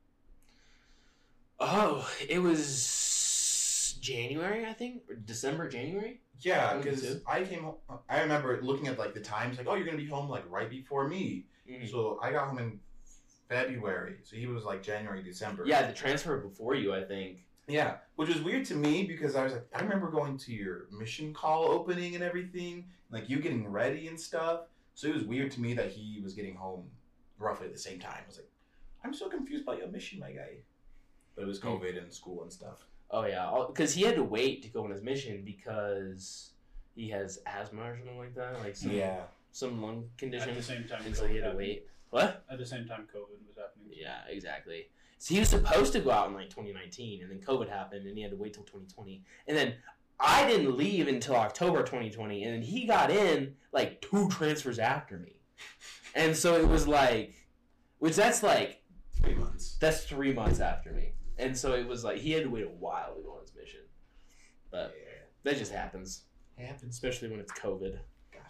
Oh, 1.60 2.10
it 2.28 2.40
was 2.40 3.98
January, 4.02 4.66
I 4.66 4.74
think, 4.74 5.04
or 5.10 5.16
December, 5.16 5.70
January. 5.70 6.22
Yeah, 6.40 6.78
because. 6.78 7.22
I 7.28 7.44
came. 7.44 7.64
home 7.64 7.76
I 8.10 8.22
remember 8.22 8.60
looking 8.62 8.88
at 8.88 8.98
like 8.98 9.14
the 9.14 9.20
times, 9.20 9.58
like, 9.58 9.68
oh, 9.68 9.76
you're 9.76 9.86
gonna 9.86 9.98
be 9.98 10.08
home 10.08 10.28
like 10.30 10.44
right 10.50 10.70
before 10.70 11.08
me. 11.08 11.46
Mhm. 11.70 11.90
So 11.90 12.20
I 12.22 12.32
got 12.32 12.48
home 12.48 12.60
in 12.60 12.80
February. 13.50 14.20
So 14.24 14.36
he 14.36 14.48
was 14.48 14.64
like 14.64 14.82
January, 14.82 15.22
December. 15.24 15.64
Yeah, 15.66 15.88
the 15.88 15.94
transfer 15.94 16.38
before 16.38 16.76
you, 16.76 16.94
I 16.94 17.04
think. 17.04 17.46
Yeah, 17.68 17.98
which 18.16 18.30
was 18.30 18.42
weird 18.42 18.66
to 18.66 18.76
me 18.76 19.04
because 19.04 19.36
I 19.36 19.44
was 19.44 19.54
like, 19.54 19.68
I 19.74 19.82
remember 19.82 20.10
going 20.10 20.38
to 20.38 20.54
your 20.54 20.88
mission 20.92 21.34
call 21.34 21.66
opening 21.66 22.16
and 22.16 22.24
everything, 22.24 22.90
like 23.12 23.30
you 23.30 23.40
getting 23.40 23.68
ready 23.68 24.08
and 24.08 24.20
stuff. 24.20 24.62
So 24.96 25.08
it 25.08 25.14
was 25.16 25.24
weird 25.24 25.52
to 25.52 25.62
me 25.62 25.74
that 25.76 25.92
he 25.92 26.20
was 26.22 26.34
getting 26.34 26.56
home 26.56 26.90
roughly 27.38 27.68
at 27.68 27.74
the 27.74 27.80
same 27.80 28.00
time. 28.00 28.22
I 28.24 28.28
was 28.28 28.38
like, 28.38 28.50
I'm 29.04 29.14
so 29.14 29.30
confused 29.30 29.66
by 29.66 29.78
your 29.78 29.88
mission, 29.88 30.20
my 30.20 30.32
guy. 30.32 30.58
But 31.36 31.44
it 31.44 31.48
was 31.48 31.60
COVID 31.60 31.98
and 32.02 32.14
school 32.14 32.44
and 32.44 32.52
stuff. 32.52 32.86
Oh 33.10 33.26
yeah, 33.26 33.66
because 33.68 33.94
he 33.94 34.04
had 34.04 34.16
to 34.16 34.24
wait 34.24 34.64
to 34.64 34.70
go 34.70 34.84
on 34.84 34.92
his 34.92 35.02
mission 35.02 35.44
because 35.44 36.52
he 36.96 37.10
has 37.10 37.40
asthma 37.46 37.84
or 37.84 37.98
something 37.98 38.18
like 38.18 38.36
that, 38.36 38.60
like 38.60 38.76
some 38.76 38.92
Yeah. 38.92 39.24
Some 39.52 39.82
lung 39.82 40.10
condition. 40.18 40.50
At 40.50 40.56
the 40.56 40.64
same 40.64 40.86
time, 40.86 41.02
and 41.06 41.16
so 41.16 41.28
he 41.28 41.38
had 41.38 41.52
to 41.52 41.58
wait. 41.58 41.86
What? 42.10 42.44
At 42.50 42.58
the 42.58 42.66
same 42.66 42.86
time, 42.88 43.08
COVID 43.14 43.48
was 43.48 43.58
happening. 43.58 43.88
Yeah, 43.92 44.20
exactly. 44.30 44.88
So 45.18 45.34
he 45.34 45.40
was 45.40 45.50
supposed 45.50 45.94
to 45.94 46.00
go 46.00 46.12
out 46.12 46.28
in 46.30 46.34
like 46.34 46.50
2019, 46.50 47.22
and 47.22 47.32
then 47.32 47.40
COVID 47.40 47.70
happened, 47.70 48.08
and 48.08 48.18
he 48.18 48.24
had 48.24 48.32
to 48.32 48.38
wait 48.38 48.54
till 48.54 48.64
2020. 48.64 49.24
And 49.48 49.56
then 49.56 49.76
I 50.20 50.48
didn't 50.48 50.76
leave 50.76 51.08
until 51.08 51.36
October 51.36 51.80
2020, 51.84 52.44
and 52.44 52.54
then 52.56 52.62
he 52.62 52.86
got 52.86 53.12
in 53.12 53.56
like 53.72 54.02
two 54.02 54.30
transfers 54.30 54.80
after 54.80 55.18
me. 55.18 55.36
And 56.16 56.36
so 56.36 56.56
it 56.56 56.68
was 56.68 56.88
like, 56.88 57.34
which 58.00 58.16
that's 58.16 58.44
like 58.44 58.82
Three 59.22 59.36
months. 59.36 59.78
that's 59.80 60.04
three 60.06 60.34
months 60.34 60.60
after 60.60 60.92
me. 60.92 61.14
And 61.38 61.56
so 61.58 61.74
it 61.74 61.88
was 61.88 62.04
like 62.04 62.18
he 62.18 62.32
had 62.32 62.44
to 62.44 62.50
wait 62.50 62.64
a 62.66 62.70
while 62.70 63.16
to 63.16 63.22
go 63.22 63.34
on 63.34 63.42
his 63.42 63.54
mission. 63.56 63.82
But 64.72 64.94
that 65.44 65.58
just 65.58 65.72
happens, 65.72 66.24
yeah. 66.58 66.66
Happens. 66.68 66.94
especially 66.96 67.30
when 67.30 67.40
it's 67.40 67.52
COVID. 67.54 67.98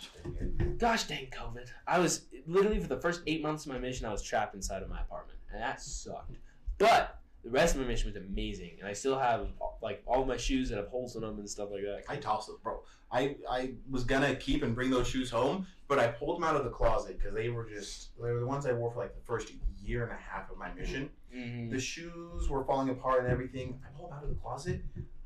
Gosh 0.02 0.10
dang 0.24 0.38
it. 0.60 0.78
Gosh 0.80 1.04
dang 1.06 1.28
COVID. 1.28 1.68
I 1.88 2.00
was 2.00 2.26
literally 2.48 2.80
for 2.80 2.88
the 2.88 3.00
first 3.00 3.22
eight 3.28 3.42
months 3.42 3.66
of 3.66 3.72
my 3.72 3.78
mission, 3.78 4.06
I 4.06 4.12
was 4.12 4.22
trapped 4.24 4.56
inside 4.56 4.82
of 4.84 4.90
my 4.90 5.02
apartment, 5.02 5.40
and 5.52 5.62
that 5.62 5.82
sucked. 5.82 6.38
But 6.78 7.20
the 7.44 7.50
rest 7.50 7.76
of 7.76 7.82
my 7.82 7.88
mission 7.88 8.12
was 8.12 8.16
amazing, 8.16 8.72
and 8.80 8.88
I 8.88 8.94
still 8.94 9.18
have 9.18 9.48
like 9.82 10.02
all 10.06 10.26
my 10.26 10.38
shoes 10.38 10.70
that 10.70 10.78
have 10.78 10.88
holes 10.88 11.16
in 11.16 11.22
them 11.22 11.40
and 11.40 11.50
stuff 11.50 11.70
like 11.72 11.82
that. 11.84 12.04
I 12.10 12.16
tossed 12.18 12.48
them, 12.48 12.58
bro. 12.64 12.84
I, 13.12 13.36
I 13.50 13.74
was 13.90 14.04
gonna 14.04 14.36
keep 14.36 14.64
and 14.64 14.74
bring 14.74 14.90
those 14.90 15.08
shoes 15.08 15.30
home, 15.30 15.68
but 15.88 16.00
I 16.00 16.08
pulled 16.08 16.38
them 16.38 16.44
out 16.44 16.56
of 16.56 16.64
the 16.64 16.70
closet 16.70 17.18
because 17.18 17.34
they 17.34 17.50
were 17.50 17.66
just 17.68 18.10
they 18.22 18.32
were 18.32 18.40
the 18.40 18.46
ones 18.48 18.66
I 18.66 18.74
wore 18.74 18.92
for 18.92 19.00
like 19.00 19.14
the 19.16 19.22
first 19.26 19.52
year 19.84 20.04
and 20.04 20.12
a 20.12 20.16
half 20.16 20.50
of 20.52 20.58
my 20.58 20.72
mission. 20.74 21.10
Mhm. 21.36 21.70
The 21.72 21.80
shoes 21.80 22.48
were 22.50 22.64
falling 22.64 22.90
apart 22.90 23.24
and 23.24 23.32
everything. 23.32 23.80
I 23.86 23.98
pulled 23.98 24.12
them 24.12 24.18
out 24.18 24.24
of 24.24 24.30
the 24.30 24.36
closet. 24.36 24.82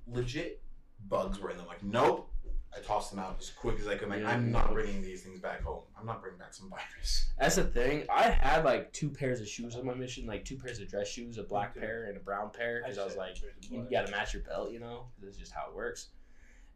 Legit 0.07 0.61
bugs 1.07 1.39
were 1.39 1.51
in 1.51 1.57
them. 1.57 1.67
Like, 1.67 1.83
nope. 1.83 2.29
I 2.75 2.79
tossed 2.81 3.11
them 3.11 3.19
out 3.19 3.37
as 3.39 3.49
quick 3.51 3.79
as 3.79 3.87
I 3.87 3.95
could. 3.95 4.09
Like, 4.09 4.21
Yeah. 4.21 4.29
I'm 4.31 4.51
not 4.51 4.73
bringing 4.73 5.01
these 5.01 5.23
things 5.23 5.39
back 5.39 5.63
home. 5.63 5.83
I'm 5.97 6.05
not 6.05 6.21
bringing 6.21 6.39
back 6.39 6.53
some 6.53 6.69
virus. 6.69 7.29
That's 7.39 7.55
the 7.55 7.63
thing. 7.63 8.05
I 8.09 8.23
had 8.29 8.65
like 8.65 8.91
two 8.91 9.09
pairs 9.09 9.39
of 9.39 9.47
shoes 9.47 9.75
on 9.75 9.85
my 9.85 9.93
mission, 9.93 10.25
like 10.25 10.43
two 10.43 10.57
pairs 10.57 10.79
of 10.79 10.89
dress 10.89 11.07
shoes, 11.07 11.37
a 11.37 11.43
black 11.43 11.73
too. 11.73 11.79
pair 11.79 12.05
and 12.05 12.17
a 12.17 12.19
brown 12.19 12.49
pair, 12.49 12.81
because 12.81 12.97
I, 12.97 13.05
was 13.05 13.15
like, 13.15 13.37
you 13.69 13.87
got 13.89 14.05
to 14.07 14.11
match 14.11 14.33
your 14.33 14.43
belt, 14.43 14.71
you 14.71 14.79
know, 14.79 15.07
'cause 15.15 15.23
that's 15.25 15.37
just 15.37 15.51
how 15.53 15.69
it 15.69 15.75
works. 15.75 16.09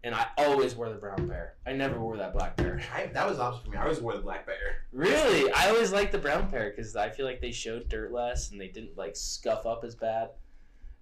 And 0.01 0.15
I 0.15 0.27
always 0.37 0.75
wore 0.75 0.87
the 0.87 0.95
brown 0.95 1.27
pair. 1.27 1.55
I 1.65 1.73
never 1.73 1.99
wore 1.99 2.15
that 2.15 2.31
black 2.31 2.55
pair. 2.55 2.81
I, 2.95 3.07
that 3.07 3.27
was 3.27 3.35
the 3.35 3.43
opposite 3.43 3.65
for 3.65 3.71
me. 3.71 3.77
I 3.77 3.81
always 3.83 3.99
wore 3.99 4.13
the 4.15 4.21
black 4.21 4.45
pair. 4.45 4.85
Really, 4.93 5.51
I 5.51 5.67
always 5.69 5.91
liked 5.91 6.13
the 6.13 6.17
brown 6.19 6.49
pair 6.49 6.69
because 6.69 6.95
I 6.95 7.09
feel 7.09 7.25
like 7.25 7.41
they 7.41 7.51
showed 7.51 7.89
dirt 7.89 8.13
less 8.13 8.51
and 8.51 8.61
they 8.61 8.69
didn't 8.69 8.97
like 8.97 9.17
scuff 9.17 9.65
up 9.65 9.83
as 9.83 9.95
bad. 9.95 10.29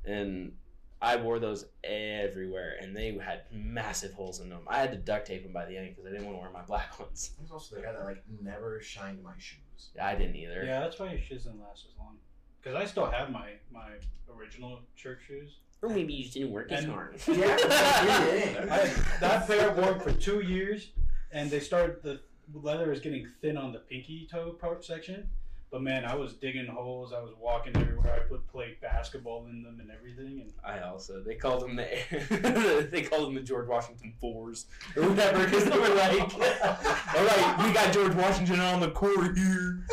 And 0.05 0.53
I 1.01 1.15
wore 1.17 1.37
those 1.39 1.65
everywhere, 1.83 2.77
and 2.81 2.95
they 2.95 3.15
had 3.23 3.41
massive 3.51 4.13
holes 4.13 4.39
in 4.39 4.49
them. 4.49 4.61
I 4.67 4.79
had 4.79 4.91
to 4.91 4.97
duct 4.97 5.27
tape 5.27 5.43
them 5.43 5.53
by 5.53 5.65
the 5.65 5.77
end 5.77 5.89
because 5.89 6.05
I 6.05 6.09
didn't 6.11 6.25
want 6.25 6.37
to 6.37 6.41
wear 6.41 6.51
my 6.51 6.63
black 6.63 6.99
ones. 6.99 7.31
I 7.37 7.41
was 7.43 7.51
also 7.51 7.75
the 7.75 7.81
guy 7.81 7.91
that 7.93 8.03
like 8.03 8.23
never 8.41 8.81
shined 8.81 9.21
my 9.23 9.33
shoes. 9.37 9.89
Yeah, 9.95 10.07
I 10.07 10.15
didn't 10.15 10.35
either. 10.35 10.63
Yeah, 10.65 10.79
that's 10.79 10.97
why 10.99 11.11
your 11.11 11.21
shoes 11.21 11.43
didn't 11.43 11.61
last 11.61 11.85
as 11.91 11.97
long. 11.99 12.17
Because 12.61 12.75
I 12.75 12.85
still 12.85 13.05
have 13.09 13.31
my 13.31 13.51
my 13.71 13.89
original 14.35 14.79
church 14.95 15.19
shoes. 15.27 15.57
Or 15.83 15.89
maybe 15.89 16.13
you 16.13 16.23
just 16.23 16.33
didn't 16.33 16.51
work 16.51 16.71
as 16.71 16.83
And- 16.85 16.93
hard. 16.93 17.19
Yeah, 17.27 17.55
I, 18.71 18.93
that 19.19 19.45
pair 19.47 19.69
I 19.69 19.73
wore 19.73 19.99
for 19.99 20.11
two 20.11 20.41
years, 20.41 20.89
and 21.31 21.51
they 21.51 21.59
started 21.59 22.01
the 22.01 22.19
leather 22.53 22.91
is 22.91 22.99
getting 23.01 23.27
thin 23.41 23.57
on 23.57 23.71
the 23.73 23.79
pinky 23.79 24.27
toe 24.31 24.51
part 24.53 24.83
section. 24.83 25.27
But 25.69 25.81
man, 25.81 26.05
I 26.05 26.15
was 26.15 26.33
digging 26.33 26.65
holes. 26.65 27.11
I 27.11 27.19
was 27.19 27.33
walking 27.37 27.75
everywhere. 27.75 28.13
I 28.13 28.19
put 28.19 28.47
play 28.47 28.77
basketball 28.81 29.45
in 29.47 29.63
them 29.63 29.79
and 29.81 29.91
everything. 29.91 30.39
And 30.41 30.53
I 30.63 30.79
also 30.87 31.21
they 31.21 31.35
called 31.35 31.61
them 31.63 31.75
the 31.75 32.87
they 32.91 33.01
called 33.01 33.27
them 33.27 33.35
the 33.35 33.41
George 33.41 33.67
Washington 33.67 34.13
fours 34.21 34.67
or 34.95 35.09
whatever 35.09 35.43
because 35.43 35.65
they 35.65 35.77
were 35.77 35.89
like, 35.89 36.21
all 36.33 37.25
right, 37.25 37.65
we 37.65 37.73
got 37.73 37.93
George 37.93 38.15
Washington 38.15 38.61
on 38.61 38.79
the 38.79 38.91
court 38.91 39.37
here. 39.37 39.85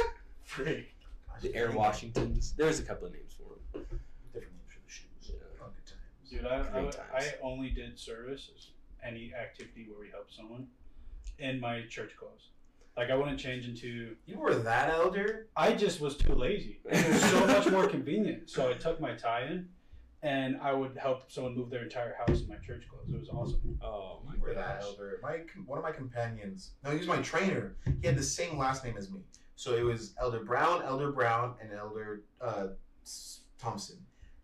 freak. 0.45 0.95
the 1.43 1.55
Air 1.57 1.73
Washingtons. 1.73 2.55
There's 2.57 2.79
a 2.79 2.85
couple 2.85 3.09
of 3.09 3.13
names 3.13 3.35
for 3.37 3.57
them. 3.73 3.85
Different 4.33 4.55
names 4.55 4.73
for 4.73 4.81
the 4.87 4.93
shoes. 4.93 5.09
Yeah. 5.31 5.67
Good 5.67 5.87
times. 5.87 6.31
Dude, 6.31 6.47
I, 6.47 6.79
I, 6.79 6.83
Great 6.83 7.01
I 7.15 7.35
only 7.43 7.71
did 7.71 7.99
service, 7.99 8.49
any 9.05 9.33
activity 9.35 9.87
where 9.89 9.99
we 9.99 10.09
help 10.11 10.31
someone, 10.31 10.69
in 11.41 11.59
my 11.59 11.83
church 11.89 12.13
clothes. 12.17 12.51
Like 12.97 13.11
I 13.11 13.17
wouldn't 13.17 13.39
change 13.41 13.67
into. 13.67 14.15
You 14.27 14.39
were 14.39 14.55
that 14.55 14.91
elder? 14.91 15.49
I 15.57 15.73
just 15.73 16.01
was 16.01 16.17
too 16.17 16.35
lazy. 16.35 16.81
It 16.85 17.09
was 17.09 17.25
so 17.25 17.47
much 17.47 17.67
more 17.69 17.87
convenient. 17.89 18.49
So 18.49 18.71
I 18.71 18.75
took 18.75 19.01
my 19.01 19.15
tie 19.15 19.47
in, 19.47 19.69
and 20.23 20.59
I 20.63 20.73
would 20.73 20.97
help 20.97 21.31
someone 21.31 21.57
move 21.57 21.71
their 21.71 21.83
entire 21.83 22.15
house 22.15 22.41
in 22.41 22.49
my 22.49 22.57
church 22.57 22.85
clothes. 22.89 23.13
It 23.13 23.19
was 23.19 23.29
awesome. 23.31 23.79
Oh 23.83 24.21
my 24.25 24.35
You 24.35 24.41
were 24.41 24.55
that 24.55 24.83
elder. 24.83 25.19
My 25.23 25.41
one 25.67 25.79
of 25.79 25.85
my 25.85 25.91
companions. 25.91 26.73
No, 26.85 26.91
he 26.93 26.99
was 26.99 27.09
my 27.09 27.19
trainer. 27.19 27.75
He 28.01 28.07
had 28.07 28.17
the 28.17 28.23
same 28.23 28.57
last 28.57 28.85
name 28.85 28.97
as 28.97 29.11
me. 29.11 29.21
So 29.57 29.75
it 29.75 29.83
was 29.83 30.15
Elder 30.21 30.45
Brown, 30.45 30.83
Elder 30.83 31.13
Brown, 31.13 31.55
and 31.61 31.73
Elder 31.73 32.23
uh, 32.41 32.69
Thompson. 33.59 33.97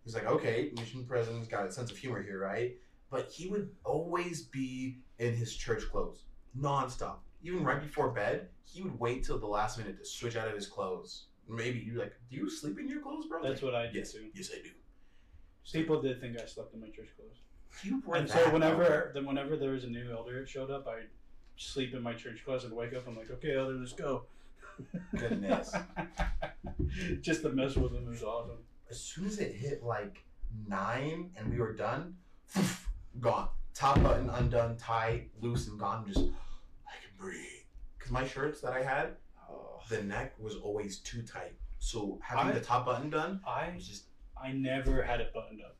He's 0.03 0.15
like, 0.15 0.25
okay, 0.25 0.71
mission 0.75 1.05
president's 1.05 1.47
got 1.47 1.65
a 1.65 1.71
sense 1.71 1.91
of 1.91 1.97
humor 1.97 2.23
here, 2.23 2.39
right? 2.39 2.75
But 3.09 3.29
he 3.29 3.47
would 3.47 3.69
always 3.83 4.43
be 4.43 4.97
in 5.19 5.35
his 5.35 5.55
church 5.55 5.83
clothes, 5.89 6.23
nonstop. 6.57 7.17
Even 7.43 7.63
right 7.63 7.81
before 7.81 8.09
bed, 8.09 8.47
he 8.65 8.81
would 8.81 8.99
wait 8.99 9.23
till 9.23 9.39
the 9.39 9.47
last 9.47 9.77
minute 9.77 9.97
to 9.97 10.05
switch 10.05 10.35
out 10.35 10.47
of 10.47 10.53
his 10.53 10.67
clothes. 10.67 11.25
Maybe 11.47 11.79
you're 11.79 11.99
like, 11.99 12.13
do 12.29 12.37
you 12.37 12.49
sleep 12.49 12.79
in 12.79 12.87
your 12.87 13.01
clothes, 13.01 13.25
bro? 13.25 13.41
That's 13.41 13.61
what 13.61 13.75
I 13.75 13.87
did 13.87 13.95
yes, 13.95 14.13
too. 14.13 14.29
yes, 14.33 14.51
I 14.53 14.61
do. 14.61 14.69
People 15.71 16.01
did 16.01 16.19
think 16.19 16.39
I 16.39 16.45
slept 16.45 16.73
in 16.73 16.81
my 16.81 16.87
church 16.87 17.09
clothes. 17.15 17.37
You 17.83 18.01
were 18.05 18.15
and 18.15 18.27
that 18.27 18.45
so 18.45 18.51
whenever 18.51 19.11
then 19.13 19.25
whenever 19.25 19.55
there 19.55 19.71
was 19.71 19.85
a 19.85 19.87
new 19.87 20.11
elder 20.11 20.39
that 20.39 20.49
showed 20.49 20.69
up, 20.69 20.87
I'd 20.87 21.07
sleep 21.55 21.93
in 21.93 22.01
my 22.01 22.13
church 22.13 22.43
clothes 22.43 22.65
and 22.65 22.73
wake 22.73 22.93
up. 22.93 23.07
I'm 23.07 23.15
like, 23.15 23.31
okay, 23.31 23.55
elder, 23.55 23.73
let's 23.73 23.93
go. 23.93 24.23
Goodness. 25.17 25.73
Just 27.21 27.43
to 27.43 27.49
mess 27.49 27.75
with 27.75 27.93
him 27.93 28.07
was 28.07 28.23
awesome. 28.23 28.57
as 28.89 28.99
soon 28.99 29.25
as 29.25 29.39
it 29.39 29.55
hit 29.55 29.83
like 29.83 30.23
nine 30.67 31.29
and 31.37 31.49
we 31.51 31.59
were 31.59 31.73
done, 31.73 32.15
gone. 33.19 33.49
Top 33.73 34.01
button 34.03 34.29
undone, 34.29 34.75
tie 34.77 35.25
loose 35.39 35.67
and 35.67 35.79
gone. 35.79 36.05
Just 36.07 36.25
breathe. 37.21 37.45
Cause 37.99 38.11
my 38.11 38.25
shirts 38.27 38.59
that 38.61 38.73
I 38.73 38.81
had, 38.83 39.15
Oh. 39.49 39.79
the 39.89 40.01
neck 40.03 40.33
was 40.39 40.55
always 40.55 40.99
too 40.99 41.21
tight. 41.21 41.53
So 41.79 42.19
having 42.23 42.47
I- 42.51 42.53
the 42.53 42.61
top 42.65 42.85
button 42.85 43.09
done 43.09 43.41
I 43.47 43.71
was 43.73 43.87
just. 43.87 44.05
I 44.41 44.51
never 44.53 45.03
had 45.03 45.21
it 45.21 45.31
buttoned 45.33 45.61
up. 45.61 45.75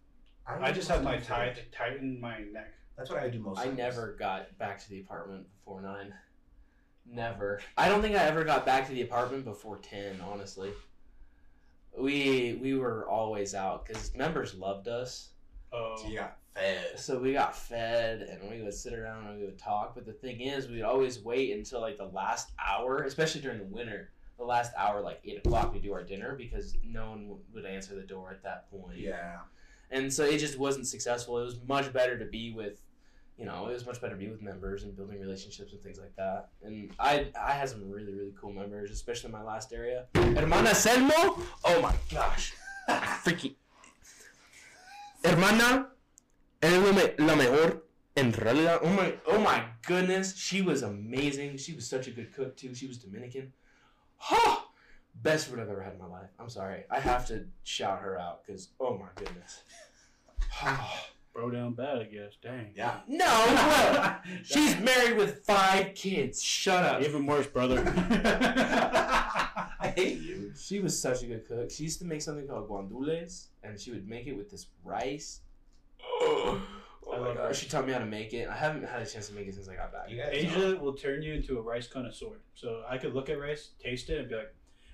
I 0.46 0.72
just 0.72 0.88
had 0.88 1.04
my 1.04 1.18
tie 1.18 1.50
to 1.50 1.62
tighten 1.72 2.20
my 2.20 2.40
neck. 2.40 2.74
That's 2.96 3.10
what 3.10 3.20
I 3.20 3.30
do 3.30 3.40
most. 3.40 3.58
I 3.60 3.66
times. 3.66 3.78
never 3.78 4.14
got 4.20 4.56
back 4.60 4.80
to 4.84 4.90
the 4.90 5.00
apartment 5.00 5.48
before 5.58 5.82
nine. 5.82 6.14
Never. 7.06 7.62
I 7.78 7.90
don't 7.90 8.02
think 8.02 8.16
I 8.16 8.24
ever 8.26 8.44
got 8.44 8.66
back 8.66 8.86
to 8.88 8.94
the 8.94 9.02
apartment 9.02 9.46
before 9.46 9.78
ten. 9.80 10.22
Honestly, 10.22 10.72
we 11.98 12.60
we 12.62 12.76
were 12.76 13.08
always 13.10 13.56
out 13.56 13.86
because 13.86 14.14
members 14.16 14.54
loved 14.56 14.88
us, 14.88 15.32
Oh, 15.74 15.96
So 16.02 16.08
you 16.10 16.20
got 16.20 16.38
fed. 16.56 17.00
so 17.00 17.18
we 17.20 17.34
got 17.34 17.56
fed 17.56 18.22
and 18.22 18.50
we 18.52 18.62
would 18.64 18.74
sit 18.74 18.94
around 18.94 19.28
and 19.28 19.40
we 19.40 19.46
would 19.46 19.58
talk. 19.60 19.96
But 19.96 20.06
the 20.06 20.14
thing 20.14 20.42
is, 20.42 20.68
we'd 20.70 20.82
always 20.84 21.20
wait 21.20 21.52
until 21.56 21.82
like 21.82 21.98
the 21.98 22.06
last 22.06 22.52
hour, 22.60 23.04
especially 23.04 23.42
during 23.42 23.60
the 23.60 23.66
winter. 23.66 24.10
The 24.38 24.44
last 24.46 24.72
hour, 24.78 25.02
like 25.02 25.22
eight 25.24 25.38
o'clock, 25.46 25.72
we 25.74 25.80
do 25.80 25.94
our 25.94 26.04
dinner 26.04 26.36
because 26.36 26.76
no 26.84 27.12
one 27.12 27.36
would 27.54 27.66
answer 27.66 27.94
the 27.96 28.02
door 28.02 28.32
at 28.32 28.42
that 28.44 28.72
point. 28.72 28.98
Yeah. 28.98 29.38
and 29.92 30.12
so 30.12 30.24
it 30.26 30.40
just 30.40 30.58
wasn't 30.58 30.88
successful. 30.88 31.38
It 31.40 31.46
was 31.46 31.60
much 31.68 31.94
better 31.94 32.18
to 32.18 32.26
be 32.26 32.52
with, 32.52 32.82
you 33.38 33.46
know, 33.46 33.68
it 33.68 33.74
was 33.74 33.86
much 33.86 34.02
better 34.02 34.14
to 34.16 34.20
be 34.20 34.30
with 34.30 34.42
members 34.42 34.84
and 34.84 34.96
building 34.96 35.20
relationships 35.20 35.74
and 35.74 35.82
things 35.84 36.00
like 36.00 36.16
that. 36.16 36.50
And 36.64 36.92
I 37.00 37.28
I 37.40 37.52
had 37.52 37.70
some 37.70 37.88
really 37.92 38.14
really 38.14 38.34
cool 38.40 38.52
members, 38.52 38.90
especially 38.90 39.28
in 39.28 39.34
my 39.34 39.44
last 39.44 39.74
area. 39.74 40.06
Hermana 40.16 40.72
Selmo, 40.72 41.40
oh 41.66 41.82
my 41.82 41.94
gosh, 42.12 42.54
freaking 42.90 43.54
hermana, 45.24 45.88
eres 46.62 46.80
lo 46.80 46.94
me- 46.94 47.26
la 47.26 47.36
mejor. 47.36 47.86
En 48.16 48.34
realidad, 48.34 48.80
oh 48.84 48.90
my, 48.90 49.14
oh 49.26 49.40
my 49.40 49.64
goodness, 49.88 50.36
she 50.36 50.62
was 50.62 50.82
amazing. 50.82 51.58
She 51.58 51.74
was 51.74 51.88
such 51.88 52.08
a 52.08 52.12
good 52.12 52.34
cook 52.34 52.58
too. 52.58 52.76
She 52.76 52.86
was 52.88 52.98
Dominican. 52.98 53.54
Ha! 54.18 54.68
Best 55.16 55.48
food 55.48 55.60
I've 55.60 55.70
ever 55.70 55.82
had 55.82 55.94
in 55.94 56.00
my 56.00 56.08
life. 56.08 56.30
I'm 56.38 56.50
sorry, 56.50 56.84
I 56.90 57.00
have 57.00 57.26
to 57.28 57.46
shout 57.64 58.02
her 58.02 58.20
out 58.20 58.46
because 58.46 58.70
oh 58.80 58.98
my 58.98 59.08
goodness. 59.16 59.64
bro 61.34 61.50
down 61.50 61.74
bad, 61.74 62.00
I 62.00 62.04
guess. 62.04 62.34
Dang. 62.42 62.72
Yeah. 62.76 63.00
no, 63.08 64.22
bro. 64.24 64.34
She's 64.44 64.78
married 64.80 65.18
with 65.18 65.46
five 65.46 65.96
kids. 65.96 66.44
Shut 66.44 66.84
up. 66.84 67.02
even 67.02 67.26
worse, 67.26 67.48
brother. 67.48 67.82
I 69.80 69.94
hate 69.96 70.20
you. 70.20 70.52
She 70.58 70.80
was 70.80 71.00
such 71.00 71.24
a 71.24 71.28
good 71.28 71.48
cook. 71.48 71.72
She 71.72 71.84
used 71.84 72.00
to 72.00 72.06
make 72.06 72.22
something 72.22 72.48
called 72.48 72.70
guandules, 72.70 73.48
and 73.64 73.80
she 73.80 73.92
would 73.92 74.08
make 74.08 74.28
it 74.28 74.34
with 74.34 74.52
this 74.52 74.68
rice. 74.84 75.42
Oh, 76.04 76.62
I 77.12 77.16
oh 77.16 77.20
my 77.22 77.28
love 77.28 77.38
gosh. 77.38 77.60
She 77.60 77.68
taught 77.68 77.86
me 77.86 77.94
how 77.94 78.00
to 78.00 78.06
make 78.06 78.34
it. 78.34 78.48
I 78.48 78.56
haven't 78.56 78.84
had 78.88 79.02
a 79.02 79.06
chance 79.06 79.28
to 79.30 79.34
make 79.34 79.48
it 79.48 79.54
since 79.56 79.68
I 79.68 79.76
got 79.76 79.92
back. 79.92 80.10
You 80.10 80.18
guys 80.18 80.30
Asia 80.32 80.78
will 80.82 80.94
turn 80.94 81.22
you 81.22 81.34
into 81.34 81.58
a 81.58 81.62
rice 81.62 81.88
connoisseur. 81.88 82.40
So 82.56 82.84
I 82.90 82.98
could 82.98 83.14
look 83.14 83.30
at 83.30 83.40
rice, 83.40 83.72
taste 83.84 84.10
it, 84.10 84.20
and 84.20 84.30
be 84.30 84.36
like, 84.36 84.54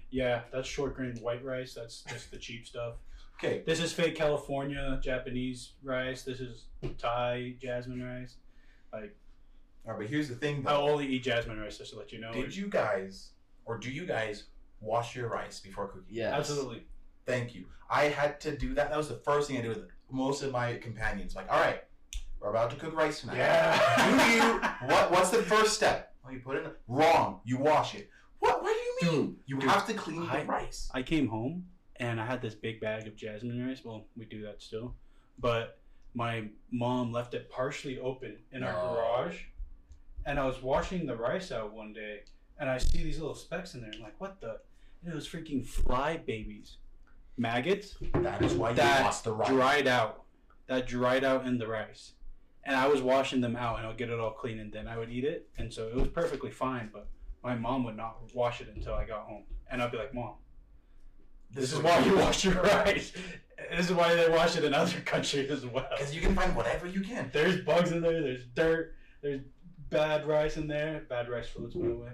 "Yeah, 0.09 0.41
that's 0.51 0.67
short 0.67 0.95
grain 0.95 1.15
white 1.21 1.43
rice. 1.43 1.73
That's 1.73 2.03
just 2.03 2.31
the 2.31 2.37
cheap 2.37 2.65
stuff. 2.65 2.95
Okay. 3.37 3.61
This 3.65 3.79
is 3.79 3.93
fake 3.93 4.15
California 4.15 4.99
Japanese 5.03 5.73
rice. 5.83 6.23
This 6.23 6.39
is 6.39 6.65
Thai 6.97 7.55
jasmine 7.61 8.01
rice. 8.01 8.35
Like, 8.91 9.15
All 9.85 9.91
right, 9.91 9.99
but 9.99 10.07
here's 10.09 10.27
the 10.27 10.35
thing 10.35 10.65
I 10.65 10.73
though. 10.73 10.89
only 10.89 11.05
eat 11.07 11.23
jasmine 11.23 11.59
rice 11.59 11.77
just 11.77 11.91
to 11.91 11.99
let 11.99 12.11
you 12.11 12.19
know. 12.19 12.31
Did 12.33 12.55
you 12.55 12.67
guys, 12.67 13.31
or 13.65 13.77
do 13.77 13.91
you 13.91 14.05
guys, 14.07 14.45
wash 14.81 15.15
your 15.15 15.27
rice 15.29 15.59
before 15.59 15.87
cooking? 15.87 16.05
Yes. 16.09 16.33
Absolutely. 16.33 16.87
Thank 17.27 17.53
you. 17.53 17.65
I 17.91 18.05
had 18.05 18.39
to 18.41 18.57
do 18.57 18.73
that. 18.73 18.89
That 18.89 18.97
was 18.97 19.09
the 19.09 19.17
first 19.17 19.49
thing 19.49 19.57
I 19.57 19.61
did 19.61 19.69
with 19.69 19.87
most 20.11 20.43
of 20.43 20.51
my 20.51 20.75
companions. 20.75 21.35
Like, 21.35 21.51
all 21.51 21.59
right, 21.59 21.83
we're 22.39 22.49
about 22.49 22.69
to 22.71 22.75
cook 22.77 22.95
rice 22.95 23.21
tonight. 23.21 23.35
Do 23.97 24.35
you? 24.35 24.61
What? 24.93 25.11
What's 25.11 25.29
the 25.31 25.43
first 25.43 25.73
step? 25.73 26.13
Oh, 26.25 26.31
you 26.31 26.39
put 26.39 26.57
it 26.57 26.65
in. 26.65 26.71
Wrong. 26.87 27.39
You 27.45 27.57
wash 27.57 27.95
it. 27.95 28.09
What? 28.39 28.61
What 28.61 28.73
do 29.01 29.07
you 29.07 29.11
mean? 29.11 29.35
you 29.45 29.59
dude, 29.59 29.69
have 29.69 29.87
to 29.87 29.93
clean 29.93 30.27
I- 30.29 30.41
the 30.41 30.45
rice. 30.45 30.89
I 30.93 31.01
came 31.01 31.27
home 31.27 31.65
and 31.97 32.21
I 32.21 32.25
had 32.25 32.41
this 32.41 32.53
big 32.53 32.79
bag 32.79 33.07
of 33.07 33.15
jasmine 33.15 33.65
rice. 33.65 33.81
Well, 33.83 34.05
we 34.15 34.25
do 34.25 34.41
that 34.43 34.61
still, 34.61 34.93
but 35.39 35.79
my 36.13 36.45
mom 36.71 37.11
left 37.11 37.33
it 37.33 37.49
partially 37.49 37.99
open 37.99 38.37
in 38.51 38.63
our 38.63 38.71
No. 38.73 38.93
garage, 38.93 39.39
and 40.25 40.39
I 40.39 40.45
was 40.45 40.61
washing 40.61 41.05
the 41.07 41.15
rice 41.15 41.51
out 41.51 41.73
one 41.73 41.93
day, 41.93 42.21
and 42.59 42.69
I 42.69 42.77
see 42.77 43.03
these 43.03 43.19
little 43.19 43.35
specks 43.35 43.73
in 43.73 43.81
there. 43.81 43.91
I'm 43.95 44.01
like, 44.01 44.19
what 44.19 44.39
the? 44.41 44.59
And 45.03 45.11
it 45.11 45.15
was 45.15 45.27
freaking 45.27 45.65
fly 45.65 46.17
babies, 46.17 46.77
maggots 47.37 47.95
That 48.13 48.41
is 48.41 48.53
why 48.53 48.71
you 48.71 48.75
That 48.77 49.03
lost 49.03 49.23
the 49.23 49.33
rice. 49.33 49.47
dried 49.49 49.87
out, 49.87 50.23
that 50.67 50.87
dried 50.87 51.23
out 51.23 51.45
in 51.45 51.57
the 51.57 51.67
rice. 51.67 52.13
And 52.63 52.75
I 52.75 52.87
was 52.87 53.01
washing 53.01 53.39
them 53.39 53.55
out, 53.55 53.77
and 53.77 53.87
I'll 53.87 53.93
get 53.95 54.09
it 54.09 54.19
all 54.19 54.31
clean, 54.31 54.59
and 54.59 54.71
then 54.73 54.87
I 54.87 54.97
would 54.97 55.09
eat 55.09 55.23
it, 55.23 55.47
and 55.57 55.73
so 55.73 55.87
it 55.87 55.95
was 55.95 56.07
perfectly 56.09 56.51
fine. 56.51 56.89
But 56.91 57.07
my 57.41 57.55
mom 57.55 57.85
would 57.85 57.95
not 57.95 58.17
wash 58.33 58.59
it 58.59 58.67
until 58.75 58.93
I 58.93 59.05
got 59.05 59.21
home, 59.25 59.43
and 59.71 59.81
I'd 59.81 59.89
be 59.91 59.97
like, 59.97 60.13
"Mom, 60.13 60.33
this 61.49 61.71
is 61.71 61.79
why 61.79 61.99
you 61.99 62.17
wash 62.17 62.43
your 62.43 62.55
rice. 62.61 63.13
This 63.71 63.89
is 63.89 63.93
why 63.95 64.13
they 64.15 64.27
wash 64.29 64.57
it 64.57 64.65
in 64.65 64.73
other 64.73 64.99
countries 65.05 65.49
as 65.49 65.65
well. 65.65 65.87
Because 65.91 66.13
you 66.13 66.19
can 66.19 66.35
find 66.35 66.53
whatever 66.57 66.87
you 66.87 66.99
can. 67.01 67.29
There's 67.31 67.61
bugs 67.61 67.91
in 67.93 68.01
there. 68.01 68.21
There's 68.21 68.43
dirt. 68.53 68.95
There's 69.21 69.41
bad 69.89 70.27
rice 70.27 70.57
in 70.57 70.67
there. 70.67 71.05
Bad 71.07 71.29
rice 71.29 71.47
floats, 71.47 71.73
by 71.73 71.87
the 71.87 71.95
way. 71.95 72.11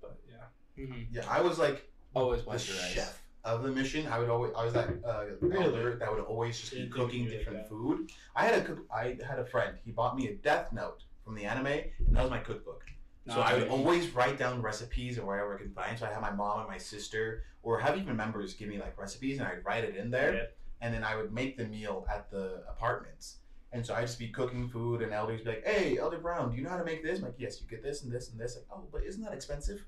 But 0.00 0.20
yeah, 0.30 0.84
Mhm. 0.84 1.06
Yeah, 1.10 1.24
I 1.28 1.40
was 1.40 1.58
like 1.58 1.90
Always 2.14 2.42
the 2.42 2.50
wash 2.50 2.68
your 2.68 2.76
rice. 2.78 2.92
chef 2.92 3.21
of 3.44 3.62
the 3.62 3.70
mission. 3.70 4.06
I 4.06 4.18
would 4.18 4.28
always. 4.30 4.52
I 4.56 4.64
was 4.64 4.74
that 4.74 4.88
uh, 5.04 5.24
Really? 5.40 5.64
elder 5.64 5.96
that 5.96 6.10
would 6.12 6.24
always 6.24 6.58
just 6.60 6.72
be 6.72 6.88
cooking 6.88 7.24
you'd 7.24 7.30
like 7.30 7.38
different 7.38 7.68
food. 7.68 8.10
I 8.36 8.44
had 8.46 8.54
a 8.60 8.64
cook. 8.64 8.86
I 8.94 9.16
had 9.26 9.38
a 9.38 9.44
friend. 9.44 9.76
He 9.84 9.90
bought 9.92 10.16
me 10.16 10.28
a 10.28 10.34
Death 10.34 10.72
Note 10.72 11.02
from 11.24 11.34
the 11.34 11.44
anime, 11.44 11.66
and 11.66 12.16
that 12.16 12.22
was 12.22 12.30
my 12.30 12.38
cookbook. 12.38 12.84
So 13.28 13.40
I 13.40 13.54
would 13.54 13.68
always 13.68 14.10
write 14.10 14.36
down 14.36 14.60
recipes 14.62 15.16
or 15.16 15.24
whatever 15.24 15.54
I 15.54 15.58
can 15.58 15.70
find. 15.72 15.96
So 15.96 16.06
I 16.06 16.10
have 16.10 16.22
my 16.22 16.32
mom 16.32 16.60
and 16.60 16.68
my 16.68 16.78
sister, 16.78 17.44
or 17.62 17.78
have 17.78 17.96
even 17.96 18.16
members 18.16 18.54
give 18.54 18.68
me 18.68 18.78
like 18.78 18.98
recipes, 18.98 19.38
and 19.38 19.46
I'd 19.46 19.64
write 19.64 19.84
it 19.84 19.96
in 19.96 20.10
there, 20.10 20.34
Yeah. 20.34 20.42
and 20.80 20.92
then 20.92 21.04
I 21.04 21.14
would 21.14 21.32
make 21.32 21.56
the 21.56 21.64
meal 21.64 22.04
at 22.10 22.30
the 22.32 22.64
apartments. 22.68 23.36
And 23.74 23.86
so 23.86 23.94
I'd 23.94 24.02
just 24.08 24.18
be 24.18 24.28
cooking 24.28 24.68
food, 24.68 25.02
and 25.02 25.12
elders 25.12 25.42
be 25.42 25.50
like, 25.50 25.64
"Hey, 25.64 25.98
Elder 25.98 26.18
Brown, 26.18 26.50
do 26.50 26.56
you 26.56 26.64
know 26.64 26.70
how 26.70 26.76
to 26.78 26.84
make 26.84 27.02
this?" 27.04 27.18
I'm 27.20 27.26
like, 27.26 27.36
"Yes, 27.38 27.60
you 27.60 27.68
get 27.68 27.82
this 27.82 28.02
and 28.02 28.10
this 28.12 28.28
and 28.30 28.40
this." 28.40 28.56
Like, 28.56 28.66
"Oh, 28.72 28.82
but 28.92 29.04
isn't 29.04 29.22
that 29.22 29.32
expensive?" 29.32 29.84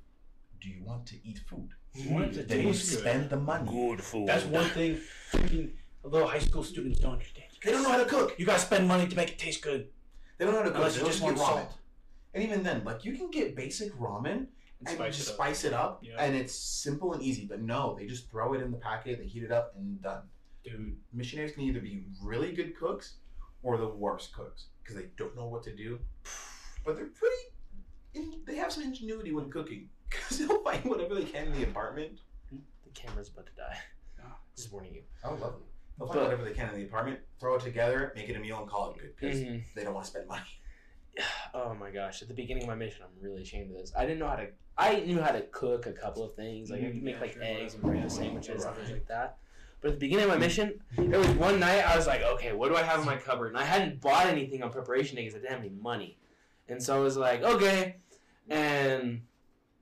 Do 0.60 0.68
you 0.70 0.82
want 0.84 1.04
to 1.06 1.16
eat 1.26 1.40
food? 1.48 1.70
You 1.94 2.10
want 2.10 2.24
it 2.26 2.32
to 2.34 2.42
Then 2.42 2.66
you 2.66 2.74
spend 2.74 3.30
the 3.30 3.36
money. 3.36 3.70
Good 3.70 4.02
food. 4.02 4.26
That's 4.28 4.44
one 4.44 4.68
thing 4.70 5.00
freaking 5.32 5.72
little 6.02 6.26
high 6.28 6.38
school 6.40 6.62
students 6.64 6.98
don't 7.00 7.12
understand. 7.12 7.46
They 7.64 7.70
don't 7.70 7.82
know 7.82 7.90
how 7.90 7.98
to 7.98 8.04
cook. 8.04 8.34
You 8.38 8.44
gotta 8.46 8.58
spend 8.60 8.86
money 8.88 9.06
to 9.06 9.16
make 9.16 9.30
it 9.30 9.38
taste 9.38 9.62
good. 9.62 9.88
They 10.38 10.44
don't 10.44 10.54
know 10.54 10.60
how 10.60 10.64
to 10.66 10.70
cook. 10.70 10.78
Unless 10.78 10.94
They 10.96 11.00
you 11.00 11.06
just 11.06 11.18
just 11.20 11.24
want 11.24 11.38
want 11.38 11.48
ramen. 11.50 11.60
salt. 11.68 11.78
And 12.34 12.42
even 12.42 12.62
then, 12.62 12.84
like 12.84 13.04
you 13.04 13.16
can 13.16 13.30
get 13.30 13.54
basic 13.54 13.92
ramen 13.94 14.26
And 14.32 14.48
and 14.80 14.88
spice 14.90 15.20
it 15.20 15.28
up. 15.28 15.34
spice 15.34 15.64
it 15.64 15.72
up, 15.72 16.00
Yeah. 16.02 16.16
and 16.18 16.34
it's 16.36 16.54
simple 16.54 17.12
and 17.14 17.22
easy. 17.22 17.46
But 17.46 17.62
no, 17.62 17.96
they 17.98 18.06
just 18.06 18.28
throw 18.30 18.52
it 18.54 18.60
in 18.62 18.70
the 18.72 18.76
packet, 18.78 19.18
they 19.20 19.26
heat 19.26 19.44
it 19.44 19.52
up, 19.52 19.74
and 19.76 20.02
done. 20.02 20.22
Dude, 20.64 20.96
Missionaries 21.12 21.52
can 21.52 21.62
either 21.62 21.80
be 21.80 22.04
really 22.22 22.52
good 22.52 22.76
cooks 22.76 23.14
or 23.62 23.76
the 23.78 23.88
worst 23.88 24.32
cooks 24.34 24.66
because 24.82 24.96
they 24.96 25.06
don't 25.16 25.34
know 25.36 25.46
what 25.46 25.62
to 25.62 25.74
do. 25.74 25.98
But 26.84 26.96
they're 26.96 27.06
pretty. 27.06 27.34
In, 28.14 28.42
they 28.46 28.56
have 28.56 28.72
some 28.72 28.82
ingenuity 28.82 29.32
when 29.32 29.50
cooking 29.50 29.88
because 30.10 30.38
they'll 30.38 30.58
find 30.64 30.84
whatever 30.84 31.14
they 31.14 31.24
can 31.24 31.46
in 31.48 31.52
the 31.52 31.62
apartment. 31.64 32.18
The 32.50 32.90
camera's 32.94 33.28
about 33.28 33.46
to 33.46 33.52
die. 33.56 33.78
No. 34.18 34.24
Just 34.56 34.72
warning 34.72 34.94
you. 34.94 35.02
Oh, 35.24 35.30
lovely. 35.34 35.62
They'll 35.98 36.08
But- 36.08 36.14
find 36.14 36.22
whatever 36.24 36.44
they 36.44 36.52
can 36.54 36.68
in 36.70 36.80
the 36.80 36.84
apartment, 36.86 37.20
throw 37.40 37.54
it 37.56 37.62
together, 37.62 38.12
make 38.16 38.28
it 38.28 38.36
a 38.36 38.40
meal, 38.40 38.58
and 38.60 38.68
call 38.68 38.90
it 38.92 38.98
good 38.98 39.14
because 39.16 39.40
Mhm. 39.40 39.62
they 39.74 39.84
don't 39.84 39.94
want 39.94 40.04
to 40.06 40.10
spend 40.10 40.28
money. 40.28 40.42
Oh 41.54 41.72
my 41.74 41.92
gosh! 41.92 42.20
At 42.20 42.26
the 42.26 42.34
beginning 42.34 42.64
of 42.64 42.68
my 42.68 42.74
mission, 42.74 43.02
I'm 43.04 43.22
really 43.22 43.42
ashamed 43.42 43.70
of 43.70 43.76
this. 43.76 43.92
I 43.96 44.04
didn't 44.04 44.18
know 44.18 44.26
how 44.26 44.34
to. 44.34 44.48
I 44.76 44.98
knew 45.00 45.20
how 45.20 45.30
to 45.30 45.42
cook 45.42 45.86
a 45.86 45.92
couple 45.92 46.24
of 46.24 46.34
things, 46.34 46.68
like 46.68 46.80
I 46.80 46.86
could 46.86 46.96
Mm, 46.96 47.02
make 47.02 47.14
yeah, 47.14 47.20
like 47.20 47.32
sure, 47.34 47.42
eggs 47.44 47.74
and 47.74 47.82
whatever. 47.84 48.00
breakfast 48.00 48.16
sandwiches 48.16 48.64
and 48.64 48.76
things 48.76 48.90
like 48.90 49.06
that. 49.06 49.38
But 49.80 49.88
at 49.92 49.94
the 49.94 50.00
beginning 50.00 50.24
of 50.24 50.30
my 50.30 50.38
mission, 50.38 50.80
there 50.98 51.20
was 51.20 51.28
one 51.30 51.60
night 51.60 51.84
I 51.86 51.94
was 51.96 52.08
like, 52.08 52.22
okay, 52.22 52.52
what 52.54 52.70
do 52.70 52.76
I 52.76 52.82
have 52.82 52.98
in 52.98 53.06
my 53.06 53.16
cupboard? 53.16 53.48
And 53.48 53.58
I 53.58 53.62
hadn't 53.64 54.00
bought 54.00 54.26
anything 54.26 54.64
on 54.64 54.72
preparation 54.72 55.14
day 55.14 55.22
because 55.22 55.36
I 55.36 55.38
didn't 55.38 55.52
have 55.52 55.60
any 55.60 55.68
money, 55.80 56.18
and 56.68 56.82
so 56.82 56.96
I 56.96 56.98
was 56.98 57.16
like, 57.16 57.42
okay, 57.44 57.96
and 58.50 59.22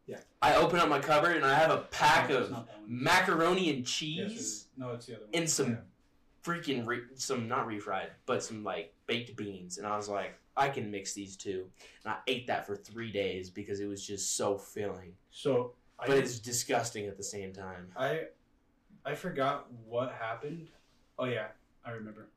Yeah. 0.07 0.18
I 0.40 0.57
open 0.57 0.78
up 0.80 0.88
my 0.88 0.98
cupboard 0.98 1.36
and 1.36 1.44
I 1.44 1.55
have 1.55 1.70
a 1.70 1.78
pack 1.78 2.28
No, 2.28 2.38
of 2.38 2.50
not 2.50 2.66
that 2.66 2.80
one. 2.80 3.03
macaroni 3.05 3.70
and 3.70 3.78
Yes, 3.80 3.86
it 3.86 3.92
cheese 3.92 4.40
is. 4.40 4.66
no, 4.76 4.90
it's 4.90 5.07
the 5.07 5.16
other 5.16 5.24
one. 5.26 5.34
and 5.34 5.48
some 5.50 5.70
Yeah. 5.70 5.76
freaking 6.42 6.86
re- 6.86 7.07
some 7.14 7.46
not 7.48 7.66
refried, 7.68 8.11
but 8.26 8.42
some 8.42 8.64
like 8.64 8.92
baked 9.07 9.36
beans, 9.36 9.78
and 9.78 9.86
I 9.86 9.96
was 9.96 10.09
like, 10.09 10.34
I 10.57 10.68
can 10.68 10.90
mix 10.90 11.14
these 11.14 11.36
two, 11.36 11.70
and 12.05 12.12
I 12.12 12.18
ate 12.26 12.46
that 12.48 12.66
for 12.66 12.76
three 12.76 13.11
days 13.12 13.48
because 13.48 13.80
it 13.80 13.86
was 13.86 14.05
just 14.07 14.36
so 14.36 14.59
filling, 14.59 15.16
So 15.30 15.74
I 15.98 16.07
but 16.09 16.18
it's 16.18 16.38
disgusting 16.40 17.07
at 17.07 17.16
the 17.16 17.22
same 17.22 17.53
time. 17.53 17.92
I 17.96 18.26
I 19.05 19.14
forgot 19.14 19.72
what 19.86 20.12
happened. 20.12 20.68
Oh 21.18 21.24
yeah, 21.26 21.48
I 21.84 21.92
remember. 21.92 22.28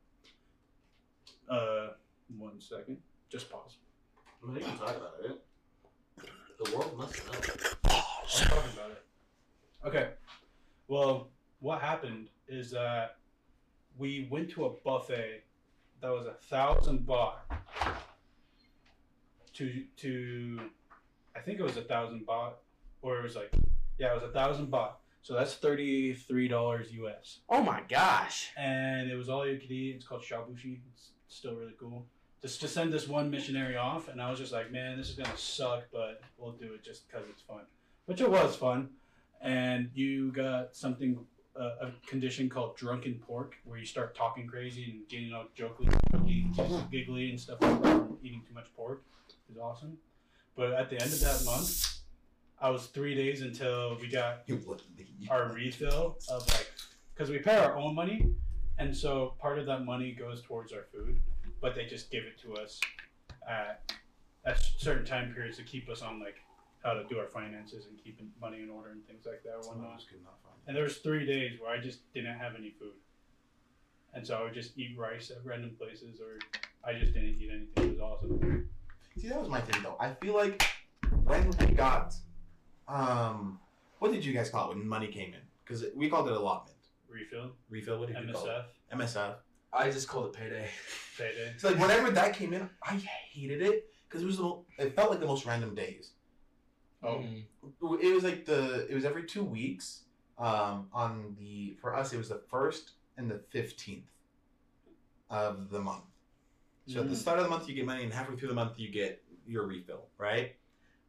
Uh, 1.48 1.88
one 2.38 2.60
second. 2.60 2.98
Just 3.28 3.50
pause. 3.50 3.76
I 4.42 4.46
mean, 4.46 4.56
you 4.56 4.62
can 4.62 4.78
talk 4.78 4.96
about 4.96 5.14
it. 5.24 5.42
The 6.64 6.76
world 6.76 6.96
must 6.96 7.26
know. 7.26 7.32
I'm 7.84 8.48
talking 8.48 8.72
about 8.72 8.90
it. 8.90 9.04
Okay. 9.86 10.10
Well, 10.88 11.28
what 11.60 11.80
happened 11.80 12.28
is 12.48 12.70
that 12.70 13.16
we 13.98 14.28
went 14.30 14.50
to 14.50 14.66
a 14.66 14.70
buffet 14.70 15.42
that 16.00 16.10
was 16.10 16.26
a 16.26 16.34
thousand 16.34 17.06
baht 17.06 17.34
to 19.54 19.84
to 19.96 20.60
I 21.34 21.40
think 21.40 21.58
it 21.58 21.62
was 21.62 21.76
a 21.76 21.82
thousand 21.82 22.26
baht 22.26 22.52
or 23.02 23.18
it 23.18 23.22
was 23.22 23.36
like 23.36 23.52
yeah 23.98 24.12
it 24.12 24.14
was 24.14 24.22
a 24.22 24.32
thousand 24.32 24.70
baht 24.70 24.92
so 25.22 25.34
that's 25.34 25.54
thirty 25.54 26.14
three 26.14 26.48
dollars 26.48 26.92
US 26.92 27.40
Oh 27.48 27.62
my 27.62 27.82
gosh! 27.88 28.50
and 28.56 29.10
it 29.10 29.16
was 29.16 29.28
all 29.28 29.46
you 29.46 29.58
could 29.58 29.70
eat. 29.70 29.96
It's 29.96 30.06
called 30.06 30.22
shabushi. 30.22 30.80
It's 30.92 31.10
still 31.28 31.54
really 31.54 31.74
cool. 31.80 32.06
Just 32.46 32.60
to 32.60 32.68
send 32.68 32.92
this 32.92 33.08
one 33.08 33.28
missionary 33.28 33.76
off, 33.76 34.06
and 34.06 34.22
I 34.22 34.30
was 34.30 34.38
just 34.38 34.52
like, 34.52 34.70
man, 34.70 34.96
this 34.96 35.08
is 35.08 35.16
gonna 35.16 35.36
suck, 35.36 35.82
but 35.92 36.20
we'll 36.38 36.52
do 36.52 36.74
it 36.74 36.84
just 36.84 37.08
because 37.08 37.24
it's 37.28 37.42
fun. 37.42 37.62
Which 38.04 38.20
it 38.20 38.30
was 38.30 38.54
fun. 38.54 38.90
And 39.40 39.90
you 39.94 40.30
got 40.30 40.76
something, 40.76 41.18
uh, 41.58 41.70
a 41.80 41.90
condition 42.06 42.48
called 42.48 42.76
drunken 42.76 43.14
pork, 43.14 43.56
where 43.64 43.80
you 43.80 43.84
start 43.84 44.14
talking 44.14 44.46
crazy 44.46 44.84
and 44.84 45.08
getting 45.08 45.34
all 45.34 45.46
jokely, 45.56 45.88
jokey, 46.12 46.88
giggly, 46.88 47.30
and 47.30 47.40
stuff 47.40 47.60
like 47.60 47.82
that 47.82 47.96
from 47.96 48.18
eating 48.22 48.44
too 48.46 48.54
much 48.54 48.68
pork. 48.76 49.02
Is 49.50 49.58
awesome. 49.58 49.98
But 50.54 50.72
at 50.74 50.88
the 50.88 51.02
end 51.02 51.12
of 51.12 51.18
that 51.22 51.42
month, 51.44 51.98
I 52.60 52.70
was 52.70 52.86
three 52.86 53.16
days 53.16 53.42
until 53.42 53.98
we 54.00 54.06
got 54.06 54.42
You 54.46 54.62
wouldn't. 54.64 54.86
You 54.96 55.26
our 55.30 55.52
refill 55.52 56.16
of 56.30 56.46
like 56.46 56.70
because 57.12 57.28
we 57.28 57.40
pay 57.40 57.56
our 57.56 57.76
own 57.76 57.96
money 57.96 58.30
and 58.78 58.96
so 58.96 59.34
part 59.40 59.58
of 59.58 59.66
that 59.66 59.84
money 59.84 60.12
goes 60.12 60.42
towards 60.42 60.72
our 60.72 60.84
food 60.92 61.18
but 61.60 61.74
they 61.74 61.86
just 61.86 62.10
give 62.10 62.24
it 62.24 62.38
to 62.40 62.54
us 62.54 62.80
at, 63.48 63.92
at 64.44 64.58
certain 64.78 65.04
time 65.04 65.32
periods 65.34 65.56
to 65.58 65.62
keep 65.64 65.88
us 65.88 66.02
on 66.02 66.20
like 66.20 66.36
how 66.82 66.92
to 66.94 67.04
do 67.04 67.18
our 67.18 67.26
finances 67.26 67.86
and 67.86 67.98
keep 68.02 68.20
money 68.40 68.62
in 68.62 68.70
order 68.70 68.90
and 68.90 69.04
things 69.06 69.26
like 69.26 69.42
that 69.42 69.54
or 69.56 69.62
Someone 69.62 69.84
whatnot. 69.88 70.04
could 70.08 70.22
not 70.22 70.34
find 70.42 70.54
it. 70.64 70.68
and 70.68 70.76
there 70.76 70.84
was 70.84 70.98
three 70.98 71.26
days 71.26 71.58
where 71.60 71.70
i 71.70 71.78
just 71.80 72.00
didn't 72.14 72.38
have 72.38 72.54
any 72.56 72.70
food 72.78 72.92
and 74.14 74.24
so 74.26 74.36
i 74.36 74.42
would 74.42 74.54
just 74.54 74.76
eat 74.78 74.96
rice 74.96 75.30
at 75.30 75.38
random 75.44 75.74
places 75.78 76.20
or 76.20 76.38
i 76.88 76.92
just 76.96 77.12
didn't 77.12 77.30
eat 77.40 77.50
anything 77.52 77.84
it 77.84 77.90
was 77.90 78.00
awesome 78.00 78.68
See, 79.18 79.28
that 79.28 79.40
was 79.40 79.48
my 79.48 79.62
thing 79.62 79.82
though. 79.82 79.96
I 79.98 80.10
feel 80.12 80.34
like 80.34 80.62
when 81.24 81.48
we 81.58 81.66
got, 81.68 82.14
um, 82.86 83.58
what 83.98 84.12
did 84.12 84.22
you 84.22 84.34
guys 84.34 84.50
call 84.50 84.70
it 84.70 84.76
when 84.76 84.86
money 84.86 85.06
came 85.08 85.32
in? 85.32 85.40
Because 85.64 85.86
we 85.94 86.10
called 86.10 86.28
it 86.28 86.34
allotment. 86.34 86.76
refill 87.08 87.52
Refill. 87.70 87.98
What 87.98 88.08
did 88.08 88.18
you 88.22 88.30
call 88.34 88.44
it? 88.46 88.64
msf 88.94 88.98
MSF. 89.16 89.34
I 89.72 89.90
just 89.90 90.08
called 90.08 90.26
it 90.26 90.32
payday. 90.32 90.68
payday 91.18 91.54
so 91.58 91.68
like 91.68 91.78
whenever 91.78 92.10
that 92.10 92.34
came 92.34 92.52
in, 92.54 92.68
I 92.82 92.96
hated 92.96 93.62
it 93.62 93.84
because 94.08 94.22
it 94.22 94.26
was 94.26 94.36
the, 94.38 94.42
mo- 94.44 94.64
it 94.78 94.94
felt 94.96 95.10
like 95.10 95.20
the 95.20 95.26
most 95.26 95.44
random 95.46 95.74
days. 95.74 96.12
oh 97.02 97.18
Mhm. 97.18 97.44
It 98.02 98.14
was 98.14 98.24
like 98.24 98.44
the 98.46 98.86
it 98.90 98.94
was 98.94 99.04
every 99.04 99.24
two 99.26 99.44
weeks. 99.44 100.02
Um, 100.38 100.88
on 100.92 101.34
the 101.38 101.76
for 101.80 101.94
us 101.96 102.12
it 102.12 102.18
was 102.18 102.28
the 102.28 102.42
first 102.50 102.92
and 103.16 103.30
the 103.30 103.38
fifteenth 103.50 104.10
of 105.30 105.70
the 105.70 105.80
month. 105.80 106.04
So 106.86 107.00
at 107.00 107.08
the 107.08 107.14
Mm. 107.14 107.18
start 107.18 107.38
of 107.38 107.44
the 107.44 107.50
month 107.50 107.68
you 107.68 107.74
get 107.74 107.86
money, 107.86 108.04
and 108.04 108.12
halfway 108.12 108.36
through 108.36 108.48
the 108.48 108.54
month 108.54 108.78
you 108.78 108.90
get 108.90 109.24
your 109.46 109.66
refill, 109.66 110.08
right? 110.18 110.56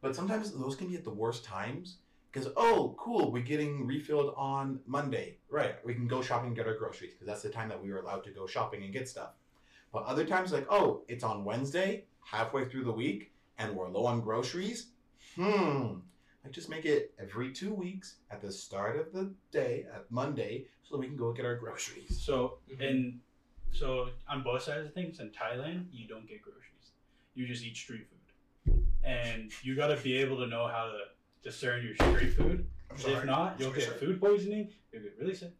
But 0.00 0.16
sometimes 0.16 0.50
those 0.52 0.74
can 0.76 0.88
be 0.88 0.96
at 0.96 1.04
the 1.04 1.10
worst 1.10 1.44
times 1.44 1.98
because 2.38 2.52
oh, 2.56 2.94
cool, 2.98 3.32
we're 3.32 3.42
getting 3.42 3.86
refilled 3.86 4.34
on 4.36 4.80
Monday, 4.86 5.38
right? 5.50 5.76
We 5.84 5.94
can 5.94 6.06
go 6.06 6.22
shopping 6.22 6.48
and 6.48 6.56
get 6.56 6.66
our 6.66 6.76
groceries 6.76 7.12
because 7.12 7.26
that's 7.26 7.42
the 7.42 7.48
time 7.48 7.68
that 7.68 7.82
we 7.82 7.90
were 7.90 7.98
allowed 7.98 8.24
to 8.24 8.30
go 8.30 8.46
shopping 8.46 8.82
and 8.84 8.92
get 8.92 9.08
stuff. 9.08 9.30
But 9.92 10.04
other 10.04 10.24
times, 10.24 10.52
like 10.52 10.66
oh, 10.70 11.02
it's 11.08 11.24
on 11.24 11.44
Wednesday, 11.44 12.04
halfway 12.24 12.66
through 12.66 12.84
the 12.84 12.92
week, 12.92 13.32
and 13.58 13.74
we're 13.74 13.88
low 13.88 14.06
on 14.06 14.20
groceries. 14.20 14.88
Hmm. 15.34 15.94
I 16.44 16.50
just 16.50 16.68
make 16.68 16.84
it 16.84 17.12
every 17.18 17.52
two 17.52 17.74
weeks 17.74 18.16
at 18.30 18.40
the 18.40 18.50
start 18.52 18.98
of 18.98 19.12
the 19.12 19.32
day, 19.50 19.86
at 19.92 20.10
Monday, 20.10 20.66
so 20.82 20.94
that 20.96 21.00
we 21.00 21.06
can 21.06 21.16
go 21.16 21.32
get 21.32 21.44
our 21.44 21.56
groceries. 21.56 22.20
So 22.20 22.58
Mhm. 22.70 22.88
and 22.88 23.20
so 23.72 24.10
on 24.28 24.42
both 24.42 24.62
sides 24.62 24.86
of 24.86 24.94
things 24.94 25.20
in 25.20 25.30
Thailand, 25.30 25.88
you 25.92 26.06
don't 26.06 26.26
get 26.26 26.40
groceries. 26.42 26.92
You 27.34 27.46
just 27.46 27.62
eat 27.64 27.76
street 27.76 28.06
food, 28.08 28.84
and 29.04 29.52
you 29.64 29.74
got 29.76 29.88
to 29.88 29.96
be 29.96 30.16
able 30.18 30.38
to 30.38 30.46
know 30.46 30.66
how 30.68 30.86
to 30.86 31.00
discern 31.42 31.84
your 31.84 31.94
street 31.94 32.30
food. 32.34 32.66
I'm 32.90 32.96
If 32.96 33.24
not, 33.24 33.56
you'll 33.58 33.70
Sorry, 33.70 33.80
get 33.80 33.88
sir. 33.90 33.94
food 33.98 34.20
poisoning. 34.20 34.70
You'll 34.92 35.02
get 35.02 35.14
really 35.20 35.34
sick, 35.34 35.52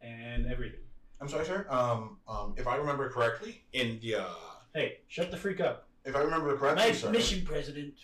and 0.00 0.46
everything. 0.46 0.80
I'm 1.20 1.28
sorry, 1.28 1.44
sir. 1.44 1.66
Um, 1.68 2.18
um, 2.26 2.54
if 2.56 2.66
I 2.66 2.76
remember 2.76 3.08
correctly, 3.10 3.62
India. 3.72 4.26
Hey, 4.74 4.98
shut 5.08 5.30
the 5.30 5.36
freak 5.36 5.60
up. 5.60 5.88
If 6.04 6.16
I 6.16 6.20
remember 6.20 6.56
correctly, 6.56 6.92
sir. 6.94 7.10
mission 7.10 7.44
president. 7.44 7.94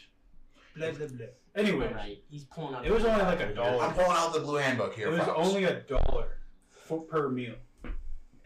Blah 0.76 0.92
blah 0.92 1.06
blah. 1.06 1.26
Anyway, 1.56 1.88
Alright, 1.88 2.22
he's 2.30 2.44
pulling 2.44 2.74
out. 2.74 2.86
It 2.86 2.92
was 2.92 3.04
only 3.04 3.22
like 3.22 3.40
a 3.40 3.52
dollar. 3.54 3.82
I'm 3.82 3.94
pulling 3.94 4.12
out 4.12 4.32
the 4.32 4.40
blue 4.40 4.56
handbook 4.56 4.94
here. 4.94 5.08
it 5.08 5.12
was 5.12 5.20
folks. 5.22 5.48
only 5.48 5.64
a 5.64 5.80
dollar 5.80 6.38
for 6.70 7.00
per 7.00 7.28
meal, 7.28 7.54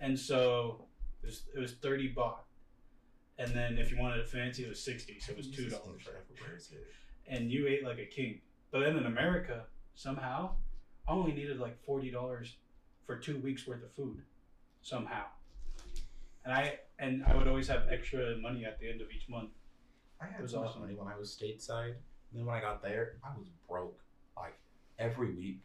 and 0.01 0.19
so 0.19 0.87
it 1.23 1.27
was, 1.27 1.43
it 1.55 1.59
was 1.59 1.73
thirty 1.75 2.15
baht. 2.15 2.37
And 3.39 3.53
then 3.53 3.77
if 3.77 3.91
you 3.91 3.99
wanted 3.99 4.21
it 4.21 4.29
fancy, 4.29 4.65
it 4.65 4.69
was 4.71 4.83
sixty, 4.83 5.19
so 5.21 5.33
it 5.33 5.37
was 5.39 5.49
two 5.51 5.69
dollars. 5.69 6.03
Where 6.07 6.57
is 6.57 6.71
it? 6.73 6.87
and 7.29 7.51
you 7.51 7.67
ate 7.67 7.85
like 7.85 7.99
a 7.99 8.07
king. 8.07 8.41
But 8.73 8.81
then 8.81 8.97
in 8.97 9.07
America, 9.07 9.67
somehow, 9.95 10.53
I 11.07 11.13
only 11.13 11.33
needed 11.33 11.59
like 11.61 11.81
forty 11.85 12.11
dollars 12.11 12.57
for 13.07 13.17
two 13.19 13.39
weeks 13.39 13.67
worth 13.67 13.83
of 13.85 13.93
food, 13.93 14.23
somehow. 14.83 15.25
And 16.45 16.53
I 16.53 16.79
and 16.99 17.23
I 17.25 17.37
would 17.37 17.47
always 17.47 17.69
have 17.69 17.85
extra 17.91 18.37
money 18.39 18.65
at 18.65 18.81
the 18.81 18.89
end 18.89 19.01
of 19.01 19.09
each 19.11 19.29
month. 19.29 19.51
I 20.21 20.27
had 20.27 20.41
It 20.41 20.43
was 20.43 20.53
so 20.53 20.65
awesome. 20.65 20.81
money 20.81 20.95
when 20.95 21.07
I 21.09 21.17
was 21.17 21.31
stateside. 21.31 21.95
And 22.31 22.41
then 22.41 22.47
when 22.47 22.57
I 22.57 22.61
got 22.61 22.83
there, 22.83 23.17
I 23.23 23.37
was 23.39 23.49
broke 23.69 24.01
like 24.37 24.59
every 24.99 25.33
week. 25.35 25.61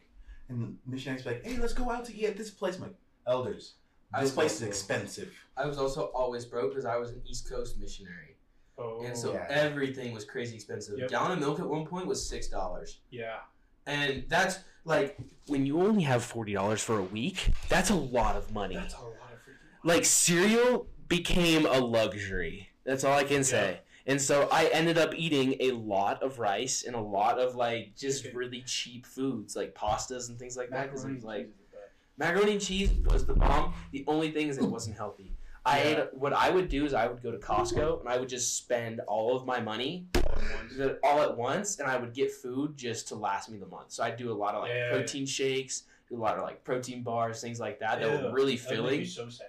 And 0.48 0.78
the 0.84 0.90
missionaries 0.90 1.22
be 1.24 1.30
like, 1.30 1.44
"Hey, 1.44 1.56
let's 1.58 1.72
go 1.74 1.90
out 1.90 2.04
to 2.06 2.14
eat 2.14 2.26
at 2.26 2.36
this 2.36 2.50
place." 2.50 2.76
I'm 2.76 2.82
like, 2.82 2.96
"Elders, 3.26 3.74
this 4.20 4.32
place 4.32 4.56
is 4.56 4.62
expensive." 4.62 5.34
I 5.56 5.66
was 5.66 5.78
also 5.78 6.04
always 6.06 6.44
broke 6.44 6.70
because 6.70 6.84
I 6.84 6.96
was 6.96 7.10
an 7.10 7.22
East 7.26 7.48
Coast 7.48 7.78
missionary, 7.78 8.36
Oh, 8.78 9.02
and 9.04 9.16
so 9.16 9.32
yeah. 9.32 9.46
everything 9.50 10.12
was 10.14 10.24
crazy 10.24 10.54
expensive. 10.54 10.98
Yep. 10.98 11.10
Gallon 11.10 11.32
of 11.32 11.38
milk 11.40 11.58
at 11.60 11.68
one 11.68 11.84
point 11.86 12.06
was 12.06 12.24
six 12.24 12.46
dollars. 12.48 13.00
yeah, 13.10 13.38
And 13.86 14.24
that's 14.28 14.60
like 14.84 15.18
when 15.48 15.66
you 15.66 15.80
only 15.82 16.02
have 16.04 16.22
forty 16.24 16.52
dollars 16.52 16.80
for 16.82 16.98
a 16.98 17.02
week, 17.02 17.50
that's 17.68 17.90
a 17.90 17.94
lot 17.94 18.36
of 18.36 18.52
money. 18.52 18.76
that's 18.76 18.94
a 18.94 18.98
lot 18.98 19.06
of 19.32 19.38
freaking. 19.40 19.84
Like 19.84 20.04
cereal 20.04 20.86
became 21.08 21.66
a 21.66 21.78
luxury. 21.78 22.68
That's 22.84 23.02
all 23.04 23.16
I 23.16 23.24
can 23.24 23.42
say. 23.44 23.80
And 24.06 24.20
so 24.20 24.48
I 24.50 24.66
ended 24.66 24.96
up 24.96 25.12
eating 25.14 25.56
a 25.60 25.72
lot 25.72 26.22
of 26.22 26.38
rice 26.38 26.84
and 26.84 26.96
a 26.96 27.00
lot 27.00 27.38
of 27.38 27.56
like 27.56 27.94
just 27.96 28.24
Okay. 28.26 28.34
really 28.34 28.62
cheap 28.62 29.04
foods 29.04 29.54
like 29.56 29.74
pastas 29.74 30.28
and 30.30 30.38
things 30.38 30.56
like 30.56 30.70
that. 30.70 30.84
Because 30.90 31.04
Macaroni 31.04 31.20
like 31.26 31.46
cheese 31.46 31.50
is 31.50 31.56
the 31.70 31.76
best. 31.76 32.16
macaroni 32.16 32.52
and 32.52 32.60
cheese 32.60 32.90
was 33.12 33.26
the 33.26 33.34
bomb. 33.34 33.74
The 33.92 34.04
only 34.06 34.30
thing 34.30 34.48
is 34.48 34.56
it 34.58 34.64
wasn't 34.64 34.96
healthy. 34.96 35.32
I 35.68 35.82
Yeah. 35.92 36.04
what 36.12 36.32
I 36.32 36.50
would 36.50 36.68
do 36.68 36.84
is 36.84 36.94
I 36.94 37.06
would 37.06 37.22
go 37.22 37.30
to 37.30 37.38
Costco 37.38 38.00
and 38.00 38.08
I 38.08 38.16
would 38.18 38.28
just 38.28 38.56
spend 38.56 39.00
all 39.00 39.36
of 39.36 39.44
my 39.46 39.60
money 39.60 40.06
all 40.14 40.20
at 40.22 40.54
once. 40.56 40.76
the- 40.76 40.98
all 41.02 41.20
at 41.22 41.36
once, 41.36 41.78
and 41.78 41.88
I 41.88 41.96
would 41.96 42.14
get 42.14 42.30
food 42.32 42.76
just 42.76 43.08
to 43.08 43.14
last 43.14 43.50
me 43.50 43.58
the 43.58 43.66
month. 43.66 43.92
So 43.92 44.02
I'd 44.04 44.16
do 44.16 44.30
a 44.32 44.34
lot 44.34 44.54
of 44.54 44.62
like 44.62 44.70
Yeah. 44.72 44.90
protein 44.90 45.26
shakes, 45.26 45.84
do 46.08 46.16
a 46.16 46.22
lot 46.22 46.36
of 46.36 46.42
like 46.42 46.64
protein 46.64 47.02
bars, 47.02 47.40
things 47.40 47.60
like 47.60 47.78
that. 47.80 48.00
That 48.00 48.22
were 48.24 48.32
really 48.32 48.56
that 48.56 48.70
would 48.70 48.90
make 48.90 48.90
filling. 49.00 49.04
so 49.04 49.28
sad. 49.28 49.48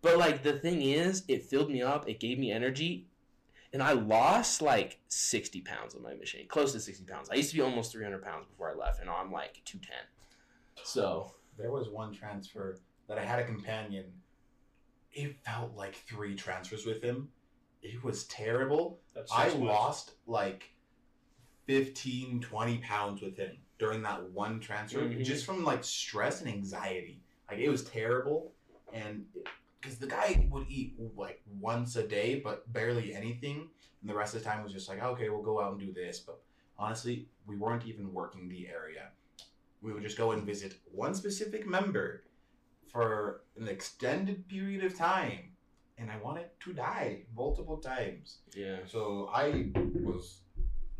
But 0.00 0.16
like 0.18 0.42
the 0.42 0.58
thing 0.58 0.82
is, 0.82 1.24
it 1.28 1.44
filled 1.44 1.70
me 1.70 1.82
up. 1.82 2.08
It 2.08 2.18
gave 2.18 2.38
me 2.38 2.50
energy, 2.50 3.06
and 3.72 3.82
I 3.82 3.92
lost 3.92 4.62
like 4.62 5.00
sixty 5.08 5.60
pounds 5.60 5.94
on 5.94 6.02
my 6.02 6.14
machine, 6.14 6.48
close 6.48 6.72
to 6.72 6.80
sixty 6.80 7.04
pounds. 7.04 7.28
I 7.30 7.34
used 7.34 7.50
to 7.50 7.56
be 7.56 7.62
almost 7.62 7.92
three 7.92 8.04
hundred 8.04 8.22
pounds 8.24 8.46
before 8.46 8.70
I 8.70 8.74
left, 8.74 8.98
and 9.00 9.08
now 9.08 9.16
I'm 9.16 9.30
like 9.30 9.60
two 9.64 9.78
ten. 9.78 10.04
So 10.82 11.34
There 11.58 11.70
was 11.70 11.88
one 11.90 12.12
transfer 12.14 12.78
that 13.08 13.18
I 13.18 13.24
had 13.24 13.38
a 13.38 13.44
companion. 13.44 14.21
It 15.12 15.36
felt 15.44 15.74
like 15.74 15.94
three 15.94 16.34
transfers 16.34 16.86
with 16.86 17.02
him. 17.02 17.28
It 17.82 18.02
was 18.02 18.24
terrible. 18.24 19.00
I 19.32 19.48
months. 19.48 19.58
lost 19.60 20.10
like 20.26 20.70
15, 21.66 22.40
20 22.40 22.78
pounds 22.78 23.22
with 23.22 23.36
him 23.36 23.56
during 23.78 24.02
that 24.02 24.30
one 24.30 24.60
transfer 24.60 25.00
Mhm. 25.00 25.24
just 25.24 25.44
from 25.44 25.64
like 25.64 25.84
stress 25.84 26.40
and 26.40 26.48
anxiety. 26.50 27.22
Like 27.50 27.58
it 27.58 27.68
was 27.68 27.84
terrible. 27.84 28.54
And 28.92 29.26
because 29.80 29.98
the 29.98 30.06
guy 30.06 30.46
would 30.50 30.66
eat 30.68 30.94
like 31.16 31.42
once 31.60 31.96
a 31.96 32.06
day, 32.06 32.40
but 32.40 32.70
barely 32.72 33.14
anything. 33.14 33.70
And 34.00 34.10
the 34.10 34.14
rest 34.14 34.34
of 34.34 34.42
the 34.42 34.48
time 34.48 34.62
was 34.62 34.72
just 34.72 34.88
like, 34.88 35.02
okay, 35.02 35.28
we'll 35.28 35.42
go 35.42 35.60
out 35.60 35.72
and 35.72 35.80
do 35.80 35.92
this. 35.92 36.20
But 36.20 36.40
honestly, 36.78 37.28
we 37.46 37.56
weren't 37.56 37.86
even 37.86 38.12
working 38.12 38.48
the 38.48 38.68
area. 38.68 39.10
We 39.80 39.92
would 39.92 40.02
just 40.02 40.16
go 40.16 40.32
and 40.32 40.44
visit 40.44 40.74
one 40.92 41.14
specific 41.14 41.66
member 41.66 42.22
for 42.92 43.42
an 43.58 43.68
extended 43.68 44.46
period 44.48 44.84
of 44.84 44.96
time. 44.96 45.50
And 45.98 46.10
I 46.10 46.16
wanted 46.18 46.46
to 46.60 46.72
die 46.72 47.22
multiple 47.36 47.76
times. 47.78 48.38
yeah. 48.54 48.78
So 48.86 49.30
I 49.32 49.70
was, 50.02 50.40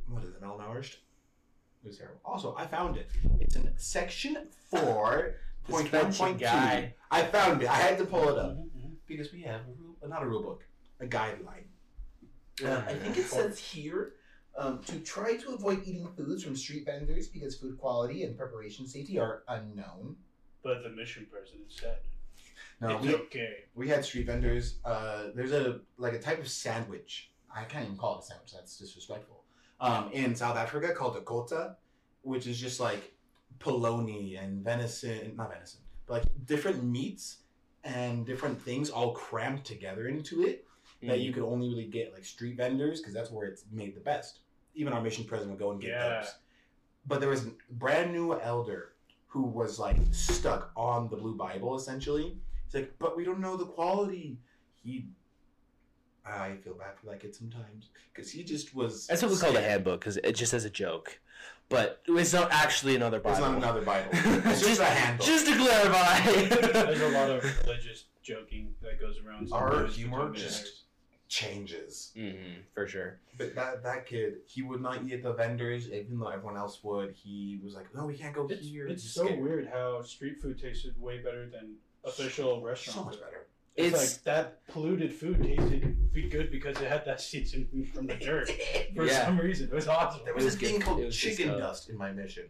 what 0.09 0.23
is 0.23 0.31
it, 0.31 0.41
malnourished? 0.43 0.95
It 1.83 1.89
was 1.89 1.99
terrible. 1.99 2.21
Also, 2.25 2.55
I 2.57 2.67
found 2.67 2.97
it. 2.97 3.09
It's 3.41 3.57
in 3.57 3.69
section 3.77 4.47
four 4.71 5.37
point 5.69 5.93
one 5.93 6.13
point 6.13 6.39
two. 6.39 6.45
guy. 6.45 6.95
I 7.11 7.23
found 7.25 7.63
it. 7.63 7.69
I 7.69 7.75
had 7.77 7.99
to 7.99 8.05
pull 8.05 8.29
it 8.29 8.39
up 8.39 8.53
Mhm, 8.57 8.71
mhm. 8.77 8.91
because 9.09 9.33
we 9.33 9.41
have 9.43 9.63
a 9.63 9.73
rule, 9.81 9.97
not 10.07 10.23
a 10.23 10.27
rule 10.27 10.43
book, 10.43 10.65
a 11.01 11.07
guideline. 11.07 11.67
Uh, 12.65 12.83
I 12.87 12.95
think 12.95 13.17
it 13.19 13.25
says 13.25 13.59
here 13.59 14.13
um, 14.57 14.81
to 14.85 15.01
try 15.01 15.37
to 15.37 15.55
avoid 15.55 15.83
eating 15.85 16.07
foods 16.17 16.45
from 16.45 16.55
street 16.55 16.85
vendors 16.85 17.27
because 17.27 17.57
food 17.57 17.77
quality 17.79 18.23
and 18.23 18.37
preparation 18.37 18.87
safety 18.87 19.19
are 19.19 19.43
unknown. 19.49 20.15
But 20.63 20.83
the 20.83 20.91
mission 20.91 21.27
president 21.31 21.71
said 21.73 21.99
No, 22.81 22.97
it's 22.97 23.07
we, 23.07 23.15
okay. 23.15 23.55
we 23.75 23.89
had 23.89 24.05
street 24.05 24.27
vendors. 24.27 24.79
Uh, 24.85 25.29
there's 25.35 25.53
a 25.53 25.81
like 25.97 26.13
a 26.15 26.19
type 26.19 26.41
of 26.41 26.49
sandwich. 26.49 27.31
I 27.55 27.65
can't 27.65 27.85
even 27.85 27.97
call 27.97 28.19
it 28.19 28.23
a 28.23 28.27
sandwich. 28.27 28.53
That's 28.53 28.77
disrespectful. 28.79 29.45
Um, 29.81 30.11
in 30.13 30.35
South 30.37 30.57
Africa 30.57 30.95
called 30.95 31.17
a 31.17 31.21
kota, 31.23 31.77
which 32.23 32.47
is 32.47 32.59
just 32.61 32.79
like 32.81 33.13
polony 33.59 34.43
and 34.43 34.63
venison, 34.65 35.35
not 35.37 35.53
venison, 35.53 35.81
but 36.07 36.15
like 36.15 36.25
different 36.47 36.85
meats 36.85 37.39
and 37.85 38.25
different 38.25 38.61
things 38.63 38.91
all 38.91 39.13
crammed 39.13 39.65
together 39.65 40.07
into 40.09 40.45
it 40.47 40.65
that 41.03 41.19
Mm. 41.19 41.25
you 41.25 41.33
could 41.33 41.43
only 41.43 41.69
really 41.69 41.87
get 41.89 42.13
like 42.15 42.25
street 42.25 42.57
vendors 42.57 43.01
because 43.01 43.13
that's 43.13 43.31
where 43.33 43.47
it's 43.49 43.65
made 43.73 43.97
the 43.97 44.01
best. 44.01 44.39
Even 44.77 44.93
our 44.93 45.01
mission 45.03 45.25
president 45.25 45.51
would 45.57 45.59
go 45.65 45.73
and 45.73 45.81
get 45.81 45.91
Yeah. 45.91 46.21
those. 46.21 46.35
But 47.07 47.19
there 47.21 47.29
was 47.29 47.45
a 47.47 47.51
brand 47.71 48.13
new 48.13 48.39
elder 48.39 48.92
who 49.33 49.43
was 49.43 49.79
like 49.79 49.97
stuck 50.11 50.71
on 50.77 51.09
the 51.09 51.17
blue 51.17 51.35
Bible 51.35 51.75
essentially. 51.75 52.37
He's 52.67 52.75
like, 52.75 52.93
but 52.99 53.17
we 53.17 53.25
don't 53.25 53.41
know 53.41 53.57
the 53.57 53.65
quality. 53.65 54.37
He, 54.83 55.07
I 56.27 56.57
feel 56.63 56.75
bad 56.75 56.99
for 56.99 57.07
that 57.07 57.21
kid 57.21 57.35
sometimes 57.35 57.89
because 58.13 58.31
he 58.31 58.45
just 58.45 58.75
was. 58.75 59.07
That's 59.07 59.23
what 59.23 59.31
we 59.31 59.39
call 59.39 59.53
the 59.53 59.61
sad. 59.61 59.71
handbook 59.71 60.01
because 60.01 60.19
it 60.19 60.33
just 60.33 60.53
as 60.53 60.67
a 60.67 60.71
joke, 60.71 61.19
but 61.71 62.03
it's 62.07 62.35
not 62.35 62.49
actually 62.53 62.95
another 62.95 63.21
Bible. 63.21 63.37
It's 63.37 63.41
not 63.41 63.57
another 63.57 63.81
Bible. 63.81 64.11
It's 64.51 64.61
just, 64.61 64.81
a 64.81 64.85
handbook. 64.85 65.27
Just 65.27 65.47
to 65.47 65.57
clarify. 65.57 66.21
There's 66.85 67.01
a 67.01 67.09
lot 67.09 67.31
of 67.31 67.43
religious 67.65 68.05
joking 68.23 68.75
that 68.83 69.01
goes 69.01 69.19
around. 69.27 69.49
Our 69.51 69.87
humor 69.87 70.31
just- 70.31 70.45
missionaries. 70.45 70.82
Changes. 71.33 72.13
hmm 72.15 72.61
for 72.75 72.87
sure. 72.87 73.19
But 73.39 73.55
that 73.55 73.83
that 73.83 74.07
kid, 74.07 74.37
he 74.47 74.63
would 74.63 74.81
not 74.83 75.03
eat 75.05 75.13
at 75.15 75.23
the 75.23 75.33
vendors, 75.33 75.89
even 75.91 76.19
though 76.19 76.29
everyone 76.29 76.57
else 76.57 76.81
would. 76.85 77.13
He 77.15 77.59
was 77.65 77.75
like, 77.75 77.95
"No, 77.95 78.05
we 78.07 78.17
can't 78.17 78.35
go 78.35 78.47
It's, 78.49 78.67
here." 78.67 78.87
it's 78.87 79.03
so 79.05 79.25
scared. 79.25 79.41
weird 79.41 79.69
how 79.73 80.03
street 80.03 80.41
food 80.43 80.61
tasted 80.61 80.95
way 81.01 81.19
better 81.19 81.49
than 81.49 81.77
official 82.05 82.61
restaurant 82.63 82.99
So 82.99 83.05
much 83.05 83.21
better. 83.21 83.47
It's, 83.75 83.87
It's- 83.89 84.03
like 84.17 84.23
that 84.25 84.67
polluted 84.69 85.13
food 85.15 85.43
tasted 85.43 86.13
be 86.13 86.29
good 86.29 86.51
because 86.51 86.77
it 86.83 86.89
had 86.89 87.07
that 87.07 87.21
seasoning 87.23 87.87
from 87.95 88.07
the 88.07 88.15
dirt 88.27 88.51
for 88.95 89.07
Yeah. 89.07 89.25
some 89.25 89.39
reason. 89.41 89.69
It 89.69 89.75
was 89.75 89.89
awesome. 89.89 90.23
There 90.27 90.35
was, 90.35 90.45
It 90.45 90.47
was 90.47 90.55
a 90.57 90.59
thing 90.59 90.81
called 90.81 91.01
It 91.01 91.07
was 91.07 91.19
good 91.23 91.37
chicken 91.37 91.59
dust 91.59 91.89
in 91.89 91.97
my 91.97 92.13
mission. 92.13 92.45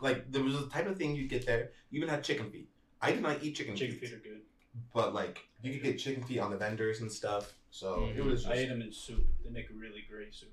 Like 0.00 0.30
there 0.30 0.44
was 0.44 0.54
a 0.54 0.68
type 0.68 0.86
of 0.86 0.96
thing 0.96 1.16
you'd 1.16 1.28
get 1.28 1.44
there. 1.44 1.72
You 1.90 1.96
even 1.98 2.08
had 2.08 2.22
chicken 2.22 2.48
feet. 2.52 2.68
I 3.02 3.10
did 3.10 3.22
not 3.22 3.42
eat 3.42 3.56
chicken, 3.56 3.74
Chicken 3.74 3.96
feet, 3.98 4.08
feet 4.10 4.16
are 4.16 4.22
good. 4.22 4.42
but 4.94 5.12
like 5.14 5.40
you 5.62 5.72
could 5.72 5.82
get 5.82 5.98
chicken 5.98 6.22
feet 6.22 6.38
on 6.38 6.50
the 6.52 6.56
vendors 6.56 7.00
and 7.00 7.10
stuff. 7.10 7.52
So 7.70 8.06
it 8.06 8.16
Mhm. 8.16 8.24
was. 8.26 8.42
Just, 8.42 8.52
I 8.54 8.58
ate 8.58 8.68
them 8.68 8.82
in 8.82 8.92
soup. 8.92 9.26
They 9.44 9.50
make 9.50 9.70
a 9.70 9.74
really 9.74 10.02
great 10.08 10.34
soup 10.34 10.52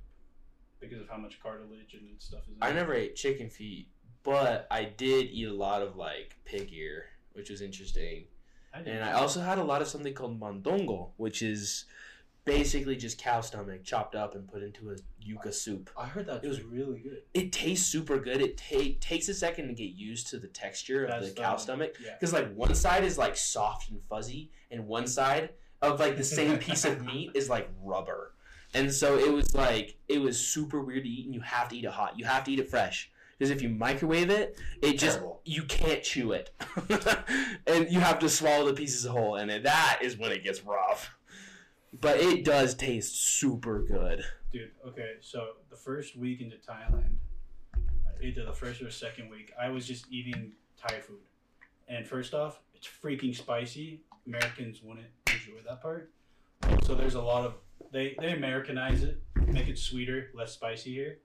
because 0.79 1.01
of 1.01 1.09
how 1.09 1.17
much 1.17 1.39
cartilage 1.39 1.93
and 1.93 2.21
stuff 2.21 2.43
is 2.47 2.55
in 2.55 2.61
I 2.61 2.69
it. 2.71 2.73
never 2.75 2.93
ate 2.93 3.15
chicken 3.15 3.49
feet, 3.49 3.87
but 4.23 4.67
I 4.69 4.83
did 4.85 5.27
eat 5.31 5.47
a 5.47 5.53
lot 5.53 5.81
of 5.81 5.95
like 5.95 6.35
pig 6.45 6.71
ear, 6.73 7.05
which 7.33 7.49
was 7.49 7.61
interesting. 7.61 8.27
I 8.73 8.79
didn't 8.79 8.95
And 8.95 9.03
I 9.05 9.13
also 9.13 9.39
had 9.39 9.57
a 9.57 9.63
lot 9.63 9.81
of 9.81 9.87
something 9.87 10.13
called 10.13 10.39
mondongo, 10.39 11.11
which 11.17 11.41
is 11.41 11.85
basically 12.43 12.95
just 12.95 13.17
cow 13.17 13.41
stomach 13.41 13.83
chopped 13.83 14.13
up 14.13 14.35
and 14.35 14.47
put 14.47 14.61
into 14.61 14.91
a 14.91 14.95
yuca 15.25 15.51
soup. 15.51 15.89
I 15.97 16.05
heard 16.05 16.27
that 16.27 16.43
it 16.43 16.47
was- 16.47 16.57
was 16.59 16.65
really 16.67 16.99
good. 16.99 17.23
It 17.33 17.51
tastes 17.51 17.87
super 17.87 18.19
good. 18.19 18.39
It 18.41 18.57
ta- 18.57 18.93
takes 18.99 19.29
a 19.29 19.33
second 19.33 19.69
to 19.69 19.73
get 19.73 19.91
used 19.95 20.27
to 20.27 20.37
the 20.37 20.47
texture 20.49 21.05
of 21.05 21.09
That's 21.21 21.33
the 21.33 21.41
cow 21.41 21.55
the- 21.55 21.61
stomach 21.61 21.97
Yeah. 21.99 22.13
because 22.13 22.33
like 22.33 22.53
one 22.53 22.75
side 22.75 23.03
is 23.03 23.17
like 23.17 23.35
soft 23.37 23.89
and 23.89 24.03
fuzzy, 24.03 24.51
and 24.69 24.85
one 24.87 25.07
side 25.07 25.55
of 25.85 25.99
like 25.99 26.17
the 26.17 26.23
same 26.39 26.57
piece 26.57 26.85
of 26.85 27.05
meat 27.05 27.31
is 27.33 27.49
like 27.49 27.69
rubber. 27.83 28.33
And 28.73 28.91
so 28.91 29.17
it 29.17 29.31
was 29.31 29.55
like 29.55 29.95
it 30.07 30.19
was 30.19 30.39
super 30.39 30.81
weird 30.81 31.03
to 31.03 31.09
eat, 31.09 31.25
and 31.25 31.33
you 31.33 31.41
have 31.41 31.69
to 31.69 31.77
eat 31.77 31.85
it 31.85 31.91
hot. 31.91 32.17
You 32.17 32.25
have 32.25 32.43
to 32.45 32.51
eat 32.51 32.59
it 32.59 32.69
fresh 32.69 33.09
because 33.37 33.49
if 33.51 33.61
you 33.61 33.69
microwave 33.69 34.29
it, 34.29 34.57
it 34.81 34.97
just 34.97 35.17
Terrible. 35.17 35.41
you 35.45 35.63
can't 35.63 36.03
chew 36.03 36.31
it, 36.31 36.51
and 37.67 37.89
you 37.91 37.99
have 37.99 38.19
to 38.19 38.29
swallow 38.29 38.65
the 38.65 38.73
pieces 38.73 39.05
whole, 39.05 39.35
and 39.35 39.49
that 39.49 39.99
is 40.01 40.17
when 40.17 40.31
it 40.31 40.43
gets 40.43 40.63
rough. 40.63 41.17
But 42.01 42.19
it 42.19 42.43
does 42.43 42.75
taste 42.75 43.15
super 43.39 43.81
good. 43.81 44.23
Dude, 44.51 44.71
okay, 44.87 45.13
so 45.21 45.47
the 45.69 45.75
first 45.77 46.17
week 46.17 46.41
into 46.41 46.57
Thailand, 46.57 47.15
either 48.21 48.45
the 48.45 48.53
first 48.53 48.81
or 48.81 48.89
second 48.89 49.29
week, 49.29 49.53
I 49.59 49.69
was 49.69 49.87
just 49.87 50.05
eating 50.11 50.51
Thai 50.77 50.99
food. 50.99 51.19
And 51.87 52.05
first 52.05 52.33
off, 52.33 52.59
it's 52.73 52.87
freaking 52.87 53.35
spicy. 53.35 54.01
Americans 54.27 54.81
wouldn't 55.47 55.57
enjoy 55.57 55.69
that 55.69 55.81
part. 55.81 56.11
So 56.85 56.95
there's 56.95 57.15
a 57.15 57.21
lot 57.21 57.45
of 57.45 57.55
they 57.91 58.15
they 58.19 58.33
Americanize 58.33 59.03
it, 59.03 59.21
make 59.47 59.67
it 59.67 59.77
sweeter, 59.77 60.31
less 60.33 60.53
spicy 60.53 60.93
here. 60.93 61.17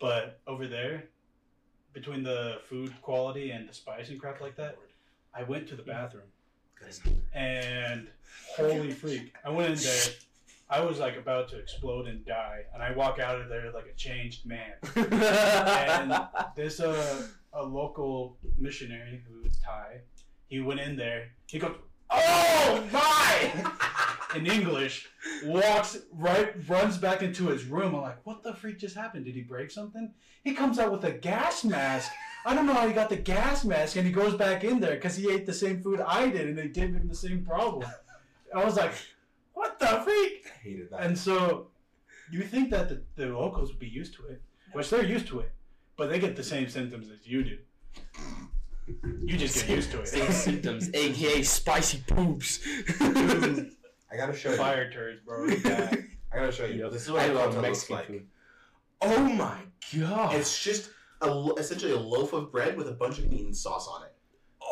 But 0.00 0.40
over 0.46 0.66
there, 0.66 1.04
between 1.92 2.22
the 2.22 2.60
food 2.68 2.94
quality 3.02 3.50
and 3.50 3.68
the 3.68 3.74
spice 3.74 4.10
and 4.10 4.20
crap 4.20 4.40
like 4.40 4.56
that, 4.56 4.76
I 5.34 5.42
went 5.42 5.68
to 5.68 5.76
the 5.76 5.82
bathroom 5.82 6.28
and 7.34 8.06
holy 8.56 8.92
freak, 8.92 9.34
I 9.44 9.50
went 9.50 9.72
in 9.72 9.78
there. 9.78 10.02
I 10.70 10.80
was 10.82 10.98
like 10.98 11.16
about 11.16 11.48
to 11.48 11.58
explode 11.58 12.06
and 12.06 12.24
die, 12.26 12.64
and 12.74 12.82
I 12.82 12.92
walk 12.92 13.18
out 13.18 13.40
of 13.40 13.48
there 13.48 13.72
like 13.72 13.86
a 13.86 13.96
changed 13.96 14.46
man. 14.46 14.74
And 14.94 16.14
there's 16.54 16.80
a 16.80 16.90
uh, 16.90 17.22
a 17.54 17.64
local 17.64 18.36
missionary 18.58 19.22
who 19.26 19.46
is 19.46 19.58
Thai. 19.64 20.00
He 20.48 20.60
went 20.60 20.80
in 20.80 20.96
there. 20.96 21.30
He 21.46 21.58
goes, 21.58 21.74
"Oh 22.10 22.84
my!" 22.92 23.72
in 24.36 24.46
English, 24.46 25.08
walks 25.44 25.98
right, 26.12 26.52
runs 26.68 26.98
back 26.98 27.22
into 27.22 27.48
his 27.48 27.64
room. 27.64 27.94
I'm 27.94 28.02
like, 28.02 28.26
"What 28.26 28.42
the 28.42 28.54
freak 28.54 28.78
just 28.78 28.96
happened? 28.96 29.24
Did 29.24 29.34
he 29.34 29.42
break 29.42 29.70
something?" 29.70 30.12
He 30.44 30.54
comes 30.54 30.78
out 30.78 30.92
with 30.92 31.04
a 31.04 31.12
gas 31.12 31.64
mask. 31.64 32.10
I 32.44 32.54
don't 32.54 32.66
know 32.66 32.74
how 32.74 32.86
he 32.86 32.94
got 32.94 33.10
the 33.10 33.16
gas 33.16 33.64
mask, 33.64 33.96
and 33.96 34.06
he 34.06 34.12
goes 34.12 34.34
back 34.34 34.64
in 34.64 34.80
there 34.80 34.94
because 34.94 35.16
he 35.16 35.30
ate 35.30 35.46
the 35.46 35.52
same 35.52 35.82
food 35.82 36.00
I 36.00 36.30
did, 36.30 36.48
and 36.48 36.56
they 36.56 36.68
gave 36.68 36.94
him 36.94 37.08
the 37.08 37.14
same 37.14 37.44
problem. 37.44 37.90
I 38.54 38.64
was 38.64 38.76
like, 38.76 38.92
"What 39.54 39.78
the 39.78 40.00
freak?" 40.04 40.46
I 40.46 40.58
hated 40.62 40.90
that. 40.90 41.00
And 41.00 41.18
so, 41.18 41.68
you 42.30 42.42
think 42.42 42.70
that 42.70 42.88
the, 42.88 43.02
the 43.16 43.26
locals 43.26 43.70
would 43.70 43.78
be 43.78 43.88
used 43.88 44.14
to 44.14 44.26
it, 44.26 44.40
which 44.72 44.90
they're 44.90 45.04
used 45.04 45.26
to 45.28 45.40
it, 45.40 45.52
but 45.96 46.08
they 46.08 46.18
get 46.18 46.36
the 46.36 46.44
same 46.44 46.68
symptoms 46.68 47.10
as 47.10 47.26
you 47.26 47.42
do. 47.42 47.58
You 49.24 49.36
just 49.36 49.66
get 49.66 49.76
used 49.76 49.90
to 49.92 50.00
it. 50.00 50.08
Same 50.08 50.22
it. 50.26 50.32
symptoms, 50.32 50.90
aka 50.94 51.42
spicy 51.42 52.02
poops. 52.06 52.60
I 53.00 54.16
gotta 54.16 54.34
show 54.34 54.50
you. 54.50 54.56
Fire 54.56 54.90
turds, 54.90 55.20
bro. 55.24 55.46
Yeah. 55.46 55.94
I 56.32 56.36
gotta 56.36 56.52
show 56.52 56.66
you. 56.66 56.82
Yep. 56.84 56.92
This 56.92 57.02
is 57.02 57.10
what 57.12 57.20
I 57.22 57.24
I 57.24 57.28
love 57.28 57.54
love 57.54 57.64
looks 57.64 57.88
Mexican 57.90 57.96
like. 57.96 58.06
food. 58.06 58.26
Oh 59.00 59.28
my 59.28 59.58
god! 59.98 60.34
It's 60.34 60.62
just 60.62 60.90
a, 61.20 61.50
essentially 61.58 61.92
a 61.92 61.98
loaf 61.98 62.32
of 62.32 62.50
bread 62.50 62.76
with 62.76 62.88
a 62.88 62.92
bunch 62.92 63.18
of 63.18 63.30
meat 63.30 63.44
and 63.44 63.56
sauce 63.56 63.86
on 63.88 64.02
it. 64.04 64.14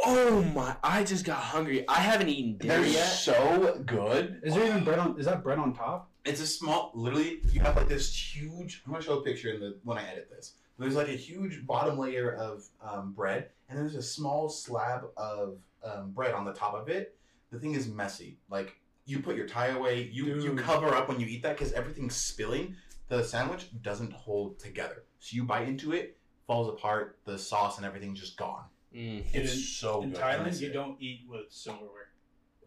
oh 0.05 0.43
my! 0.55 0.77
I 0.83 1.05
just 1.05 1.25
got 1.25 1.39
hungry. 1.39 1.85
I 1.89 2.01
haven't 2.01 2.29
eaten 2.29 2.57
dinner 2.59 2.81
They're 2.81 2.87
yet. 2.87 3.05
so 3.07 3.83
good. 3.87 4.41
Is 4.43 4.55
there 4.55 4.67
even 4.67 4.85
bread 4.85 4.99
on? 4.99 5.19
Is 5.19 5.27
that 5.27 5.43
bread 5.43 5.59
on 5.59 5.75
top? 5.75 6.11
It's 6.25 6.41
a 6.41 6.47
small, 6.47 6.91
literally, 6.95 7.39
you 7.53 7.61
have 7.61 7.77
like 7.77 7.89
this 7.89 8.13
huge. 8.13 8.83
I'm 8.85 8.93
gonna 8.93 9.05
show 9.05 9.19
a 9.19 9.23
picture 9.23 9.51
in 9.53 9.61
the 9.61 9.79
when 9.85 9.97
I 9.99 10.09
edit 10.11 10.29
this. 10.31 10.55
There's 10.79 10.95
like 10.95 11.09
a 11.09 11.13
huge 11.13 11.67
bottom 11.67 11.99
layer 11.99 12.33
of 12.33 12.65
um, 12.83 13.13
bread, 13.13 13.51
and 13.69 13.79
then 13.79 13.85
there's 13.87 13.97
a 13.97 14.03
small 14.03 14.49
slab 14.49 15.07
of 15.17 15.59
um, 15.83 16.11
bread 16.11 16.35
on 16.35 16.45
the 16.45 16.53
top 16.53 16.75
of 16.75 16.89
it. 16.89 17.17
The 17.51 17.59
thing 17.59 17.75
is 17.75 17.89
messy. 17.89 18.39
Like 18.51 18.77
you 19.07 19.21
put 19.21 19.37
your 19.37 19.47
tie 19.47 19.69
away, 19.69 20.11
you 20.13 20.39
you 20.41 20.55
cover 20.55 20.95
up 20.95 21.09
when 21.09 21.19
you 21.21 21.27
eat 21.27 21.43
that 21.43 21.57
because 21.57 21.73
everything's 21.73 22.15
spilling. 22.17 22.77
The 23.09 23.23
sandwich 23.23 23.69
doesn't 23.83 24.13
hold 24.13 24.59
together, 24.59 25.05
so 25.21 25.37
you 25.37 25.45
bite 25.45 25.69
into 25.69 25.93
it, 25.93 26.19
falls 26.47 26.69
apart. 26.69 27.19
The 27.25 27.39
sauce 27.39 27.77
and 27.79 27.87
everything's 27.87 28.21
just 28.21 28.37
gone. 28.37 28.65
Mm. 28.95 29.25
It's 29.33 29.55
in, 29.55 29.59
so 29.61 30.03
in 30.03 30.11
good. 30.11 30.21
Thailand, 30.21 30.61
you 30.61 30.73
don't 30.73 31.01
eat 31.01 31.21
with 31.29 31.47
silverware. 31.51 32.11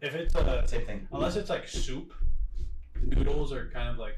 If 0.00 0.14
it's 0.14 0.34
uh, 0.34 0.66
Same 0.66 0.86
thing. 0.86 1.08
unless 1.12 1.36
it's 1.36 1.50
like 1.50 1.68
soup, 1.68 2.14
noodles 3.02 3.52
are 3.52 3.68
kind 3.72 3.88
of 3.88 3.98
like, 3.98 4.16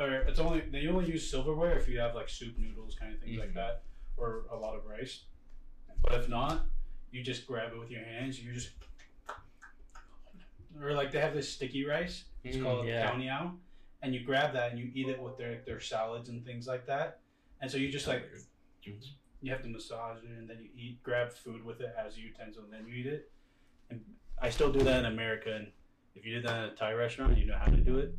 or 0.00 0.20
it's 0.22 0.38
only 0.38 0.60
they 0.60 0.86
only 0.86 1.06
use 1.06 1.30
silverware 1.30 1.76
if 1.78 1.88
you 1.88 1.98
have 2.00 2.14
like 2.14 2.28
soup 2.28 2.56
noodles 2.58 2.94
kind 2.98 3.12
of 3.14 3.20
things 3.20 3.38
like 3.38 3.50
Mhm. 3.50 3.54
that, 3.54 3.82
or 4.16 4.46
a 4.50 4.56
lot 4.56 4.74
of 4.76 4.84
rice. 4.86 5.24
But 6.02 6.14
if 6.20 6.28
not, 6.28 6.66
you 7.10 7.22
just 7.22 7.46
grab 7.46 7.72
it 7.72 7.78
with 7.78 7.90
your 7.90 8.04
hands. 8.04 8.40
You 8.42 8.52
just, 8.54 8.70
or 10.80 10.92
like 10.94 11.10
they 11.12 11.20
have 11.20 11.34
this 11.34 11.52
sticky 11.52 11.84
rice. 11.84 12.24
It's 12.42 12.56
Mm, 12.56 12.62
called 12.62 12.86
yeah. 12.86 13.10
khao 13.12 13.58
and 14.02 14.14
you 14.14 14.24
grab 14.24 14.52
that 14.54 14.70
and 14.70 14.78
you 14.78 14.90
eat 14.94 15.08
it 15.08 15.20
with 15.20 15.36
their 15.36 15.60
their 15.62 15.80
salads 15.80 16.28
and 16.28 16.44
things 16.44 16.66
like 16.66 16.86
that. 16.86 17.20
And 17.60 17.70
so 17.70 17.76
you 17.76 17.90
just 17.90 18.06
like 18.06 18.24
you 19.42 19.50
have 19.50 19.62
to 19.62 19.68
massage 19.68 20.22
it 20.24 20.30
and 20.30 20.48
then 20.48 20.58
you 20.62 20.70
eat 20.74 21.02
grab 21.02 21.32
food 21.32 21.64
with 21.64 21.80
it 21.80 21.94
as 21.96 22.16
a 22.16 22.20
utensil 22.20 22.64
and 22.64 22.72
then 22.72 22.86
you 22.86 22.94
eat 22.94 23.06
it 23.06 23.30
and 23.88 24.02
i 24.38 24.50
still 24.50 24.70
do 24.70 24.80
that 24.80 24.98
in 24.98 25.06
america 25.06 25.54
and 25.54 25.72
if 26.14 26.26
you 26.26 26.34
did 26.34 26.44
that 26.44 26.56
in 26.64 26.70
a 26.70 26.74
thai 26.74 26.92
restaurant 26.92 27.36
you 27.38 27.46
know 27.46 27.56
how 27.56 27.64
to 27.66 27.78
do 27.78 27.96
it 27.96 28.14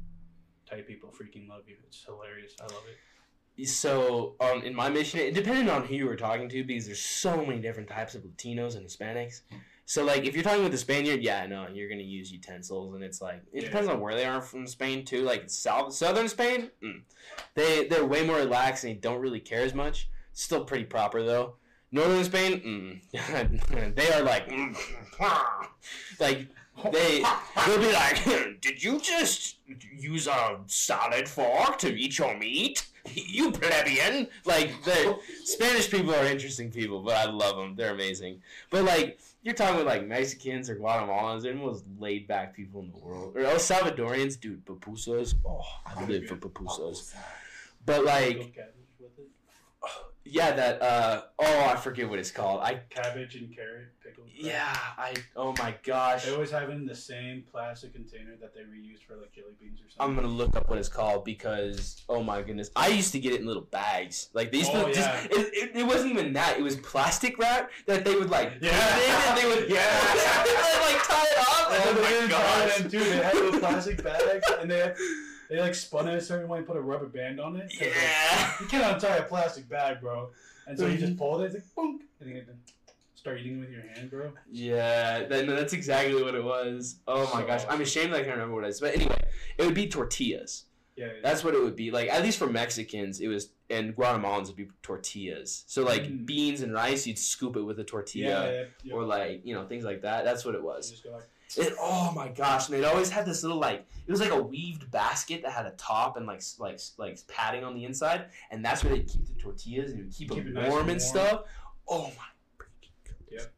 thai 0.71 0.81
people 0.81 1.09
freaking 1.09 1.47
love 1.49 1.63
you 1.67 1.75
it's 1.85 2.03
hilarious 2.05 2.53
i 2.61 2.63
love 2.63 2.83
it 2.89 2.97
So, 3.67 4.35
um, 4.39 4.63
in 4.63 4.73
my 4.73 4.89
mission, 4.89 5.19
it 5.19 5.33
depended 5.35 5.67
on 5.69 5.85
who 5.85 5.93
you 5.93 6.05
were 6.05 6.15
talking 6.15 6.47
to 6.49 6.63
because 6.63 6.85
there's 6.87 7.01
so 7.01 7.45
many 7.45 7.59
different 7.61 7.89
types 7.89 8.15
of 8.15 8.23
Latinos 8.23 8.75
and 8.75 8.83
Hispanics. 8.87 9.41
So, 9.85 10.03
like, 10.05 10.23
if 10.23 10.33
you're 10.33 10.43
talking 10.43 10.63
with 10.63 10.73
a 10.73 10.77
Spaniard, 10.79 11.21
yeah, 11.21 11.45
no, 11.45 11.67
you're 11.67 11.89
gonna 11.89 12.01
use 12.01 12.31
utensils, 12.31 12.95
and 12.95 13.03
it's 13.03 13.21
like 13.21 13.41
it 13.51 13.61
Yeah. 13.61 13.69
depends 13.69 13.89
on 13.89 13.99
where 13.99 14.15
they 14.15 14.25
are 14.25 14.41
from 14.41 14.65
Spain 14.65 15.03
too. 15.05 15.21
Like 15.31 15.49
south, 15.49 15.93
southern 15.93 16.29
Spain, 16.29 16.71
mm, 16.81 17.01
they 17.53 17.87
they're 17.89 18.05
way 18.05 18.25
more 18.25 18.37
relaxed 18.37 18.83
and 18.85 18.95
they 18.95 18.99
don't 18.99 19.19
really 19.19 19.41
care 19.41 19.63
as 19.63 19.73
much. 19.75 20.09
Still 20.33 20.63
pretty 20.65 20.85
proper 20.85 21.21
though. 21.21 21.57
Northern 21.91 22.23
Spain, 22.23 22.51
mm, 23.11 23.95
they 23.99 24.09
are 24.13 24.23
like, 24.23 24.47
mm, 24.49 24.73
like 26.19 26.47
they 26.91 27.23
they'll 27.65 27.79
be 27.79 27.91
like, 27.91 28.23
"Did 28.61 28.83
you 28.83 28.99
just 28.99 29.57
use 29.97 30.27
a 30.27 30.59
solid 30.67 31.27
fork 31.27 31.77
to 31.79 31.93
eat 31.93 32.17
your 32.17 32.37
meat, 32.37 32.87
you 33.13 33.51
plebeian?" 33.51 34.27
Like 34.45 34.83
the 34.83 35.19
Spanish 35.43 35.89
people 35.89 36.13
are 36.15 36.25
interesting 36.25 36.71
people, 36.71 37.01
but 37.01 37.15
I 37.15 37.29
love 37.29 37.57
them. 37.57 37.75
They're 37.75 37.93
amazing. 37.93 38.41
But 38.69 38.85
like 38.85 39.19
you're 39.43 39.55
talking 39.55 39.77
with 39.77 39.87
like 39.87 40.07
Mexicans 40.07 40.69
or 40.69 40.75
Guatemalans, 40.75 41.43
they're 41.43 41.53
the 41.53 41.59
most 41.59 41.83
laid 41.99 42.27
back 42.27 42.55
people 42.55 42.81
in 42.81 42.91
the 42.91 42.97
world. 42.99 43.35
Or 43.35 43.41
El 43.41 43.55
Salvadorians, 43.55 44.39
dude, 44.39 44.65
pupusas. 44.65 45.35
Oh, 45.45 45.65
I 45.85 46.03
live 46.05 46.27
for 46.27 46.35
pupusas. 46.35 47.13
But 47.85 48.05
like, 48.05 48.37
Pickled 48.37 48.55
cabbage 48.55 48.73
with 48.99 49.19
it 49.19 49.29
oh, 49.83 50.10
yeah, 50.25 50.51
that. 50.53 50.81
uh 50.81 51.21
Oh, 51.39 51.65
I 51.71 51.75
forget 51.75 52.09
what 52.09 52.19
it's 52.19 52.31
called. 52.31 52.61
I 52.61 52.81
cabbage 52.89 53.35
and 53.35 53.53
carrot 53.55 53.87
pickled 54.03 54.27
crab. 54.27 54.45
yeah, 54.45 54.77
I. 54.97 55.13
Oh 55.35 55.53
my 55.57 55.73
gosh. 55.83 56.25
they 56.25 56.33
always 56.33 56.51
have 56.51 56.69
it 56.69 56.73
in 56.73 56.85
the 56.85 56.95
same 56.95 57.43
plastic 57.51 57.93
container 57.93 58.35
that 58.39 58.53
they 58.53 58.61
reuse 58.61 59.01
for 59.07 59.15
like 59.15 59.31
jelly 59.33 59.53
beans 59.59 59.79
or 59.81 59.89
something. 59.89 59.95
I'm 59.99 60.15
gonna 60.15 60.27
look 60.33 60.55
up 60.55 60.69
what 60.69 60.77
it's 60.77 60.87
called 60.89 61.25
because 61.25 62.01
oh 62.07 62.21
my 62.21 62.41
goodness, 62.43 62.69
I 62.75 62.89
used 62.89 63.11
to 63.13 63.19
get 63.19 63.33
it 63.33 63.41
in 63.41 63.47
little 63.47 63.63
bags. 63.63 64.29
Like 64.33 64.51
these. 64.51 64.67
Oh, 64.69 64.87
just 64.87 64.99
yeah. 64.99 65.23
it, 65.31 65.31
it, 65.53 65.71
it 65.77 65.83
wasn't 65.87 66.11
even 66.11 66.33
that. 66.33 66.57
It 66.57 66.61
was 66.63 66.75
plastic 66.75 67.37
wrap 67.39 67.71
that 67.87 68.05
they 68.05 68.15
would 68.15 68.29
like 68.29 68.53
Yeah. 68.61 68.71
it 68.73 69.09
in 69.09 69.29
and 69.29 69.37
they 69.37 69.47
would 69.61 69.69
Yeah. 69.75 69.81
they'd, 70.43 70.93
like 70.93 71.03
tie 71.03 71.23
it 71.23 71.37
off. 71.39 71.67
Oh, 71.69 71.83
Oh 71.83 71.93
they 71.93 72.21
my 72.21 72.27
gosh. 72.27 72.77
them, 72.77 72.89
too. 72.91 72.99
They 72.99 73.17
had 73.17 73.33
those 73.33 73.59
plastic 73.59 74.03
bags, 74.03 74.45
and 74.59 74.69
they 74.69 74.77
had, 74.79 74.95
they 75.51 75.59
like 75.59 75.75
spun 75.75 76.07
it 76.07 76.15
a 76.15 76.21
certain 76.21 76.47
way 76.47 76.59
and 76.59 76.65
put 76.67 76.77
a 76.77 76.81
rubber 76.81 77.07
band 77.07 77.39
on 77.41 77.57
it. 77.57 77.69
'cause, 77.69 77.81
like, 77.81 77.93
Yeah. 77.95 78.53
you 78.61 78.65
can't 78.67 78.93
untie 78.95 79.17
a 79.17 79.23
plastic 79.23 79.67
bag, 79.67 79.99
bro. 79.99 80.31
And 80.65 80.79
so 80.79 80.87
you 80.87 80.97
just 80.97 81.17
pull 81.17 81.41
it, 81.41 81.45
it's 81.47 81.55
like 81.55 81.75
boom, 81.75 81.99
and 82.21 82.35
then 82.35 82.45
start 83.15 83.39
eating 83.39 83.59
with 83.59 83.69
your 83.69 83.81
hand, 83.81 84.09
bro. 84.09 84.31
Yeah, 84.49 85.23
that, 85.25 85.45
no, 85.45 85.53
that's 85.55 85.73
exactly 85.73 86.23
what 86.23 86.35
it 86.35 86.43
was. 86.43 86.95
Oh 87.07 87.25
my 87.33 87.41
So 87.41 87.47
gosh, 87.47 87.61
I'm 87.63 87.67
awesome. 87.69 87.81
ashamed 87.81 88.13
I 88.13 88.19
can't 88.23 88.31
remember 88.35 88.55
what 88.55 88.63
it 88.63 88.69
is. 88.69 88.79
But 88.79 88.95
anyway, 88.95 89.21
it 89.57 89.65
would 89.65 89.75
be 89.75 89.87
tortillas. 89.87 90.65
Yeah, 90.95 91.07
yeah. 91.07 91.11
That's 91.21 91.43
what 91.43 91.53
it 91.53 91.61
would 91.61 91.75
be. 91.75 91.91
Like 91.91 92.09
at 92.09 92.21
least 92.21 92.37
for 92.39 92.47
Mexicans, 92.47 93.19
it 93.19 93.27
was 93.27 93.49
and 93.69 93.95
Guatemalans 93.95 94.47
would 94.47 94.55
be 94.57 94.67
tortillas. 94.83 95.63
So 95.67 95.83
like 95.83 96.03
Mm. 96.03 96.25
beans 96.25 96.61
and 96.61 96.73
rice, 96.73 97.05
you'd 97.07 97.17
scoop 97.19 97.55
it 97.57 97.61
with 97.61 97.79
a 97.79 97.83
tortilla. 97.83 98.45
yeah, 98.45 98.51
yeah, 98.51 98.63
yeah. 98.83 98.93
Or 98.93 99.03
like 99.03 99.41
you 99.45 99.53
know 99.55 99.65
things 99.65 99.83
like 99.83 100.01
that. 100.03 100.23
That's 100.25 100.45
what 100.45 100.55
it 100.55 100.59
You 100.61 100.65
was. 100.65 101.03
Just 101.55 101.57
go 101.57 101.63
like, 101.63 101.71
It, 101.71 101.77
oh 101.81 102.11
my 102.15 102.27
gosh! 102.29 102.67
And 102.69 102.77
they'd 102.77 102.85
always 102.85 103.09
have 103.09 103.25
this 103.25 103.43
little 103.43 103.59
like 103.59 103.85
it 104.07 104.11
was 104.11 104.19
like 104.21 104.31
a 104.31 104.41
weaved 104.41 104.89
basket 104.91 105.41
that 105.43 105.51
had 105.51 105.65
a 105.65 105.71
top 105.71 106.17
and 106.17 106.25
like 106.25 106.41
like 106.59 106.79
like 106.97 107.19
padding 107.27 107.63
on 107.63 107.75
the 107.75 107.85
inside, 107.85 108.25
and 108.51 108.63
that's 108.63 108.83
where 108.83 108.93
they 108.95 109.01
keep 109.03 109.25
the 109.27 109.33
tortillas 109.41 109.91
and 109.91 109.99
you 109.99 110.05
keep, 110.11 110.29
Keep 110.31 110.45
them 110.45 110.57
it 110.57 110.61
nice 110.61 110.69
warm 110.69 110.89
and 110.89 110.89
warm. 110.89 110.99
stuff. 110.99 111.43
Oh 111.87 112.03
my 112.17 112.63
freaking 112.65 112.91
goodness! 113.05 113.43
Yep. 113.45 113.53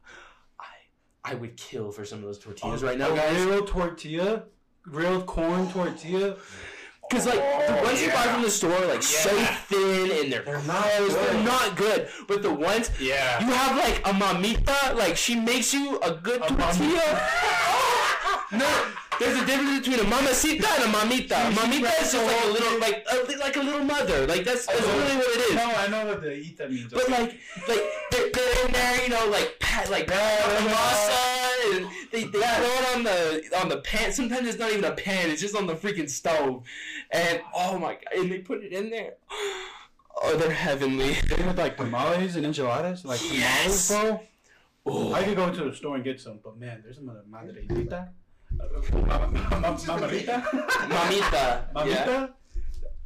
I 0.60 1.32
I 1.32 1.34
would 1.34 1.56
kill 1.56 1.90
for 1.92 2.04
some 2.04 2.18
of 2.18 2.24
those 2.24 2.38
tortillas 2.38 2.82
a- 2.82 2.86
right 2.86 2.98
now, 2.98 3.12
a 3.12 3.16
guys. 3.16 3.44
Real 3.44 3.64
tortilla, 3.64 4.44
real 4.86 5.22
corn 5.22 5.70
tortilla. 5.70 6.36
Because 7.10 7.26
like 7.26 7.34
the 7.36 7.78
Oh, 7.80 7.84
ones 7.84 8.00
you 8.00 8.08
buy 8.08 8.22
from 8.22 8.40
the 8.40 8.48
store, 8.50 8.72
are, 8.72 8.86
like 8.86 9.02
so 9.02 9.28
thin 9.68 10.10
and 10.24 10.32
they're, 10.32 10.40
They're 10.42 10.62
not 10.62 10.84
good. 10.96 11.10
They're 11.12 11.44
not 11.44 11.76
good. 11.76 12.08
But 12.26 12.42
the 12.42 12.50
ones 12.52 12.90
Yeah. 12.98 13.44
you 13.46 13.52
have 13.52 13.76
like 13.76 13.98
a 14.06 14.12
mamita, 14.18 14.96
like 14.96 15.14
she 15.14 15.34
makes 15.38 15.74
you 15.74 15.98
a 16.00 16.12
good 16.14 16.40
A 16.42 16.46
tortilla. 16.48 17.28
no, 18.58 18.86
there's 19.18 19.40
a 19.42 19.46
difference 19.46 19.86
between 19.86 20.00
a 20.00 20.08
mamacita 20.08 20.66
and 20.68 20.84
a 20.84 20.96
mamita. 20.96 21.50
Mamita 21.52 22.02
is 22.02 22.12
just 22.12 22.26
like 22.26 22.44
a 22.44 22.48
little, 22.48 22.78
like 22.80 23.06
a, 23.12 23.38
like 23.38 23.56
a 23.56 23.60
little 23.60 23.84
mother. 23.84 24.26
Like 24.26 24.44
that's, 24.44 24.66
that's 24.66 24.80
Oh. 24.82 24.98
really 24.98 25.16
what 25.16 25.28
it 25.36 25.40
is. 25.50 25.54
No, 25.54 25.70
I 25.74 25.86
know 25.88 26.06
what 26.06 26.22
the 26.22 26.34
eat 26.34 26.58
means. 26.70 26.92
But 26.92 27.08
like, 27.08 27.38
like 27.68 27.82
they're, 28.10 28.30
they're 28.32 28.66
in 28.66 28.72
there, 28.72 29.02
you 29.02 29.08
know, 29.10 29.26
like 29.30 29.56
pat, 29.60 29.90
like 29.90 30.06
masa, 30.08 31.76
and 31.76 31.86
they, 32.10 32.24
they 32.24 32.30
throw 32.30 32.40
it 32.42 32.96
on 32.96 33.02
the 33.04 33.50
on 33.60 33.68
the 33.68 33.78
pan. 33.78 34.12
Sometimes 34.12 34.48
it's 34.48 34.58
not 34.58 34.70
even 34.72 34.84
a 34.84 34.92
pan; 34.92 35.30
it's 35.30 35.40
just 35.40 35.56
on 35.56 35.66
the 35.66 35.74
freaking 35.74 36.08
stove. 36.10 36.64
And 37.10 37.40
oh 37.54 37.78
my 37.78 37.94
god, 37.94 38.04
and 38.16 38.30
they 38.32 38.38
put 38.38 38.62
it 38.64 38.72
in 38.72 38.90
there. 38.90 39.14
Oh, 40.22 40.36
they're 40.36 40.48
heavenly. 40.48 41.14
They 41.28 41.44
with 41.44 41.58
like 41.58 41.76
tamales 41.76 42.36
and 42.36 42.46
enchiladas, 42.46 43.04
like 43.04 43.20
Yes. 43.32 43.88
tamales, 43.88 44.16
bro. 44.16 44.20
Oh, 44.86 45.12
I 45.12 45.24
could 45.24 45.34
go 45.34 45.52
to 45.52 45.64
the 45.64 45.74
store 45.74 45.96
and 45.96 46.04
get 46.04 46.20
some, 46.20 46.38
but 46.42 46.56
man, 46.56 46.82
there's 46.84 46.96
some 46.96 47.08
other 47.08 47.24
madreita. 47.28 47.92
Uh, 47.92 48.04
ma- 48.58 48.66
ma- 49.06 49.26
ma- 49.28 49.76
Mamarita? 49.76 50.42
mamita. 50.88 51.72
Mamita? 51.74 51.86
Yeah. 51.86 52.26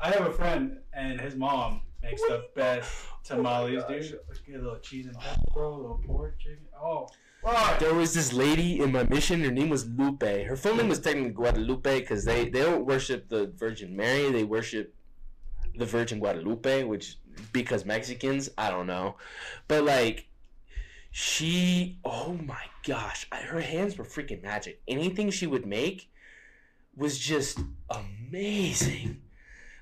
I 0.00 0.10
have 0.10 0.26
a 0.26 0.32
friend, 0.32 0.78
and 0.92 1.20
his 1.20 1.34
mom 1.34 1.80
makes 2.02 2.22
the 2.22 2.44
best 2.54 2.92
tamales, 3.24 3.82
Oh 3.84 3.90
my 3.90 3.98
dude. 3.98 4.20
Get 4.46 4.54
a 4.56 4.62
little 4.62 4.78
cheese 4.78 5.06
and 5.06 5.18
pepper, 5.18 5.40
bro, 5.52 5.74
a 5.74 5.76
little 5.76 6.00
pork, 6.06 6.38
chicken. 6.38 6.58
Oh, 6.80 7.08
fuck. 7.42 7.78
There 7.78 7.94
was 7.94 8.14
this 8.14 8.32
lady 8.32 8.80
in 8.80 8.92
my 8.92 9.04
mission. 9.04 9.42
Her 9.42 9.50
name 9.50 9.68
was 9.68 9.86
Lupe. 9.86 10.22
Her 10.22 10.56
full 10.56 10.76
name 10.76 10.88
was 10.88 11.00
technically 11.00 11.30
Guadalupe 11.32 12.00
because 12.00 12.24
they, 12.24 12.48
they 12.48 12.62
don't 12.62 12.86
worship 12.86 13.28
the 13.28 13.52
Virgin 13.56 13.94
Mary. 13.96 14.30
They 14.30 14.44
worship 14.44 14.94
the 15.76 15.84
Virgin 15.84 16.18
Guadalupe, 16.18 16.84
which 16.84 17.18
because 17.52 17.84
Mexicans, 17.84 18.48
I 18.56 18.70
don't 18.70 18.86
know, 18.86 19.16
but 19.68 19.84
like 19.84 20.27
she, 21.10 21.98
oh 22.04 22.34
my 22.34 22.64
gosh, 22.86 23.26
I, 23.32 23.36
her 23.36 23.60
hands 23.60 23.96
were 23.96 24.04
freaking 24.04 24.42
magic. 24.42 24.80
Anything 24.86 25.30
she 25.30 25.46
would 25.46 25.66
make 25.66 26.10
was 26.96 27.18
just 27.18 27.58
amazing. 27.90 29.22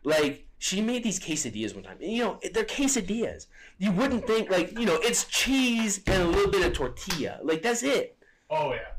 Like 0.04 0.46
she 0.58 0.80
made 0.80 1.02
these 1.02 1.18
quesadillas 1.18 1.74
one 1.74 1.84
time. 1.84 1.98
You 2.00 2.24
know, 2.24 2.40
they're 2.52 2.64
quesadillas. 2.64 3.46
You 3.78 3.92
wouldn't 3.92 4.26
think 4.26 4.50
like 4.50 4.78
you 4.78 4.86
know 4.86 4.98
it's 5.02 5.24
cheese 5.24 6.00
and 6.06 6.22
a 6.22 6.26
little 6.26 6.50
bit 6.50 6.64
of 6.64 6.72
tortilla. 6.72 7.40
Like 7.42 7.62
that's 7.62 7.82
it. 7.82 8.16
Oh, 8.48 8.72
yeah. 8.72 8.92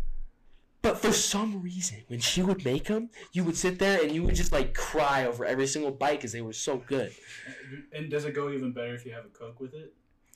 But 0.82 1.00
for 1.00 1.12
some 1.12 1.62
reason, 1.62 2.04
when 2.08 2.20
she 2.20 2.42
would 2.42 2.64
make 2.64 2.86
them, 2.86 3.10
you 3.34 3.44
would 3.44 3.58
sit 3.58 3.80
there 3.80 4.02
and 4.02 4.12
you 4.12 4.24
would 4.24 4.36
just 4.36 4.52
like 4.52 4.74
cry 4.74 5.26
over 5.26 5.44
every 5.44 5.68
single 5.68 5.92
bite 5.92 6.20
because 6.20 6.32
they 6.32 6.42
were 6.42 6.54
so 6.54 6.78
good. 6.78 7.12
And 7.92 8.10
does 8.10 8.26
it 8.26 8.34
go 8.34 8.52
even 8.52 8.72
better 8.72 8.94
if 8.94 9.06
you 9.06 9.12
have 9.14 9.26
a 9.26 9.30
Coke 9.30 9.60
with 9.60 9.74
it? 9.74 9.94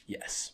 Yes. 0.08 0.54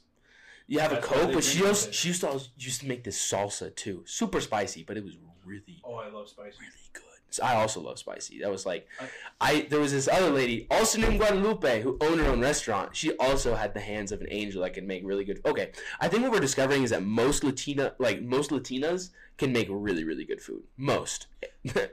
You 0.68 0.80
have 0.80 0.92
a 0.92 0.96
That's 0.96 1.08
Coke, 1.08 1.34
but 1.34 1.44
she 1.44 1.66
also 1.66 1.92
she 1.92 2.10
used 2.10 2.22
to 2.22 2.28
always, 2.28 2.50
used 2.58 2.82
to 2.82 2.88
make 2.88 3.04
this 3.04 3.18
salsa 3.18 3.74
too, 3.76 4.04
super 4.06 4.42
spicy, 4.42 4.84
but 4.84 4.98
it 4.98 5.04
was 5.04 5.18
really 5.46 5.82
Oh, 5.84 5.96
I 5.96 6.10
love 6.10 6.28
spicy. 6.28 6.58
really 6.60 6.72
good. 6.94 7.04
So 7.30 7.44
I 7.44 7.56
also 7.56 7.82
love 7.82 8.00
spicy. 8.00 8.40
That 8.40 8.50
was 8.52 8.66
like, 8.66 8.88
I- 9.00 9.10
I 9.40 9.62
there 9.70 9.80
was 9.80 9.92
this 9.94 10.08
other 10.08 10.30
lady, 10.30 10.68
also 10.72 11.00
named 11.00 11.20
Guadalupe, 11.20 11.82
who 11.82 11.98
owned 12.02 12.20
her 12.22 12.28
own 12.32 12.42
restaurant. 12.42 12.96
She 12.96 13.16
also 13.18 13.56
had 13.56 13.74
the 13.74 13.80
hands 13.80 14.12
of 14.12 14.20
an 14.22 14.28
angel 14.30 14.62
that 14.64 14.74
could 14.74 14.86
make 14.86 15.04
really 15.06 15.24
good. 15.26 15.42
Okay, 15.46 15.72
I 16.02 16.08
think 16.10 16.24
what 16.24 16.32
we're 16.32 16.40
discovering 16.40 16.84
is 16.84 16.90
that 16.90 17.04
most 17.04 17.44
Latina, 17.44 17.94
like 18.00 18.22
most 18.22 18.52
Latinas, 18.52 19.12
can 19.38 19.52
make 19.54 19.68
really 19.70 20.04
really 20.04 20.26
good 20.26 20.42
food. 20.42 20.64
Most, 20.76 21.28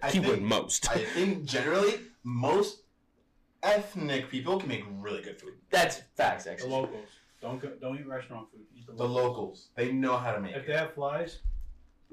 I 0.02 0.10
keyword 0.10 0.42
most. 0.42 0.88
I 0.90 0.98
think 0.98 1.44
generally 1.44 2.00
most 2.24 2.80
ethnic 3.62 4.28
people 4.30 4.58
can 4.58 4.68
make 4.68 4.84
really 5.00 5.22
good 5.22 5.40
food. 5.40 5.54
That's 5.70 6.02
facts 6.16 6.46
actually. 6.46 6.70
The 6.70 6.74
locals. 6.76 7.08
Don't 7.44 7.60
go, 7.60 7.68
don't 7.78 7.98
eat 7.98 8.06
restaurant 8.06 8.50
food. 8.50 8.62
Eat 8.74 8.86
the 8.86 8.94
The 8.94 9.04
locals. 9.06 9.26
locals, 9.36 9.68
they 9.76 9.92
know 9.92 10.16
how 10.16 10.32
to 10.32 10.40
make 10.40 10.52
it. 10.52 10.60
If 10.60 10.66
they 10.66 10.72
it. 10.72 10.78
have 10.78 10.94
flies, 10.94 11.40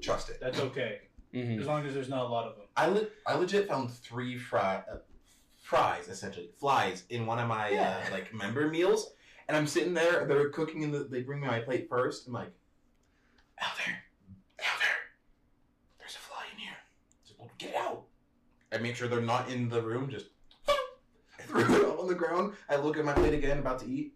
Trust 0.02 0.28
it. 0.28 0.38
that's 0.40 0.60
okay. 0.60 1.00
Mhm. 1.32 1.58
As 1.58 1.66
long 1.66 1.86
as 1.86 1.94
there's 1.94 2.10
not 2.10 2.26
a 2.26 2.28
lot 2.28 2.46
of 2.46 2.56
them. 2.56 2.66
I 2.76 2.88
le- 2.88 3.06
I 3.26 3.34
legit 3.36 3.66
found 3.66 3.90
three 3.90 4.36
fry 4.36 4.82
uh, 4.90 4.98
fries 5.56 6.08
essentially 6.08 6.50
flies 6.60 7.04
in 7.08 7.24
one 7.24 7.38
of 7.38 7.48
my 7.48 7.70
Yeah. 7.70 8.04
uh, 8.06 8.12
like 8.12 8.34
member 8.34 8.68
meals, 8.68 9.14
And 9.48 9.56
I'm 9.56 9.66
sitting 9.66 9.94
there, 9.94 10.26
they're 10.26 10.50
cooking, 10.50 10.84
and 10.84 10.92
the, 10.94 11.00
they 11.04 11.22
bring 11.22 11.40
me 11.40 11.46
my 11.48 11.60
plate 11.60 11.88
first. 11.88 12.26
I'm 12.26 12.32
like, 12.34 12.52
Elder, 13.58 13.92
Elder, 14.58 14.94
there's 15.98 16.14
a 16.14 16.18
fly 16.18 16.44
in 16.52 16.58
here. 16.58 16.76
Just, 17.26 17.38
well, 17.38 17.50
get 17.58 17.74
out. 17.74 18.04
I 18.72 18.78
make 18.78 18.96
sure 18.96 19.08
they're 19.08 19.20
not 19.20 19.48
in 19.50 19.68
the 19.70 19.80
room, 19.82 20.10
just 20.10 20.26
I 20.68 21.42
threw 21.42 21.60
it 21.64 21.84
all 21.86 22.02
on 22.02 22.06
the 22.08 22.14
ground. 22.14 22.54
I 22.68 22.76
look 22.76 22.96
at 22.98 23.04
my 23.04 23.14
plate 23.14 23.34
again, 23.34 23.58
about 23.58 23.78
to 23.80 23.86
eat. 23.88 24.14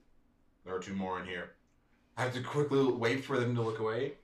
There 0.66 0.74
are 0.74 0.80
two 0.80 0.94
more 0.94 1.20
in 1.20 1.26
here. 1.26 1.52
I 2.16 2.24
have 2.24 2.34
to 2.34 2.42
quickly 2.42 2.82
wait 2.82 3.24
for 3.24 3.38
them 3.38 3.54
to 3.54 3.62
look 3.62 3.78
away. 3.78 4.14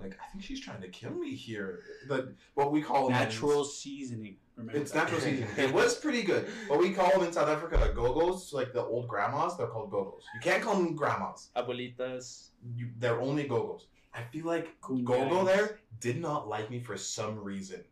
Like, 0.00 0.18
I 0.20 0.32
think 0.32 0.42
she's 0.42 0.58
trying 0.58 0.80
to 0.80 0.88
kill 0.88 1.12
me 1.12 1.36
here. 1.36 1.78
The, 2.08 2.34
what 2.54 2.72
we 2.72 2.82
call 2.82 3.08
Natural 3.08 3.64
seasoning. 3.64 4.38
Remember 4.56 4.80
it's 4.80 4.90
that. 4.90 5.04
natural 5.04 5.20
seasoning. 5.20 5.48
It 5.56 5.72
was 5.72 5.94
pretty 5.94 6.24
good. 6.24 6.48
What 6.66 6.80
we 6.80 6.90
call 6.90 7.12
them 7.12 7.22
in 7.22 7.32
South 7.32 7.48
Africa, 7.48 7.78
the 7.78 7.94
gogos, 7.94 8.52
like 8.52 8.72
the 8.72 8.82
old 8.82 9.06
grandmas, 9.06 9.56
they're 9.56 9.68
called 9.68 9.92
gogos. 9.92 10.22
You 10.34 10.40
can't 10.40 10.60
call 10.60 10.74
them 10.74 10.96
grandmas. 10.96 11.50
Abuelitas. 11.54 12.48
You, 12.74 12.88
they're 12.98 13.20
only 13.20 13.44
gogos. 13.44 13.82
I 14.12 14.22
feel 14.32 14.46
like. 14.46 14.80
Gogo 14.80 15.44
there 15.44 15.78
did 16.00 16.20
not 16.20 16.48
like 16.48 16.70
me 16.70 16.80
for 16.80 16.96
some 16.96 17.38
reason. 17.38 17.84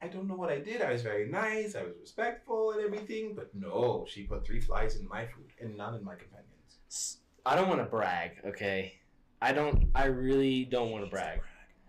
Like, 0.00 0.10
I 0.10 0.12
don't 0.12 0.28
know 0.28 0.34
what 0.34 0.50
I 0.50 0.58
did. 0.58 0.82
I 0.82 0.92
was 0.92 1.02
very 1.02 1.28
nice. 1.28 1.74
I 1.74 1.82
was 1.82 1.94
respectful 2.00 2.72
and 2.72 2.84
everything. 2.84 3.34
But 3.34 3.54
no, 3.54 4.06
she 4.08 4.24
put 4.24 4.46
three 4.46 4.60
flies 4.60 4.96
in 4.96 5.08
my 5.08 5.26
food 5.26 5.52
and 5.60 5.76
none 5.76 5.94
in 5.94 6.04
my 6.04 6.14
companions. 6.14 7.18
I 7.46 7.56
don't 7.56 7.68
want 7.68 7.80
to 7.80 7.86
brag, 7.86 8.32
okay? 8.46 8.94
I 9.40 9.52
don't. 9.52 9.88
I 9.94 10.06
really 10.06 10.64
don't 10.64 10.90
want 10.90 11.04
to 11.04 11.10
brag. 11.10 11.40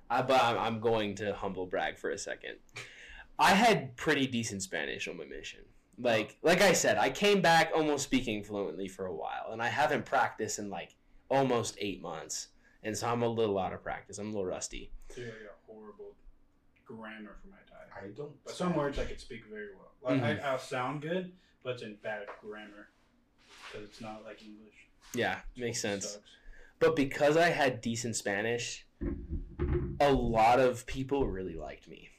I, 0.10 0.22
but 0.22 0.42
I'm, 0.44 0.58
I'm 0.58 0.80
going 0.80 1.16
to 1.16 1.34
humble 1.34 1.66
brag 1.66 1.98
for 1.98 2.12
a 2.12 2.18
second. 2.18 2.58
I 3.40 3.52
had 3.52 3.96
pretty 3.96 4.28
decent 4.28 4.62
Spanish 4.62 5.08
on 5.08 5.18
my 5.18 5.26
mission. 5.26 5.62
Like, 5.98 6.38
like 6.42 6.62
I 6.62 6.74
said, 6.74 6.98
I 6.98 7.10
came 7.10 7.42
back 7.42 7.72
almost 7.76 8.04
speaking 8.04 8.44
fluently 8.44 8.88
for 8.88 9.06
a 9.06 9.16
while, 9.16 9.50
and 9.52 9.62
I 9.62 9.68
haven't 9.68 10.06
practiced 10.06 10.60
in 10.60 10.70
like 10.70 10.96
almost 11.30 11.76
eight 11.80 12.02
months, 12.02 12.48
and 12.84 12.96
so 12.96 13.08
I'm 13.08 13.24
a 13.24 13.28
little 13.28 13.58
out 13.58 13.74
of 13.74 13.84
practice. 13.84 14.18
I'm 14.18 14.28
a 14.28 14.32
little 14.32 14.46
rusty. 14.46 14.92
Dude, 15.14 15.28
I 15.28 15.46
got 15.46 15.58
horrible 15.68 16.16
grammar 16.95 17.35
for 17.41 17.47
my 17.49 17.57
type. 17.69 17.89
I 17.95 18.07
don't. 18.15 18.31
But 18.45 18.55
some 18.55 18.76
words 18.76 18.99
I 18.99 19.05
could 19.05 19.19
speak 19.19 19.41
very 19.51 19.68
well. 19.76 19.91
Like 20.03 20.23
I, 20.23 20.49
I'll 20.49 20.57
sound 20.59 21.01
good, 21.01 21.31
but 21.63 21.73
it's 21.73 21.84
in 21.84 21.95
bad 22.03 22.23
grammar 22.41 22.89
because 23.72 23.88
it's 23.88 24.01
not 24.01 24.23
like 24.26 24.41
English. 24.41 24.73
Yeah, 25.13 25.39
makes 25.57 25.81
sense. 25.81 26.05
Sucks. 26.11 26.23
But 26.80 26.95
because 26.95 27.38
I 27.38 27.49
had 27.49 27.81
decent 27.81 28.15
Spanish, 28.15 28.88
a 29.99 30.11
lot 30.11 30.59
of 30.59 30.85
people 30.88 31.27
really 31.27 31.55
liked 31.55 31.88
me. 31.88 32.09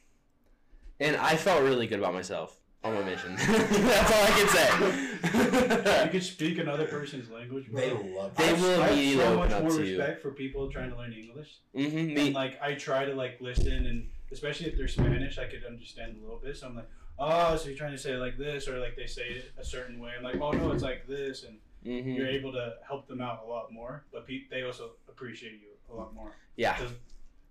And 0.99 1.17
I 1.17 1.35
felt 1.35 1.63
really 1.63 1.85
good 1.87 1.99
about 1.99 2.13
myself 2.13 2.57
on 2.83 2.93
my 2.93 3.03
mission. 3.03 3.35
That's 3.47 4.11
all 4.11 4.23
I 4.23 4.29
you 4.29 4.45
can 4.45 5.79
say. 5.83 6.03
You 6.05 6.09
could 6.11 6.23
speak 6.23 6.57
another 6.59 6.85
person's 6.85 7.29
language. 7.29 7.69
Bro. 7.69 7.81
They 7.81 7.91
love 8.15 8.35
They 8.37 8.43
I 8.43 8.47
have- 8.47 8.61
will 8.61 8.81
I 8.81 8.87
have 8.87 8.91
immediately 8.93 9.23
so 9.23 9.27
open 9.27 9.39
much 9.39 9.51
up 9.51 9.61
more 9.63 9.71
to 9.71 9.85
you. 9.85 9.97
respect 9.97 10.21
for 10.21 10.31
people 10.31 10.71
trying 10.71 10.91
to 10.91 10.97
learn 10.97 11.11
English. 11.13 11.57
hmm 11.75 12.17
And 12.17 12.33
like 12.33 12.61
I 12.61 12.75
try 12.75 13.03
to 13.05 13.13
like 13.13 13.41
listen 13.41 13.85
and 13.85 14.07
especially 14.31 14.67
if 14.67 14.77
they're 14.77 14.87
Spanish, 14.87 15.37
I 15.37 15.45
could 15.45 15.63
understand 15.65 16.17
a 16.17 16.21
little 16.21 16.39
bit. 16.43 16.57
So 16.57 16.67
I'm 16.67 16.75
like, 16.75 16.89
oh, 17.19 17.55
so 17.55 17.69
you're 17.69 17.77
trying 17.77 17.91
to 17.91 17.97
say 17.97 18.13
it 18.13 18.17
like 18.17 18.37
this, 18.37 18.67
or 18.67 18.79
like 18.79 18.95
they 18.95 19.07
say 19.07 19.23
it 19.29 19.51
a 19.57 19.63
certain 19.65 19.99
way. 19.99 20.11
I'm 20.17 20.23
like, 20.23 20.39
oh 20.41 20.51
no, 20.51 20.71
it's 20.71 20.83
like 20.83 21.07
this, 21.07 21.43
and 21.43 21.57
mhm. 21.85 22.15
you're 22.17 22.27
able 22.27 22.51
to 22.53 22.75
help 22.87 23.07
them 23.07 23.21
out 23.21 23.43
a 23.45 23.49
lot 23.49 23.71
more. 23.71 24.05
But 24.11 24.27
pe- 24.27 24.47
they 24.49 24.63
also 24.63 24.91
appreciate 25.09 25.53
you 25.53 25.69
a 25.91 25.93
lot 25.95 26.13
more. 26.13 26.35
yeah, 26.55 26.77
Because 26.77 26.93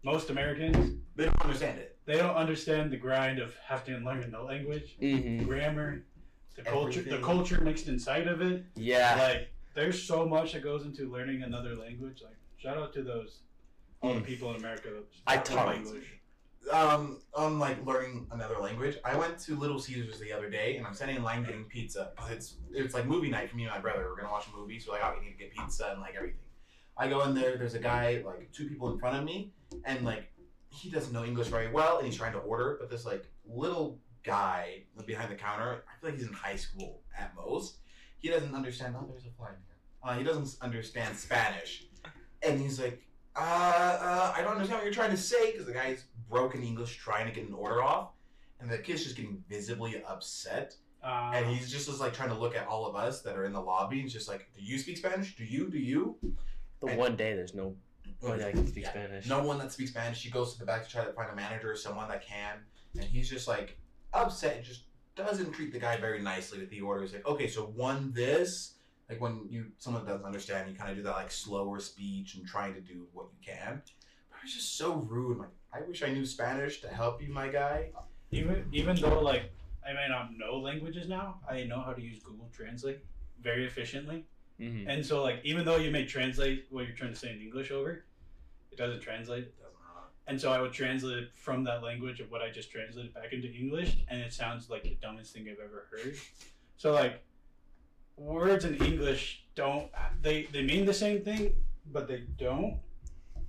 most 0.02 0.30
Americans, 0.30 0.98
They 1.14 1.26
don't 1.26 1.40
understand 1.42 1.78
it. 1.78 1.96
they 2.06 2.16
don't 2.16 2.34
understand 2.36 2.90
the 2.90 2.96
grind 2.96 3.38
of 3.38 3.54
having 3.64 3.94
to 4.00 4.04
learn 4.04 4.28
the 4.30 4.42
language, 4.42 4.96
hmm 4.98 5.44
grammar, 5.44 6.02
the 6.56 6.62
culture, 6.62 7.02
the 7.02 7.18
culture 7.20 7.60
mixed 7.60 7.86
inside 7.88 8.26
of 8.26 8.42
it. 8.42 8.64
yeah. 8.74 9.16
Like, 9.18 9.48
there's 9.74 10.02
so 10.02 10.26
much 10.26 10.52
that 10.52 10.62
goes 10.62 10.84
into 10.84 11.10
learning 11.10 11.42
another 11.44 11.74
language. 11.76 12.20
Like, 12.22 12.36
shout 12.58 12.76
out 12.76 12.92
to 12.94 13.02
those 13.02 13.38
all 14.02 14.12
the 14.14 14.20
Mm. 14.20 14.26
people 14.26 14.50
in 14.50 14.56
America 14.56 14.88
that 14.90 15.04
I 15.26 15.36
speak 15.36 15.56
taught- 15.56 15.76
English. 15.76 16.04
Um, 16.70 17.20
on 17.34 17.59
like 17.59 17.84
learning 17.84 18.26
another 18.30 18.59
language, 18.59 18.97
I 19.05 19.16
went 19.16 19.39
to 19.40 19.56
Little 19.56 19.78
Caesars 19.78 20.20
the 20.20 20.32
other 20.32 20.48
day, 20.48 20.76
and 20.76 20.86
I'm 20.86 20.94
standing 20.94 21.16
in 21.16 21.22
line 21.22 21.44
getting 21.44 21.64
pizza 21.64 22.12
because 22.14 22.30
it's 22.30 22.55
it's 22.72 22.94
like 22.94 23.06
movie 23.06 23.30
night 23.30 23.51
for 23.51 23.56
me 23.56 23.64
and 23.64 23.72
my 23.72 23.80
brother. 23.80 24.06
We're 24.09 24.16
gonna 24.16 24.32
watch 24.32 24.47
a 24.52 24.56
movie, 24.56 24.78
so 24.78 24.93
like, 24.93 25.01
oh, 25.05 25.14
we 25.18 25.26
need 25.26 25.32
to 25.32 25.39
get 25.39 25.52
pizza 25.52 25.89
and 25.90 26.01
like 26.01 26.14
everything. 26.14 26.39
I 26.97 27.09
go 27.09 27.22
in 27.24 27.34
there. 27.34 27.56
There's 27.56 27.74
a 27.74 27.78
guy 27.80 28.22
like 28.24 28.52
two 28.52 28.68
people 28.68 28.93
in 28.93 28.98
front 28.98 29.16
of 29.16 29.24
me, 29.24 29.52
and 29.84 30.05
like 30.05 30.30
he 30.70 30.90
doesn't 30.90 31.12
know 31.12 31.24
English 31.24 31.48
very 31.48 31.70
well, 31.70 31.98
and 31.98 32.06
he's 32.06 32.16
trying 32.16 32.32
to 32.32 32.39
order, 32.39 32.76
but 32.80 32.90
this 32.90 33.05
like 33.05 33.26
little 33.47 33.98
guy 34.22 34.84
behind 35.06 35.30
the 35.30 35.34
counter, 35.34 35.84
I 35.89 36.01
feel 36.01 36.10
like 36.10 36.18
he's 36.18 36.28
in 36.28 36.32
high 36.32 36.56
school 36.56 37.02
at 37.18 37.34
most. 37.34 37.78
He 38.18 38.28
doesn't 38.28 38.55
understand. 38.55 38.94
Oh, 38.97 39.06
there's 39.10 39.26
a 39.26 39.30
fly 39.30 39.48
in 39.48 39.56
here. 39.66 39.76
Uh, 40.02 40.16
he 40.16 40.24
doesn't 40.24 40.56
understand 40.62 41.16
Spanish, 41.16 41.84
and 42.43 42.60
he's 42.60 42.80
like, 42.80 43.02
uh, 43.36 43.38
uh, 43.40 44.32
I 44.36 44.42
don't 44.42 44.52
understand 44.52 44.78
what 44.78 44.84
you're 44.84 44.92
trying 44.94 45.10
to 45.10 45.16
say 45.16 45.52
because 45.52 45.66
the 45.66 45.72
guy's 45.72 46.04
broken 46.28 46.62
English 46.62 46.96
trying 46.98 47.26
to 47.26 47.32
get 47.32 47.46
an 47.48 47.54
order 47.54 47.82
off, 47.82 48.10
and 48.60 48.70
the 48.70 48.78
kid's 48.78 49.04
just 49.04 49.16
getting 49.16 49.42
visibly 49.48 50.02
upset, 50.04 50.74
Uh, 51.02 51.32
and 51.34 51.46
he's 51.46 51.70
just, 51.70 51.86
just 51.88 52.00
like 52.00 52.12
trying 52.14 52.28
to 52.28 52.34
look 52.38 52.54
at 52.56 52.66
all 52.66 52.86
of 52.86 52.94
us 52.94 53.22
that 53.22 53.36
are 53.36 53.44
in 53.44 53.52
the 53.52 53.60
lobby. 53.60 54.00
and 54.00 54.09
just 54.10 54.28
like, 54.28 54.48
do 54.56 54.62
you 54.62 54.78
speak 54.78 54.96
Spanish? 54.98 55.34
Do 55.36 55.44
you? 55.44 55.68
Do 55.70 55.78
you? 55.78 56.16
the 56.80 56.86
and- 56.88 56.98
one 56.98 57.16
day 57.16 57.34
there's 57.34 57.54
no 57.54 57.74
one 58.20 58.38
that 58.38 58.52
can 58.52 58.66
speak 58.66 58.84
Yeah. 58.84 58.90
Spanish. 58.90 59.26
No 59.26 59.42
one 59.42 59.59
that 59.59 59.72
speaks 59.72 59.90
Spanish. 59.90 60.18
She 60.18 60.30
goes 60.30 60.52
to 60.54 60.59
the 60.60 60.66
back 60.66 60.84
to 60.84 60.90
try 60.90 61.04
to 61.04 61.12
find 61.12 61.30
a 61.30 61.34
manager 61.34 61.70
or 61.72 61.76
someone 61.76 62.09
that 62.09 62.24
can, 62.26 62.59
and 62.94 63.04
he's 63.04 63.28
just 63.30 63.48
like 63.48 63.78
upset 64.12 64.56
and 64.56 64.64
just 64.64 64.84
doesn't 65.16 65.52
treat 65.52 65.72
the 65.72 65.78
guy 65.78 65.96
very 65.96 66.20
nicely 66.22 66.59
with 66.60 66.70
the 66.70 66.80
order. 66.80 67.02
He's 67.02 67.12
like, 67.12 67.26
okay, 67.26 67.48
so 67.48 67.64
one 67.66 68.12
this, 68.12 68.74
like 69.12 69.20
when 69.20 69.47
you 69.51 69.66
someone 69.78 70.05
doesn't 70.06 70.24
understand, 70.24 70.70
you 70.70 70.76
kind 70.76 70.90
of 70.90 70.97
do 70.97 71.02
that 71.02 71.12
like 71.12 71.30
slower 71.30 71.78
speech 71.80 72.34
and 72.34 72.47
trying 72.47 72.74
to 72.74 72.80
do 72.80 73.06
what 73.12 73.26
you 73.32 73.52
can. 73.55 73.82
But 74.30 74.39
it's 74.44 74.55
just 74.55 74.76
so 74.76 74.94
rude. 74.94 75.39
Like, 75.39 75.48
I 75.72 75.82
wish 75.86 76.02
I 76.02 76.09
knew 76.09 76.24
Spanish 76.24 76.80
to 76.80 76.89
help 76.89 77.22
you, 77.22 77.32
my 77.32 77.48
guy. 77.48 77.90
even 78.30 78.64
even 78.72 78.97
though 78.97 79.20
like 79.20 79.52
I 79.86 79.93
may 79.93 80.09
not 80.09 80.36
know 80.36 80.59
languages 80.59 81.09
now, 81.09 81.40
I 81.48 81.64
know 81.64 81.80
how 81.80 81.93
to 81.93 82.02
use 82.02 82.20
Google 82.20 82.48
Translate 82.52 83.01
very 83.40 83.66
efficiently. 83.66 84.24
hmm 84.59 84.84
And 84.86 85.05
so 85.05 85.22
like 85.22 85.40
even 85.44 85.64
though 85.64 85.76
you 85.76 85.90
may 85.90 86.06
translate 86.06 86.66
what 86.70 86.86
you're 86.86 86.97
trying 86.97 87.12
to 87.12 87.18
say 87.18 87.32
in 87.32 87.40
English 87.40 87.70
over, 87.70 88.05
it 88.70 88.78
doesn't 88.78 89.01
translate. 89.01 89.44
It 89.44 89.59
doesn't. 89.59 89.72
And 90.28 90.40
so 90.40 90.52
I 90.52 90.60
would 90.60 90.72
translate 90.72 91.18
it 91.18 91.30
from 91.34 91.64
that 91.64 91.82
language 91.82 92.20
of 92.20 92.30
what 92.30 92.43
I 92.43 92.51
just 92.51 92.70
translated 92.70 93.12
back 93.12 93.32
into 93.32 93.52
English, 93.52 93.97
and 94.09 94.20
it 94.20 94.32
sounds 94.32 94.70
like 94.70 94.84
the 94.84 94.97
dumbest 95.02 95.34
thing 95.34 95.48
I've 95.51 95.59
ever 95.59 95.89
heard. 95.90 96.16
So 96.76 96.93
like, 96.93 97.24
words 98.16 98.64
in 98.64 98.76
English 98.76 99.44
don't 99.55 99.90
they 100.20 100.44
they 100.52 100.62
mean 100.62 100.84
the 100.84 100.94
same 100.94 101.22
thing, 101.22 101.55
but 101.93 102.09
they 102.09 102.24
don't 102.39 102.78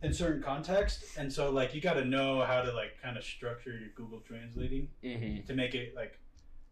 in 0.02 0.14
certain 0.14 0.41
contexts. 0.41 1.18
And 1.18 1.31
so 1.31 1.49
like 1.52 1.73
you 1.73 1.81
got 1.81 1.94
to 1.94 2.06
know 2.06 2.44
how 2.44 2.61
to 2.61 2.72
like 2.73 3.02
kind 3.02 3.18
of 3.18 3.23
structure 3.23 3.72
your 3.72 3.90
Google 3.95 4.19
translating 4.19 4.90
hmm 5.02 5.45
to 5.48 5.53
make 5.53 5.76
it 5.76 5.95
like 5.95 6.19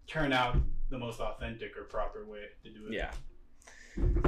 turn 0.07 0.33
out 0.33 0.57
the 0.89 0.97
most 0.97 1.19
authentic 1.19 1.77
or 1.77 1.83
proper 1.83 2.25
way 2.25 2.45
to 2.63 2.69
do 2.69 2.87
it. 2.87 2.93
Yeah. 2.93 3.11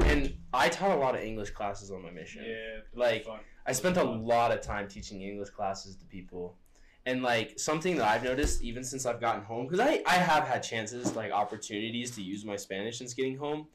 And 0.06 0.36
I 0.54 0.70
taught 0.70 0.92
a 0.92 1.00
lot 1.00 1.16
of 1.16 1.22
English 1.22 1.52
classes 1.52 1.92
on 1.92 2.02
my 2.04 2.12
mission. 2.12 2.44
Yeah. 2.46 2.82
Like. 2.94 3.28
I 3.66 3.72
spent 3.72 3.96
a 3.96 4.04
lot 4.04 4.52
of 4.52 4.60
time 4.62 4.90
teaching 4.90 5.22
English 5.22 5.52
classes 5.52 5.96
to 5.96 6.06
people. 6.06 6.58
And 7.06 7.22
like 7.22 7.60
something 7.60 7.98
that 7.98 8.08
I've 8.08 8.24
noticed 8.24 8.62
even 8.62 8.84
since 8.84 9.06
I've 9.06 9.20
gotten 9.20 9.44
home, 9.44 9.68
because 9.68 9.80
I, 9.80 10.02
I 10.08 10.16
have 10.16 10.48
had 10.48 10.64
chances, 10.64 11.16
like 11.16 11.32
opportunities 11.32 12.12
to 12.12 12.22
use 12.22 12.46
my 12.46 12.56
Spanish 12.56 12.98
since 12.98 13.14
getting 13.14 13.38
home. 13.38 13.68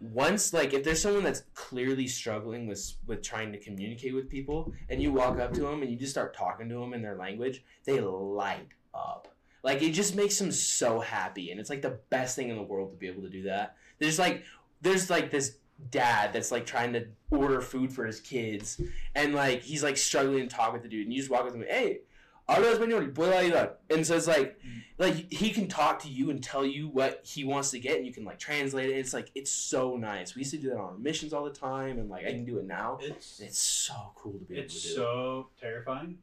Once 0.00 0.52
like 0.52 0.74
if 0.74 0.84
there's 0.84 1.00
someone 1.00 1.24
that's 1.24 1.44
clearly 1.54 2.06
struggling 2.06 2.66
with 2.66 2.92
with 3.06 3.22
trying 3.22 3.52
to 3.52 3.58
communicate 3.58 4.14
with 4.14 4.28
people, 4.28 4.72
and 4.90 5.00
you 5.00 5.12
walk 5.12 5.38
up 5.38 5.52
to 5.54 5.60
them 5.60 5.80
and 5.82 5.90
you 5.90 5.96
just 5.96 6.12
start 6.12 6.36
talking 6.36 6.68
to 6.68 6.74
them 6.74 6.92
in 6.92 7.02
their 7.02 7.16
language, 7.16 7.64
they 7.84 8.00
light 8.00 8.68
up. 8.94 9.28
Like 9.62 9.82
it 9.82 9.92
just 9.92 10.14
makes 10.14 10.38
them 10.38 10.52
so 10.52 11.00
happy, 11.00 11.50
and 11.50 11.60
it's 11.60 11.70
like 11.70 11.82
the 11.82 11.98
best 12.10 12.36
thing 12.36 12.50
in 12.50 12.56
the 12.56 12.62
world 12.62 12.90
to 12.90 12.96
be 12.96 13.08
able 13.08 13.22
to 13.22 13.30
do 13.30 13.44
that. 13.44 13.76
There's 13.98 14.18
like 14.18 14.44
there's 14.82 15.08
like 15.08 15.30
this 15.30 15.58
dad 15.90 16.32
that's 16.32 16.50
like 16.50 16.64
trying 16.64 16.92
to 16.92 17.06
order 17.30 17.60
food 17.60 17.92
for 17.92 18.06
his 18.06 18.20
kids 18.20 18.80
and 19.14 19.34
like 19.34 19.62
he's 19.62 19.82
like 19.82 19.96
struggling 19.96 20.48
to 20.48 20.54
talk 20.54 20.72
with 20.72 20.82
the 20.82 20.88
dude 20.88 21.04
and 21.04 21.12
you 21.12 21.18
just 21.18 21.30
walk 21.30 21.46
to 21.46 21.52
him 21.52 21.64
hey 21.68 22.00
habla 22.48 22.68
español 22.72 23.12
puedo 23.12 23.32
ayudar 23.32 23.72
and 23.90 24.06
so 24.06 24.14
it's 24.16 24.26
like 24.28 24.58
like 24.98 25.30
he 25.32 25.50
can 25.50 25.66
talk 25.68 25.98
to 25.98 26.08
you 26.08 26.30
and 26.30 26.42
tell 26.42 26.64
you 26.64 26.88
what 26.88 27.20
he 27.24 27.44
wants 27.44 27.70
to 27.72 27.78
get 27.78 27.96
and 27.96 28.06
you 28.06 28.12
can 28.12 28.24
like 28.24 28.38
translate 28.38 28.88
it 28.90 28.96
it's 28.96 29.12
like 29.12 29.30
it's 29.34 29.50
so 29.50 29.96
nice 29.96 30.34
we 30.34 30.40
used 30.40 30.52
to 30.52 30.58
do 30.58 30.68
that 30.70 30.76
on 30.78 30.84
our 30.94 30.98
missions 30.98 31.32
all 31.32 31.44
the 31.44 31.50
time 31.50 31.98
and 31.98 32.08
like 32.08 32.24
i 32.24 32.30
can 32.30 32.44
do 32.44 32.58
it 32.58 32.64
now 32.66 32.98
It's 33.02 33.40
it's 33.40 33.58
so 33.58 34.12
cool 34.14 34.32
to 34.38 34.44
be 34.44 34.54
able 34.54 34.64
it's 34.64 34.80
to 34.82 34.88
do 34.88 34.94
so 34.94 35.48
terrifying 35.60 36.18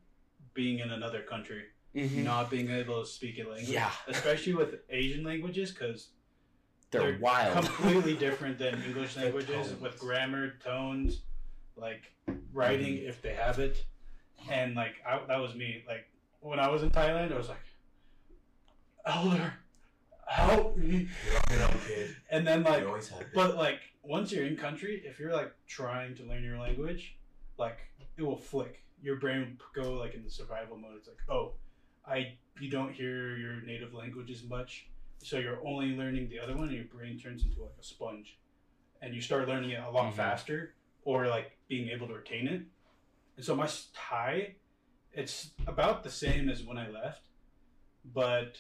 being 0.53 0.79
in 0.79 0.91
another 0.91 1.21
country, 1.23 1.63
Mhm. 1.95 2.23
not 2.23 2.51
being 2.51 2.69
able 2.69 3.01
to 3.03 3.07
speak 3.09 3.39
a 3.39 3.43
language. 3.43 3.69
Yeah. 3.69 3.89
Especially 4.07 4.53
with 4.53 4.75
Asian 4.89 5.23
languages, 5.23 5.71
because 5.71 6.09
they're, 6.91 7.01
they're 7.13 7.19
wild 7.19 7.53
completely 7.65 8.15
different 8.15 8.59
than 8.59 8.75
English 8.87 9.15
languages 9.17 9.73
with 9.81 9.97
grammar, 9.99 10.53
tones, 10.63 11.21
like 11.75 12.03
writing 12.53 12.97
Mm-hmm. 12.97 13.09
if 13.09 13.21
they 13.23 13.33
have 13.33 13.57
it, 13.57 13.83
and 14.47 14.75
like 14.75 14.95
I, 15.07 15.21
that 15.27 15.39
was 15.39 15.55
me. 15.55 15.83
Like 15.87 16.05
when 16.43 16.59
I 16.59 16.69
was 16.69 16.83
in 16.83 16.91
Thailand, 16.91 17.33
I 17.33 17.37
was 17.37 17.49
like, 17.49 17.57
Elder, 19.05 19.53
help 20.27 20.77
me. 20.77 21.07
You're 21.49 21.63
on 21.63 21.73
kid. 21.87 22.15
And 22.29 22.45
then 22.45 22.63
like 22.63 22.85
always 22.85 23.11
But 23.33 23.55
like 23.55 23.79
once 24.03 24.31
you're 24.31 24.45
in 24.45 24.55
country, 24.55 25.01
if 25.05 25.19
you're 25.19 25.33
like 25.33 25.53
trying 25.67 26.15
to 26.15 26.23
learn 26.23 26.43
your 26.43 26.59
language, 26.59 27.15
like 27.57 27.79
it 28.17 28.21
will 28.23 28.37
flick. 28.37 28.83
Your 29.01 29.17
brain 29.17 29.57
will 29.75 29.83
go 29.83 29.93
like 29.93 30.13
in 30.13 30.23
the 30.23 30.29
survival 30.29 30.77
mode. 30.77 30.95
It's 30.97 31.07
like, 31.07 31.17
oh, 31.29 31.53
I 32.05 32.37
you 32.59 32.69
don't 32.69 32.93
hear 32.93 33.35
your 33.37 33.61
native 33.61 33.93
language 33.93 34.29
as 34.31 34.43
much, 34.43 34.87
so 35.19 35.39
you're 35.39 35.65
only 35.65 35.95
learning 35.95 36.29
the 36.29 36.39
other 36.39 36.55
one, 36.55 36.67
and 36.67 36.75
your 36.77 36.85
brain 36.85 37.17
turns 37.19 37.43
into 37.43 37.61
like 37.61 37.75
a 37.79 37.83
sponge, 37.83 38.37
and 39.01 39.13
you 39.13 39.21
start 39.21 39.47
learning 39.47 39.71
it 39.71 39.79
a 39.79 39.89
lot 39.89 40.13
Mhm. 40.13 40.15
faster, 40.17 40.75
or 41.03 41.27
like 41.27 41.57
being 41.67 41.89
able 41.89 42.07
to 42.07 42.13
retain 42.13 42.47
it. 42.47 42.61
And 43.35 43.43
so 43.45 43.55
my 43.55 43.67
Thai, 43.93 44.55
it's 45.13 45.51
about 45.67 46.03
the 46.03 46.09
same 46.09 46.49
as 46.49 46.63
when 46.63 46.77
I 46.77 46.89
left, 46.89 47.21
but 48.13 48.57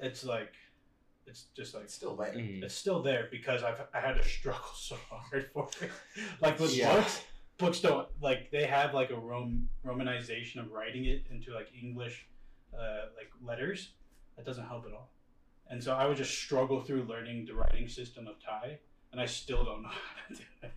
it's 0.00 0.24
like, 0.24 0.52
it's 1.26 1.44
just 1.56 1.74
like 1.74 1.84
it's 1.84 1.94
still 1.94 2.16
there. 2.16 2.32
Mm. 2.32 2.62
it's 2.62 2.74
still 2.74 3.02
there 3.02 3.28
because 3.30 3.62
I've 3.62 3.80
I 3.92 4.00
had 4.00 4.14
to 4.14 4.26
struggle 4.26 4.64
so 4.76 4.96
hard 5.10 5.50
for 5.52 5.68
it. 5.82 5.90
Like 6.40 6.58
with 6.58 6.74
Yeah. 6.74 6.94
books, 6.94 7.20
books 7.58 7.80
don't 7.80 8.08
like 8.22 8.50
they 8.50 8.64
have 8.64 8.94
like 8.94 9.10
a 9.10 9.16
Rom 9.16 9.68
romanization 9.84 10.58
of 10.58 10.70
writing 10.72 11.04
it 11.04 11.26
into 11.30 11.52
like 11.52 11.68
English, 11.80 12.26
uh, 12.74 13.06
like 13.16 13.30
letters. 13.42 13.90
That 14.36 14.46
doesn't 14.46 14.66
help 14.66 14.86
at 14.86 14.92
all. 14.92 15.10
And 15.70 15.82
so 15.84 15.92
I 15.94 16.06
would 16.06 16.16
just 16.16 16.32
struggle 16.38 16.80
through 16.80 17.02
learning 17.02 17.44
the 17.44 17.54
writing 17.54 17.88
system 17.88 18.26
of 18.26 18.36
Thai, 18.42 18.78
and 19.12 19.20
I 19.20 19.26
still 19.26 19.64
don't 19.64 19.82
know 19.82 19.88
how 20.28 20.28
to 20.28 20.34
do 20.34 20.42
it. 20.62 20.72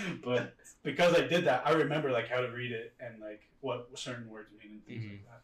But 0.24 0.54
because 0.82 1.14
I 1.14 1.26
did 1.26 1.44
that, 1.44 1.62
I 1.66 1.72
remember 1.72 2.10
like 2.10 2.28
how 2.28 2.40
to 2.40 2.48
read 2.48 2.72
it 2.72 2.92
and 3.00 3.20
like 3.20 3.42
what 3.60 3.88
certain 3.94 4.28
words 4.28 4.48
mean 4.58 4.72
and 4.72 4.86
things 4.86 5.04
like 5.04 5.14
mm-hmm. 5.14 5.30
that. 5.30 5.42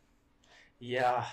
Yeah. 0.80 1.24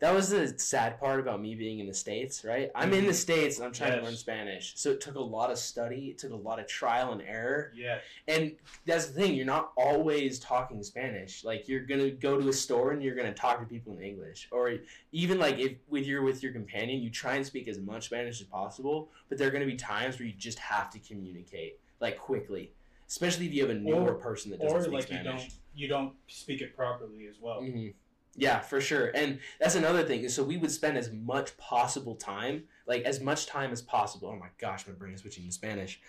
That 0.00 0.14
was 0.14 0.30
the 0.30 0.58
sad 0.58 0.98
part 0.98 1.20
about 1.20 1.42
me 1.42 1.54
being 1.54 1.78
in 1.78 1.86
the 1.86 1.92
States, 1.92 2.42
right? 2.42 2.70
I'm 2.74 2.94
in 2.94 3.04
the 3.04 3.10
mm-hmm. 3.10 3.16
States 3.16 3.58
and 3.58 3.66
I'm 3.66 3.72
trying 3.72 3.98
to 3.98 4.02
learn 4.02 4.16
Spanish. 4.16 4.72
So 4.76 4.92
it 4.92 5.00
took 5.02 5.16
a 5.16 5.20
lot 5.20 5.50
of 5.50 5.58
study, 5.58 6.06
it 6.06 6.16
took 6.16 6.32
a 6.32 6.36
lot 6.36 6.58
of 6.58 6.66
trial 6.66 7.12
and 7.12 7.20
error. 7.20 7.70
Yeah, 7.76 7.98
And 8.26 8.52
that's 8.86 9.08
the 9.08 9.12
thing, 9.12 9.34
you're 9.34 9.44
not 9.44 9.72
always 9.76 10.38
talking 10.38 10.82
Spanish. 10.82 11.44
Like 11.44 11.68
you're 11.68 11.82
gonna 11.82 12.10
go 12.10 12.40
to 12.40 12.48
a 12.48 12.52
store 12.52 12.92
and 12.92 13.02
you're 13.02 13.14
gonna 13.14 13.34
talk 13.34 13.60
to 13.60 13.66
people 13.66 13.94
in 13.98 14.02
English. 14.02 14.48
Or 14.50 14.72
even 15.12 15.38
like 15.38 15.58
if 15.58 15.72
with 15.90 16.06
your 16.06 16.22
with 16.22 16.42
your 16.42 16.52
companion, 16.52 17.02
you 17.02 17.10
try 17.10 17.34
and 17.34 17.44
speak 17.44 17.68
as 17.68 17.78
much 17.78 18.06
Spanish 18.06 18.40
as 18.40 18.46
possible, 18.46 19.10
but 19.28 19.36
there 19.36 19.48
are 19.48 19.50
gonna 19.50 19.66
be 19.66 19.76
times 19.76 20.18
where 20.18 20.26
you 20.26 20.32
just 20.32 20.58
have 20.60 20.88
to 20.92 20.98
communicate 20.98 21.78
like 22.00 22.18
quickly. 22.18 22.72
Especially 23.08 23.46
if 23.46 23.52
you 23.52 23.62
have 23.62 23.70
a 23.70 23.74
newer 23.78 24.12
Or- 24.12 24.14
person 24.14 24.50
that 24.52 24.60
doesn't 24.60 24.76
or 24.78 24.82
speak 24.82 24.92
like 24.94 25.10
you 25.10 25.18
Spanish. 25.18 25.42
don't 25.42 25.52
you 25.74 25.86
don't 25.88 26.14
speak 26.26 26.60
it 26.62 26.74
properly 26.76 27.26
as 27.28 27.36
well. 27.40 27.60
hmm 27.62 27.88
Yeah, 28.36 28.60
for 28.60 28.80
sure. 28.80 29.06
And 29.14 29.38
that's 29.60 29.74
another 29.74 30.04
thing. 30.04 30.28
So 30.28 30.42
we 30.44 30.56
would 30.56 30.70
spend 30.70 30.96
as 30.96 31.10
much 31.12 31.56
possible 31.58 32.14
time, 32.14 32.64
like 32.86 33.02
as 33.02 33.20
much 33.20 33.46
time 33.46 33.70
as 33.72 33.82
possible. 33.82 34.28
Oh 34.28 34.36
my 34.36 34.48
gosh, 34.58 34.86
my 34.86 34.92
brain 34.94 35.14
is 35.14 35.20
switching 35.20 35.44
to 35.46 35.52
Spanish. 35.52 36.00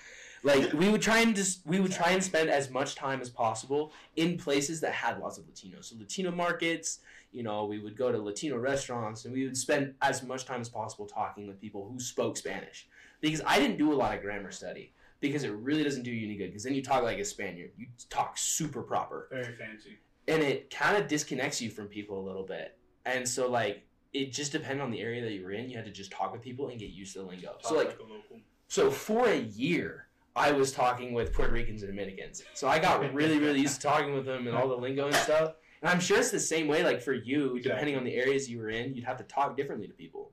Like 0.43 0.73
we 0.73 0.89
would 0.89 1.01
try 1.01 1.19
and 1.21 1.35
just 1.35 1.65
we 1.65 1.79
would 1.79 1.91
try 1.91 2.11
and 2.11 2.23
spend 2.23 2.49
as 2.49 2.69
much 2.71 2.95
time 2.95 3.21
as 3.21 3.29
possible 3.29 3.91
in 4.15 4.37
places 4.37 4.79
that 4.81 4.93
had 4.93 5.19
lots 5.19 5.37
of 5.37 5.45
Latinos. 5.45 5.85
So 5.85 5.95
Latino 5.99 6.31
markets, 6.31 6.99
you 7.31 7.43
know, 7.43 7.65
we 7.65 7.77
would 7.79 7.95
go 7.95 8.11
to 8.11 8.17
Latino 8.19 8.57
restaurants 8.57 9.25
and 9.25 9.33
we 9.33 9.43
would 9.45 9.57
spend 9.57 9.93
as 10.01 10.23
much 10.23 10.45
time 10.45 10.61
as 10.61 10.69
possible 10.69 11.05
talking 11.05 11.47
with 11.47 11.59
people 11.61 11.87
who 11.91 11.99
spoke 11.99 12.37
Spanish. 12.37 12.87
Because 13.19 13.41
I 13.45 13.59
didn't 13.59 13.77
do 13.77 13.93
a 13.93 13.95
lot 13.95 14.15
of 14.15 14.21
grammar 14.23 14.51
study 14.51 14.93
because 15.21 15.43
it 15.43 15.51
really 15.53 15.83
doesn't 15.83 16.03
do 16.03 16.11
you 16.11 16.25
any 16.27 16.35
good. 16.35 16.47
Because 16.47 16.63
then 16.63 16.73
you 16.73 16.83
talk 16.83 17.03
like 17.03 17.19
a 17.19 17.25
Spaniard, 17.25 17.71
you 17.77 17.87
talk 18.09 18.37
super 18.37 18.81
proper 18.81 19.27
Very 19.31 19.55
fancy. 19.55 19.97
and 20.27 20.43
it 20.43 20.69
kind 20.69 20.97
of 20.97 21.07
disconnects 21.07 21.61
you 21.61 21.69
from 21.69 21.87
people 21.87 22.19
a 22.19 22.25
little 22.25 22.43
bit. 22.43 22.77
And 23.05 23.27
so 23.27 23.49
like 23.49 23.83
it 24.13 24.33
just 24.33 24.51
depended 24.51 24.81
on 24.83 24.91
the 24.91 24.99
area 24.99 25.21
that 25.23 25.31
you 25.31 25.43
were 25.43 25.51
in. 25.53 25.69
You 25.69 25.77
had 25.77 25.85
to 25.85 25.91
just 25.91 26.11
talk 26.11 26.33
with 26.33 26.41
people 26.41 26.67
and 26.67 26.77
get 26.79 26.89
used 26.89 27.13
to 27.13 27.19
the 27.19 27.25
lingo. 27.25 27.53
Talk 27.53 27.65
So 27.65 27.75
like 27.75 27.97
a 27.99 28.01
local. 28.03 28.39
so 28.67 28.91
for 28.91 29.27
a 29.29 29.37
year 29.39 30.07
I 30.35 30.51
was 30.51 30.71
talking 30.71 31.13
with 31.13 31.33
Puerto 31.33 31.51
Ricans 31.53 31.83
and 31.83 31.91
Dominicans. 31.91 32.43
So 32.53 32.67
I 32.67 32.79
got 32.79 33.13
really 33.13 33.37
really 33.39 33.61
used 33.61 33.79
to 33.81 33.87
talking 33.87 34.13
with 34.13 34.25
them 34.25 34.47
and 34.47 34.55
all 34.55 34.67
the 34.67 34.75
lingo 34.77 35.05
and 35.07 35.15
stuff. 35.15 35.53
And 35.81 35.89
I'm 35.89 35.99
sure 35.99 36.19
it's 36.19 36.29
the 36.31 36.39
same 36.39 36.67
way 36.67 36.83
like 36.83 37.01
for 37.01 37.13
you 37.13 37.59
depending 37.59 37.95
on 37.95 38.03
the 38.03 38.15
areas 38.15 38.49
you 38.49 38.57
were 38.59 38.69
in, 38.69 38.93
you'd 38.95 39.03
have 39.05 39.17
to 39.17 39.23
talk 39.23 39.55
differently 39.55 39.87
to 39.87 39.93
people. 39.93 40.31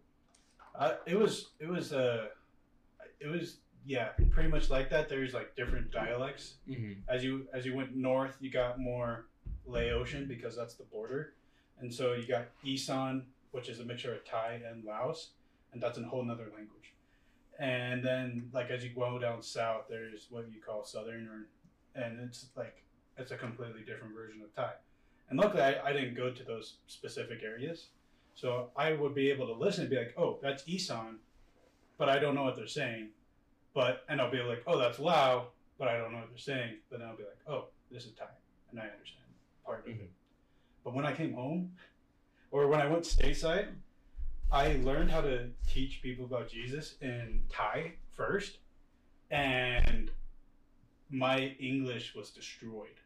Uh, 0.74 0.94
it 1.06 1.19
was 1.19 1.51
it 1.60 1.69
was 1.69 1.93
uh, 1.93 2.27
it 3.20 3.27
was 3.28 3.59
yeah, 3.87 4.09
pretty 4.31 4.49
much 4.51 4.71
like 4.71 4.91
that. 4.91 5.09
There's 5.09 5.35
like 5.35 5.55
different 5.57 5.91
dialects. 5.91 6.55
Mhm. 6.69 6.97
As 7.09 7.25
you 7.25 7.49
as 7.53 7.65
you 7.65 7.75
went 7.75 7.97
north, 7.97 8.37
you 8.41 8.51
got 8.51 8.79
more 8.79 9.27
Laotian 9.67 10.27
because 10.27 10.57
that's 10.57 10.75
the 10.75 10.85
border, 10.85 11.35
and 11.81 11.93
so 11.93 12.13
you 12.15 12.27
got 12.27 12.47
Isan, 12.65 13.27
which 13.53 13.69
is 13.69 13.81
a 13.81 13.85
mixture 13.85 14.15
of 14.15 14.25
Thai 14.25 14.61
and 14.69 14.85
Laos, 14.85 15.31
and 15.73 15.83
that's 15.83 15.99
a 15.99 16.03
whole 16.05 16.25
nother 16.25 16.45
language. 16.55 16.93
And 17.59 18.05
then 18.05 18.51
like 18.53 18.71
as 18.71 18.85
you 18.85 18.91
go 18.91 19.19
down 19.19 19.43
south, 19.43 19.87
there's 19.89 20.27
what 20.31 20.47
you 20.53 20.61
call 20.61 20.85
Southern, 20.85 21.27
or 21.29 21.49
and 22.01 22.21
it's 22.21 22.47
like 22.57 22.85
it's 23.17 23.31
a 23.33 23.37
completely 23.37 23.83
different 23.83 24.15
version 24.15 24.41
of 24.43 24.55
Thai. 24.55 24.73
And 25.31 25.39
luckily, 25.39 25.63
I, 25.63 25.89
I 25.89 25.93
didn't 25.93 26.15
go 26.15 26.31
to 26.33 26.45
those 26.45 26.77
specific 26.87 27.43
areas. 27.43 27.89
So 28.35 28.71
I 28.77 28.93
would 28.93 29.15
be 29.15 29.31
able 29.31 29.47
to 29.49 29.53
listen 29.53 29.83
and 29.83 29.91
be 29.91 29.97
like, 29.97 30.15
oh, 30.17 30.39
that's 30.41 30.63
Isan, 30.69 31.19
but 31.99 32.09
I 32.09 32.19
don't 32.21 32.35
know 32.37 32.45
what 32.45 32.57
they're 32.57 32.69
saying. 32.69 33.09
But 33.79 34.05
and 34.09 34.21
I'll 34.21 34.29
be 34.29 34.43
like, 34.43 34.65
oh, 34.67 34.77
that's 34.77 34.99
Lao, 34.99 35.51
but 35.79 35.87
I 35.87 35.97
don't 35.97 36.11
know 36.11 36.19
what 36.19 36.31
they're 36.31 36.39
saying. 36.39 36.79
But 36.91 36.99
then 36.99 37.09
I'll 37.09 37.17
be 37.17 37.23
like, 37.23 37.39
oh, 37.47 37.67
this 37.93 38.07
is 38.07 38.11
Thai, 38.11 38.25
and 38.73 38.81
I 38.81 38.83
understand 38.83 39.29
part 39.65 39.85
of 39.85 39.87
it. 39.87 39.95
Mm-hmm. 39.95 40.07
But 40.83 40.95
when 40.95 41.07
I 41.07 41.13
came 41.13 41.33
home, 41.33 41.71
or 42.51 42.67
when 42.67 42.81
I 42.81 42.89
went 42.89 43.05
stateside, 43.05 43.69
I 44.51 44.81
learned 44.83 45.13
how 45.13 45.21
to 45.21 45.51
teach 45.69 46.03
people 46.03 46.25
about 46.25 46.49
Jesus 46.49 46.97
in 47.03 47.45
Thai 47.49 47.93
first, 48.17 48.59
and 49.31 50.11
my 51.09 51.55
English 51.61 52.17
was 52.17 52.31
destroyed 52.31 52.99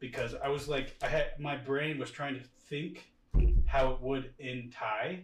because 0.00 0.34
I 0.34 0.48
was 0.48 0.66
like, 0.66 0.96
I 1.04 1.06
had 1.06 1.38
my 1.38 1.56
brain 1.56 2.00
was 2.00 2.10
trying 2.10 2.34
to 2.34 2.44
think 2.68 3.12
how 3.66 3.92
it 3.92 4.00
would 4.00 4.32
in 4.40 4.72
Thai, 4.76 5.20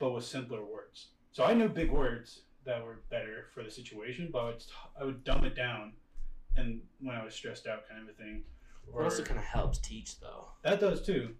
but 0.00 0.10
with 0.10 0.24
simpler 0.24 0.64
words. 0.64 1.10
So 1.30 1.44
I 1.44 1.54
knew 1.54 1.68
big 1.68 1.92
words 1.92 2.40
that 2.66 2.84
were 2.84 3.00
better 3.10 3.46
for 3.54 3.62
the 3.62 3.70
situation, 3.70 4.28
but 4.32 4.38
I 4.40 4.44
would, 4.44 4.64
I 5.00 5.04
would 5.04 5.24
dumb 5.24 5.44
it 5.44 5.54
down, 5.56 5.92
and 6.56 6.80
when 7.00 7.16
I 7.16 7.24
was 7.24 7.34
stressed 7.34 7.66
out, 7.66 7.88
kind 7.88 8.02
of 8.02 8.08
a 8.08 8.12
thing. 8.12 8.42
Or, 8.92 9.02
It 9.02 9.04
also 9.04 9.22
kind 9.24 9.38
of 9.38 9.44
helps 9.44 9.78
teach 9.78 10.20
though. 10.20 10.48
That 10.62 10.80
does 10.80 11.04
too. 11.04 11.30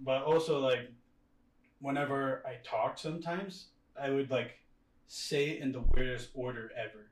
But 0.00 0.22
also 0.22 0.60
like 0.60 0.90
whenever 1.80 2.42
I 2.46 2.56
talk 2.64 2.98
sometimes, 2.98 3.66
I 4.00 4.10
would 4.10 4.30
like 4.30 4.58
say 5.06 5.50
it 5.50 5.62
in 5.62 5.72
the 5.72 5.80
weirdest 5.94 6.30
order 6.34 6.70
ever. 6.76 7.10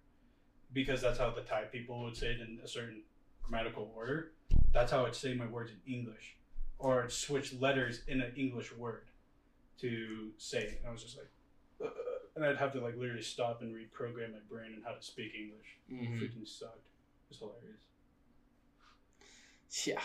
Because 0.73 1.01
that's 1.01 1.19
how 1.19 1.31
the 1.31 1.41
Thai 1.43 1.63
people 1.73 2.03
would 2.05 2.17
say 2.17 2.29
it 2.29 2.41
in 2.41 2.59
a 2.63 2.69
certain 2.69 3.03
grammatical 3.43 3.91
order. 3.97 4.33
That's 4.73 4.93
how 4.93 5.07
I'd 5.07 5.15
say 5.15 5.35
my 5.35 5.47
words 5.47 5.73
in 5.73 5.93
English. 5.93 6.37
Or 6.79 7.05
I'd 7.05 7.13
switch 7.13 7.55
letters 7.55 8.03
in 8.09 8.21
an 8.21 8.33
English 8.37 8.75
word 8.77 9.05
to 9.81 10.31
say 10.37 10.63
it. 10.63 10.81
And 10.81 10.89
I 10.89 10.93
was 10.93 11.03
just 11.03 11.17
like 11.17 11.31
uh, 11.83 11.91
and 12.37 12.45
I'd 12.45 12.59
have 12.59 12.73
to 12.75 12.81
like 12.81 12.97
literally 12.97 13.23
stop 13.23 13.63
and 13.63 13.75
reprogram 13.75 14.33
my 14.33 14.39
brain 14.49 14.75
on 14.77 14.83
how 14.85 14.93
to 14.93 15.03
speak 15.03 15.33
English. 15.35 15.79
Mhm. 15.91 16.21
Freaking 16.21 16.47
sucked. 16.47 16.77
It 16.77 17.31
was 17.31 17.39
hilarious. 17.39 17.81
Yeah. 19.85 20.01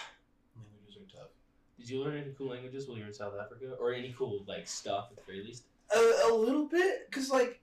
Languages 0.56 0.98
are 0.98 1.18
tough. 1.18 1.30
Did 1.78 1.90
you 1.90 2.04
learn 2.04 2.18
any 2.18 2.34
cool 2.38 2.50
languages 2.50 2.88
while 2.88 2.98
you 2.98 3.04
were 3.04 3.10
in 3.10 3.14
South 3.14 3.34
Africa, 3.40 3.76
or 3.80 3.94
any 3.94 4.14
cool 4.18 4.44
like 4.48 4.68
stuff 4.68 5.10
at 5.12 5.18
the 5.18 5.24
very 5.24 5.44
least? 5.44 5.66
A, 5.94 6.30
a 6.32 6.34
little 6.34 6.66
bit, 6.66 7.10
because 7.10 7.30
like 7.30 7.60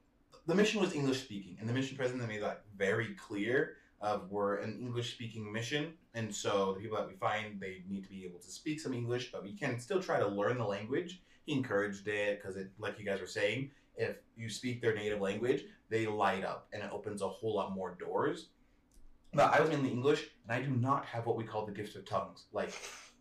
the 0.47 0.55
mission 0.55 0.81
was 0.81 0.95
English 0.95 1.23
speaking, 1.23 1.57
and 1.61 1.69
the 1.69 1.73
mission 1.73 1.97
president 1.97 2.29
made 2.29 2.43
that 2.43 2.65
very 2.77 3.15
clear. 3.15 3.77
Of 4.01 4.31
we're 4.31 4.59
an 4.59 4.79
English 4.81 5.15
speaking 5.15 5.53
mission, 5.53 5.93
and 6.15 6.33
so 6.33 6.75
the 6.75 6.81
people 6.81 6.97
that 6.99 7.09
we 7.09 7.15
find 7.15 7.61
they 7.61 7.83
need 7.89 8.05
to 8.05 8.09
be 8.09 8.25
able 8.25 8.39
to 8.39 8.49
speak 8.49 8.79
some 8.79 8.95
English, 8.95 9.33
but 9.33 9.43
we 9.43 9.53
can 9.55 9.81
still 9.81 10.01
try 10.01 10.21
to 10.21 10.29
learn 10.29 10.57
the 10.59 10.65
language. 10.65 11.21
He 11.47 11.53
encouraged 11.53 12.07
it 12.07 12.41
because 12.41 12.57
it, 12.57 12.71
like 12.79 12.97
you 13.01 13.05
guys 13.05 13.21
were 13.21 13.27
saying, 13.27 13.73
if 13.99 14.17
you 14.37 14.49
speak 14.49 14.81
their 14.81 14.95
native 14.95 15.21
language, 15.21 15.65
they 15.91 16.07
light 16.07 16.45
up, 16.45 16.69
and 16.73 16.83
it 16.83 16.91
opens 16.93 17.21
a 17.21 17.29
whole 17.29 17.57
lot 17.57 17.75
more 17.75 17.97
doors. 17.99 18.49
But 19.35 19.53
I 19.55 19.61
was 19.61 19.69
mainly 19.69 19.91
English, 19.91 20.29
and 20.49 20.57
I 20.57 20.65
do 20.65 20.71
not 20.71 21.05
have 21.05 21.27
what 21.27 21.37
we 21.37 21.45
call 21.45 21.67
the 21.67 21.73
gift 21.73 21.97
of 21.97 22.07
tongues. 22.07 22.45
Like 22.53 22.73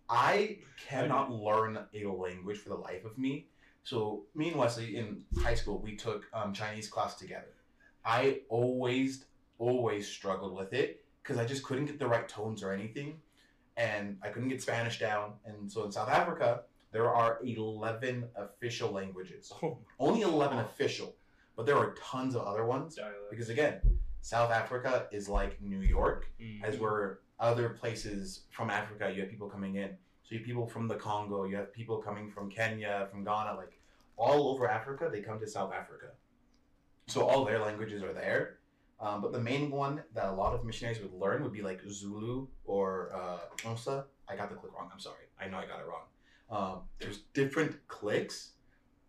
I 0.09 0.59
cannot 0.87 1.31
learn 1.31 1.79
a 1.93 2.07
language 2.07 2.59
for 2.59 2.69
the 2.69 2.75
life 2.75 3.03
of 3.03 3.17
me. 3.17 3.47
So 3.83 4.25
me 4.35 4.49
and 4.49 4.57
Wesley 4.57 4.97
in 4.97 5.23
high 5.39 5.55
school, 5.55 5.79
we 5.79 5.95
took 5.95 6.25
um, 6.33 6.53
Chinese 6.53 6.87
class 6.87 7.15
together. 7.15 7.53
I 8.05 8.41
always, 8.49 9.25
always 9.59 10.07
struggled 10.07 10.55
with 10.55 10.73
it 10.73 11.03
because 11.21 11.37
I 11.37 11.45
just 11.45 11.63
couldn't 11.63 11.85
get 11.85 11.99
the 11.99 12.07
right 12.07 12.27
tones 12.27 12.63
or 12.63 12.71
anything, 12.71 13.19
and 13.75 14.17
I 14.21 14.29
couldn't 14.29 14.49
get 14.49 14.61
Spanish 14.61 14.99
down. 14.99 15.33
And 15.45 15.71
so 15.71 15.83
in 15.83 15.91
South 15.91 16.09
Africa, 16.09 16.61
there 16.97 17.13
are 17.13 17.39
eleven 17.43 18.27
official 18.35 18.91
languages. 18.91 19.53
Oh, 19.61 19.77
Only 19.99 20.21
eleven 20.21 20.57
official, 20.57 21.15
but 21.55 21.67
there 21.67 21.77
are 21.77 21.93
tons 21.93 22.35
of 22.35 22.41
other 22.41 22.65
ones 22.65 22.95
Dialect. 22.95 23.29
because 23.29 23.49
again, 23.49 23.81
South 24.21 24.51
Africa 24.51 25.05
is 25.11 25.29
like 25.29 25.61
New 25.61 25.81
York 25.81 26.27
mm. 26.41 26.63
as 26.63 26.79
where 26.79 27.19
other 27.39 27.69
places 27.69 28.45
from 28.49 28.71
Africa, 28.71 29.13
you 29.13 29.21
have 29.21 29.29
people 29.29 29.47
coming 29.47 29.75
in. 29.75 29.89
So 30.23 30.29
you 30.31 30.39
have 30.39 30.47
people 30.47 30.65
from 30.65 30.87
the 30.87 30.95
Congo, 30.95 31.43
you 31.43 31.55
have 31.55 31.71
people 31.71 31.97
coming 31.97 32.31
from 32.31 32.49
Kenya, 32.49 33.07
from 33.11 33.23
Ghana, 33.23 33.53
like 33.55 33.79
all 34.15 34.49
over 34.49 34.67
Africa, 34.67 35.07
they 35.11 35.21
come 35.21 35.39
to 35.39 35.47
South 35.47 35.71
Africa. 35.71 36.07
So 37.05 37.27
all 37.27 37.45
their 37.45 37.59
languages 37.59 38.01
are 38.01 38.13
there. 38.13 38.57
Um, 38.99 39.21
but 39.21 39.31
the 39.31 39.39
main 39.39 39.69
one 39.69 40.01
that 40.15 40.25
a 40.25 40.33
lot 40.33 40.55
of 40.55 40.65
missionaries 40.65 40.99
would 40.99 41.13
learn 41.13 41.43
would 41.43 41.53
be 41.53 41.61
like 41.61 41.79
Zulu 41.87 42.47
or 42.65 43.11
uh, 43.13 43.37
Xhosa. 43.57 44.05
I 44.27 44.35
got 44.35 44.49
the 44.49 44.55
click 44.55 44.73
wrong. 44.73 44.89
I'm 44.91 44.99
sorry. 44.99 45.25
I 45.39 45.47
know 45.47 45.57
I 45.57 45.67
got 45.67 45.79
it 45.79 45.85
wrong. 45.87 46.07
Um, 46.49 46.81
there's 46.99 47.19
different 47.33 47.75
clicks 47.87 48.51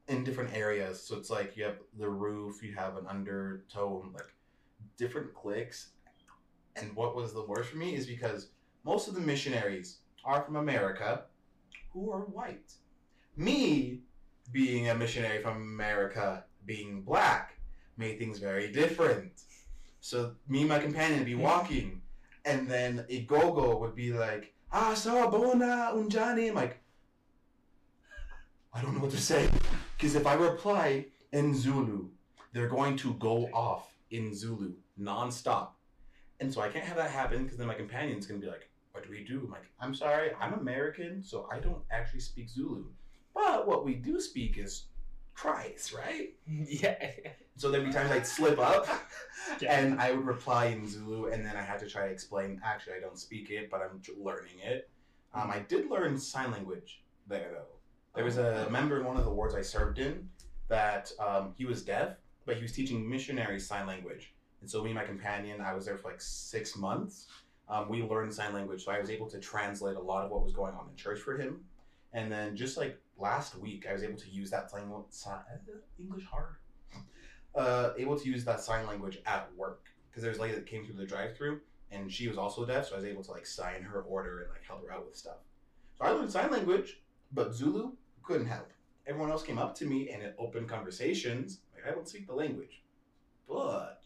in 0.09 0.25
different 0.25 0.55
areas. 0.55 1.01
So 1.01 1.17
it's 1.17 1.31
like 1.31 1.57
you 1.57 1.65
have 1.65 1.77
the 1.99 2.09
roof, 2.09 2.63
you 2.63 2.75
have 2.75 2.97
an 2.97 3.07
undertone, 3.07 4.11
like 4.15 4.35
different 4.97 5.35
clicks. 5.35 5.91
And 6.77 6.95
what 6.95 7.15
was 7.15 7.33
the 7.33 7.45
worst 7.45 7.71
for 7.71 7.77
me 7.77 7.95
is 7.95 8.07
because 8.07 8.49
most 8.85 9.09
of 9.09 9.15
the 9.15 9.21
missionaries 9.21 9.99
are 10.25 10.43
from 10.43 10.57
America 10.57 11.25
who 11.93 12.11
are 12.11 12.21
white. 12.21 12.73
Me, 13.37 14.01
being 14.53 14.89
a 14.89 14.95
missionary 14.95 15.43
from 15.43 15.57
America, 15.57 16.45
being 16.65 17.03
black, 17.03 17.59
made 17.97 18.19
things 18.19 18.39
very 18.39 18.73
different. 18.73 19.33
So 20.01 20.35
me 20.49 20.61
and 20.61 20.69
my 20.69 20.79
companion 20.79 21.19
would 21.19 21.27
be 21.27 21.35
walking, 21.51 22.03
and 22.45 22.69
then 22.69 23.05
a 23.09 23.23
gogo 23.23 23.79
would 23.79 23.95
be 23.95 24.13
like, 24.13 24.55
"Ah, 24.73 24.93
sawubona 24.95 25.93
unjani." 25.93 26.49
I'm 26.49 26.55
like, 26.55 26.81
I 28.79 28.83
don't 28.83 28.95
know 28.95 29.01
what 29.01 29.11
to 29.11 29.21
say, 29.21 29.51
because 29.97 30.15
if 30.15 30.25
I 30.25 30.35
reply 30.35 31.07
in 31.33 31.53
Zulu, 31.53 32.11
they're 32.53 32.69
going 32.69 32.97
to 32.99 33.15
go 33.15 33.47
off 33.53 33.93
in 34.13 34.33
Zulu 34.33 34.75
nonstop, 35.01 35.71
and 36.39 36.55
so 36.55 36.61
I 36.61 36.69
can't 36.69 36.85
have 36.85 36.97
that 36.97 37.11
happen 37.11 37.43
because 37.43 37.59
then 37.59 37.67
my 37.67 37.75
companion's 37.75 38.25
gonna 38.25 38.39
be 38.39 38.47
like, 38.47 38.71
"What 38.93 39.03
do 39.03 39.11
we 39.11 39.25
do?" 39.25 39.43
I'm 39.47 39.51
like, 39.51 39.67
"I'm 39.81 39.97
sorry, 39.97 40.31
I'm 40.41 40.53
American, 40.55 41.25
so 41.25 41.49
I 41.51 41.59
don't 41.59 41.83
actually 41.91 42.21
speak 42.21 42.49
Zulu, 42.49 42.85
but 43.35 43.67
what 43.67 43.85
we 43.85 43.95
do 43.97 44.21
speak 44.21 44.59
is 44.59 44.85
Christ, 45.35 45.93
right?" 45.93 46.35
yeah. 46.47 47.11
So 47.57 47.73
there'd 47.73 47.85
be 47.85 47.91
times 47.93 48.13
I'd 48.13 48.29
slip 48.29 48.61
up, 48.61 48.87
Yeah. 49.61 49.77
and 49.77 50.01
I 50.01 50.13
would 50.13 50.25
reply 50.25 50.67
in 50.67 50.87
Zulu, 50.87 51.33
and 51.33 51.45
then 51.45 51.57
I 51.57 51.63
had 51.63 51.81
to 51.81 51.89
try 51.89 52.07
to 52.07 52.13
explain. 52.13 52.61
Actually, 52.65 52.95
I 52.95 53.01
don't 53.01 53.19
speak 53.19 53.51
it, 53.51 53.71
but 53.71 53.81
I'm 53.83 54.01
learning 54.23 54.61
it. 54.63 54.89
Um, 55.35 55.51
I 55.51 55.59
did 55.59 55.91
learn 55.91 56.17
sign 56.17 56.53
language 56.53 57.03
there, 57.27 57.51
though. 57.53 57.78
There 58.19 58.25
was 58.25 58.39
a 58.39 58.67
member 58.69 58.99
in 58.99 59.07
one 59.07 59.17
of 59.17 59.25
the 59.25 59.31
wards 59.31 59.55
I 59.55 59.63
served 59.63 60.01
in 60.01 60.29
that 60.67 61.13
um, 61.21 61.55
he 61.57 61.65
was 61.65 61.85
deaf, 61.85 62.17
but 62.47 62.57
he 62.57 62.63
was 62.63 62.73
teaching 62.73 63.09
missionary 63.09 63.61
sign 63.61 63.87
language. 63.87 64.35
And 64.61 64.69
so 64.69 64.83
me 64.83 64.91
and 64.91 64.99
my 64.99 65.05
companion, 65.05 65.61
I 65.61 65.73
was 65.73 65.87
there 65.87 65.97
for 65.97 66.09
like 66.09 66.21
six 66.21 66.77
months. 66.77 67.29
Um, 67.69 67.89
we 67.89 68.03
learned 68.03 68.35
sign 68.35 68.53
language, 68.53 68.85
so 68.85 68.91
I 68.91 68.99
was 68.99 69.09
able 69.09 69.31
to 69.31 69.39
translate 69.39 69.95
a 69.95 70.01
lot 70.01 70.25
of 70.25 70.33
what 70.33 70.43
was 70.43 70.53
going 70.53 70.75
on 70.75 70.89
in 70.91 70.97
church 70.97 71.21
for 71.21 71.39
him. 71.39 71.61
And 72.13 72.31
then 72.31 72.57
just 72.57 72.77
like 72.77 73.01
last 73.19 73.57
week, 73.57 73.87
I 73.89 73.93
was 73.93 74.03
able 74.03 74.19
to 74.19 74.29
use 74.29 74.51
that 74.51 74.69
sign 74.69 74.91
si- 75.11 75.31
English 76.01 76.25
hard. 76.25 76.57
Uh, 77.55 77.91
able 77.97 78.19
to 78.19 78.29
use 78.29 78.45
that 78.47 78.61
sign 78.61 78.85
language 78.89 79.21
at 79.27 79.49
work 79.57 79.85
because 80.11 80.25
there's 80.25 80.39
a 80.39 80.43
lady 80.43 80.57
that 80.57 80.67
came 80.67 80.85
through 80.85 80.97
the 80.97 81.07
drive-through 81.07 81.61
and 81.93 82.13
she 82.13 82.27
was 82.27 82.37
also 82.37 82.67
deaf, 82.67 82.89
so 82.89 82.95
I 82.95 82.97
was 82.97 83.07
able 83.07 83.23
to 83.23 83.31
like 83.31 83.47
sign 83.47 83.83
her 83.83 84.01
order 84.01 84.41
and 84.41 84.51
like 84.51 84.65
help 84.67 84.85
her 84.85 84.93
out 84.93 85.07
with 85.07 85.15
stuff. 85.15 85.39
So 85.97 86.05
I 86.05 86.11
learned 86.11 86.33
sign 86.33 86.51
language, 86.51 87.01
but 87.31 87.55
Zulu 87.55 87.93
couldn't 88.29 88.47
help. 88.47 88.71
Everyone 89.07 89.31
else 89.31 89.43
came 89.43 89.57
up 89.57 89.75
to 89.77 89.87
me 89.87 90.11
and 90.11 90.23
it 90.23 90.35
opened 90.39 90.69
conversations. 90.69 91.61
Like 91.75 91.91
I 91.91 91.95
don't 91.95 92.07
speak 92.07 92.27
the 92.27 92.35
language, 92.35 92.83
but 93.49 94.03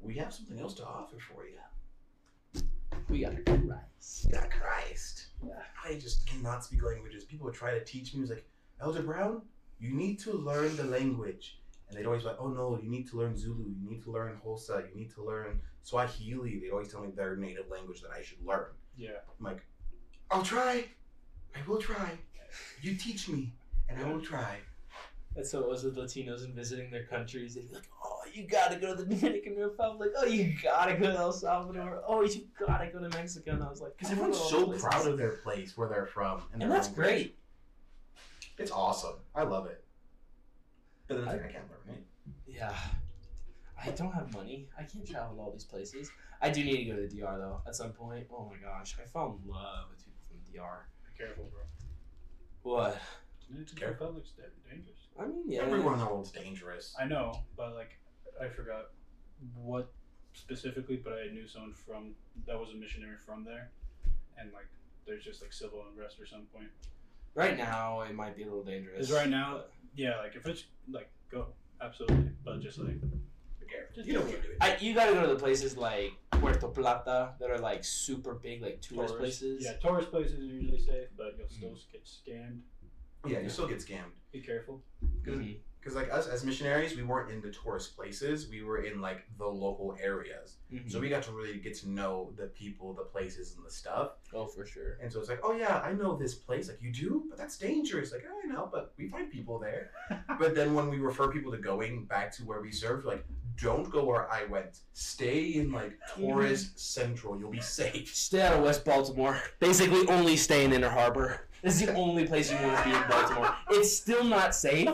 we 0.00 0.14
have 0.18 0.32
something 0.32 0.56
else 0.60 0.74
to 0.74 0.84
offer 0.84 1.16
for 1.18 1.44
you. 1.44 2.62
We 3.08 3.22
got 3.22 3.34
a 3.34 3.42
Christ. 3.42 4.28
Yeah, 4.30 4.44
Christ. 4.46 5.26
Yeah. 5.44 5.54
I 5.84 5.94
just 5.94 6.28
cannot 6.28 6.64
speak 6.64 6.84
languages. 6.84 7.24
People 7.24 7.46
would 7.46 7.56
try 7.56 7.74
to 7.74 7.84
teach 7.84 8.14
me. 8.14 8.20
It 8.20 8.22
was 8.22 8.30
like, 8.30 8.46
Elder 8.80 9.02
Brown, 9.02 9.42
you 9.80 9.92
need 9.92 10.20
to 10.20 10.32
learn 10.32 10.76
the 10.76 10.84
language. 10.84 11.58
And 11.88 11.98
they'd 11.98 12.06
always 12.06 12.22
be 12.22 12.28
like, 12.28 12.38
oh 12.38 12.46
no, 12.46 12.78
you 12.80 12.88
need 12.88 13.08
to 13.10 13.16
learn 13.16 13.36
Zulu. 13.36 13.64
You 13.64 13.90
need 13.90 14.04
to 14.04 14.12
learn 14.12 14.38
Xhosa. 14.46 14.88
You 14.88 14.94
need 14.94 15.12
to 15.14 15.24
learn 15.24 15.60
Swahili. 15.82 16.60
They'd 16.60 16.70
always 16.70 16.92
tell 16.92 17.00
me 17.00 17.10
their 17.10 17.34
native 17.34 17.68
language 17.68 18.00
that 18.02 18.12
I 18.16 18.22
should 18.22 18.46
learn. 18.46 18.68
Yeah. 18.96 19.18
I'm 19.40 19.44
like, 19.44 19.66
I'll 20.30 20.44
try. 20.44 20.84
I 21.56 21.68
will 21.68 21.78
try. 21.78 22.16
You 22.82 22.94
teach 22.94 23.28
me, 23.28 23.52
and 23.88 23.98
I 24.00 24.10
will 24.10 24.20
try. 24.20 24.58
That's 25.34 25.52
what 25.52 25.62
it 25.64 25.68
was 25.68 25.82
with 25.82 25.96
Latinos 25.96 26.44
and 26.44 26.54
visiting 26.54 26.90
their 26.90 27.06
countries. 27.06 27.54
They'd 27.56 27.68
be 27.68 27.74
like, 27.74 27.88
oh, 28.04 28.20
you 28.32 28.46
gotta 28.46 28.76
go 28.76 28.94
to 28.94 29.02
the 29.02 29.14
Dominican 29.16 29.56
Republic. 29.56 30.10
Oh, 30.16 30.24
you 30.24 30.54
gotta 30.62 30.94
go 30.94 31.06
to 31.10 31.16
El 31.16 31.32
Salvador. 31.32 32.02
Oh, 32.06 32.22
you 32.22 32.46
gotta 32.64 32.88
go 32.92 33.00
to 33.00 33.08
Mexico. 33.16 33.52
And 33.52 33.62
I 33.62 33.68
was 33.68 33.80
like, 33.80 33.96
Because 33.96 34.12
everyone's 34.12 34.36
oh, 34.38 34.48
so 34.48 34.60
all 34.60 34.66
those 34.70 34.80
proud 34.80 35.06
of 35.08 35.18
their 35.18 35.32
place, 35.32 35.76
where 35.76 35.88
they're 35.88 36.06
from, 36.06 36.42
and, 36.52 36.62
And 36.62 36.70
that's 36.70 36.86
language. 36.86 37.06
great. 37.06 37.38
It's 38.58 38.70
awesome. 38.70 39.16
I 39.34 39.42
love 39.42 39.66
it. 39.66 39.82
But 41.08 41.16
then 41.16 41.24
it's 41.24 41.32
like 41.32 41.44
I 41.44 41.52
can't 41.52 41.64
learn 41.68 41.96
it. 41.96 42.04
Yeah. 42.46 42.74
I 43.84 43.90
don't 43.90 44.12
have 44.12 44.32
money. 44.32 44.68
I 44.78 44.84
can't 44.84 45.06
travel 45.06 45.34
to 45.36 45.42
all 45.42 45.50
these 45.50 45.64
places. 45.64 46.10
I 46.40 46.50
do 46.50 46.62
need 46.64 46.76
to 46.76 46.84
go 46.84 46.96
to 46.96 47.08
the 47.08 47.20
DR 47.20 47.38
though 47.38 47.60
at 47.66 47.74
some 47.74 47.90
point. 47.92 48.26
Oh 48.32 48.48
my 48.48 48.56
gosh, 48.56 48.94
I 49.02 49.06
fell 49.06 49.38
in 49.42 49.50
love 49.50 49.86
with 49.90 49.98
people 50.04 50.20
from 50.28 50.38
the 50.46 50.58
DR. 50.58 50.86
Be 51.10 51.18
careful, 51.18 51.44
bro. 51.52 51.62
What? 52.64 53.00
It's 53.60 53.72
Careful. 53.72 54.06
Republic's 54.06 54.30
da- 54.30 54.44
dangerous. 54.68 54.98
I 55.20 55.26
mean, 55.26 55.44
yeah. 55.46 55.60
Everyone 55.62 55.94
in 55.94 56.00
the 56.00 56.06
world's 56.06 56.30
dangerous. 56.32 56.94
I 57.00 57.04
know, 57.04 57.40
but 57.56 57.74
like, 57.74 57.98
I 58.42 58.48
forgot 58.48 58.90
what 59.54 59.92
specifically, 60.32 60.96
but 60.96 61.12
I 61.12 61.32
knew 61.32 61.46
someone 61.46 61.74
from 61.74 62.14
that 62.46 62.58
was 62.58 62.70
a 62.70 62.74
missionary 62.74 63.18
from 63.24 63.44
there, 63.44 63.70
and 64.38 64.50
like, 64.52 64.66
there's 65.06 65.22
just 65.22 65.42
like 65.42 65.52
civil 65.52 65.84
unrest 65.92 66.18
or 66.18 66.26
some 66.26 66.46
point. 66.52 66.68
Right 67.34 67.56
now, 67.56 68.00
it 68.00 68.14
might 68.14 68.34
be 68.34 68.42
a 68.42 68.46
little 68.46 68.64
dangerous. 68.64 69.08
Is 69.08 69.12
right 69.12 69.28
now, 69.28 69.64
yeah, 69.94 70.16
like 70.18 70.34
if 70.34 70.46
it's 70.46 70.64
like 70.90 71.10
go 71.30 71.46
absolutely, 71.80 72.30
but 72.44 72.60
just 72.60 72.78
like 72.78 72.88
Be 72.88 73.00
careful. 73.00 73.18
Just 73.94 74.06
You 74.06 74.14
know 74.14 74.20
what 74.20 74.30
you're 74.30 74.40
doing. 74.40 74.56
I, 74.60 74.76
you 74.80 74.94
gotta 74.94 75.12
go 75.14 75.22
to 75.22 75.28
the 75.28 75.36
places 75.40 75.76
like 75.76 76.12
Puerto 76.32 76.68
Plata 76.68 77.32
that 77.38 77.50
are 77.50 77.58
like 77.58 77.84
super 77.84 78.34
big, 78.34 78.62
like 78.62 78.80
tourist, 78.80 79.16
places. 79.16 79.64
Yeah, 79.64 79.74
tourist 79.74 80.10
places 80.10 80.40
are 80.40 80.44
usually 80.44 80.78
safe, 80.78 81.08
but 81.16 81.36
you'll 81.38 81.48
still 81.48 81.76
get 81.92 82.04
scammed. 82.04 82.60
yeah, 83.26 83.40
you 83.40 83.48
still 83.48 83.68
get 83.68 83.78
scammed. 83.78 84.12
Be 84.32 84.40
careful. 84.40 84.82
Because 85.24 85.96
like 85.96 86.10
us 86.10 86.26
as 86.26 86.44
missionaries, 86.44 86.96
we 86.96 87.02
weren't 87.02 87.30
in 87.30 87.42
the 87.42 87.50
tourist 87.50 87.94
places. 87.94 88.48
We 88.48 88.62
were 88.62 88.84
in 88.84 89.00
like 89.02 89.24
the 89.36 89.46
local 89.46 89.96
areas. 90.00 90.56
Mhm. 90.72 90.90
So 90.90 90.98
we 90.98 91.10
got 91.10 91.22
to 91.24 91.32
really 91.32 91.58
get 91.58 91.74
to 91.80 91.90
know 91.90 92.32
the 92.36 92.46
people, 92.46 92.94
the 92.94 93.02
places, 93.04 93.54
and 93.54 93.64
the 93.64 93.70
stuff. 93.70 94.12
oh, 94.32 94.46
for 94.46 94.64
sure. 94.64 94.96
And 95.02 95.12
so 95.12 95.20
it's 95.20 95.28
like, 95.28 95.40
oh 95.42 95.52
yeah, 95.52 95.80
I 95.84 95.92
know 95.92 96.16
this 96.16 96.34
place. 96.34 96.68
Like 96.68 96.80
you 96.80 96.90
do, 96.90 97.24
but 97.28 97.36
that's 97.38 97.58
dangerous. 97.58 98.12
Like 98.12 98.24
I 98.24 98.46
know, 98.48 98.68
but 98.72 98.94
we 98.96 99.08
find 99.08 99.30
people 99.30 99.58
there. 99.58 99.90
but 100.38 100.54
then 100.54 100.74
when 100.74 100.88
we 100.88 100.98
refer 100.98 101.30
people 101.30 101.52
to 101.52 101.58
going 101.58 102.06
back 102.06 102.32
to 102.36 102.44
where 102.44 102.62
we 102.62 102.72
served, 102.72 103.04
like 103.04 103.24
don't 103.60 103.90
go 103.90 104.04
where 104.04 104.30
I 104.30 104.44
went. 104.46 104.78
Stay 104.92 105.54
in 105.54 105.70
like 105.72 105.98
Torres 106.16 106.72
central. 106.76 107.38
You'll 107.38 107.50
be 107.50 107.60
safe. 107.60 108.14
Stay 108.14 108.42
out 108.42 108.54
of 108.54 108.62
West 108.64 108.84
Baltimore. 108.84 109.40
Basically, 109.60 110.06
only 110.08 110.36
stay 110.36 110.64
in 110.64 110.72
Inner 110.72 110.88
Harbor. 110.90 111.46
This 111.62 111.80
is 111.80 111.86
the 111.86 111.94
only 111.94 112.26
place 112.26 112.50
you 112.50 112.58
want 112.58 112.76
to 112.78 112.84
be 112.84 112.94
in 112.94 113.02
Baltimore. 113.08 113.54
It's 113.70 113.96
still 113.96 114.22
not 114.24 114.54
safe, 114.54 114.88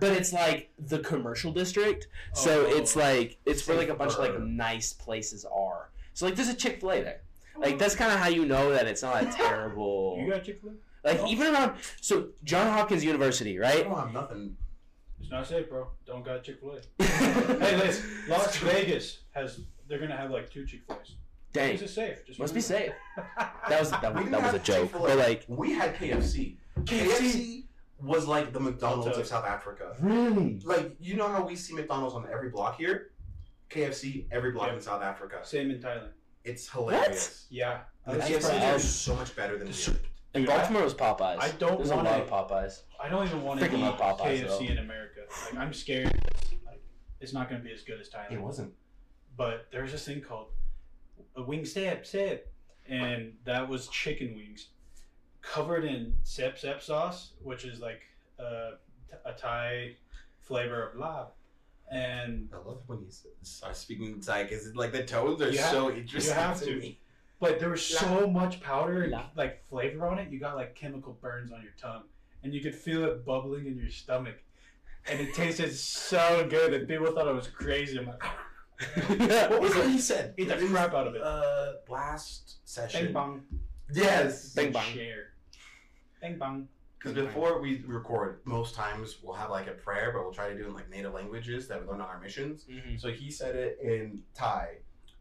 but 0.00 0.12
it's 0.12 0.32
like 0.32 0.70
the 0.86 0.98
commercial 0.98 1.52
district. 1.52 2.08
So 2.34 2.66
Oh. 2.66 2.76
it's 2.76 2.96
like 2.96 3.38
it's 3.46 3.66
where 3.68 3.76
like 3.76 3.88
a 3.88 3.94
bunch 3.94 4.14
of 4.14 4.18
like 4.18 4.38
nice 4.40 4.92
places 4.92 5.44
are. 5.44 5.90
So 6.14 6.26
like 6.26 6.34
there's 6.34 6.48
a 6.48 6.54
Chick 6.54 6.80
Fil 6.80 6.90
A 6.92 7.02
there. 7.02 7.20
Oh. 7.56 7.60
Like 7.60 7.78
that's 7.78 7.94
kind 7.94 8.12
of 8.12 8.18
how 8.18 8.28
you 8.28 8.44
know 8.46 8.70
that 8.72 8.86
it's 8.88 9.02
not 9.02 9.22
a 9.22 9.26
terrible. 9.26 10.18
You 10.20 10.30
got 10.32 10.42
Chick 10.44 10.60
Fil 10.60 10.70
A? 11.04 11.08
Like 11.08 11.28
even 11.30 11.54
around 11.54 11.74
so 12.00 12.30
John 12.42 12.66
Hopkins 12.72 13.04
University, 13.04 13.56
I 13.58 13.62
right? 13.62 13.84
don't 13.84 13.96
have 13.96 14.12
nothing. 14.12 14.56
It's 15.20 15.30
not 15.30 15.46
safe, 15.46 15.68
bro. 15.68 15.88
Don't 16.06 16.24
got 16.24 16.42
Chick 16.44 16.60
Fil 16.60 16.72
A. 16.76 17.02
Hey, 17.04 17.76
listen, 17.76 18.08
Las 18.28 18.56
Vegas 18.58 19.20
has. 19.32 19.60
They're 19.88 19.98
gonna 19.98 20.16
have 20.16 20.30
like 20.30 20.50
two 20.50 20.64
Chick 20.66 20.82
Fil 20.86 20.98
A's. 21.00 21.16
Dang, 21.52 21.72
This 21.72 21.82
is 21.82 21.94
safe. 21.94 22.26
Just 22.26 22.38
must 22.38 22.54
be 22.54 22.60
remember. 22.60 22.92
safe. 23.16 23.24
That 23.68 23.80
was 23.80 23.90
that, 23.90 24.14
was- 24.14 24.30
that 24.30 24.42
was 24.42 24.54
a 24.54 24.58
joke, 24.58 24.82
Chick-fil-A. 24.92 25.08
but 25.08 25.18
like 25.18 25.44
We 25.48 25.72
had 25.72 25.94
KFC. 25.96 26.56
KFC 26.84 27.64
was 28.02 28.26
like 28.26 28.52
the 28.52 28.60
McDonald's 28.60 29.16
of 29.18 29.26
South 29.26 29.44
Africa. 29.46 29.96
really. 30.00 30.60
Like 30.64 30.94
you 31.00 31.16
know 31.16 31.28
how 31.28 31.44
we 31.46 31.56
see 31.56 31.74
McDonald's 31.74 32.14
on 32.14 32.26
every 32.32 32.50
block 32.50 32.76
here, 32.76 33.10
KFC 33.70 34.26
every 34.30 34.52
block 34.52 34.66
Yep. 34.68 34.76
in 34.76 34.80
South 34.82 35.02
Africa. 35.02 35.40
Same 35.42 35.70
in 35.70 35.80
Thailand. 35.80 36.10
It's 36.44 36.68
hilarious. 36.70 37.46
Yeah. 37.50 37.80
The 38.06 38.14
KFC 38.18 38.74
is 38.76 38.88
so 38.88 39.14
much 39.16 39.34
better 39.36 39.58
than 39.58 39.66
The 39.68 39.72
here. 40.32 40.42
soup- 40.42 40.48
In 40.48 40.50
I- 40.50 40.56
Baltimore 40.58 40.82
was 40.84 40.94
Popeyes. 40.94 41.38
I 41.40 41.50
don't 41.52 41.78
There's 41.78 41.90
a 41.90 41.96
wanna- 41.96 42.10
lot 42.10 42.20
of 42.20 42.28
Popeyes. 42.28 42.82
I 43.00 43.08
don't 43.08 43.26
even 43.26 43.42
want 43.42 43.60
to 43.60 43.66
Freaking 43.68 43.78
eat 43.94 43.98
Popeyes, 44.00 44.40
KFC 44.44 44.66
though. 44.66 44.72
in 44.72 44.78
America. 44.78 45.20
Like 45.46 45.56
I'm 45.56 45.72
scared. 45.72 46.06
Like 46.66 46.82
it's 47.20 47.32
not 47.32 47.48
gonna 47.48 47.62
be 47.62 47.72
as 47.72 47.82
good 47.82 48.00
as 48.00 48.08
Thailand. 48.10 48.32
It 48.32 48.40
wasn't. 48.40 48.74
But 49.36 49.66
there's 49.70 49.92
this 49.92 50.04
thing 50.04 50.20
called 50.20 50.48
a 51.36 51.42
wing 51.42 51.64
sep 51.64 52.04
sep, 52.06 52.46
and 52.88 53.34
that 53.44 53.68
was 53.68 53.88
chicken 53.88 54.34
wings 54.34 54.68
covered 55.42 55.84
in 55.84 56.14
sep 56.24 56.58
sep 56.58 56.82
sauce, 56.82 57.32
which 57.42 57.64
is 57.64 57.80
like 57.80 58.00
uh, 58.40 58.72
a 59.24 59.32
Thai 59.32 59.96
flavor 60.40 60.88
of 60.88 60.98
lab. 60.98 61.28
And 61.90 62.50
I 62.52 62.56
love 62.58 62.82
when 62.86 63.00
you 63.00 63.06
start 63.42 63.74
speaking 63.76 64.20
Thai 64.20 64.42
because 64.42 64.74
like 64.74 64.92
the 64.92 65.04
tones 65.04 65.40
are 65.40 65.48
You 65.50 65.58
so 65.58 65.90
interesting 65.90 66.34
have 66.34 66.58
to 66.60 66.80
to. 66.80 66.94
Me. 67.40 67.48
but 67.48 67.58
there 67.60 67.70
was 67.70 67.84
so 67.84 68.26
much 68.28 68.60
powder 68.60 69.02
and 69.02 69.12
La. 69.12 69.24
like 69.36 69.64
flavor 69.68 70.06
on 70.06 70.18
it, 70.18 70.30
you 70.30 70.38
got 70.40 70.56
like 70.56 70.74
chemical 70.74 71.18
burns 71.20 71.52
on 71.52 71.62
your 71.62 71.72
tongue, 71.80 72.02
and 72.42 72.52
you 72.54 72.60
could 72.60 72.74
feel 72.74 73.04
it 73.04 73.24
bubbling 73.24 73.66
in 73.66 73.76
your 73.78 73.90
stomach. 73.90 74.36
and 75.10 75.20
it 75.20 75.34
tasted 75.34 75.72
so 75.72 76.46
good 76.50 76.72
that 76.72 76.86
people 76.88 77.10
thought 77.12 77.28
I 77.28 77.32
was 77.32 77.48
crazy. 77.48 77.98
I'm 77.98 78.06
like, 78.06 78.22
What 79.50 79.60
was 79.60 79.74
it 79.76 79.88
he 79.90 79.98
said? 79.98 80.34
eat 80.36 80.48
the 80.48 80.56
It 80.56 80.62
was, 80.62 80.70
crap 80.70 80.94
out 80.94 81.06
of 81.08 81.14
it. 81.14 81.22
Uh, 81.22 81.72
last 81.88 82.56
session. 82.64 83.06
Bang 83.06 83.12
bong. 83.12 83.42
Yes. 83.92 84.54
Bang 84.54 84.70
bang. 84.72 84.92
Share. 84.94 85.32
Bang 86.20 86.38
bong. 86.38 86.68
Because 86.98 87.14
before 87.14 87.60
we 87.60 87.82
record, 87.86 88.40
most 88.44 88.74
times 88.74 89.18
we'll 89.22 89.34
have 89.34 89.50
like 89.50 89.66
a 89.68 89.72
prayer, 89.72 90.10
but 90.12 90.22
we'll 90.24 90.32
try 90.32 90.48
to 90.48 90.56
do 90.56 90.64
it 90.64 90.68
in 90.68 90.74
like 90.74 90.90
native 90.90 91.12
languages 91.14 91.68
that 91.68 91.80
we 91.80 91.86
learn 91.88 92.00
on 92.00 92.08
our 92.08 92.20
missions. 92.20 92.64
Mhm. 92.70 93.00
So 93.00 93.10
he 93.10 93.30
said 93.30 93.54
it 93.56 93.78
in 93.82 94.20
Thai, 94.34 94.78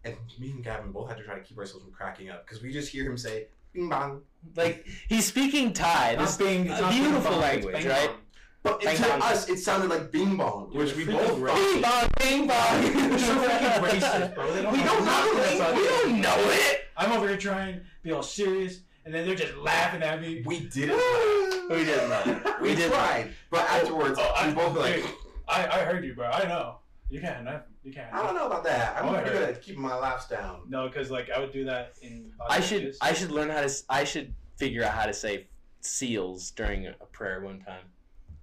and 0.07 0.39
me 0.39 0.51
and 0.51 0.63
Gavin 0.63 0.91
both 0.91 1.09
had 1.09 1.17
to 1.17 1.23
try 1.23 1.35
to 1.35 1.41
keep 1.41 1.57
ourselves 1.57 1.84
from 1.84 1.93
cracking 1.93 2.29
up 2.29 2.45
because 2.45 2.61
we 2.63 2.71
just 2.71 2.89
hear 2.91 3.05
him 3.05 3.17
say 3.17 3.47
"bing 3.73 3.89
bang," 3.89 4.21
Like 4.55 4.85
he's 5.07 5.25
speaking 5.25 5.73
Thai. 5.73 6.15
This 6.15 6.38
being- 6.38 6.67
a 6.69 6.71
it's 6.71 6.81
not 6.81 6.89
being 6.91 7.03
beautiful 7.03 7.31
bong, 7.31 7.41
language, 7.41 7.85
right? 7.85 8.07
bong. 8.09 8.17
but 8.63 8.81
Bang 8.81 8.95
to 8.97 9.01
bang. 9.03 9.21
us 9.21 9.49
it 9.49 9.57
sounded 9.57 9.89
like 9.89 10.11
"bing 10.11 10.35
bong," 10.38 10.69
which 10.73 10.95
we 10.95 11.05
both 11.05 11.21
freaking 11.39 11.81
thought. 11.81 12.11
Bing 12.19 12.47
bong, 12.47 12.81
bing 12.81 12.91
bong. 12.93 13.09
You're 13.09 13.19
freaking 13.19 13.84
racist, 13.84 14.35
bro. 14.35 14.53
They 14.53 14.61
don't 14.61 14.73
We 14.73 14.84
don't 14.84 15.05
know 15.05 15.31
it. 15.35 15.55
about 15.55 15.75
We 15.75 15.84
don't 15.84 16.21
know 16.21 16.35
it. 16.51 16.81
I'm 16.97 17.11
over 17.11 17.27
here 17.27 17.38
trying 17.38 17.75
to 17.75 17.81
be 18.03 18.11
all 18.11 18.23
serious, 18.23 18.79
and 19.05 19.13
then 19.13 19.25
they're 19.27 19.35
just 19.35 19.55
laughing 19.57 20.01
at 20.01 20.21
me. 20.21 20.43
We 20.45 20.61
didn't. 20.61 20.99
We 21.69 21.84
didn't 21.84 22.09
know. 22.09 22.41
We, 22.61 22.69
We 22.69 22.75
didn't. 22.75 22.91
tried, 22.93 23.34
but 23.51 23.59
afterwards 23.69 24.17
Oh, 24.21 24.34
I- 24.38 24.47
we 24.47 24.53
both 24.53 24.73
were 24.73 24.79
like, 24.79 24.95
dude, 24.95 25.05
I, 25.49 25.67
I 25.67 25.79
heard 25.84 26.05
you, 26.05 26.13
bro. 26.15 26.29
I 26.29 26.45
know. 26.47 26.77
You 27.09 27.19
can't. 27.19 27.45
You 27.88 27.93
can't. 27.93 28.14
"I 28.14 28.22
don't 28.22 28.35
know 28.35 28.47
about 28.47 28.65
that. 28.65 28.97
I'm 28.97 29.05
Oh, 29.07 29.15
I 29.15 29.22
pretty 29.22 29.38
good 29.38 29.49
at 29.49 29.61
keeping 29.61 29.81
my 29.81 29.95
laughs 29.95 30.27
down." 30.27 30.64
No, 30.68 30.88
because 30.89 31.09
like 31.09 31.30
I 31.31 31.39
would 31.39 31.53
do 31.53 31.64
that 31.65 31.93
in. 32.01 32.34
I 32.49 32.59
should 32.59 32.72
languages. 32.80 32.97
I 33.01 33.14
should 33.14 33.31
learn 33.31 33.49
how 33.49 33.61
to 33.61 33.73
I 33.89 34.03
should 34.03 34.34
figure 34.57 34.84
out 34.84 34.91
how 34.93 35.05
to 35.05 35.14
say 35.14 35.47
seals 35.80 36.51
during 36.51 36.85
a 36.88 36.93
prayer 37.14 37.39
one 37.41 37.61
time. 37.61 37.85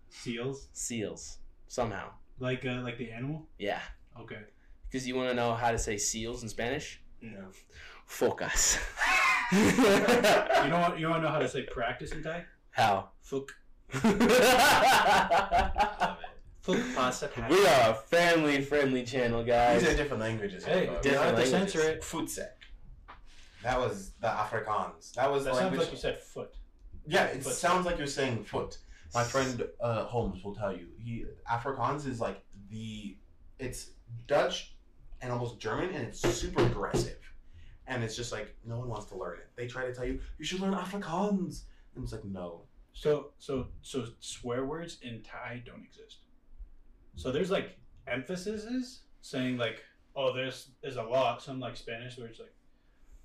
seals 0.08 0.68
Seals 0.72 1.38
somehow. 1.68 2.08
like 2.38 2.64
uh, 2.64 2.80
like 2.82 2.96
the 2.96 3.10
animal. 3.12 3.46
Yeah, 3.58 3.80
Okay. 4.18 4.38
because 4.86 5.06
you 5.06 5.14
want 5.14 5.28
to 5.28 5.34
know 5.34 5.52
how 5.54 5.72
to 5.72 5.78
say 5.78 5.98
seals 5.98 6.42
in 6.42 6.48
Spanish. 6.48 7.02
Yeah. 7.20 7.30
Focus. 8.06 8.78
You 9.52 9.58
know 9.60 10.78
what? 10.80 10.98
You 10.98 11.08
want 11.10 11.20
to 11.22 11.26
know 11.26 11.28
how 11.28 11.38
to 11.38 11.48
say 11.48 11.62
practice 11.64 12.12
in 12.12 12.22
Thai? 12.22 12.46
how? 12.70 13.10
Fuck. 13.20 13.52
we 16.66 16.76
Fuck 16.76 16.94
pasa. 16.94 17.30
are 17.36 17.90
a 17.90 17.94
family 17.94 18.60
friendly 18.62 19.04
channel, 19.04 19.44
guys. 19.44 19.82
These 19.82 19.92
are 19.92 19.96
different 19.96 20.22
languages. 20.22 20.64
Hey, 20.64 20.86
but- 20.86 21.04
you 21.04 21.10
don't 21.12 21.22
have 21.22 21.36
to 21.36 21.42
languages. 21.42 21.50
censor 21.72 21.88
it. 21.90 22.02
Voetsek. 22.02 22.48
That 23.62 23.78
was 23.80 24.10
the 24.20 24.28
Afrikaans. 24.28 25.12
That 25.14 25.30
was 25.30 25.44
That 25.44 25.54
the 25.54 25.60
sounds 25.60 25.78
like 25.78 25.90
you 25.90 25.96
said 25.96 26.18
foot. 26.18 26.54
yeah, 27.06 27.24
it 27.26 27.42
Foot. 27.42 27.54
sounds 27.54 27.86
like 27.86 27.98
you're 27.98 28.06
saying 28.06 28.44
foot. 28.44 28.78
My 29.14 29.24
friend 29.24 29.62
uh, 29.80 30.04
Holmes 30.04 30.42
will 30.44 30.54
tell 30.54 30.72
you. 30.76 30.88
He 30.98 31.24
Afrikaans 31.50 32.06
is 32.06 32.20
like 32.20 32.42
the 32.68 33.16
it's 33.58 33.90
Dutch 34.26 34.74
and 35.22 35.32
almost 35.32 35.58
German, 35.60 35.90
and 35.94 36.04
it's 36.06 36.20
super 36.20 36.62
aggressive. 36.64 37.18
And 37.86 38.02
it's 38.02 38.16
just 38.16 38.32
like 38.32 38.54
no 38.66 38.78
one 38.78 38.88
wants 38.88 39.06
to 39.06 39.16
learn 39.16 39.38
it. 39.38 39.48
They 39.56 39.66
try 39.66 39.86
to 39.86 39.94
tell 39.94 40.04
you 40.04 40.20
you 40.38 40.44
should 40.44 40.60
learn 40.60 40.74
Afrikaans, 40.74 41.62
and 41.94 42.02
it's 42.04 42.12
like 42.12 42.24
no. 42.24 42.62
So 42.92 43.30
so 43.38 43.68
so 43.82 44.06
swear 44.20 44.64
words 44.66 44.98
in 45.02 45.22
Thai 45.22 45.62
don't 45.64 45.82
exist. 45.84 46.18
So 47.16 47.30
there's 47.30 47.50
like 47.50 47.76
emphases 48.06 49.00
saying 49.22 49.56
like 49.56 49.82
oh 50.14 50.34
there's 50.34 50.70
there's 50.82 50.96
a 50.96 51.02
lot 51.02 51.42
some 51.42 51.58
like 51.60 51.76
Spanish 51.76 52.18
where 52.18 52.26
it's 52.26 52.38
like 52.38 52.52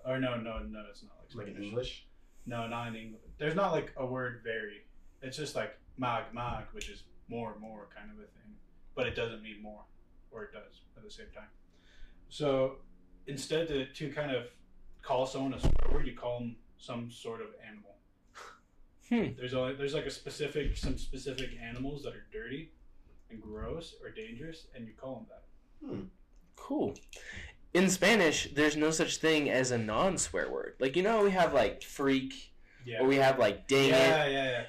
or 0.05 0.19
no 0.19 0.35
no 0.35 0.59
no 0.59 0.83
it's 0.89 1.03
not 1.03 1.13
like 1.19 1.47
Like 1.47 1.55
in 1.55 1.63
English. 1.63 2.05
No, 2.45 2.67
not 2.67 2.87
in 2.87 2.95
English. 2.95 3.21
There's 3.37 3.55
not 3.55 3.71
like 3.71 3.93
a 3.97 4.05
word 4.05 4.41
very. 4.43 4.85
It's 5.21 5.37
just 5.37 5.55
like 5.55 5.77
mag 5.97 6.23
mag, 6.33 6.65
which 6.71 6.89
is 6.89 7.03
more 7.27 7.51
and 7.51 7.61
more 7.61 7.87
kind 7.95 8.09
of 8.09 8.17
a 8.17 8.27
thing, 8.27 8.55
but 8.95 9.05
it 9.05 9.15
doesn't 9.15 9.43
mean 9.43 9.61
more, 9.61 9.83
or 10.31 10.43
it 10.43 10.53
does 10.53 10.81
at 10.97 11.03
the 11.03 11.11
same 11.11 11.27
time. 11.35 11.49
So 12.29 12.77
instead 13.27 13.67
to, 13.67 13.85
to 13.85 14.11
kind 14.11 14.31
of 14.35 14.47
call 15.01 15.25
someone 15.25 15.53
a 15.53 15.59
swear 15.59 15.91
word, 15.91 16.07
you 16.07 16.15
call 16.15 16.39
them 16.39 16.55
some 16.77 17.11
sort 17.11 17.41
of 17.41 17.47
animal. 17.67 17.95
Hmm. 19.09 19.37
There's 19.37 19.53
only 19.53 19.75
there's 19.75 19.93
like 19.93 20.05
a 20.05 20.11
specific 20.11 20.77
some 20.77 20.97
specific 20.97 21.51
animals 21.61 22.03
that 22.03 22.13
are 22.13 22.25
dirty 22.31 22.71
and 23.29 23.41
gross 23.41 23.95
or 24.03 24.09
dangerous, 24.11 24.67
and 24.75 24.87
you 24.87 24.93
call 24.99 25.15
them 25.15 25.25
that. 25.29 25.87
Hmm. 25.95 26.01
Cool. 26.55 26.95
In 27.73 27.89
Spanish, 27.89 28.49
there's 28.53 28.75
no 28.75 28.91
such 28.91 29.17
thing 29.17 29.49
as 29.49 29.71
a 29.71 29.77
non 29.77 30.17
swear 30.17 30.49
word. 30.51 30.73
Like 30.79 30.95
you 30.95 31.03
know, 31.03 31.23
we 31.23 31.31
have 31.31 31.53
like 31.53 31.83
freak, 31.83 32.33
Yeah. 32.85 32.99
or 33.01 33.07
we 33.07 33.17
have 33.17 33.39
like 33.39 33.67
dang 33.67 33.89
it. 33.89 33.91
yeah, 33.91 34.25
yeah, 34.27 34.43
yeah. 34.51 34.63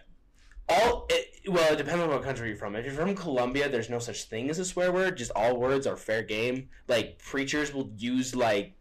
all 0.69 1.07
it, 1.11 1.27
well 1.51 1.73
it 1.73 1.77
depends 1.77 2.03
on 2.03 2.09
what 2.11 2.23
country 2.23 2.49
you're 2.49 2.57
from 2.57 2.77
if 2.77 2.85
you're 2.85 2.95
from 2.95 3.15
colombia 3.15 3.69
there's 3.69 3.89
no 3.91 3.99
such 3.99 4.25
thing 4.25 4.49
as 4.51 4.59
a 4.61 4.65
swear 4.65 4.93
word 4.93 5.17
just 5.17 5.33
all 5.35 5.57
words 5.57 5.85
are 5.87 5.97
fair 5.97 6.23
game 6.23 6.69
like 6.87 7.19
preachers 7.19 7.73
will 7.75 7.91
use 7.97 8.37
like 8.37 8.75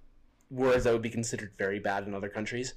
words 0.52 0.84
that 0.84 0.94
would 0.94 1.02
be 1.02 1.10
considered 1.10 1.52
very 1.58 1.80
bad 1.80 2.06
in 2.06 2.14
other 2.14 2.30
countries 2.30 2.74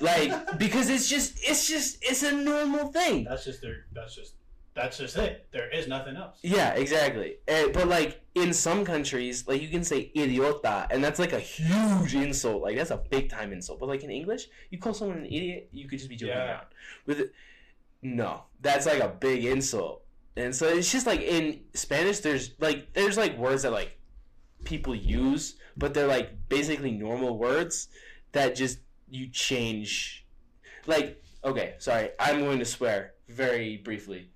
like 0.00 0.32
because 0.58 0.88
it's 0.90 1.08
just 1.08 1.38
it's 1.48 1.68
just 1.68 1.98
it's 2.02 2.22
a 2.24 2.32
normal 2.32 2.90
thing 2.90 3.24
That's 3.24 3.44
just 3.44 3.60
their. 3.62 3.84
That's 3.92 4.14
just. 4.16 4.34
That's 4.80 4.96
just 4.98 5.16
it. 5.16 5.46
There 5.50 5.68
is 5.78 5.88
nothing 5.88 6.16
else. 6.16 6.38
yeah 6.42 6.70
exactly. 6.74 7.30
Eh, 7.48 7.66
but 7.76 7.86
like 7.88 8.20
in 8.34 8.52
some 8.52 8.84
countries 8.84 9.46
like 9.48 9.60
you 9.60 9.68
can 9.76 9.82
say 9.82 10.12
idiota 10.14 10.86
and 10.92 11.02
that's 11.04 11.18
like 11.18 11.32
a 11.32 11.40
huge 11.40 12.14
insult. 12.14 12.62
Like 12.62 12.76
that's 12.76 12.92
a 12.92 13.02
big 13.10 13.28
time 13.28 13.52
insult. 13.52 13.80
But 13.80 13.88
like 13.88 14.04
in 14.04 14.10
english 14.10 14.42
you 14.70 14.78
call 14.78 14.94
someone 14.94 15.18
an 15.18 15.26
idiot 15.26 15.68
you 15.72 15.88
could 15.88 15.98
just 15.98 16.08
be 16.08 16.16
joking 16.16 16.36
Yeah. 16.36 16.48
around. 16.50 16.66
With 17.06 17.30
no. 18.02 18.44
That's 18.60 18.86
like 18.86 19.00
a 19.02 19.08
big 19.08 19.44
insult. 19.44 20.04
And 20.36 20.54
so 20.54 20.68
it's 20.68 20.90
just 20.92 21.06
like 21.06 21.20
in 21.22 21.60
spanish 21.74 22.20
there's 22.20 22.52
like 22.60 22.92
there's 22.92 23.16
like 23.16 23.36
words 23.36 23.62
that 23.64 23.72
like 23.72 23.98
people 24.64 24.94
use 24.94 25.56
but 25.76 25.94
they're 25.94 26.06
like 26.18 26.30
basically 26.48 26.92
normal 26.92 27.36
words 27.38 27.88
that 28.32 28.54
just 28.54 28.78
you 29.10 29.26
change. 29.28 30.24
Like 30.86 31.20
okay 31.44 31.74
sorry. 31.78 32.10
I'm 32.20 32.38
going 32.40 32.60
to 32.60 32.64
swear 32.64 33.14
very 33.28 33.76
briefly 33.78 34.30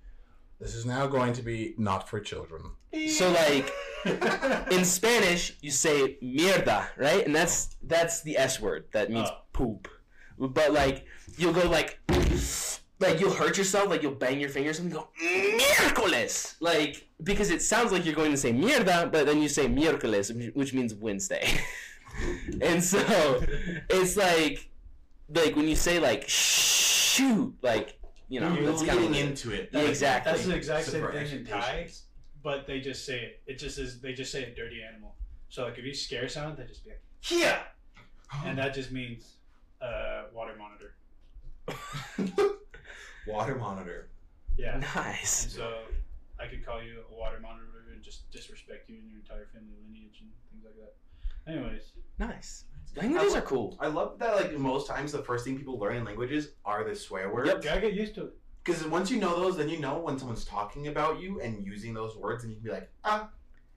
This 0.63 0.75
is 0.75 0.85
now 0.85 1.07
going 1.07 1.33
to 1.33 1.41
be 1.41 1.75
not 1.77 2.07
for 2.09 2.19
children. 2.21 2.61
so 3.09 3.25
like 3.31 3.67
in 4.71 4.85
Spanish, 4.85 5.57
you 5.61 5.71
say 5.71 6.17
mierda, 6.23 6.79
right? 6.97 7.25
And 7.25 7.35
that's 7.35 7.75
that's 7.83 8.21
the 8.23 8.37
S 8.37 8.59
word 8.61 8.85
that 8.93 9.09
means 9.11 9.29
Oh. 9.31 9.37
poop. 9.51 9.87
But 10.39 10.71
like 10.71 11.05
you'll 11.37 11.53
go 11.61 11.67
like 11.77 11.99
like 12.99 13.19
you'll 13.19 13.33
hurt 13.33 13.57
yourself, 13.57 13.89
like 13.89 14.01
you'll 14.03 14.15
bang 14.25 14.39
your 14.39 14.49
fingers 14.49 14.79
and 14.79 14.89
go 14.91 15.09
miércoles, 15.21 16.55
like 16.61 17.07
because 17.21 17.49
it 17.51 17.61
sounds 17.61 17.91
like 17.91 18.05
you're 18.05 18.15
going 18.15 18.31
to 18.31 18.37
say 18.37 18.51
mierda, 18.53 19.11
but 19.11 19.25
then 19.25 19.41
you 19.41 19.49
say 19.49 19.65
miércoles, 19.67 20.33
which- 20.35 20.53
which 20.55 20.73
means 20.73 20.93
Wednesday. 20.95 21.45
and 22.61 22.81
so 22.83 22.99
it's 23.89 24.15
like 24.15 24.69
like 25.35 25.55
when 25.57 25.67
you 25.67 25.75
say 25.75 25.99
like 25.99 26.23
shoot, 26.27 27.53
like 27.61 27.99
you 28.33 28.39
know, 28.39 28.51
You're 28.55 28.65
that's 28.65 28.81
kinda, 28.81 29.15
into 29.15 29.51
it. 29.51 29.69
Yeah, 29.71 29.81
exactly. 29.81 30.31
That's 30.31 30.45
the 30.47 30.55
exact 30.55 30.87
same 30.87 31.07
thing 31.11 31.31
in 31.31 31.45
Thai, 31.45 31.89
but 32.41 32.65
they 32.65 32.81
just 32.81 33.05
say 33.05 33.19
it. 33.19 33.41
It 33.45 33.59
just 33.59 33.77
is. 33.77 34.01
They 34.01 34.13
just 34.13 34.31
say 34.31 34.43
a 34.43 34.55
dirty 34.55 34.81
animal. 34.81 35.13
So 35.49 35.65
like 35.65 35.77
if 35.77 35.85
you 35.85 35.93
scare 35.93 36.27
someone, 36.27 36.55
they 36.55 36.65
just 36.65 36.83
be 36.83 36.89
like 36.89 37.03
here, 37.21 37.61
and 38.45 38.57
that 38.57 38.73
just 38.73 38.91
means 38.91 39.35
uh, 39.79 40.23
water 40.33 40.55
monitor. 40.57 40.95
Water 43.27 43.55
monitor. 43.55 44.09
Yeah. 44.57 44.77
Nice. 44.79 44.83
And 44.83 44.95
nice. 44.95 45.53
so 45.55 45.75
I 46.37 46.47
could 46.47 46.65
call 46.65 46.83
you 46.83 47.03
a 47.09 47.15
water 47.15 47.39
monitor 47.39 47.85
and 47.93 48.03
just 48.03 48.29
disrespect 48.31 48.89
you 48.89 48.97
and 48.97 49.09
your 49.09 49.19
entire 49.21 49.47
family 49.53 49.75
lineage 49.87 50.19
and 50.19 50.29
things 50.51 50.65
like 50.65 50.75
that. 50.75 50.93
Anyways, 51.49 51.93
Nice. 52.19 52.65
Languages 52.95 53.33
I 53.35 53.39
are 53.39 53.41
cool. 53.41 53.75
I 53.79 53.87
love 53.87 54.19
that. 54.19 54.35
Like 54.35 54.57
most 54.57 54.87
times, 54.87 55.11
the 55.11 55.23
first 55.23 55.45
thing 55.45 55.57
people 55.57 55.79
learn 55.79 55.95
in 55.97 56.03
languages 56.05 56.49
are 56.65 56.83
the 56.87 56.95
swear 56.95 57.33
words. 57.33 57.49
yep, 57.49 57.61
gotta 57.63 57.81
get 57.81 57.93
used 57.93 58.15
to 58.15 58.25
it. 58.25 58.33
Because 58.63 58.85
once 58.87 59.11
you 59.11 59.17
know 59.19 59.35
those, 59.39 59.57
then 59.57 59.67
you 59.67 59.79
know 59.79 59.97
when 59.99 60.17
someone's 60.17 60.45
talking 60.45 60.87
about 60.87 61.19
you 61.19 61.41
and 61.41 61.65
using 61.65 61.93
those 61.93 62.15
words, 62.15 62.43
and 62.43 62.51
you 62.51 62.57
can 62.57 62.63
be 62.63 62.71
like, 62.71 62.89
ah, 63.03 63.29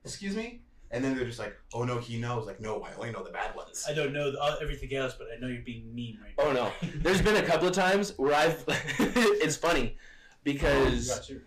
excuse 0.04 0.36
me, 0.36 0.60
and 0.92 1.02
then 1.02 1.16
they're 1.16 1.24
just 1.26 1.38
like, 1.40 1.56
oh 1.74 1.82
no, 1.82 1.98
he 1.98 2.18
knows. 2.18 2.46
Like, 2.46 2.60
no, 2.60 2.82
I 2.82 2.94
only 2.94 3.10
know 3.10 3.24
the 3.24 3.30
bad 3.32 3.56
ones. 3.56 3.84
I 3.88 3.94
don't 3.94 4.12
know 4.12 4.30
the, 4.30 4.40
uh, 4.40 4.56
everything 4.60 4.94
else, 4.94 5.14
but 5.18 5.26
I 5.34 5.40
know 5.40 5.48
you're 5.48 5.62
being 5.62 5.92
mean 5.94 6.18
right 6.22 6.34
now. 6.38 6.44
Oh 6.44 6.52
no. 6.52 6.88
There's 6.96 7.22
been 7.22 7.36
a 7.36 7.42
couple 7.42 7.66
of 7.66 7.74
times 7.74 8.12
where 8.16 8.34
I've. 8.34 8.62
it's 8.68 9.56
funny 9.56 9.96
because. 10.44 11.08
Got 11.08 11.24
serious. 11.24 11.44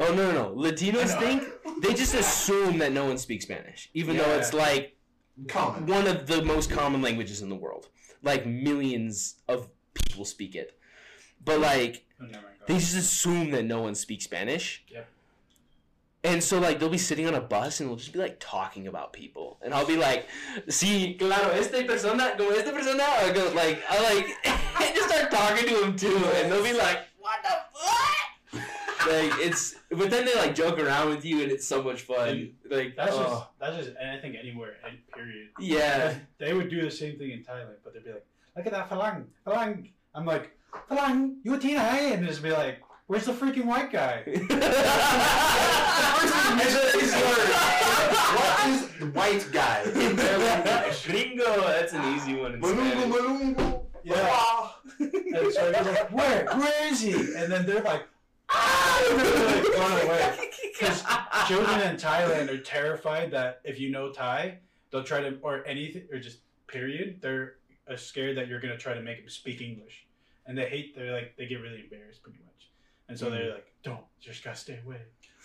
Oh 0.00 0.12
no 0.12 0.32
no 0.32 0.50
no! 0.50 0.54
Latinos 0.60 1.16
think 1.20 1.44
they 1.80 1.94
just 1.94 2.14
assume 2.14 2.78
that 2.78 2.90
no 2.90 3.04
one 3.04 3.16
speaks 3.16 3.44
Spanish, 3.44 3.90
even 3.94 4.16
though 4.16 4.26
Yeah. 4.26 4.38
it's 4.38 4.52
like 4.52 4.93
Common. 5.48 5.86
one 5.86 6.06
of 6.06 6.26
the 6.26 6.42
most 6.44 6.70
common 6.70 7.02
languages 7.02 7.42
in 7.42 7.48
the 7.48 7.54
world. 7.56 7.88
Like 8.22 8.46
millions 8.46 9.36
of 9.48 9.68
people 9.94 10.24
speak 10.24 10.54
it, 10.54 10.78
but 11.44 11.60
like 11.60 12.04
Oh, 12.20 12.24
never 12.26 12.44
mind. 12.46 12.56
go 12.60 12.72
they 12.72 12.78
just 12.78 12.96
assume 12.96 13.50
that 13.50 13.64
no 13.64 13.82
one 13.82 13.94
speaks 13.94 14.24
Spanish. 14.24 14.82
Yep. 14.88 15.08
And 16.24 16.42
so 16.42 16.58
like 16.58 16.78
they'll 16.78 16.88
be 16.88 16.96
sitting 16.96 17.26
on 17.26 17.34
a 17.34 17.40
bus 17.40 17.80
and 17.80 17.88
they'll 17.90 17.96
just 17.96 18.12
be 18.14 18.18
like 18.18 18.36
talking 18.40 18.86
about 18.86 19.12
people, 19.12 19.58
and 19.62 19.74
I'll 19.74 19.84
be 19.86 19.96
like, 19.98 20.26
see, 20.68 21.14
"Sí, 21.14 21.18
claro, 21.18 21.50
esta 21.50 21.84
persona, 21.84 22.34
como 22.38 22.50
esta 22.52 22.72
persona," 22.72 23.04
or 23.22 23.32
go, 23.34 23.52
like 23.54 23.82
I 23.90 24.02
like 24.02 24.26
I 24.46 24.92
just 24.94 25.10
start 25.10 25.30
talking 25.30 25.68
to 25.68 25.80
them 25.82 25.96
too, 25.96 26.16
and 26.36 26.50
they'll 26.50 26.62
be 26.64 26.72
like, 26.72 26.78
"What 26.78 26.88
the 26.88 27.02
fuck?" 27.02 27.13
Like 29.06 29.32
it's, 29.40 29.74
but 29.90 30.10
then 30.10 30.24
they 30.24 30.34
like 30.36 30.54
joke 30.54 30.78
around 30.78 31.08
with 31.10 31.24
you, 31.24 31.42
and 31.42 31.50
it's 31.52 31.66
so 31.66 31.82
much 31.82 32.02
fun. 32.02 32.28
And 32.28 32.52
like 32.70 32.96
That's 32.96 33.16
just 33.16 33.28
oh, 33.28 33.48
that's 33.60 33.76
just 33.76 33.90
and 34.00 34.10
I 34.10 34.18
think 34.20 34.36
anywhere, 34.40 34.74
any 34.86 34.98
period. 35.14 35.48
yeah, 35.58 36.14
They 36.38 36.52
would 36.54 36.68
do 36.70 36.82
the 36.82 36.90
same 36.90 37.16
thing 37.18 37.30
in 37.30 37.44
Thailand, 37.44 37.76
but 37.82 37.94
they'd 37.94 38.04
be 38.04 38.12
like, 38.12 38.26
"Look 38.56 38.66
at 38.66 38.72
that 38.72 38.88
falang, 38.90 39.24
falang." 39.46 39.90
I'm 40.14 40.24
like, 40.24 40.50
"Falang, 40.90 41.36
you 41.42 41.54
a 41.54 41.58
Tina?" 41.58 41.80
And 41.80 42.26
just 42.26 42.42
be 42.42 42.50
like, 42.52 42.82
"Where's 43.06 43.26
the 43.26 43.32
freaking 43.32 43.64
white 43.66 43.90
guy?" 43.92 44.22
what 47.34 48.68
is 48.68 48.88
the 48.98 49.06
white 49.06 49.46
guy 49.52 49.82
in 49.84 50.16
their 50.16 50.38
language? 50.38 51.04
Gringo, 51.06 51.60
that's 51.66 51.92
an 51.92 52.14
easy 52.14 52.34
one 52.36 52.54
in 52.54 52.60
Malungo, 52.60 53.06
malungo. 53.12 53.82
Yeah. 54.04 54.14
Ah. 54.30 54.78
And 55.00 55.52
so 55.52 55.70
you're 55.70 55.72
like, 55.72 56.12
"Where? 56.12 56.46
Where 56.56 56.92
is 56.92 57.00
he?" 57.00 57.12
And 57.12 57.50
then 57.50 57.66
they're 57.66 57.82
like, 57.82 58.02
And 59.10 59.20
they're 59.20 59.46
like 59.46 59.72
going 59.74 60.06
away. 60.06 60.38
Because 60.74 61.04
children 61.46 61.80
in 61.82 61.96
Thailand 61.96 62.50
are 62.50 62.58
terrified 62.58 63.30
that 63.30 63.60
if 63.62 63.78
you 63.78 63.92
know 63.92 64.10
Thai, 64.10 64.58
they'll 64.90 65.04
try 65.04 65.20
to 65.20 65.38
or 65.40 65.64
anything 65.66 66.02
or 66.12 66.18
just 66.18 66.38
period. 66.66 67.18
They're 67.20 67.54
uh, 67.88 67.96
scared 67.96 68.36
that 68.38 68.48
you're 68.48 68.60
gonna 68.60 68.76
try 68.76 68.94
to 68.94 69.00
make 69.00 69.20
them 69.20 69.28
speak 69.28 69.60
English, 69.60 70.06
and 70.46 70.58
they 70.58 70.68
hate. 70.68 70.96
They're 70.96 71.12
like 71.12 71.36
they 71.36 71.46
get 71.46 71.60
really 71.60 71.80
embarrassed 71.80 72.22
pretty 72.22 72.38
much, 72.44 72.70
and 73.08 73.18
so 73.18 73.30
they're 73.30 73.52
like, 73.52 73.72
"Don't, 73.82 74.00
just 74.20 74.42
gotta 74.42 74.56
stay 74.56 74.80
away." 74.84 74.98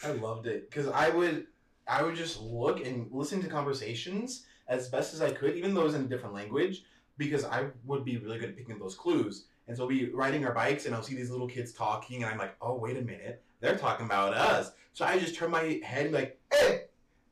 I 0.04 0.12
loved 0.12 0.48
it 0.48 0.70
because 0.70 0.88
I 0.88 1.10
would, 1.10 1.48
I 1.88 2.02
would 2.02 2.16
just 2.16 2.42
look 2.42 2.86
and 2.86 3.08
listen 3.12 3.42
to 3.42 3.48
conversations 3.48 4.46
as 4.68 4.90
best 4.90 5.14
as 5.14 5.22
I 5.22 5.32
could, 5.32 5.56
even 5.56 5.74
though 5.74 5.82
it 5.82 5.86
was 5.86 5.96
in 5.96 6.06
a 6.06 6.08
different 6.08 6.34
language, 6.34 6.84
because 7.18 7.44
I 7.46 7.68
would 7.86 8.06
be 8.06 8.18
really 8.18 8.40
good 8.40 8.50
at 8.50 8.58
picking 8.58 8.80
those 8.80 8.96
clues. 8.96 9.46
And 9.70 9.78
so 9.78 9.86
we'll 9.86 9.96
be 9.96 10.10
riding 10.10 10.44
our 10.46 10.52
bikes, 10.52 10.88
and 10.88 10.96
I'll 10.96 11.04
see 11.04 11.14
these 11.14 11.30
little 11.30 11.48
kids 11.48 11.72
talking, 11.72 12.24
and 12.24 12.32
I'm 12.32 12.40
like, 12.40 12.56
oh 12.60 12.74
wait 12.74 12.98
a 12.98 13.02
minute, 13.02 13.44
they're 13.60 13.78
talking 13.78 14.08
about 14.08 14.34
us. 14.34 14.72
So 14.94 15.06
I 15.06 15.20
just 15.20 15.36
turn 15.36 15.52
my 15.52 15.80
head 15.84 16.08
and 16.08 16.14
like, 16.16 16.40
hey, 16.52 16.86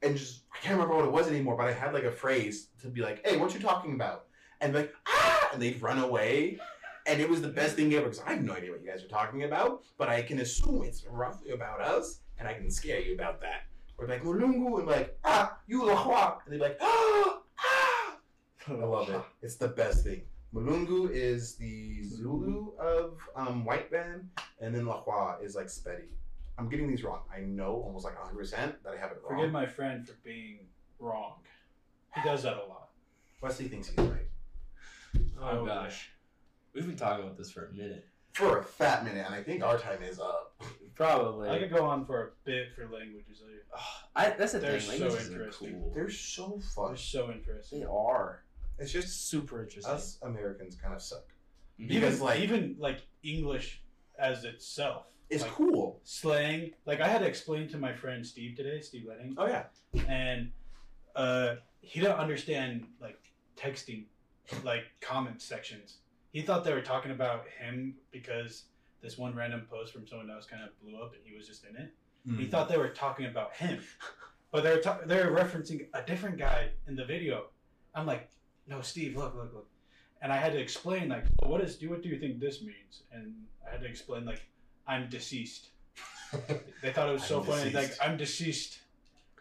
and 0.04 0.16
just 0.16 0.44
I 0.54 0.58
can't 0.60 0.76
remember 0.76 0.96
what 0.96 1.06
it 1.06 1.12
was 1.12 1.28
anymore, 1.28 1.58
but 1.58 1.68
I 1.68 1.74
had 1.74 1.96
like 1.96 2.04
a 2.04 2.12
phrase 2.12 2.68
to 2.84 2.90
be 2.90 3.02
like, 3.02 3.28
hey, 3.28 3.38
what 3.38 3.56
you 3.56 3.60
talking 3.60 3.96
about? 3.96 4.26
And 4.62 4.76
like, 4.76 4.94
ah, 5.08 5.50
and 5.52 5.60
they'd 5.60 5.82
run 5.82 5.98
away. 5.98 6.60
And 7.08 7.20
it 7.20 7.28
was 7.28 7.42
the 7.42 7.48
best 7.48 7.76
thing 7.76 7.92
ever 7.96 8.04
because 8.04 8.22
I 8.22 8.34
have 8.34 8.44
no 8.44 8.54
idea 8.54 8.70
what 8.70 8.84
you 8.84 8.88
guys 8.88 9.04
are 9.04 9.08
talking 9.08 9.44
about, 9.44 9.82
but 9.98 10.08
I 10.08 10.22
can 10.22 10.40
assume 10.40 10.84
it's 10.84 11.06
roughly 11.10 11.54
about 11.54 11.82
us, 11.82 12.20
and 12.38 12.48
I 12.48 12.54
can 12.54 12.70
scare 12.70 13.02
you 13.02 13.16
about 13.16 13.42
that. 13.42 13.62
Or 13.98 14.06
be 14.06 14.14
like, 14.14 14.24
Mulungu, 14.24 14.78
and 14.78 14.88
like, 14.88 15.18
ah, 15.26 15.58
you 15.66 15.82
lahua. 15.82 16.38
And 16.46 16.54
they'd 16.54 16.58
be 16.58 16.64
like, 16.64 16.78
ah, 16.82 17.40
ah. 17.60 18.18
I 18.70 18.74
love 18.74 19.10
it. 19.10 19.22
It's 19.42 19.56
the 19.56 19.70
best 19.70 20.04
thing. 20.04 20.22
Mulungu 20.58 21.12
is 21.12 21.56
the 21.56 22.04
Zulu 22.04 22.72
of 22.80 23.20
um, 23.36 23.64
white 23.64 23.92
band, 23.92 24.28
and 24.60 24.74
then 24.74 24.86
lahua 24.86 25.44
is 25.44 25.56
like 25.56 25.68
Sepedi. 25.68 26.08
I'm 26.58 26.68
getting 26.68 26.88
these 26.90 27.04
wrong. 27.04 27.20
I 27.32 27.42
know 27.42 27.84
almost 27.86 28.06
like 28.06 28.16
100% 28.18 28.52
that 28.52 28.94
I 28.94 28.98
have 28.98 29.12
it 29.12 29.20
wrong. 29.24 29.38
Forgive 29.38 29.52
my 29.52 29.68
friend 29.68 30.08
for 30.08 30.16
being 30.24 30.60
wrong. 31.00 31.36
He 32.16 32.22
does 32.24 32.42
that 32.44 32.54
a 32.56 32.66
lot. 32.68 32.90
Wesley 33.40 33.68
thinks 33.68 33.90
he's 33.90 34.00
right. 34.00 34.28
Oh 35.40 35.64
gosh, 35.64 36.10
we've 36.74 36.88
been 36.88 36.96
talking 36.96 37.24
about 37.24 37.38
this 37.38 37.52
for 37.52 37.68
a 37.68 37.72
minute. 37.74 38.08
For 38.34 38.58
a 38.60 38.64
fat 38.64 39.04
minute, 39.04 39.26
and 39.28 39.36
I 39.36 39.44
think 39.44 39.64
our 39.64 39.78
time 39.78 40.02
is 40.02 40.20
up. 40.20 40.56
Probably. 40.96 41.50
I 41.50 41.60
could 41.60 41.72
go 41.72 41.86
on 41.86 42.06
for 42.08 42.24
a 42.24 42.30
bit 42.44 42.70
for 42.76 42.90
languages. 42.90 43.44
Like, 43.44 43.82
I, 44.16 44.30
that's 44.36 44.54
the 44.54 44.60
They're 44.60 44.80
thing. 44.80 44.98
so 44.98 45.06
Languages 45.06 45.30
are 45.30 45.34
interesting. 45.34 45.74
cool. 45.74 45.92
They're 45.94 46.10
so 46.10 46.60
fun. 46.76 46.88
They're 46.88 46.98
so 46.98 47.32
interesting. 47.32 47.82
They 47.82 47.86
are. 47.86 48.44
It's 48.80 48.92
just 48.92 49.30
super 49.30 49.62
interesting. 49.64 49.92
us 49.94 50.18
Americans 50.22 50.76
kind 50.76 50.94
of 50.94 51.02
suck. 51.02 51.26
Mhm. 51.80 51.88
Because, 51.90 52.16
even 52.16 52.26
like- 52.26 52.40
even 52.42 52.76
like 52.80 53.02
English 53.24 53.82
as 54.20 54.44
itself. 54.44 55.06
is 55.30 55.42
like, 55.42 55.52
cool. 55.52 56.00
Slang. 56.06 56.74
Like 56.86 57.02
I 57.02 57.08
had 57.08 57.20
to 57.20 57.26
explain 57.28 57.68
to 57.70 57.78
my 57.78 57.94
friend 57.94 58.26
Steve 58.26 58.56
today, 58.56 58.80
Steve 58.82 59.06
Lenning, 59.06 59.36
Oh 59.38 59.46
yeah. 59.48 59.66
and 60.08 60.52
uh, 61.16 61.56
he 61.82 62.00
didn't 62.00 62.16
understand 62.18 62.88
like 63.02 63.20
texting, 63.58 64.06
like 64.64 64.86
comment 65.02 65.42
sections. 65.42 65.98
He 66.32 66.42
thought 66.42 66.64
they 66.64 66.74
were 66.74 66.82
talking 66.82 67.12
about 67.12 67.46
him 67.60 67.96
because 68.12 68.66
this 69.02 69.18
one 69.18 69.36
random 69.36 69.66
post 69.70 69.92
from 69.94 70.08
someone 70.08 70.30
else 70.32 70.46
kind 70.46 70.64
of 70.64 70.70
blew 70.82 70.98
up 71.02 71.14
and 71.14 71.22
he 71.26 71.36
was 71.36 71.46
just 71.48 71.66
in 71.66 71.76
it. 71.76 71.94
He 72.26 72.46
Hmm. 72.46 72.50
thought 72.50 72.70
they 72.70 72.78
were 72.78 72.90
talking 72.90 73.26
about 73.26 73.54
him, 73.56 73.84
but 74.52 74.64
they're 74.64 74.80
ta- 74.82 75.02
they're 75.06 75.32
referencing 75.32 75.88
a 75.94 76.02
different 76.04 76.38
guy 76.38 76.72
in 76.88 76.96
the 76.96 77.06
video. 77.06 77.50
I'm 77.94 78.06
like, 78.06 78.30
no, 78.68 78.82
Steve, 78.82 79.16
look, 79.16 79.36
look, 79.36 79.54
look, 79.54 79.68
and 80.22 80.32
I 80.32 80.38
had 80.38 80.52
to 80.54 80.60
explain 80.60 81.10
like, 81.10 81.26
what 81.44 81.62
is 81.62 81.76
do 81.76 81.90
what 81.90 82.02
do 82.04 82.10
you 82.10 82.18
think 82.20 82.40
this 82.40 82.62
means? 82.62 83.04
And 83.12 83.34
I 83.68 83.72
had 83.72 83.82
to 83.82 83.88
explain 83.88 84.26
like, 84.26 84.42
I'm 84.88 85.10
deceased. 85.10 85.68
They 86.82 86.92
thought 86.92 87.10
it 87.10 87.14
was 87.14 87.24
so 87.24 87.40
I'm 87.40 87.46
funny, 87.46 87.70
like. 87.72 87.92
I'm 88.02 88.18
deceased, 88.18 88.80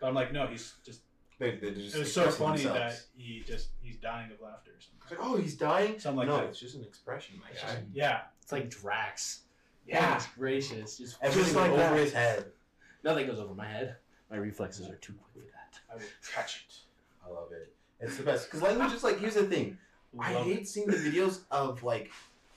but 0.01 0.07
I'm 0.07 0.15
like, 0.15 0.33
no, 0.33 0.47
he's 0.47 0.75
just. 0.85 1.01
They, 1.39 1.57
they 1.57 1.73
just 1.73 1.95
It 1.95 1.99
was 1.99 2.13
so 2.13 2.31
funny 2.31 2.63
themselves. 2.63 2.79
that 2.79 3.23
he 3.23 3.41
just 3.47 3.69
he's 3.83 3.97
dying 3.97 4.31
of 4.33 4.41
laughter 4.41 4.71
or 4.71 4.81
something. 4.81 5.01
It's 5.03 5.11
like, 5.11 5.21
oh, 5.23 5.37
he's 5.37 5.55
dying. 5.55 5.99
Something 5.99 6.19
like 6.21 6.29
no, 6.29 6.37
that. 6.39 6.47
it's 6.47 6.61
just 6.61 6.77
an 6.77 6.85
expression, 6.85 7.37
my 7.41 7.49
guy. 7.51 7.75
just- 7.75 7.83
yeah, 7.93 8.21
It's 8.43 8.53
like 8.53 8.71
Drax. 8.71 9.41
Yeah. 9.87 10.01
Goodness 10.07 10.27
gracious. 10.39 10.99
Just, 10.99 11.19
Everything 11.21 11.45
just 11.45 11.57
like 11.57 11.71
over 11.73 11.77
that. 11.83 11.99
his 11.99 12.13
head. 12.13 12.47
Nothing 13.05 13.27
goes 13.27 13.39
over 13.39 13.55
my 13.55 13.67
head. 13.69 13.97
My 14.31 14.39
reflexes 14.39 14.89
are 14.89 14.97
too 14.97 15.13
quick 15.13 15.45
for 15.47 15.53
that. 15.53 15.79
I 15.93 15.97
will 15.97 16.03
catch 16.35 16.65
it. 16.69 16.75
I 17.25 17.31
love 17.31 17.53
it. 17.53 17.75
It's 18.01 18.17
the 18.17 18.23
best 18.23 18.47
because 18.47 18.63
language 18.63 18.93
is 18.93 19.05
like. 19.05 19.19
Here's 19.19 19.35
the 19.35 19.45
thing. 19.45 19.79
I 20.19 20.35
Love 20.35 20.45
hate 20.47 20.67
seeing 20.69 20.87
the 20.87 20.97
videos 20.97 21.41
of 21.51 21.83
like 21.83 22.11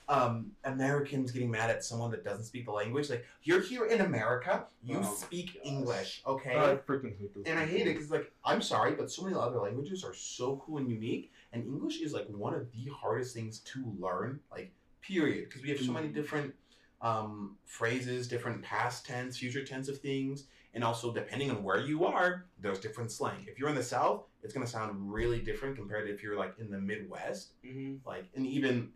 um, 0.08 0.52
Americans 0.64 1.30
getting 1.30 1.50
mad 1.50 1.70
at 1.70 1.84
someone 1.84 2.10
that 2.10 2.24
doesn't 2.24 2.44
speak 2.44 2.64
the 2.66 2.72
language. 2.72 3.10
Like 3.10 3.24
you're 3.42 3.60
here 3.60 3.86
in 3.86 4.00
America, 4.00 4.64
you 4.82 4.98
Oh, 4.98 5.14
speak 5.14 5.54
gosh. 5.54 5.62
English, 5.64 6.22
okay? 6.26 6.56
I 6.56 6.76
freaking 6.76 7.18
hate 7.18 7.34
those. 7.34 7.44
and 7.46 7.58
I 7.58 7.66
hate 7.66 7.86
it 7.86 7.94
because 7.94 8.10
like 8.10 8.32
I'm 8.44 8.62
sorry, 8.62 8.92
but 8.92 9.10
so 9.10 9.22
many 9.22 9.36
other 9.36 9.58
languages 9.58 10.04
are 10.04 10.14
so 10.14 10.62
cool 10.64 10.78
and 10.78 10.90
unique, 10.90 11.32
and 11.52 11.64
English 11.64 12.00
is 12.00 12.12
like 12.12 12.26
one 12.28 12.54
of 12.54 12.70
the 12.72 12.90
hardest 12.92 13.34
things 13.34 13.60
to 13.60 13.84
learn. 13.98 14.40
Like 14.50 14.72
period, 15.02 15.48
because 15.48 15.62
we 15.62 15.70
have 15.70 15.80
so 15.80 15.92
many 15.92 16.08
different 16.08 16.54
um, 17.02 17.56
phrases, 17.64 18.28
different 18.28 18.62
past 18.62 19.06
tense, 19.06 19.36
future 19.38 19.64
tense 19.64 19.88
of 19.88 19.98
things, 19.98 20.44
and 20.74 20.84
also 20.84 21.12
depending 21.12 21.50
on 21.50 21.62
where 21.62 21.80
you 21.80 22.04
are, 22.04 22.46
there's 22.58 22.78
different 22.80 23.10
slang. 23.10 23.44
If 23.46 23.58
you're 23.58 23.68
in 23.70 23.74
the 23.74 23.82
South, 23.82 24.24
it's 24.42 24.54
gonna 24.54 24.66
sound 24.66 25.12
really 25.12 25.40
different 25.40 25.76
compared 25.76 26.06
to 26.06 26.12
if 26.12 26.22
you're 26.22 26.36
like 26.36 26.54
in 26.58 26.70
the 26.70 26.78
Midwest 26.80 27.52
hmm 27.64 27.96
like 28.06 28.26
and 28.34 28.46
even 28.46 28.90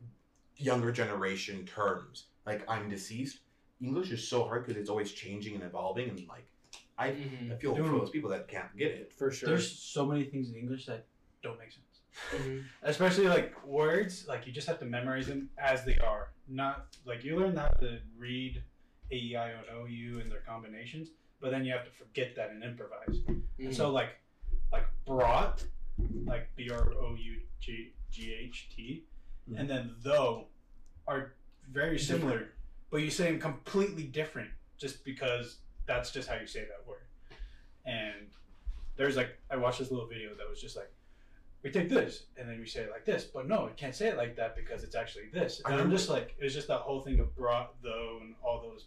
younger 0.57 0.93
generation 0.93 1.67
terms 1.67 2.27
like 2.47 2.65
i'm 2.71 2.89
deceased 2.89 3.41
english 3.83 4.11
is 4.13 4.27
so 4.27 4.45
hard 4.45 4.65
because 4.65 4.81
it's 4.81 4.89
always 4.89 5.11
changing 5.13 5.55
and 5.57 5.65
evolving 5.65 6.09
and 6.11 6.29
like 6.29 6.47
i, 6.97 7.09
Mhm. 7.11 7.53
I 7.53 7.57
feel 7.57 7.75
for 7.75 7.83
those 7.83 8.11
people 8.11 8.31
that 8.31 8.47
can't 8.49 8.75
get 8.77 8.93
it 8.93 9.13
For 9.13 9.31
sure. 9.31 9.49
There's 9.49 9.71
so 9.71 10.07
many 10.07 10.25
things 10.25 10.49
in 10.51 10.57
English 10.57 10.87
that 10.87 11.07
don't 11.43 11.59
make 11.59 11.73
sense. 11.73 12.01
Mhm. 12.31 12.65
especially 12.83 13.27
like 13.27 13.53
words 13.67 14.27
like 14.29 14.47
you 14.47 14.53
just 14.53 14.69
have 14.69 14.79
to 14.79 14.87
memorize 14.87 15.27
them 15.27 15.51
as 15.59 15.85
they 15.85 15.99
are 15.99 16.31
not 16.49 16.87
like 17.05 17.25
you 17.25 17.37
learn 17.37 17.57
how 17.57 17.69
to 17.69 17.99
read 18.17 18.63
a 19.11 19.17
e 19.17 19.37
i 19.37 19.53
o 19.53 19.57
and 19.59 19.69
o 19.77 19.85
u 19.87 20.21
and 20.21 20.31
their 20.31 20.41
combinations 20.53 21.09
but 21.41 21.51
then 21.51 21.65
you 21.65 21.73
have 21.73 21.85
to 21.85 21.91
forget 21.91 22.35
that 22.37 22.51
and 22.51 22.63
improvise 22.63 23.17
Mhm. 23.59 23.75
so 23.75 23.91
like 23.91 24.11
like 24.75 24.87
brought 25.07 25.57
like 26.33 26.45
b 26.57 26.71
r 26.71 26.85
o 27.05 27.15
u 27.33 27.35
g 27.61 27.93
g 28.11 28.17
h 28.35 28.69
t 28.75 29.05
Mhm. 29.49 29.59
and 29.61 29.67
then 29.73 29.85
though 30.03 30.33
are 31.07 31.35
very 31.81 31.99
similar 32.11 32.41
but 32.91 32.99
you 33.05 33.11
say 33.11 33.25
them 33.31 33.39
completely 33.51 34.05
different 34.21 34.51
just 34.79 35.05
because 35.05 35.47
that's 35.87 36.11
just 36.17 36.27
how 36.31 36.37
you 36.43 36.47
say 36.47 36.63
that 36.73 36.83
word. 36.89 37.05
And 37.85 38.29
there's 38.97 39.17
like 39.21 39.31
i 39.51 39.57
watched 39.57 39.79
this 39.81 39.91
little 39.91 40.07
video 40.15 40.31
that 40.39 40.49
was 40.49 40.61
just 40.67 40.77
like 40.81 40.91
we 41.63 41.71
take 41.71 41.89
this 41.89 42.13
and 42.37 42.49
then 42.49 42.57
we 42.65 42.67
say 42.75 42.81
it 42.87 42.91
like 42.97 43.05
this 43.05 43.23
but 43.35 43.43
no 43.53 43.59
we 43.69 43.73
can't 43.83 43.95
say 44.01 44.07
it 44.13 44.17
like 44.17 44.35
that 44.41 44.51
because 44.61 44.81
it's 44.87 44.95
actually 45.03 45.29
this. 45.39 45.61
And 45.67 45.75
i'm 45.81 45.91
just 45.91 46.09
like 46.09 46.29
it 46.39 46.45
was 46.45 46.55
just 46.55 46.69
that 46.69 46.81
whole 46.87 47.01
thing 47.07 47.19
of 47.21 47.29
brought 47.37 47.69
though 47.83 48.19
and 48.23 48.35
all 48.45 48.59
those 48.69 48.83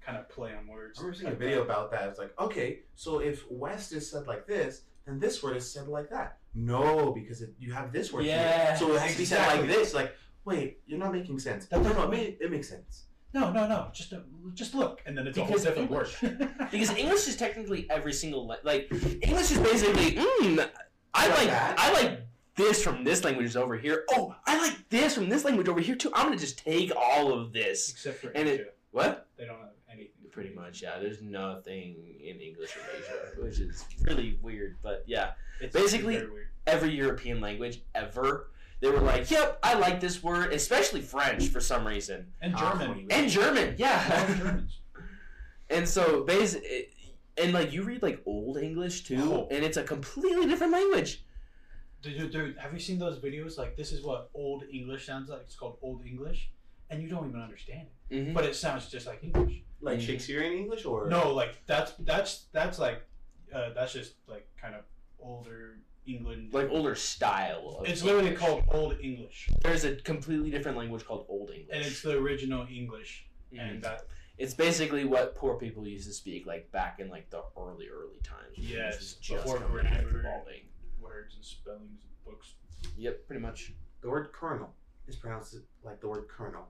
kind 0.00 0.16
of 0.16 0.26
play 0.36 0.50
on 0.58 0.66
words. 0.66 0.98
I 0.98 1.02
remember 1.02 1.18
seeing 1.20 1.32
a 1.32 1.36
video 1.44 1.60
about 1.68 1.90
that. 1.92 2.04
It's 2.08 2.18
like 2.24 2.32
okay 2.46 2.68
so 2.94 3.10
if 3.30 3.36
west 3.50 3.92
is 3.92 4.04
said 4.10 4.26
like 4.26 4.46
this 4.46 4.72
then 5.08 5.18
this 5.18 5.42
word 5.42 5.56
is 5.56 5.70
said 5.72 5.88
like 5.88 6.10
that 6.10 6.38
no 6.54 7.12
because 7.12 7.42
it, 7.42 7.54
you 7.58 7.72
have 7.72 7.92
this 7.92 8.12
word 8.12 8.24
here. 8.24 8.36
Yeah, 8.36 8.74
so 8.74 8.92
it 8.94 9.00
has 9.00 9.12
to 9.12 9.18
be 9.18 9.24
said 9.24 9.46
like 9.46 9.66
this 9.66 9.94
like 9.94 10.14
wait 10.44 10.80
you're 10.86 10.98
not 10.98 11.12
making 11.12 11.38
sense 11.38 11.66
That 11.66 11.80
no 11.82 11.92
no 11.92 12.10
it, 12.12 12.16
doesn't 12.16 12.36
it 12.40 12.50
makes 12.50 12.68
sense 12.68 13.04
no 13.34 13.52
no 13.52 13.66
no 13.66 13.88
just 13.92 14.12
uh, 14.12 14.20
just 14.54 14.74
look 14.74 15.02
and 15.06 15.16
then 15.16 15.26
it's 15.26 15.38
Because 15.38 15.64
a 15.66 15.72
whole 15.74 15.86
different 15.86 15.90
word 16.22 16.58
Because 16.70 16.90
English 16.96 17.28
is 17.28 17.36
technically 17.36 17.86
every 17.90 18.12
single 18.12 18.46
la- 18.46 18.56
like 18.64 18.90
English 19.22 19.50
is 19.52 19.58
basically 19.58 20.12
mm, 20.16 20.68
I 21.14 21.28
Like 21.28 21.38
like 21.38 21.48
that? 21.48 21.74
I 21.78 21.92
like 21.92 22.20
this 22.56 22.82
from 22.82 23.04
this 23.04 23.22
language 23.22 23.46
is 23.46 23.56
over 23.56 23.76
here. 23.76 24.04
Oh, 24.10 24.34
I 24.44 24.58
like 24.60 24.88
this 24.88 25.14
from 25.14 25.28
this 25.28 25.44
language 25.44 25.68
over 25.68 25.78
here 25.80 25.94
too. 25.94 26.10
I'm 26.12 26.26
gonna 26.26 26.36
just 26.38 26.58
take 26.58 26.90
all 26.96 27.32
of 27.32 27.52
this. 27.52 27.90
except 27.90 28.18
for 28.20 28.30
And 28.30 28.48
it- 28.48 28.76
What? 28.90 29.28
they 29.36 29.44
don't 29.44 29.54
have 29.58 29.60
anything 29.66 29.67
Pretty 30.32 30.54
much, 30.54 30.82
yeah. 30.82 30.98
There's 30.98 31.20
nothing 31.22 31.96
in 32.22 32.40
English 32.40 32.70
in 32.76 32.82
Asia, 32.96 33.42
which 33.42 33.58
is 33.60 33.84
really 34.02 34.38
weird. 34.42 34.76
But 34.82 35.04
yeah, 35.06 35.32
it's 35.60 35.72
Basically- 35.74 36.22
every 36.66 36.90
European 36.94 37.40
language 37.40 37.80
ever, 37.94 38.50
they 38.80 38.88
were 38.90 39.00
like, 39.00 39.30
"Yep, 39.30 39.58
I 39.62 39.74
like 39.74 40.00
this 40.00 40.22
word," 40.22 40.52
especially 40.52 41.00
French 41.00 41.48
for 41.48 41.60
some 41.60 41.86
reason, 41.86 42.32
and 42.40 42.54
Ah, 42.56 42.76
German 42.78 43.06
and 43.10 43.28
German. 43.30 43.74
Yeah, 43.78 44.60
And 45.70 45.86
so 45.88 46.24
basically, 46.24 46.88
and 47.36 47.52
like 47.52 47.72
you 47.72 47.82
read 47.82 48.02
like 48.02 48.22
old 48.26 48.56
English 48.58 49.04
too, 49.04 49.20
Oh. 49.22 49.48
and 49.50 49.64
it's 49.64 49.76
a 49.76 49.82
completely 49.84 50.46
different 50.46 50.72
language. 50.72 51.24
Dude, 52.00 52.30
dude, 52.30 52.56
have 52.58 52.72
you 52.72 52.78
seen 52.78 52.98
those 52.98 53.18
videos? 53.18 53.58
Like, 53.58 53.76
this 53.76 53.90
is 53.92 54.02
what 54.04 54.30
old 54.32 54.62
English 54.72 55.04
sounds 55.04 55.28
like. 55.30 55.40
It's 55.42 55.56
called 55.56 55.78
Old 55.82 56.06
English, 56.06 56.50
and 56.90 57.02
you 57.02 57.08
don't 57.08 57.28
even 57.28 57.40
understand 57.40 57.88
it, 57.88 58.14
Mm-hmm. 58.14 58.34
but 58.34 58.44
it 58.44 58.54
sounds 58.54 58.88
just 58.88 59.06
like 59.06 59.22
English. 59.24 59.62
Like 59.80 59.98
Mhm. 59.98 60.06
Shakespearean 60.06 60.52
English 60.54 60.84
or 60.84 61.08
No, 61.08 61.32
like 61.32 61.64
that's 61.66 61.92
that's 62.00 62.44
that's 62.52 62.78
like 62.78 63.02
uh, 63.52 63.70
that's 63.74 63.92
just 63.92 64.14
like 64.26 64.46
kind 64.60 64.74
of 64.74 64.84
older 65.20 65.78
England. 66.06 66.52
Like 66.52 66.68
older 66.70 66.94
style. 66.94 67.76
Of 67.80 67.86
it's 67.88 68.02
literally 68.02 68.28
English. 68.30 68.40
called 68.40 68.64
Old 68.68 68.98
English, 69.00 69.50
There's 69.62 69.84
a 69.84 69.94
completely 69.96 70.50
different 70.50 70.76
language 70.78 71.04
called 71.04 71.26
Old 71.28 71.50
English. 71.50 71.68
and 71.72 71.84
it's 71.84 72.02
the 72.02 72.16
original 72.18 72.66
English, 72.70 73.28
Mhm. 73.52 73.60
and 73.60 73.84
that 73.84 74.06
It's 74.36 74.54
basically 74.54 75.04
what 75.04 75.34
poor 75.34 75.56
people 75.58 75.86
used 75.86 76.06
to 76.06 76.14
speak 76.14 76.46
like 76.46 76.70
back 76.70 77.00
in 77.00 77.08
like 77.08 77.28
the 77.30 77.42
early 77.56 77.88
early 77.88 78.18
times. 78.22 78.56
Yes, 78.56 79.14
just 79.14 79.44
before 79.44 79.58
coming 79.58 79.86
out, 79.86 80.02
grammar. 80.04 80.20
evolving. 80.20 80.62
words 81.00 81.34
and 81.36 81.44
spellings 81.44 82.02
and 82.04 82.24
books. 82.24 82.54
Yep, 82.96 83.26
pretty 83.26 83.40
much. 83.40 83.72
the 84.00 84.08
word 84.10 84.30
colonel 84.32 84.74
is 85.08 85.16
pronounced 85.16 85.56
like 85.82 86.00
the 86.00 86.08
word 86.08 86.28
colonel. 86.28 86.68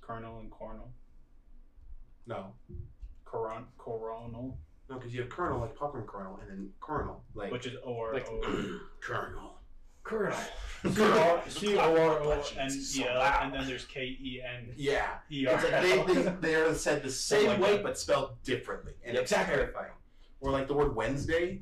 Colonel 0.00 0.40
and 0.40 0.50
cornel, 0.50 0.92
No, 2.26 2.52
coron, 3.24 3.64
coronal, 3.78 4.58
no, 4.88 4.96
because 4.96 5.14
you 5.14 5.20
have 5.22 5.30
colonel 5.30 5.60
like 5.60 5.74
popcorn 5.76 6.04
kernel, 6.06 6.38
and 6.42 6.50
then 6.50 6.70
colonel 6.80 7.22
like 7.34 7.50
which 7.52 7.66
is 7.66 7.76
O 7.84 7.98
R 7.98 8.14
Like- 8.14 8.28
O. 8.28 8.80
colonel. 9.00 9.54
Colonel. 10.02 10.36
Colonel. 10.82 11.42
C 11.48 11.76
O 11.76 11.80
R 11.80 12.18
O 12.20 12.38
Jeez, 12.42 12.56
N 12.58 12.70
so 12.70 13.00
E 13.02 13.06
L, 13.06 13.14
loud. 13.18 13.44
and 13.44 13.52
then 13.54 13.66
there's 13.66 13.84
K 13.84 14.00
E 14.20 14.40
N 14.44 14.72
Yeah, 14.76 15.06
E 15.30 15.46
R 15.46 15.54
it's 15.54 15.64
like 15.70 16.06
they, 16.06 16.14
they 16.22 16.30
they 16.40 16.54
are 16.54 16.74
said 16.74 17.02
the 17.02 17.10
same 17.30 17.46
like 17.48 17.60
way 17.60 17.72
that. 17.74 17.82
but 17.82 17.98
spelled 17.98 18.42
differently, 18.42 18.94
and 19.04 19.14
Yep. 19.14 19.22
it's 19.22 19.30
terrifying. 19.32 19.92
Or 20.40 20.50
like 20.50 20.66
the 20.68 20.74
word 20.74 20.96
Wednesday. 20.96 21.60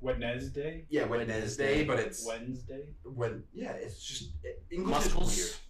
Wednesday. 0.00 0.84
Yeah, 0.88 1.04
Wednesday. 1.06 1.40
Wednesday, 1.40 1.84
but 1.84 1.98
it's 1.98 2.24
Wednesday. 2.26 2.84
when 3.02 3.42
yeah, 3.52 3.72
it's 3.72 4.02
just 4.02 4.30
it, 4.44 4.62
English 4.70 5.06
is 5.06 5.14
Muscles. 5.14 5.60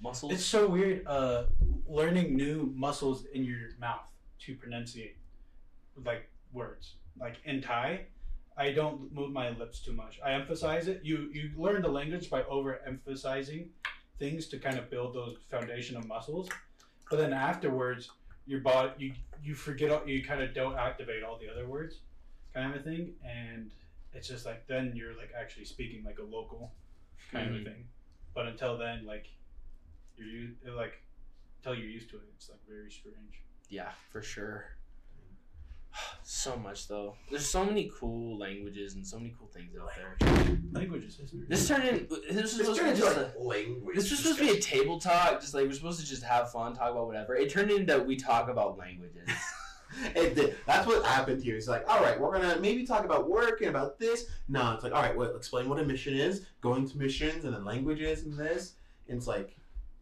Muscles. 0.00 0.32
It's 0.32 0.44
so 0.44 0.68
weird. 0.68 1.06
Uh, 1.06 1.44
learning 1.88 2.36
new 2.36 2.72
muscles 2.76 3.24
in 3.32 3.44
your 3.44 3.70
mouth 3.80 4.06
to 4.40 4.54
pronunciate, 4.54 5.16
like 6.04 6.28
words. 6.52 6.94
Like 7.18 7.36
in 7.44 7.60
Thai, 7.60 8.02
I 8.56 8.72
don't 8.72 9.12
move 9.12 9.32
my 9.32 9.50
lips 9.50 9.80
too 9.80 9.92
much. 9.92 10.20
I 10.24 10.32
emphasize 10.32 10.88
it. 10.88 11.00
You 11.02 11.30
you 11.32 11.50
learn 11.56 11.82
the 11.82 11.88
language 11.88 12.30
by 12.30 12.42
overemphasizing 12.42 13.68
things 14.18 14.46
to 14.48 14.58
kind 14.58 14.78
of 14.78 14.90
build 14.90 15.14
those 15.14 15.36
foundation 15.50 15.96
of 15.96 16.06
muscles, 16.06 16.48
but 17.10 17.18
then 17.18 17.32
afterwards, 17.32 18.10
your 18.46 18.60
body 18.60 18.92
you 18.98 19.12
you 19.42 19.54
forget 19.54 19.90
all, 19.90 20.06
you 20.06 20.24
kind 20.24 20.42
of 20.42 20.54
don't 20.54 20.76
activate 20.76 21.22
all 21.22 21.38
the 21.38 21.48
other 21.50 21.66
words, 21.66 22.00
kind 22.54 22.72
of 22.72 22.80
a 22.80 22.82
thing, 22.82 23.14
and 23.24 23.70
it's 24.12 24.28
just 24.28 24.46
like 24.46 24.66
then 24.66 24.92
you're 24.94 25.16
like 25.16 25.30
actually 25.38 25.64
speaking 25.64 26.04
like 26.04 26.18
a 26.18 26.24
local 26.24 26.72
kind 27.30 27.48
of 27.48 27.60
a 27.60 27.64
thing. 27.64 27.84
But 28.34 28.46
until 28.46 28.76
then, 28.78 29.06
like 29.06 29.26
you're 30.18 30.26
u- 30.26 30.54
like 30.76 31.02
until 31.58 31.74
you're 31.80 31.90
used 31.90 32.10
to 32.10 32.16
it, 32.16 32.22
it's 32.36 32.48
like 32.48 32.60
very 32.68 32.90
strange. 32.90 33.42
Yeah, 33.68 33.90
for 34.10 34.22
sure. 34.22 34.64
So 36.22 36.56
much 36.56 36.88
though. 36.88 37.16
There's 37.30 37.48
so 37.48 37.64
many 37.64 37.90
cool 37.98 38.38
languages 38.38 38.94
and 38.94 39.06
so 39.06 39.18
many 39.18 39.34
cool 39.38 39.48
things 39.48 39.72
out 39.80 39.90
there. 39.96 40.58
Language 40.72 41.04
is 41.04 41.16
history. 41.16 41.40
This 41.48 41.66
turned 41.66 41.88
in. 41.88 42.06
This 42.08 42.10
was 42.10 42.34
This 42.36 42.50
supposed 42.52 42.78
to 42.78 42.84
turned 42.84 42.84
be 42.84 42.90
into 42.90 43.00
just 43.00 43.16
like 43.16 43.34
a, 43.34 43.42
language. 43.42 43.96
This 43.96 44.10
was 44.10 44.20
supposed 44.20 44.38
to 44.38 44.44
be 44.44 44.58
a 44.58 44.60
table 44.60 45.00
talk, 45.00 45.40
just 45.40 45.54
like 45.54 45.64
we're 45.64 45.72
supposed 45.72 46.00
to 46.00 46.06
just 46.06 46.22
have 46.22 46.52
fun, 46.52 46.74
talk 46.74 46.90
about 46.90 47.06
whatever. 47.06 47.34
It 47.34 47.50
turned 47.50 47.70
into 47.70 47.98
we 48.00 48.16
talk 48.16 48.48
about 48.48 48.78
languages. 48.78 49.28
it 50.14 50.34
did. 50.34 50.56
That's 50.66 50.86
what 50.86 51.04
happened 51.04 51.42
here. 51.42 51.56
It's 51.56 51.66
like, 51.66 51.88
all 51.88 52.00
right, 52.00 52.20
we're 52.20 52.32
gonna 52.32 52.60
maybe 52.60 52.86
talk 52.86 53.04
about 53.04 53.28
work 53.28 53.60
and 53.60 53.70
about 53.70 53.98
this. 53.98 54.26
No, 54.48 54.72
it's 54.74 54.84
like, 54.84 54.92
all 54.92 55.02
right, 55.02 55.16
well, 55.16 55.34
explain 55.34 55.68
what 55.68 55.80
a 55.80 55.84
mission 55.84 56.14
is, 56.14 56.44
going 56.60 56.86
to 56.88 56.98
missions, 56.98 57.44
and 57.44 57.54
then 57.54 57.64
languages 57.64 58.22
and 58.22 58.34
this. 58.34 58.74
And 59.08 59.16
it's 59.16 59.26
like, 59.26 59.57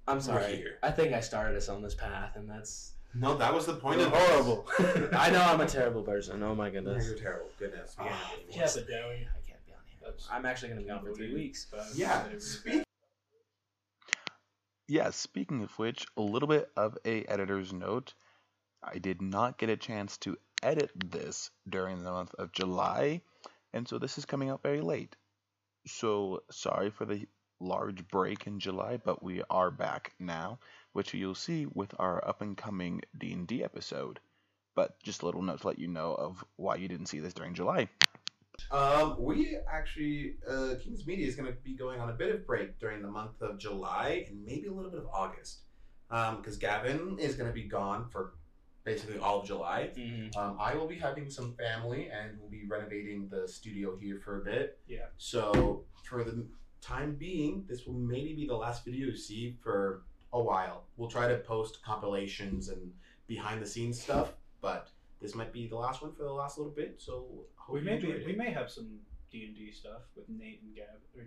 I'm 0.08 0.20
sorry. 0.20 0.56
here. 0.56 0.78
I 0.82 0.90
think 0.90 1.12
I 1.12 1.20
started 1.20 1.56
us 1.56 1.68
on 1.68 1.82
this 1.82 1.94
path, 1.94 2.36
and 2.36 2.48
that's 2.48 2.92
no, 3.14 3.36
that 3.38 3.52
was 3.54 3.66
the 3.66 3.74
point 3.74 4.00
of 4.00 4.12
horrible. 4.12 4.68
I 5.12 5.30
know 5.30 5.40
I'm 5.40 5.60
a 5.60 5.66
terrible 5.66 6.02
person. 6.02 6.42
Oh 6.42 6.54
my 6.54 6.66
Yeah, 6.66 6.72
goodness. 6.74 7.06
you're 7.06 7.16
terrible. 7.18 7.48
Goodness. 7.58 7.96
Oh, 7.98 8.04
Yeah. 8.04 8.16
Yeah, 8.50 8.68
but 8.74 8.86
Dowie. 8.88 9.26
I 9.34 9.48
can't 9.48 9.66
be 9.66 9.72
on 9.72 9.78
here. 9.88 10.12
I'm 10.30 10.44
actually 10.46 10.68
gonna 10.68 10.82
be 10.82 10.90
on 10.90 11.02
for 11.02 11.12
three 11.14 11.34
weeks. 11.34 11.66
Yeah. 11.94 12.24
Speak. 12.38 12.82
Yeah, 14.88 15.10
speaking 15.10 15.62
of 15.62 15.76
which, 15.78 16.06
a 16.16 16.20
little 16.22 16.48
bit 16.48 16.68
of 16.76 16.96
a 17.04 17.24
editor's 17.24 17.72
note. 17.72 18.14
I 18.82 18.98
did 18.98 19.20
not 19.20 19.58
get 19.58 19.68
a 19.70 19.76
chance 19.76 20.16
to 20.18 20.36
edit 20.62 20.90
this 20.94 21.50
during 21.68 22.04
the 22.04 22.12
month 22.12 22.34
of 22.34 22.52
July, 22.52 23.22
and 23.72 23.88
so 23.88 23.98
this 23.98 24.16
is 24.18 24.24
coming 24.26 24.48
out 24.50 24.62
very 24.62 24.80
late. 24.80 25.16
So 25.86 26.42
sorry 26.50 26.90
for 26.90 27.04
the 27.04 27.26
large 27.60 28.06
break 28.08 28.46
in 28.46 28.58
July, 28.60 28.98
but 29.02 29.22
we 29.22 29.42
are 29.50 29.70
back 29.70 30.12
now, 30.18 30.58
which 30.92 31.14
you'll 31.14 31.34
see 31.34 31.66
with 31.74 31.94
our 31.98 32.26
up 32.26 32.42
and 32.42 32.56
coming 32.56 33.02
D&D 33.18 33.62
episode. 33.64 34.20
But 34.74 35.02
just 35.02 35.22
a 35.22 35.26
little 35.26 35.42
note 35.42 35.60
to 35.62 35.66
let 35.68 35.78
you 35.78 35.88
know 35.88 36.14
of 36.14 36.44
why 36.56 36.76
you 36.76 36.88
didn't 36.88 37.06
see 37.06 37.20
this 37.20 37.32
during 37.32 37.54
July. 37.54 37.88
Um, 38.70 39.16
we 39.18 39.56
actually, 39.70 40.36
uh, 40.48 40.74
Kings 40.82 41.06
Media 41.06 41.26
is 41.26 41.36
going 41.36 41.50
to 41.52 41.58
be 41.60 41.74
going 41.74 42.00
on 42.00 42.10
a 42.10 42.14
bit 42.14 42.34
of 42.34 42.46
break 42.46 42.78
during 42.78 43.02
the 43.02 43.10
month 43.10 43.40
of 43.42 43.58
July 43.58 44.24
and 44.28 44.44
maybe 44.44 44.66
a 44.68 44.72
little 44.72 44.90
bit 44.90 45.00
of 45.00 45.06
August. 45.12 45.60
Um 46.08 46.36
because 46.36 46.56
Gavin 46.56 47.18
is 47.18 47.34
going 47.34 47.48
to 47.48 47.52
be 47.52 47.64
gone 47.64 48.08
for 48.10 48.34
basically 48.84 49.18
all 49.18 49.40
of 49.40 49.46
July. 49.46 49.90
Mhm. 49.96 50.36
Um, 50.36 50.56
I 50.60 50.74
will 50.76 50.86
be 50.86 50.94
having 50.96 51.28
some 51.28 51.54
family 51.54 52.08
and 52.08 52.38
we'll 52.38 52.48
be 52.48 52.64
renovating 52.64 53.28
the 53.28 53.48
studio 53.48 53.96
here 53.96 54.20
for 54.24 54.40
a 54.40 54.44
bit. 54.44 54.78
Yeah. 54.86 55.06
So 55.16 55.84
for 56.04 56.22
the 56.22 56.46
time 56.86 57.14
being, 57.16 57.64
this 57.68 57.86
will 57.86 57.94
maybe 57.94 58.32
be 58.34 58.46
the 58.46 58.54
last 58.56 58.84
video 58.84 59.06
you 59.08 59.16
see 59.16 59.56
for 59.62 60.02
a 60.32 60.40
while. 60.40 60.84
We'll 60.96 61.10
try 61.10 61.26
to 61.28 61.36
post 61.38 61.82
compilations 61.82 62.68
and 62.68 62.92
behind 63.26 63.60
the 63.62 63.66
scenes 63.66 64.00
stuff, 64.00 64.32
but 64.60 64.88
this 65.20 65.34
might 65.34 65.52
be 65.52 65.66
the 65.66 65.76
last 65.76 66.02
one 66.02 66.12
for 66.12 66.22
the 66.22 66.32
last 66.32 66.58
little 66.58 66.72
bit. 66.72 66.94
So 66.98 67.26
We 67.68 67.80
may 67.80 67.96
be, 67.98 68.08
it. 68.10 68.26
we 68.26 68.34
may 68.34 68.50
have 68.50 68.70
some 68.70 68.88
D 69.30 69.46
and 69.46 69.56
D 69.56 69.72
stuff 69.72 70.02
with 70.16 70.28
Nate 70.28 70.60
and 70.62 70.74
Gab. 70.76 70.86
Or 71.16 71.24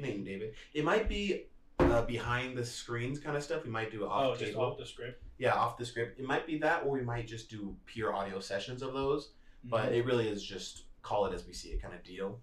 Nate 0.00 0.16
and 0.16 0.24
David. 0.24 0.54
It 0.74 0.84
might 0.84 1.08
be 1.08 1.44
uh, 1.78 2.02
behind 2.02 2.56
the 2.56 2.64
screens 2.64 3.18
kind 3.18 3.36
of 3.36 3.42
stuff. 3.42 3.64
We 3.64 3.70
might 3.70 3.90
do 3.90 4.06
off 4.06 4.36
Oh, 4.40 4.44
table. 4.44 4.62
off 4.62 4.78
the 4.78 4.86
script. 4.86 5.22
yeah, 5.38 5.52
off 5.54 5.76
the 5.76 5.84
script. 5.84 6.18
It 6.18 6.26
might 6.26 6.46
be 6.46 6.56
that, 6.58 6.84
or 6.84 6.92
we 6.92 7.02
might 7.02 7.26
just 7.26 7.50
do 7.50 7.76
pure 7.86 8.14
audio 8.14 8.40
sessions 8.40 8.80
of 8.82 8.92
those. 8.94 9.30
But 9.64 9.92
it 9.92 10.04
really 10.06 10.28
is 10.28 10.42
just 10.42 10.84
call 11.02 11.26
it 11.26 11.34
as 11.34 11.46
we 11.46 11.52
see 11.52 11.70
it 11.70 11.82
kind 11.82 11.92
of 11.94 12.02
deal. 12.04 12.38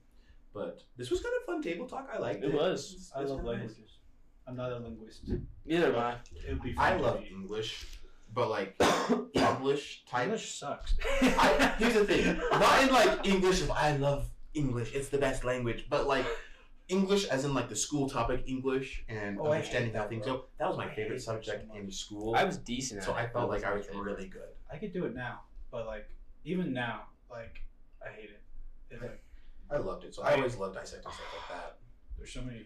But 0.53 0.81
this 0.97 1.09
was 1.09 1.21
kind 1.21 1.33
of 1.39 1.45
fun 1.45 1.61
table 1.63 1.87
talk. 1.87 2.09
I 2.13 2.19
liked 2.19 2.43
it. 2.43 2.49
It 2.49 2.53
was. 2.53 2.91
It's- 2.93 3.11
I 3.15 3.21
it's 3.21 3.31
love 3.31 3.39
kinda 3.39 3.51
nice. 3.53 3.59
languages. 3.69 3.97
I'm 4.47 4.55
not 4.57 4.71
a 4.71 4.77
linguist. 4.79 5.21
Neither 5.65 5.87
am 5.95 5.99
I. 5.99 6.15
It 6.47 6.49
would 6.53 6.61
be. 6.61 6.73
Fun 6.73 6.85
I 6.85 6.97
love 6.97 7.19
read. 7.21 7.31
English, 7.31 7.87
but 8.33 8.49
like 8.49 8.75
English 9.33 10.03
type. 10.05 10.23
English 10.25 10.59
sucks. 10.59 10.95
I, 11.21 11.73
here's 11.79 11.93
the 11.93 12.03
thing. 12.05 12.37
Not 12.51 12.83
in 12.83 12.89
like 12.93 13.25
English 13.25 13.61
of 13.61 13.71
I 13.71 13.95
love 13.97 14.29
English. 14.53 14.93
It's 14.93 15.09
the 15.09 15.17
best 15.17 15.43
language, 15.43 15.85
but 15.89 16.07
like. 16.07 16.25
English, 16.89 17.25
as 17.27 17.45
in 17.45 17.53
like 17.53 17.69
the 17.69 17.75
school 17.77 18.09
topic 18.09 18.43
English 18.45 19.05
and 19.07 19.39
Oh, 19.39 19.47
understanding 19.53 19.93
how 19.93 20.01
that, 20.01 20.09
things 20.09 20.25
bro. 20.25 20.33
go. 20.35 20.45
That 20.59 20.67
was 20.67 20.77
my 20.77 20.85
I 20.91 20.93
favorite 20.93 21.15
that 21.15 21.21
so 21.23 21.31
subject 21.31 21.73
in 21.73 21.89
school. 21.89 22.35
I 22.35 22.43
was 22.43 22.57
decent 22.57 22.99
at 22.99 23.05
so 23.05 23.13
it. 23.13 23.19
I 23.19 23.27
felt 23.27 23.49
like 23.49 23.63
I 23.63 23.73
wasn't 23.73 23.77
was 23.77 23.87
my 23.87 23.93
favorite. 24.03 24.17
really 24.17 24.27
good. 24.29 24.51
I 24.71 24.75
could 24.77 24.91
do 24.91 25.05
it 25.05 25.15
now, 25.15 25.43
but 25.71 25.85
like 25.87 26.09
even 26.43 26.73
now, 26.73 27.03
like 27.31 27.61
I 28.05 28.09
hate 28.11 28.31
it. 28.31 28.41
It's 28.91 29.01
like 29.01 29.23
I 29.71 29.77
loved 29.77 30.03
it. 30.05 30.13
So 30.15 30.23
I 30.23 30.33
always 30.35 30.55
loved 30.55 30.75
dissecting 30.75 31.11
stuff 31.11 31.25
like 31.49 31.57
that. 31.59 31.77
there's 32.17 32.31
so 32.31 32.41
many. 32.41 32.65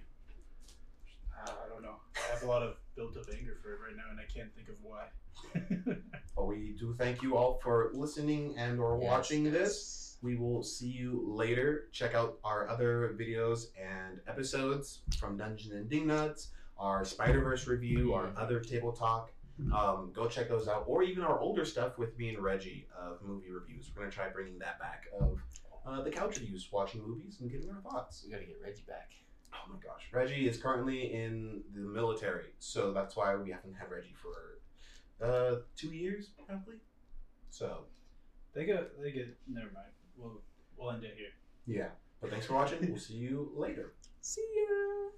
Uh, 1.46 1.52
I 1.66 1.70
don't 1.70 1.82
know. 1.84 1.96
I 2.16 2.34
have 2.34 2.44
a 2.44 2.48
lot 2.48 2.64
of 2.64 2.76
built-up 2.96 3.26
anger 3.32 3.58
for 3.62 3.74
it 3.74 3.80
right 3.86 3.96
now, 3.96 4.10
and 4.12 4.20
I 4.20 4.26
can't 4.26 4.50
think 4.56 4.70
of 4.70 4.76
why. 4.82 5.08
But 6.36 6.46
we 6.46 6.76
do 6.78 6.94
thank 7.00 7.24
you 7.24 7.36
all 7.36 7.60
for 7.64 7.90
listening 7.96 8.56
and 8.60 8.80
or 8.80 9.00
Yes, 9.02 9.08
watching 9.10 9.46
yes. 9.46 9.54
this. 9.54 10.18
We 10.22 10.36
will 10.36 10.62
see 10.62 10.88
you 10.88 11.24
later. 11.28 11.90
Check 11.92 12.14
out 12.14 12.38
our 12.44 12.68
other 12.70 13.16
videos 13.20 13.68
and 13.80 14.20
episodes 14.28 15.02
from 15.20 15.38
Dungeon 15.38 15.72
and 15.74 15.90
Dingnuts, 15.90 16.50
our 16.78 17.04
Spider 17.06 17.42
Verse 17.42 17.66
review, 17.68 18.14
our 18.14 18.32
other 18.38 18.60
table 18.60 18.92
talk. 18.92 19.32
Um, 19.74 20.12
go 20.14 20.28
check 20.28 20.48
those 20.48 20.68
out, 20.68 20.84
or 20.86 21.02
even 21.02 21.24
our 21.24 21.40
older 21.40 21.66
stuff 21.66 21.98
with 21.98 22.16
me 22.20 22.30
and 22.30 22.38
Reggie 22.40 22.88
of 22.96 23.20
movie 23.24 23.50
reviews. 23.50 23.90
We're 23.96 24.04
gonna 24.04 24.12
try 24.12 24.30
bringing 24.30 24.60
that 24.60 24.80
back 24.80 25.06
of 25.20 25.40
uh, 25.88 26.02
the 26.02 26.10
couch 26.12 26.38
reviews, 26.40 26.68
watching 26.72 27.02
movies 27.08 27.38
and 27.40 27.52
giving 27.52 27.70
our 27.70 27.82
thoughts. 27.82 28.24
We 28.26 28.32
gotta 28.32 28.46
get 28.46 28.58
Reggie 28.64 28.84
back. 28.88 29.12
Oh 29.54 29.72
my 29.72 29.80
gosh, 29.80 30.04
Reggie 30.12 30.48
is 30.48 30.58
currently 30.62 31.14
in 31.14 31.62
the 31.74 31.80
military, 31.82 32.48
so 32.60 32.92
that's 32.92 33.16
why 33.16 33.36
we 33.36 33.50
haven't 33.52 33.74
had 33.76 33.90
Reggie 33.90 34.16
for 34.22 35.26
uh, 35.26 35.62
two 35.76 35.90
years 35.90 36.32
probably. 36.46 36.76
So 37.50 37.86
they 38.54 38.66
get. 38.66 39.02
They 39.02 39.12
get. 39.12 39.36
Never 39.48 39.72
mind. 39.74 39.88
We'll 40.18 40.42
we'll 40.78 40.92
end 40.92 41.04
it 41.04 41.16
here. 41.18 41.34
yeah, 41.66 41.90
but 42.22 42.30
thanks 42.30 42.46
for 42.46 42.54
watching. 42.54 42.80
we'll 42.90 43.00
see 43.00 43.16
you 43.16 43.52
later. 43.56 43.94
See 44.22 44.46
ya. 44.56 45.10